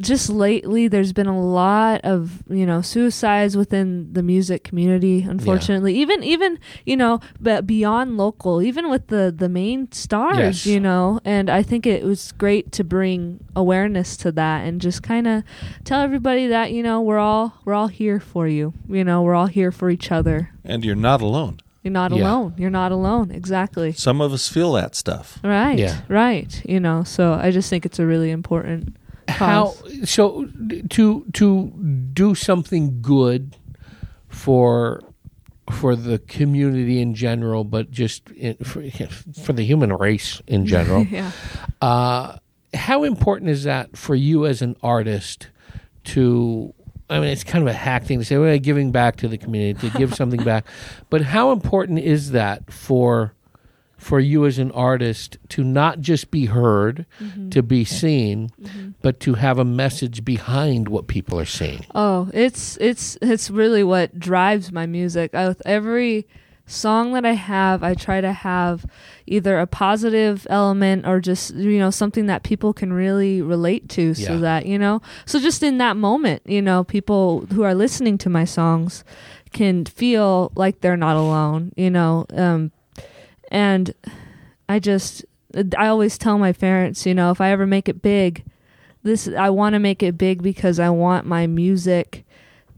just 0.00 0.28
lately 0.30 0.88
there's 0.88 1.12
been 1.12 1.26
a 1.26 1.40
lot 1.40 2.00
of 2.04 2.42
you 2.48 2.66
know 2.66 2.80
suicides 2.82 3.56
within 3.56 4.12
the 4.12 4.22
music 4.22 4.64
community 4.64 5.22
unfortunately 5.22 5.94
even 5.94 6.22
even 6.22 6.58
you 6.86 6.96
know 6.96 7.20
but 7.40 7.66
beyond 7.66 8.16
local 8.16 8.60
even 8.62 8.88
with 8.90 9.06
the 9.08 9.32
the 9.36 9.48
main 9.48 9.90
stars 9.92 10.38
Yes. 10.38 10.66
you 10.66 10.80
know 10.80 11.20
and 11.24 11.48
i 11.50 11.62
think 11.62 11.86
it 11.86 12.04
was 12.04 12.32
great 12.32 12.70
to 12.72 12.84
bring 12.84 13.42
awareness 13.56 14.16
to 14.18 14.32
that 14.32 14.64
and 14.66 14.80
just 14.80 15.02
kind 15.02 15.26
of 15.26 15.42
tell 15.84 16.00
everybody 16.00 16.46
that 16.48 16.72
you 16.72 16.82
know 16.82 17.00
we're 17.00 17.18
all 17.18 17.54
we're 17.64 17.74
all 17.74 17.88
here 17.88 18.20
for 18.20 18.46
you 18.48 18.72
you 18.88 19.04
know 19.04 19.22
we're 19.22 19.34
all 19.34 19.46
here 19.46 19.72
for 19.72 19.90
each 19.90 20.10
other 20.12 20.50
And 20.64 20.84
you're 20.84 20.94
not 20.96 21.20
alone. 21.22 21.58
you're 21.82 21.92
not 21.92 22.12
Yeah. 22.12 22.22
alone 22.24 22.54
you're 22.58 22.70
not 22.70 22.92
alone 22.92 23.30
exactly 23.30 23.92
Some 23.92 24.20
of 24.20 24.32
us 24.32 24.48
feel 24.48 24.72
that 24.74 24.94
stuff. 24.94 25.38
right 25.42 25.78
Yeah. 25.78 26.00
right 26.08 26.50
you 26.68 26.80
know 26.80 27.04
so 27.04 27.32
i 27.34 27.50
just 27.50 27.70
think 27.70 27.86
it's 27.86 27.98
a 27.98 28.06
really 28.06 28.30
important 28.30 28.96
how 29.28 29.74
so 30.04 30.48
to 30.90 31.24
to 31.32 31.66
do 32.12 32.34
something 32.34 33.00
good 33.02 33.56
for 34.28 35.02
for 35.70 35.94
the 35.94 36.18
community 36.20 37.00
in 37.00 37.14
general 37.14 37.62
but 37.62 37.90
just 37.90 38.30
in, 38.30 38.56
for, 38.56 38.82
for 39.44 39.52
the 39.52 39.64
human 39.64 39.92
race 39.92 40.40
in 40.46 40.66
general 40.66 41.02
yeah 41.10 41.30
uh, 41.82 42.36
how 42.74 43.04
important 43.04 43.50
is 43.50 43.64
that 43.64 43.96
for 43.96 44.14
you 44.14 44.46
as 44.46 44.62
an 44.62 44.76
artist 44.82 45.48
to 46.04 46.74
I 47.10 47.20
mean, 47.20 47.30
it's 47.30 47.44
kind 47.44 47.66
of 47.66 47.68
a 47.68 47.76
hack 47.76 48.04
thing 48.04 48.18
to 48.18 48.24
say, 48.24 48.36
well, 48.36 48.58
giving 48.58 48.92
back 48.92 49.16
to 49.16 49.28
the 49.28 49.38
community, 49.38 49.88
to 49.88 49.98
give 49.98 50.14
something 50.14 50.42
back. 50.42 50.66
But 51.10 51.22
how 51.22 51.52
important 51.52 52.00
is 52.00 52.32
that 52.32 52.70
for 52.70 53.32
for 53.98 54.20
you 54.20 54.46
as 54.46 54.58
an 54.58 54.70
artist 54.70 55.36
to 55.50 55.62
not 55.62 56.00
just 56.00 56.30
be 56.30 56.46
heard, 56.46 57.04
Mm-hmm. 57.20 57.50
to 57.50 57.62
be 57.62 57.84
seen, 57.84 58.50
but 59.02 59.18
to 59.20 59.34
have 59.34 59.58
a 59.58 59.64
message 59.64 60.24
behind 60.24 60.88
what 60.88 61.08
people 61.08 61.38
are 61.38 61.44
seeing. 61.44 61.84
Oh, 61.94 62.30
it's 62.32 62.78
it's 62.80 63.18
it's 63.20 63.50
really 63.50 63.82
what 63.82 64.18
drives 64.18 64.70
my 64.72 64.86
music. 64.86 65.34
I, 65.34 65.48
with 65.48 65.60
every 65.66 66.26
song 66.70 67.14
that 67.14 67.24
I 67.24 67.32
have, 67.32 67.82
I 67.82 67.94
try 67.94 68.20
to 68.20 68.30
have 68.32 68.84
either 69.26 69.58
a 69.58 69.66
positive 69.66 70.46
element 70.50 71.06
or 71.06 71.18
just 71.18 71.54
you 71.54 71.78
know 71.78 71.90
something 71.90 72.26
that 72.26 72.42
people 72.44 72.72
can 72.72 72.92
really 72.92 73.42
relate 73.42 73.88
to, 73.90 74.14
so 74.14 74.34
Yeah. 74.34 74.38
that 74.40 74.66
you 74.66 74.78
know. 74.78 75.02
So 75.26 75.40
just 75.40 75.62
in 75.62 75.78
that 75.78 75.96
moment, 75.96 76.42
you 76.46 76.62
know, 76.62 76.84
people 76.84 77.46
who 77.52 77.62
are 77.64 77.74
listening 77.74 78.16
to 78.18 78.30
my 78.30 78.44
songs 78.44 79.02
can 79.50 79.86
feel 79.86 80.52
like 80.54 80.82
they're 80.82 80.96
not 80.96 81.16
alone. 81.16 81.72
You 81.76 81.90
know, 81.90 82.26
um, 82.34 82.70
and 83.48 83.92
I 84.68 84.78
just 84.78 85.24
I 85.76 85.86
always 85.88 86.18
tell 86.18 86.38
my 86.38 86.52
parents, 86.52 87.06
you 87.06 87.14
know, 87.14 87.30
if 87.30 87.40
I 87.40 87.50
ever 87.50 87.66
make 87.66 87.88
it 87.88 88.02
big, 88.02 88.44
this 89.02 89.26
I 89.28 89.50
want 89.50 89.74
to 89.74 89.78
make 89.78 90.02
it 90.02 90.18
big 90.18 90.42
because 90.42 90.78
I 90.78 90.90
want 90.90 91.26
my 91.26 91.46
music 91.46 92.24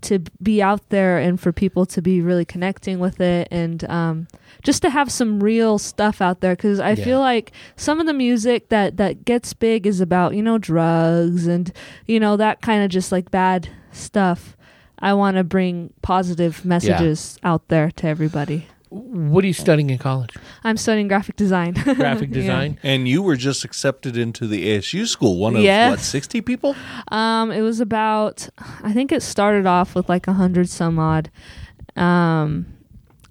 to 0.02 0.18
be 0.42 0.62
out 0.62 0.88
there 0.88 1.18
and 1.18 1.38
for 1.38 1.52
people 1.52 1.84
to 1.84 2.00
be 2.00 2.22
really 2.22 2.44
connecting 2.46 3.00
with 3.00 3.20
it 3.20 3.46
and 3.50 3.84
um, 3.90 4.28
just 4.62 4.80
to 4.80 4.88
have 4.88 5.12
some 5.12 5.42
real 5.42 5.76
stuff 5.78 6.22
out 6.22 6.40
there 6.40 6.56
because 6.56 6.80
I 6.80 6.92
Yeah. 6.92 7.04
feel 7.04 7.18
like 7.20 7.52
some 7.76 8.00
of 8.00 8.06
the 8.06 8.14
music 8.14 8.70
that 8.70 8.96
that 8.96 9.26
gets 9.26 9.52
big 9.52 9.86
is 9.86 10.00
about 10.00 10.34
you 10.34 10.42
know 10.42 10.56
drugs 10.56 11.46
and 11.46 11.70
you 12.06 12.18
know 12.18 12.36
that 12.38 12.62
kind 12.62 12.82
of 12.82 12.90
just 12.90 13.12
like 13.12 13.30
bad 13.30 13.68
stuff. 13.92 14.56
I 15.00 15.12
want 15.14 15.36
to 15.38 15.44
bring 15.44 15.92
positive 16.02 16.64
messages 16.64 17.38
out 17.42 17.68
there 17.68 17.90
to 17.90 18.06
everybody. 18.06 18.66
What 18.90 19.44
are 19.44 19.46
you 19.46 19.52
studying 19.52 19.88
in 19.88 19.98
college? 19.98 20.34
I'm 20.64 20.76
studying 20.76 21.06
graphic 21.06 21.36
design. 21.36 21.72
Graphic 21.94 22.28
Yeah. 22.30 22.34
design? 22.34 22.78
And 22.82 23.06
you 23.06 23.22
were 23.22 23.36
just 23.36 23.64
accepted 23.64 24.16
into 24.16 24.48
the 24.48 24.66
ASU 24.76 25.06
school, 25.06 25.38
one 25.38 25.54
of 25.54 25.62
Yes. 25.62 25.90
what, 25.90 26.00
60 26.00 26.40
people? 26.40 26.74
Um, 27.08 27.52
it 27.52 27.60
was 27.62 27.80
about 27.80 28.48
I 28.82 28.92
think 28.92 29.12
it 29.12 29.22
started 29.22 29.64
off 29.64 29.94
with 29.94 30.08
like 30.08 30.26
a 30.26 30.32
hundred 30.32 30.68
some 30.68 30.98
odd, 30.98 31.30
um, 31.96 32.66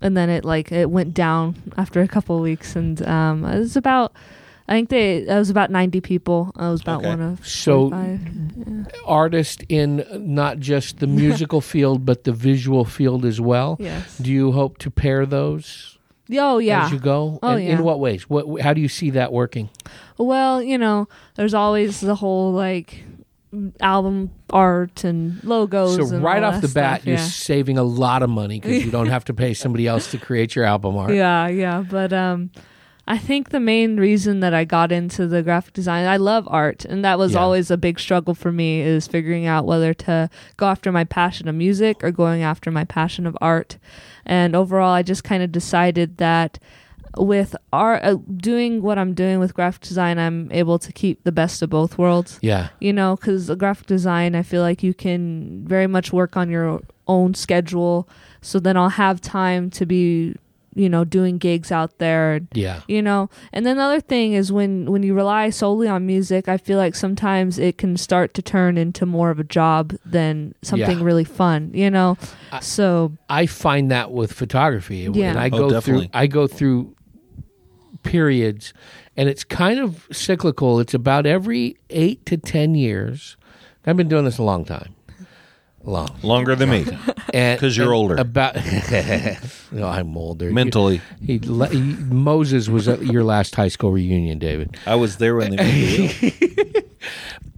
and 0.02 0.16
then 0.16 0.30
it 0.30 0.46
like 0.46 0.72
it 0.72 0.90
went 0.90 1.14
down 1.14 1.56
after 1.78 2.02
a 2.02 2.08
couple 2.08 2.38
of 2.38 2.42
weeks, 2.42 2.76
and 2.78 3.06
um, 3.06 3.44
it 3.44 3.60
was 3.60 3.76
about 3.76 4.14
I 4.70 4.74
think 4.74 4.90
they 4.90 5.18
it 5.18 5.34
was 5.36 5.50
about 5.50 5.72
ninety 5.72 6.00
people. 6.00 6.52
I 6.56 6.70
was 6.70 6.82
about 6.82 7.00
Okay. 7.00 7.10
one 7.10 7.22
of 7.22 7.46
So 7.46 7.90
45. 7.90 8.88
artist 9.06 9.64
in 9.68 10.06
not 10.14 10.60
just 10.60 11.00
the 11.00 11.08
musical 11.08 11.60
field 11.74 12.06
but 12.06 12.24
the 12.24 12.32
visual 12.32 12.86
field 12.86 13.26
as 13.26 13.42
well. 13.42 13.76
yes. 13.80 14.18
Do 14.20 14.32
you 14.32 14.52
hope 14.52 14.78
to 14.80 14.92
pair 14.92 15.26
those 15.26 15.98
Oh 16.32 16.60
yeah. 16.60 16.86
as 16.86 16.92
you 16.92 17.00
go? 17.00 17.40
Oh, 17.42 17.54
And 17.56 17.64
yeah. 17.64 17.72
In 17.78 17.84
what 17.84 18.00
ways? 18.00 18.30
What 18.30 18.62
how 18.62 18.74
do 18.74 18.82
you 18.82 18.88
see 18.88 19.10
that 19.12 19.34
working? 19.34 19.70
Well, 20.20 20.62
you 20.62 20.78
know, 20.78 21.08
there's 21.36 21.56
always 21.56 22.00
the 22.02 22.14
whole 22.16 22.52
like 22.54 23.04
album 23.82 24.30
art 24.52 25.04
and 25.04 25.44
logos. 25.44 25.96
So 25.96 26.16
and 26.16 26.24
right 26.24 26.44
all 26.44 26.54
off 26.54 26.62
the 26.62 26.68
bat, 26.68 27.02
stuff, 27.02 27.08
you're 27.08 27.16
yeah. 27.18 27.24
saving 27.26 27.80
a 27.80 27.84
lot 27.84 28.22
of 28.22 28.30
money 28.30 28.60
because 28.60 28.86
you 28.86 28.92
don't 28.92 29.08
have 29.18 29.26
to 29.26 29.34
pay 29.34 29.56
somebody 29.56 29.88
else 29.88 30.12
to 30.12 30.20
create 30.20 30.56
your 30.56 30.66
album 30.66 30.96
art. 30.98 31.14
Yeah, 31.16 31.48
yeah, 31.48 31.82
but 31.90 32.14
um 32.14 32.52
I 33.12 33.18
think 33.18 33.50
the 33.50 33.60
main 33.60 33.98
reason 33.98 34.40
that 34.42 34.54
I 34.54 34.66
got 34.66 34.92
into 34.92 35.26
the 35.28 35.42
graphic 35.42 35.74
design, 35.74 36.06
I 36.06 36.18
love 36.18 36.48
art, 36.52 36.86
and 36.86 37.04
that 37.04 37.18
was 37.18 37.34
Yeah. 37.34 37.40
always 37.40 37.72
a 37.72 37.78
big 37.78 38.00
struggle 38.00 38.36
for 38.36 38.52
me 38.52 38.82
is 38.82 39.08
figuring 39.08 39.48
out 39.48 39.66
whether 39.66 39.96
to 39.96 40.30
go 40.58 40.68
after 40.68 40.92
my 40.92 41.04
passion 41.06 41.48
of 41.48 41.56
music 41.56 42.04
or 42.04 42.12
going 42.12 42.44
after 42.44 42.70
my 42.70 42.86
passion 42.86 43.26
of 43.26 43.36
art. 43.42 43.78
And 44.28 44.56
overall, 44.56 44.94
I 44.94 45.02
just 45.02 45.24
kind 45.24 45.42
of 45.42 45.52
decided 45.52 46.18
that 46.18 46.60
with 47.18 47.56
art 47.74 48.04
uh, 48.04 48.18
doing 48.38 48.84
what 48.84 49.00
I'm 49.00 49.16
doing 49.16 49.40
with 49.40 49.56
graphic 49.56 49.82
design, 49.82 50.20
I'm 50.20 50.48
able 50.52 50.78
to 50.78 50.94
keep 50.94 51.24
the 51.24 51.32
best 51.32 51.64
of 51.64 51.72
both 51.72 51.98
worlds 51.98 52.38
Yeah. 52.44 52.68
you 52.80 52.94
know 52.94 53.16
because 53.16 53.50
graphic 53.58 53.88
design 53.88 54.36
i 54.36 54.44
feel 54.44 54.62
like 54.62 54.84
you 54.84 54.94
can 54.94 55.64
very 55.66 55.88
much 55.88 56.14
work 56.14 56.38
on 56.38 56.52
your 56.52 56.82
own 57.08 57.34
schedule 57.34 58.08
so 58.42 58.60
then 58.60 58.78
i'll 58.78 58.90
have 59.08 59.20
time 59.22 59.72
to 59.72 59.88
be 59.88 60.36
you 60.76 60.88
know 60.90 61.04
doing 61.04 61.38
gigs 61.38 61.72
out 61.72 61.98
there 61.98 62.34
and 62.34 62.48
Yeah. 62.54 62.82
you 62.88 63.02
know 63.02 63.30
and 63.52 63.66
then 63.66 63.78
the 63.78 63.84
other 63.84 64.00
thing 64.00 64.34
is 64.34 64.52
when 64.52 64.92
when 64.92 65.04
you 65.04 65.14
rely 65.14 65.50
solely 65.50 65.88
on 65.88 66.06
music 66.06 66.48
i 66.48 66.58
feel 66.58 66.78
like 66.78 66.96
sometimes 66.96 67.58
it 67.58 67.78
can 67.78 67.98
start 67.98 68.34
to 68.36 68.42
turn 68.42 68.78
into 68.78 69.06
more 69.06 69.30
of 69.32 69.40
a 69.40 69.44
job 69.44 69.96
than 70.06 70.54
something 70.62 71.00
Yeah. 71.00 71.04
really 71.06 71.24
fun 71.24 71.72
you 71.74 71.90
know 71.90 72.18
I- 72.52 72.60
so 72.62 73.14
I 73.30 73.46
find 73.46 73.92
that 73.92 74.12
with 74.12 74.32
photography. 74.34 75.08
Yeah. 75.14 75.30
And 75.32 75.40
I 75.40 75.48
Oh, 75.48 75.58
go 75.58 75.70
definitely. 75.70 76.08
through 76.08 76.20
I 76.20 76.28
go 76.28 76.48
through 76.48 76.96
periods 78.04 78.74
and 79.18 79.28
it's 79.30 79.44
kind 79.44 79.80
of 79.80 80.08
cyclical. 80.12 80.80
It's 80.80 80.94
about 80.94 81.26
every 81.26 81.78
8 81.90 82.26
to 82.28 82.38
10 82.38 82.76
years. 82.76 83.38
I've 83.86 83.98
been 83.98 84.08
doing 84.08 84.26
this 84.26 84.38
a 84.38 84.44
long 84.44 84.66
time. 84.66 84.96
Long. 85.90 86.10
Longer 86.22 86.56
than 86.56 86.70
me, 86.70 86.86
Because 87.34 87.76
you're 87.76 87.94
older. 87.94 88.16
About 88.16 88.56
No, 89.72 89.88
I'm 89.88 90.16
older. 90.18 90.52
mentally. 90.52 91.02
He, 91.26 91.40
he, 91.40 91.80
Moses 92.10 92.70
was 92.70 92.88
at 92.88 93.04
your 93.06 93.24
last 93.24 93.56
high 93.56 93.68
school 93.70 93.92
reunion, 93.92 94.40
David. 94.40 94.78
I 94.86 94.96
was 94.96 95.18
there 95.18 95.36
when 95.36 95.52
they 95.52 95.58
made 95.58 96.10
the. 96.12 96.86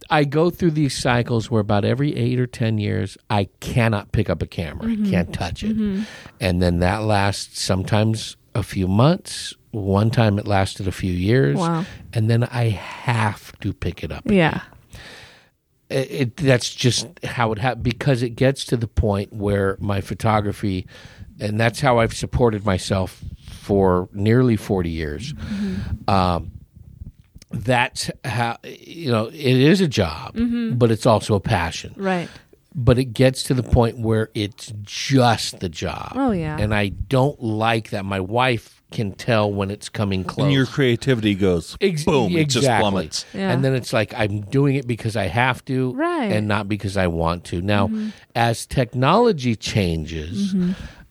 I 0.10 0.26
go 0.26 0.50
through 0.50 0.72
these 0.72 0.98
cycles 0.98 1.50
where 1.50 1.62
about 1.62 1.86
every 1.86 2.16
eight 2.18 2.38
or 2.40 2.48
ten 2.48 2.78
years 2.78 3.18
I 3.30 3.48
cannot 3.62 4.12
pick 4.12 4.30
up 4.30 4.42
a 4.42 4.48
camera, 4.48 4.86
Mm-hmm. 4.88 5.10
can't 5.10 5.34
touch 5.34 5.64
it, 5.64 5.76
and 6.40 6.62
then 6.62 6.80
that 6.80 7.04
lasts 7.04 7.62
sometimes 7.62 8.36
a 8.54 8.62
few 8.64 8.88
months. 8.88 9.54
One 9.72 10.10
time 10.12 10.38
it 10.38 10.46
lasted 10.46 10.86
a 10.88 10.92
few 10.92 11.14
years, 11.14 11.56
Wow. 11.58 11.86
and 12.12 12.30
then 12.30 12.44
I 12.44 12.70
have 12.70 13.58
to 13.62 13.72
pick 13.74 14.04
it 14.04 14.12
up. 14.12 14.24
yeah 14.30 14.62
It, 15.92 16.38
that's 16.38 16.74
just 16.74 17.08
how 17.24 17.52
it 17.52 17.58
happens 17.60 17.84
because 17.84 18.24
it 18.24 18.32
gets 18.32 18.66
to 18.66 18.78
the 18.78 18.88
point 18.88 19.34
where 19.34 19.78
my 19.80 20.02
photography, 20.02 20.88
and 21.40 21.60
that's 21.60 21.80
how 21.82 22.00
I've 22.00 22.14
supported 22.14 22.66
myself 22.66 23.22
for 23.50 24.08
nearly 24.14 24.56
forty 24.56 24.90
years. 24.90 25.34
Um, 26.08 26.52
that's 27.52 28.10
how 28.24 28.58
you 28.64 29.12
know 29.12 29.28
it 29.28 29.36
is 29.36 29.82
a 29.82 29.88
job, 29.88 30.36
but 30.80 30.92
it's 30.92 31.06
also 31.06 31.36
a 31.36 31.40
passion. 31.42 31.94
right 31.98 32.30
But 32.74 32.98
it 32.98 33.06
gets 33.14 33.44
to 33.44 33.54
the 33.54 33.64
point 33.64 34.00
where 34.00 34.30
it's 34.34 34.72
just 34.84 35.60
the 35.60 35.68
job. 35.70 36.14
Oh, 36.16 36.32
yeah. 36.32 36.58
and 36.58 36.74
I 36.74 36.90
don't 36.90 37.42
like 37.44 37.90
that. 37.90 38.06
My 38.06 38.22
wife 38.22 38.81
can 38.92 39.14
tell 39.14 39.52
when 39.52 39.72
it's 39.72 39.90
coming 39.90 40.24
close. 40.24 40.46
And 40.46 40.54
your 40.54 40.66
creativity 40.66 41.34
goes 41.36 41.78
Ex- 41.82 42.04
boom, 42.04 42.34
it 42.36 42.46
just 42.46 42.58
exactly. 42.58 42.82
plummets. 42.92 43.26
Yeah. 43.34 43.52
And 43.52 43.64
then 43.64 43.74
it's 43.74 43.94
like 43.94 44.14
I'm 44.14 44.42
doing 44.42 44.76
it 44.76 44.86
because 44.86 45.16
I 45.16 45.28
have 45.28 45.64
to, 45.66 45.94
Right. 45.94 46.24
Mm-hmm. 46.24 46.34
and 46.34 46.48
not 46.48 46.68
because 46.68 46.98
I 46.98 47.08
want 47.08 47.44
to. 47.46 47.62
Now, 47.62 47.90
as 48.36 48.66
technology 48.66 49.56
changes, 49.56 50.54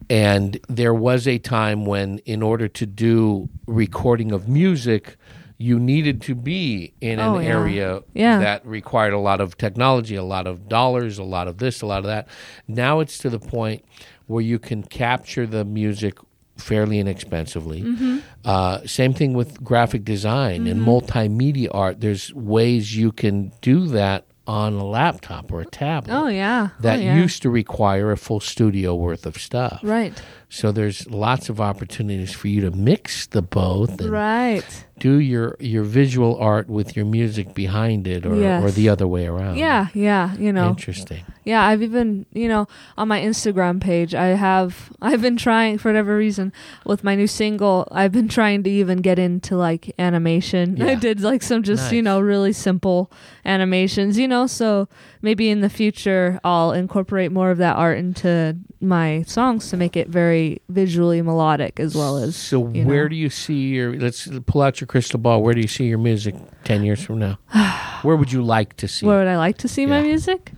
and 0.09 0.59
there 0.68 0.95
was 0.95 1.26
a 1.28 1.39
time 1.39 1.87
when, 1.87 2.18
in 2.26 2.43
order 2.43 2.68
to 2.68 2.87
do 2.87 3.49
recording 3.66 4.33
of 4.33 4.49
music, 4.49 5.16
you 5.59 5.78
needed 5.78 6.22
to 6.22 6.35
be 6.35 6.93
in 7.01 7.18
an 7.18 7.28
Oh, 7.28 7.39
yeah. 7.39 7.49
area 7.49 8.03
Yeah. 8.14 8.39
that 8.41 8.66
required 8.66 9.12
a 9.12 9.18
lot 9.18 9.41
of 9.41 9.57
technology, 9.59 10.16
a 10.16 10.22
lot 10.22 10.47
of 10.47 10.68
dollars, 10.68 11.18
a 11.18 11.22
lot 11.22 11.49
of 11.49 11.59
this, 11.59 11.83
a 11.83 11.87
lot 11.87 11.99
of 11.99 12.07
that. 12.07 12.28
Now 12.66 13.01
it's 13.01 13.18
to 13.18 13.31
the 13.31 13.39
point 13.39 13.85
where 14.26 14.43
you 14.43 14.59
can 14.59 14.83
capture 14.83 15.47
the 15.47 15.64
music 15.64 16.14
fairly 16.61 16.99
inexpensively. 16.99 17.83
Mm-hmm. 17.83 18.19
Uh, 18.45 18.87
same 18.87 19.13
thing 19.15 19.33
with 19.35 19.63
graphic 19.63 20.05
design 20.05 20.67
and 20.67 20.81
multimedia 20.81 21.69
art. 21.73 22.01
There's 22.01 22.33
ways 22.35 22.97
you 22.97 23.13
can 23.13 23.53
do 23.61 23.87
that 23.89 24.25
on 24.47 24.73
a 24.75 24.85
laptop 24.85 25.53
or 25.53 25.61
a 25.61 25.67
tablet. 25.67 26.13
oh 26.13 26.27
yeah 26.27 26.71
That 26.81 26.99
oh, 26.99 27.03
yeah. 27.03 27.15
used 27.15 27.43
to 27.43 27.51
require 27.51 28.11
a 28.11 28.17
full 28.17 28.41
studio 28.41 28.97
worth 28.97 29.25
of 29.25 29.37
stuff. 29.37 29.79
right 29.83 30.21
So 30.49 30.73
there's 30.73 31.09
lots 31.09 31.49
of 31.49 31.61
opportunities 31.61 32.33
for 32.35 32.49
you 32.49 32.61
to 32.63 32.73
mix 32.73 33.27
the 33.27 33.43
both 33.43 34.01
and 34.01 34.11
right 34.11 34.85
do 35.01 35.15
your 35.19 35.57
your 35.59 35.83
visual 35.83 36.37
art 36.39 36.69
with 36.69 36.95
your 36.95 37.05
music 37.05 37.55
behind 37.55 38.07
it 38.07 38.25
or, 38.25 38.37
Yes. 38.37 38.63
or 38.63 38.71
the 38.71 38.89
other 38.89 39.09
way 39.09 39.27
around. 39.27 39.57
yeah 39.57 39.89
yeah 39.95 40.35
you 40.37 40.53
know 40.53 40.69
Interesting. 40.69 41.25
Yeah, 41.43 41.65
I've 41.67 41.83
even, 41.83 42.27
you 42.35 42.49
know, 42.49 42.69
on 42.99 43.09
my 43.09 43.19
Instagram 43.19 43.81
page, 43.81 44.15
I 44.15 44.27
have, 44.37 44.93
I've 45.03 45.23
been 45.23 45.39
trying 45.39 45.79
for 45.79 45.89
whatever 45.89 46.15
reason 46.17 46.53
with 46.85 47.03
my 47.03 47.15
new 47.17 47.27
single, 47.27 47.89
I've 47.91 48.13
been 48.13 48.29
trying 48.29 48.63
to 48.65 48.71
even 48.71 48.99
get 48.99 49.19
into 49.19 49.57
like 49.57 49.93
animation. 49.99 50.81
I 50.93 50.95
did 50.97 51.23
like 51.23 51.43
some 51.43 51.63
just, 51.63 51.91
you 51.93 52.03
know, 52.03 52.21
really 52.21 52.53
simple 52.53 53.11
animations, 53.45 54.19
you 54.19 54.29
know, 54.29 54.47
so 54.47 54.87
maybe 55.23 55.49
in 55.51 55.61
the 55.61 55.71
future 55.71 56.39
I'll 56.45 56.73
incorporate 56.73 57.33
more 57.33 57.51
of 57.51 57.59
that 57.59 57.75
art 57.75 57.99
into 57.99 58.57
my 58.81 59.23
songs 59.27 59.71
to 59.71 59.77
make 59.77 59.97
it 59.97 60.09
very 60.09 60.61
visually 60.69 61.21
melodic 61.23 61.81
as 61.81 61.95
well 61.95 62.19
as. 62.19 62.37
So 62.37 62.61
where 62.61 63.05
know. 63.05 63.09
do 63.09 63.17
you 63.17 63.31
see 63.31 63.69
your 63.69 63.97
let's 63.97 64.29
pull 64.47 64.63
out 64.63 64.81
your 64.81 64.87
crystal 64.91 65.20
ball. 65.20 65.41
Where 65.41 65.55
do 65.55 65.61
you 65.61 65.68
see 65.68 65.84
your 65.84 65.99
music 65.99 66.34
10 66.64 66.82
years 66.82 67.01
from 67.01 67.21
now? 67.21 67.38
where 68.03 68.17
would 68.17 68.33
you 68.33 68.42
like 68.42 68.76
to 68.79 68.88
see? 68.88 69.07
Where 69.07 69.21
would 69.21 69.29
I 69.29 69.37
like 69.37 69.57
to 69.58 69.68
see 69.68 69.87
my 69.87 69.99
Yeah. 69.99 70.07
music? 70.07 70.53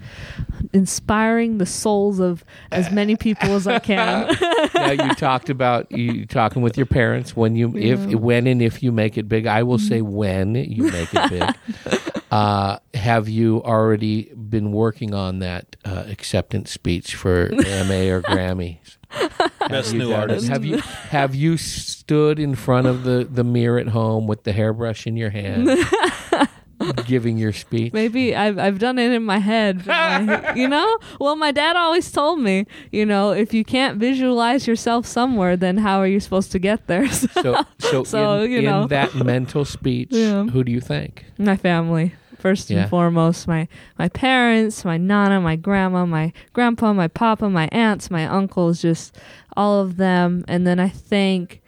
inspiring 0.73 1.59
the 1.59 1.67
souls 1.67 2.19
of 2.19 2.45
as 2.71 2.91
many 2.91 3.17
people 3.17 3.55
as 3.55 3.67
I 3.67 3.79
can. 3.79 4.35
now 4.75 4.91
you 4.93 5.15
talked 5.15 5.51
about 5.51 5.91
you 5.93 6.25
talking 6.25 6.63
with 6.63 6.77
your 6.77 6.87
parents 6.87 7.37
when 7.37 7.57
you 7.57 7.77
if 7.77 8.01
when 8.15 8.47
and 8.47 8.63
if 8.63 8.83
you 8.83 8.93
make 8.93 9.19
it 9.19 9.29
big. 9.29 9.47
I 9.47 9.65
will 9.65 9.77
mm-hmm. 9.77 9.89
say 9.89 10.01
when 10.01 10.55
you 10.55 10.85
make 10.85 11.09
it 11.13 11.31
big. 11.31 12.01
uh, 12.33 12.79
have 12.95 13.29
you 13.29 13.63
already 13.63 14.33
been 14.35 14.73
working 14.73 15.13
on 15.15 15.39
that 15.41 15.77
uh, 15.85 16.05
acceptance 16.09 16.71
speech 16.73 17.15
for 17.15 17.51
MA 17.51 18.09
or 18.11 18.23
Grammys? 18.23 18.97
Best 19.69 19.93
new 19.95 20.13
artist. 20.15 20.49
Have 20.49 20.65
you 20.65 20.79
have 20.79 21.35
you 21.35 21.59
stood 21.59 22.39
in 22.39 22.55
front 22.55 22.87
of 22.87 23.05
the 23.05 23.29
the 23.31 23.45
mirror 23.45 23.79
at 23.79 23.89
home 23.89 24.27
with 24.27 24.45
the 24.45 24.53
hairbrush 24.53 25.07
in 25.07 25.17
your 25.19 25.29
hand, 25.29 25.69
giving 27.07 27.37
your 27.37 27.53
speech? 27.53 27.93
Maybe 27.93 28.35
I've 28.35 28.59
I've 28.59 28.79
done 28.79 28.99
it 28.99 29.13
in 29.13 29.23
my 29.23 29.39
head, 29.39 29.85
I- 29.87 30.55
you 30.57 30.67
know. 30.69 30.99
Well, 31.21 31.37
my 31.37 31.53
dad 31.53 31.77
always 31.77 32.11
told 32.11 32.41
me, 32.41 32.67
you 32.91 33.05
know, 33.05 33.33
if 33.33 33.53
you 33.53 33.65
can't 33.65 33.99
visualize 33.99 34.67
yourself 34.67 35.05
somewhere, 35.07 35.57
then 35.59 35.77
how 35.77 35.99
are 35.99 36.07
you 36.09 36.19
supposed 36.21 36.51
to 36.53 36.59
get 36.59 36.87
there? 36.87 37.09
So, 37.11 37.65
So 37.81 38.05
so, 38.05 38.41
in, 38.43 38.51
you 38.51 38.59
in 38.61 38.65
know. 38.65 38.87
that 38.87 39.15
mental 39.15 39.67
speech, 39.67 40.09
Yeah. 40.13 40.45
who 40.45 40.65
do 40.65 40.73
you 40.73 40.81
think? 40.81 41.27
my 41.39 41.57
family 41.57 42.15
first 42.43 42.71
and 42.71 42.79
Yeah. 42.81 42.89
foremost 42.89 43.47
my 43.55 43.63
my 44.03 44.09
parents 44.09 44.85
my 44.85 44.99
nana 45.11 45.41
my 45.41 45.57
grandma 45.57 46.05
my 46.19 46.33
grandpa 46.53 46.93
my 46.93 47.09
papa 47.09 47.49
my 47.49 47.69
aunts 47.73 48.11
my 48.11 48.25
uncles 48.27 48.83
just 48.83 49.17
all 49.57 49.81
of 49.81 49.97
them 49.97 50.45
and 50.49 50.67
then 50.67 50.79
i 50.81 50.89
think 50.89 51.63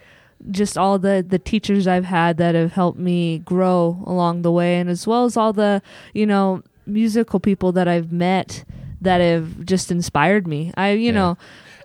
just 0.60 0.76
all 0.76 0.98
the 0.98 1.24
the 1.34 1.38
teachers 1.38 1.86
i've 1.86 2.04
had 2.18 2.36
that 2.42 2.54
have 2.54 2.72
helped 2.72 2.98
me 2.98 3.38
grow 3.38 4.02
along 4.12 4.42
the 4.42 4.50
way 4.52 4.76
and 4.80 4.90
as 4.90 5.06
well 5.06 5.24
as 5.24 5.36
all 5.36 5.52
the 5.52 5.80
you 6.12 6.26
know 6.26 6.62
musical 6.86 7.38
people 7.40 7.70
that 7.72 7.86
i've 7.88 8.10
met 8.12 8.64
that 9.00 9.18
have 9.20 9.64
just 9.64 9.90
inspired 9.90 10.46
me 10.46 10.60
i 10.76 10.90
you 10.90 11.06
Yeah. 11.12 11.18
know 11.20 11.30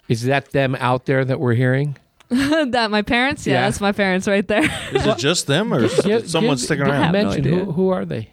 Is 0.09 0.23
that 0.25 0.51
them 0.51 0.75
out 0.89 1.05
there 1.05 1.23
that 1.23 1.39
we're 1.39 1.53
hearing? 1.63 1.95
that 2.75 2.89
my 2.91 3.01
parents 3.01 3.45
yeah, 3.47 3.53
Yeah. 3.53 3.61
that's 3.65 3.79
my 3.81 3.91
parents 3.91 4.27
right 4.27 4.47
there 4.47 4.65
Is 4.97 5.05
it 5.05 5.17
just 5.17 5.45
them 5.47 5.73
or 5.73 5.79
is 5.85 6.31
someone 6.31 6.57
sticking 6.57 6.85
around? 6.85 7.03
have 7.03 7.13
no 7.25 7.31
idea. 7.31 7.55
who, 7.65 7.71
who 7.77 7.89
are 7.89 8.05
they? 8.05 8.29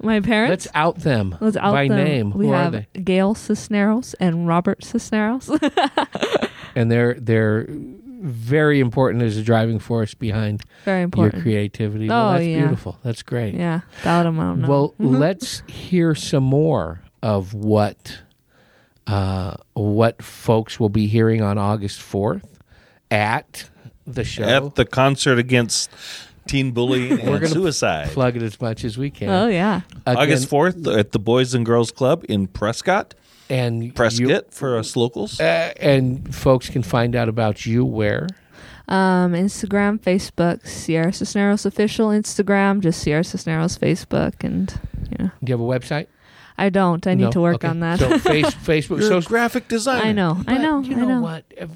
My 0.00 0.20
parents 0.20 0.50
Let's 0.50 0.68
out 0.74 0.96
them 1.00 1.36
Let's 1.40 1.56
out 1.56 1.72
by 1.72 1.88
them. 1.88 1.96
name. 2.04 2.30
We 2.30 2.46
who 2.46 2.52
have 2.52 2.74
are 2.74 2.86
they? 2.94 3.00
Gail 3.00 3.34
Cisneros 3.34 4.14
and 4.20 4.46
Robert 4.46 4.84
Cisneros. 4.84 5.50
And 6.74 6.92
they're 6.92 7.14
they're 7.14 7.66
very 7.68 8.78
important 8.78 9.22
as 9.24 9.36
a 9.36 9.42
driving 9.42 9.78
force 9.80 10.14
behind 10.14 10.62
Very 10.84 11.08
your 11.16 11.30
creativity. 11.30 12.06
Oh, 12.06 12.12
well, 12.14 12.32
that's 12.34 12.46
yeah. 12.46 12.58
beautiful. 12.60 12.98
That's 13.02 13.22
great. 13.22 13.54
Yeah, 13.54 13.80
without 13.96 14.24
them, 14.24 14.38
I 14.38 14.44
don't 14.44 14.60
know. 14.60 14.68
Well, 14.68 14.94
Mhm. 15.00 15.18
let's 15.18 15.62
hear 15.66 16.14
some 16.14 16.44
more 16.44 17.00
of 17.22 17.54
what 17.54 18.18
uh, 19.08 19.54
what 19.72 20.22
folks 20.22 20.78
will 20.78 20.88
be 20.90 21.06
hearing 21.06 21.42
on 21.42 21.58
August 21.58 22.00
fourth 22.00 22.60
at 23.10 23.68
the 24.06 24.22
show. 24.24 24.44
At 24.44 24.74
the 24.76 24.84
concert 24.84 25.38
against 25.38 25.90
teen 26.48 26.72
bullying 26.72 27.10
We're 27.10 27.18
and 27.18 27.40
gonna 27.42 27.46
suicide. 27.48 28.08
Plug 28.08 28.36
it 28.36 28.42
as 28.42 28.60
much 28.60 28.84
as 28.84 28.98
we 28.98 29.10
can. 29.10 29.28
oh 29.28 29.46
yeah, 29.48 29.82
Again, 30.06 30.16
August 30.22 30.50
4th 30.50 30.98
at 30.98 31.12
the 31.12 31.18
Boys 31.18 31.54
and 31.54 31.64
Girls 31.64 31.90
Club 31.92 32.24
in 32.28 32.46
Prescott. 32.48 33.14
and 33.50 33.84
you- 33.84 33.92
Prescott 33.92 34.52
for 34.52 34.76
us 34.78 34.96
locals. 34.96 35.40
uh, 35.40 35.72
and 35.80 36.34
folks 36.34 36.68
can 36.68 36.82
find 36.82 37.14
out 37.14 37.28
about 37.28 37.64
you 37.66 37.84
where. 37.84 38.26
um, 38.88 39.32
Instagram, 39.34 39.98
Facebook, 40.00 40.60
Ciara 40.84 41.12
Cisneros 41.12 41.66
official 41.66 42.08
Instagram, 42.08 42.80
just 42.80 43.04
Ciara 43.04 43.22
Cisneros 43.24 43.76
Facebook, 43.78 44.42
and 44.42 44.72
you 45.10 45.24
know, 45.24 45.30
Do 45.44 45.50
you 45.50 45.58
have 45.58 45.60
a 45.60 45.62
website? 45.78 46.06
I 46.60 46.70
don't. 46.70 47.06
I 47.06 47.14
need 47.14 47.24
No? 47.24 47.30
to 47.32 47.40
work 47.40 47.54
Okay. 47.56 47.68
on 47.68 47.80
that. 47.80 48.00
So 48.00 48.18
face, 48.34 48.46
Facebook. 48.54 48.98
You're 49.00 49.08
So 49.10 49.18
a 49.18 49.22
graphic 49.22 49.68
design. 49.68 50.02
I 50.04 50.12
know, 50.12 50.42
I 50.48 50.58
know, 50.58 50.80
You 50.80 50.96
know, 50.96 51.06
know. 51.06 51.20
what? 51.20 51.44
If, 51.50 51.70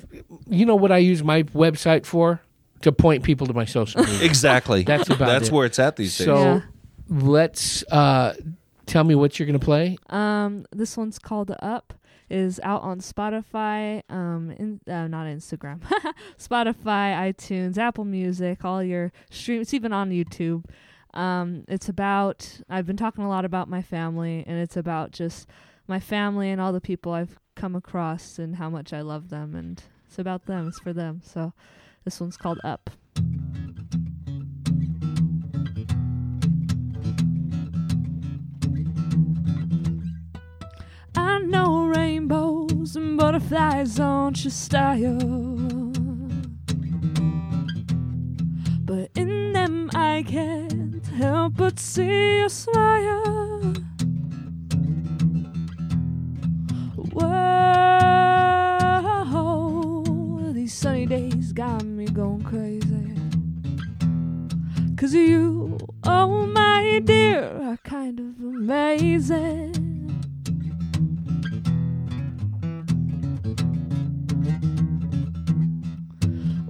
you 0.49 0.66
know 0.66 0.74
what 0.74 0.90
I 0.90 0.99
use 0.99 1.23
my 1.23 1.44
website 1.44 2.05
for? 2.05 2.40
To 2.83 2.93
point 2.93 3.23
people 3.25 3.47
to 3.47 3.53
my 3.55 3.65
social 3.65 4.03
media. 4.05 4.23
Exactly. 4.25 4.83
That's 4.87 5.09
about 5.09 5.27
That's 5.27 5.49
it. 5.49 5.53
where 5.55 5.67
it's 5.67 5.79
at 5.79 5.97
these 5.97 6.17
days. 6.17 6.27
so 6.27 6.37
Yeah. 6.37 6.61
let's 7.09 7.83
uh, 7.91 8.35
tell 8.87 9.05
me 9.05 9.15
what 9.15 9.39
you're 9.39 9.47
going 9.47 9.59
to 9.59 9.65
play. 9.65 9.97
Um, 10.11 10.67
this 10.73 10.97
one's 10.97 11.19
called 11.19 11.55
Up. 11.61 11.95
Is 12.31 12.59
out 12.63 12.81
on 12.81 13.01
Spotify, 13.01 14.03
um, 14.09 14.53
in, 14.59 14.81
uh, 14.91 15.07
not 15.07 15.27
Instagram, 15.27 15.81
Spotify, 16.39 17.13
iTunes, 17.31 17.77
Apple 17.77 18.07
Music, 18.07 18.65
all 18.65 18.83
your 18.83 19.13
streams, 19.31 19.63
it's 19.67 19.75
even 19.75 19.93
on 19.93 20.11
YouTube. 20.11 20.65
Um, 21.13 21.65
it's 21.69 21.91
about 21.91 22.61
I've 22.71 22.87
been 22.87 22.97
talking 22.97 23.23
a 23.23 23.29
lot 23.29 23.45
about 23.45 23.69
my 23.69 23.83
family, 23.83 24.45
and 24.47 24.59
it's 24.59 24.79
about 24.79 25.11
just 25.11 25.47
my 25.87 26.01
family 26.01 26.49
and 26.51 26.59
all 26.59 26.73
the 26.73 26.81
people 26.81 27.13
I've 27.13 27.39
come 27.55 27.77
across 27.77 28.39
and 28.39 28.57
how 28.57 28.71
much 28.71 28.95
I 28.95 29.03
love 29.03 29.29
them, 29.29 29.55
and 29.55 29.83
it's 30.07 30.19
about 30.19 30.47
them. 30.47 30.69
It's 30.69 30.79
for 30.81 30.95
them. 30.95 31.21
So 31.23 31.53
this 32.05 32.20
one's 32.20 32.37
called 32.37 32.61
Up. 32.65 32.91
I 41.15 41.39
know 41.39 41.87
rainbows 41.87 42.97
and 42.97 43.16
butterflies 43.16 44.01
aren't 44.01 44.45
your 44.45 44.51
style. 44.51 45.19
But 48.85 49.11
in 49.15 49.53
them 49.53 49.91
I 49.95 50.24
can't 50.27 51.07
help 51.07 51.55
but 51.57 51.79
see 51.79 52.39
your 52.39 52.49
smile. 52.49 53.74
Whoa, 57.12 57.91
days 61.13 61.53
got 61.53 61.85
me 61.85 62.07
going 62.07 62.43
crazy. 62.43 63.15
Cause 64.97 65.13
you, 65.13 65.77
oh 66.05 66.47
my 66.47 67.03
dear, 67.05 67.45
are 67.63 67.77
kind 67.85 68.19
of 68.19 68.43
amazing. 68.43 69.75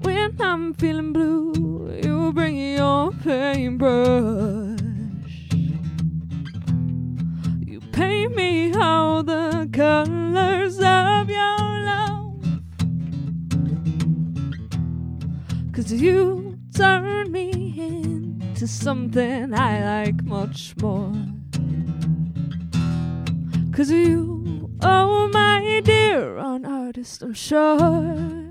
When 0.01 0.37
I'm 0.41 0.75
feeling 0.75 1.13
blue, 1.13 2.01
you 2.03 2.33
bring 2.33 2.57
your 2.57 3.13
paintbrush. 3.23 4.81
You 7.65 7.81
paint 7.93 8.35
me 8.35 8.75
all 8.75 9.23
the 9.23 9.69
colors 9.73 10.81
Cause 15.83 15.95
you 15.95 16.61
turn 16.77 17.33
me 17.33 17.75
into 17.77 18.69
something 18.69 19.53
I 19.53 20.05
like 20.05 20.23
much 20.23 20.77
more. 20.81 21.13
Cause 23.73 23.91
you, 23.91 24.71
oh 24.81 25.29
my 25.33 25.81
dear, 25.85 26.37
an 26.39 26.67
artist, 26.67 27.23
I'm 27.23 27.35
sure. 27.35 28.42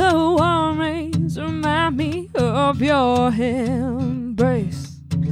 yellow 0.00 0.38
arms 0.38 1.38
remind 1.38 1.98
me 1.98 2.30
of 2.34 2.80
your 2.80 3.28
embrace. 3.28 4.96
and 5.12 5.28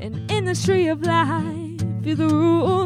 in 0.00 0.12
the 0.12 0.26
industry 0.28 0.88
of 0.88 1.02
life, 1.02 1.80
you're 2.02 2.16
the 2.16 2.28
rule. 2.28 2.77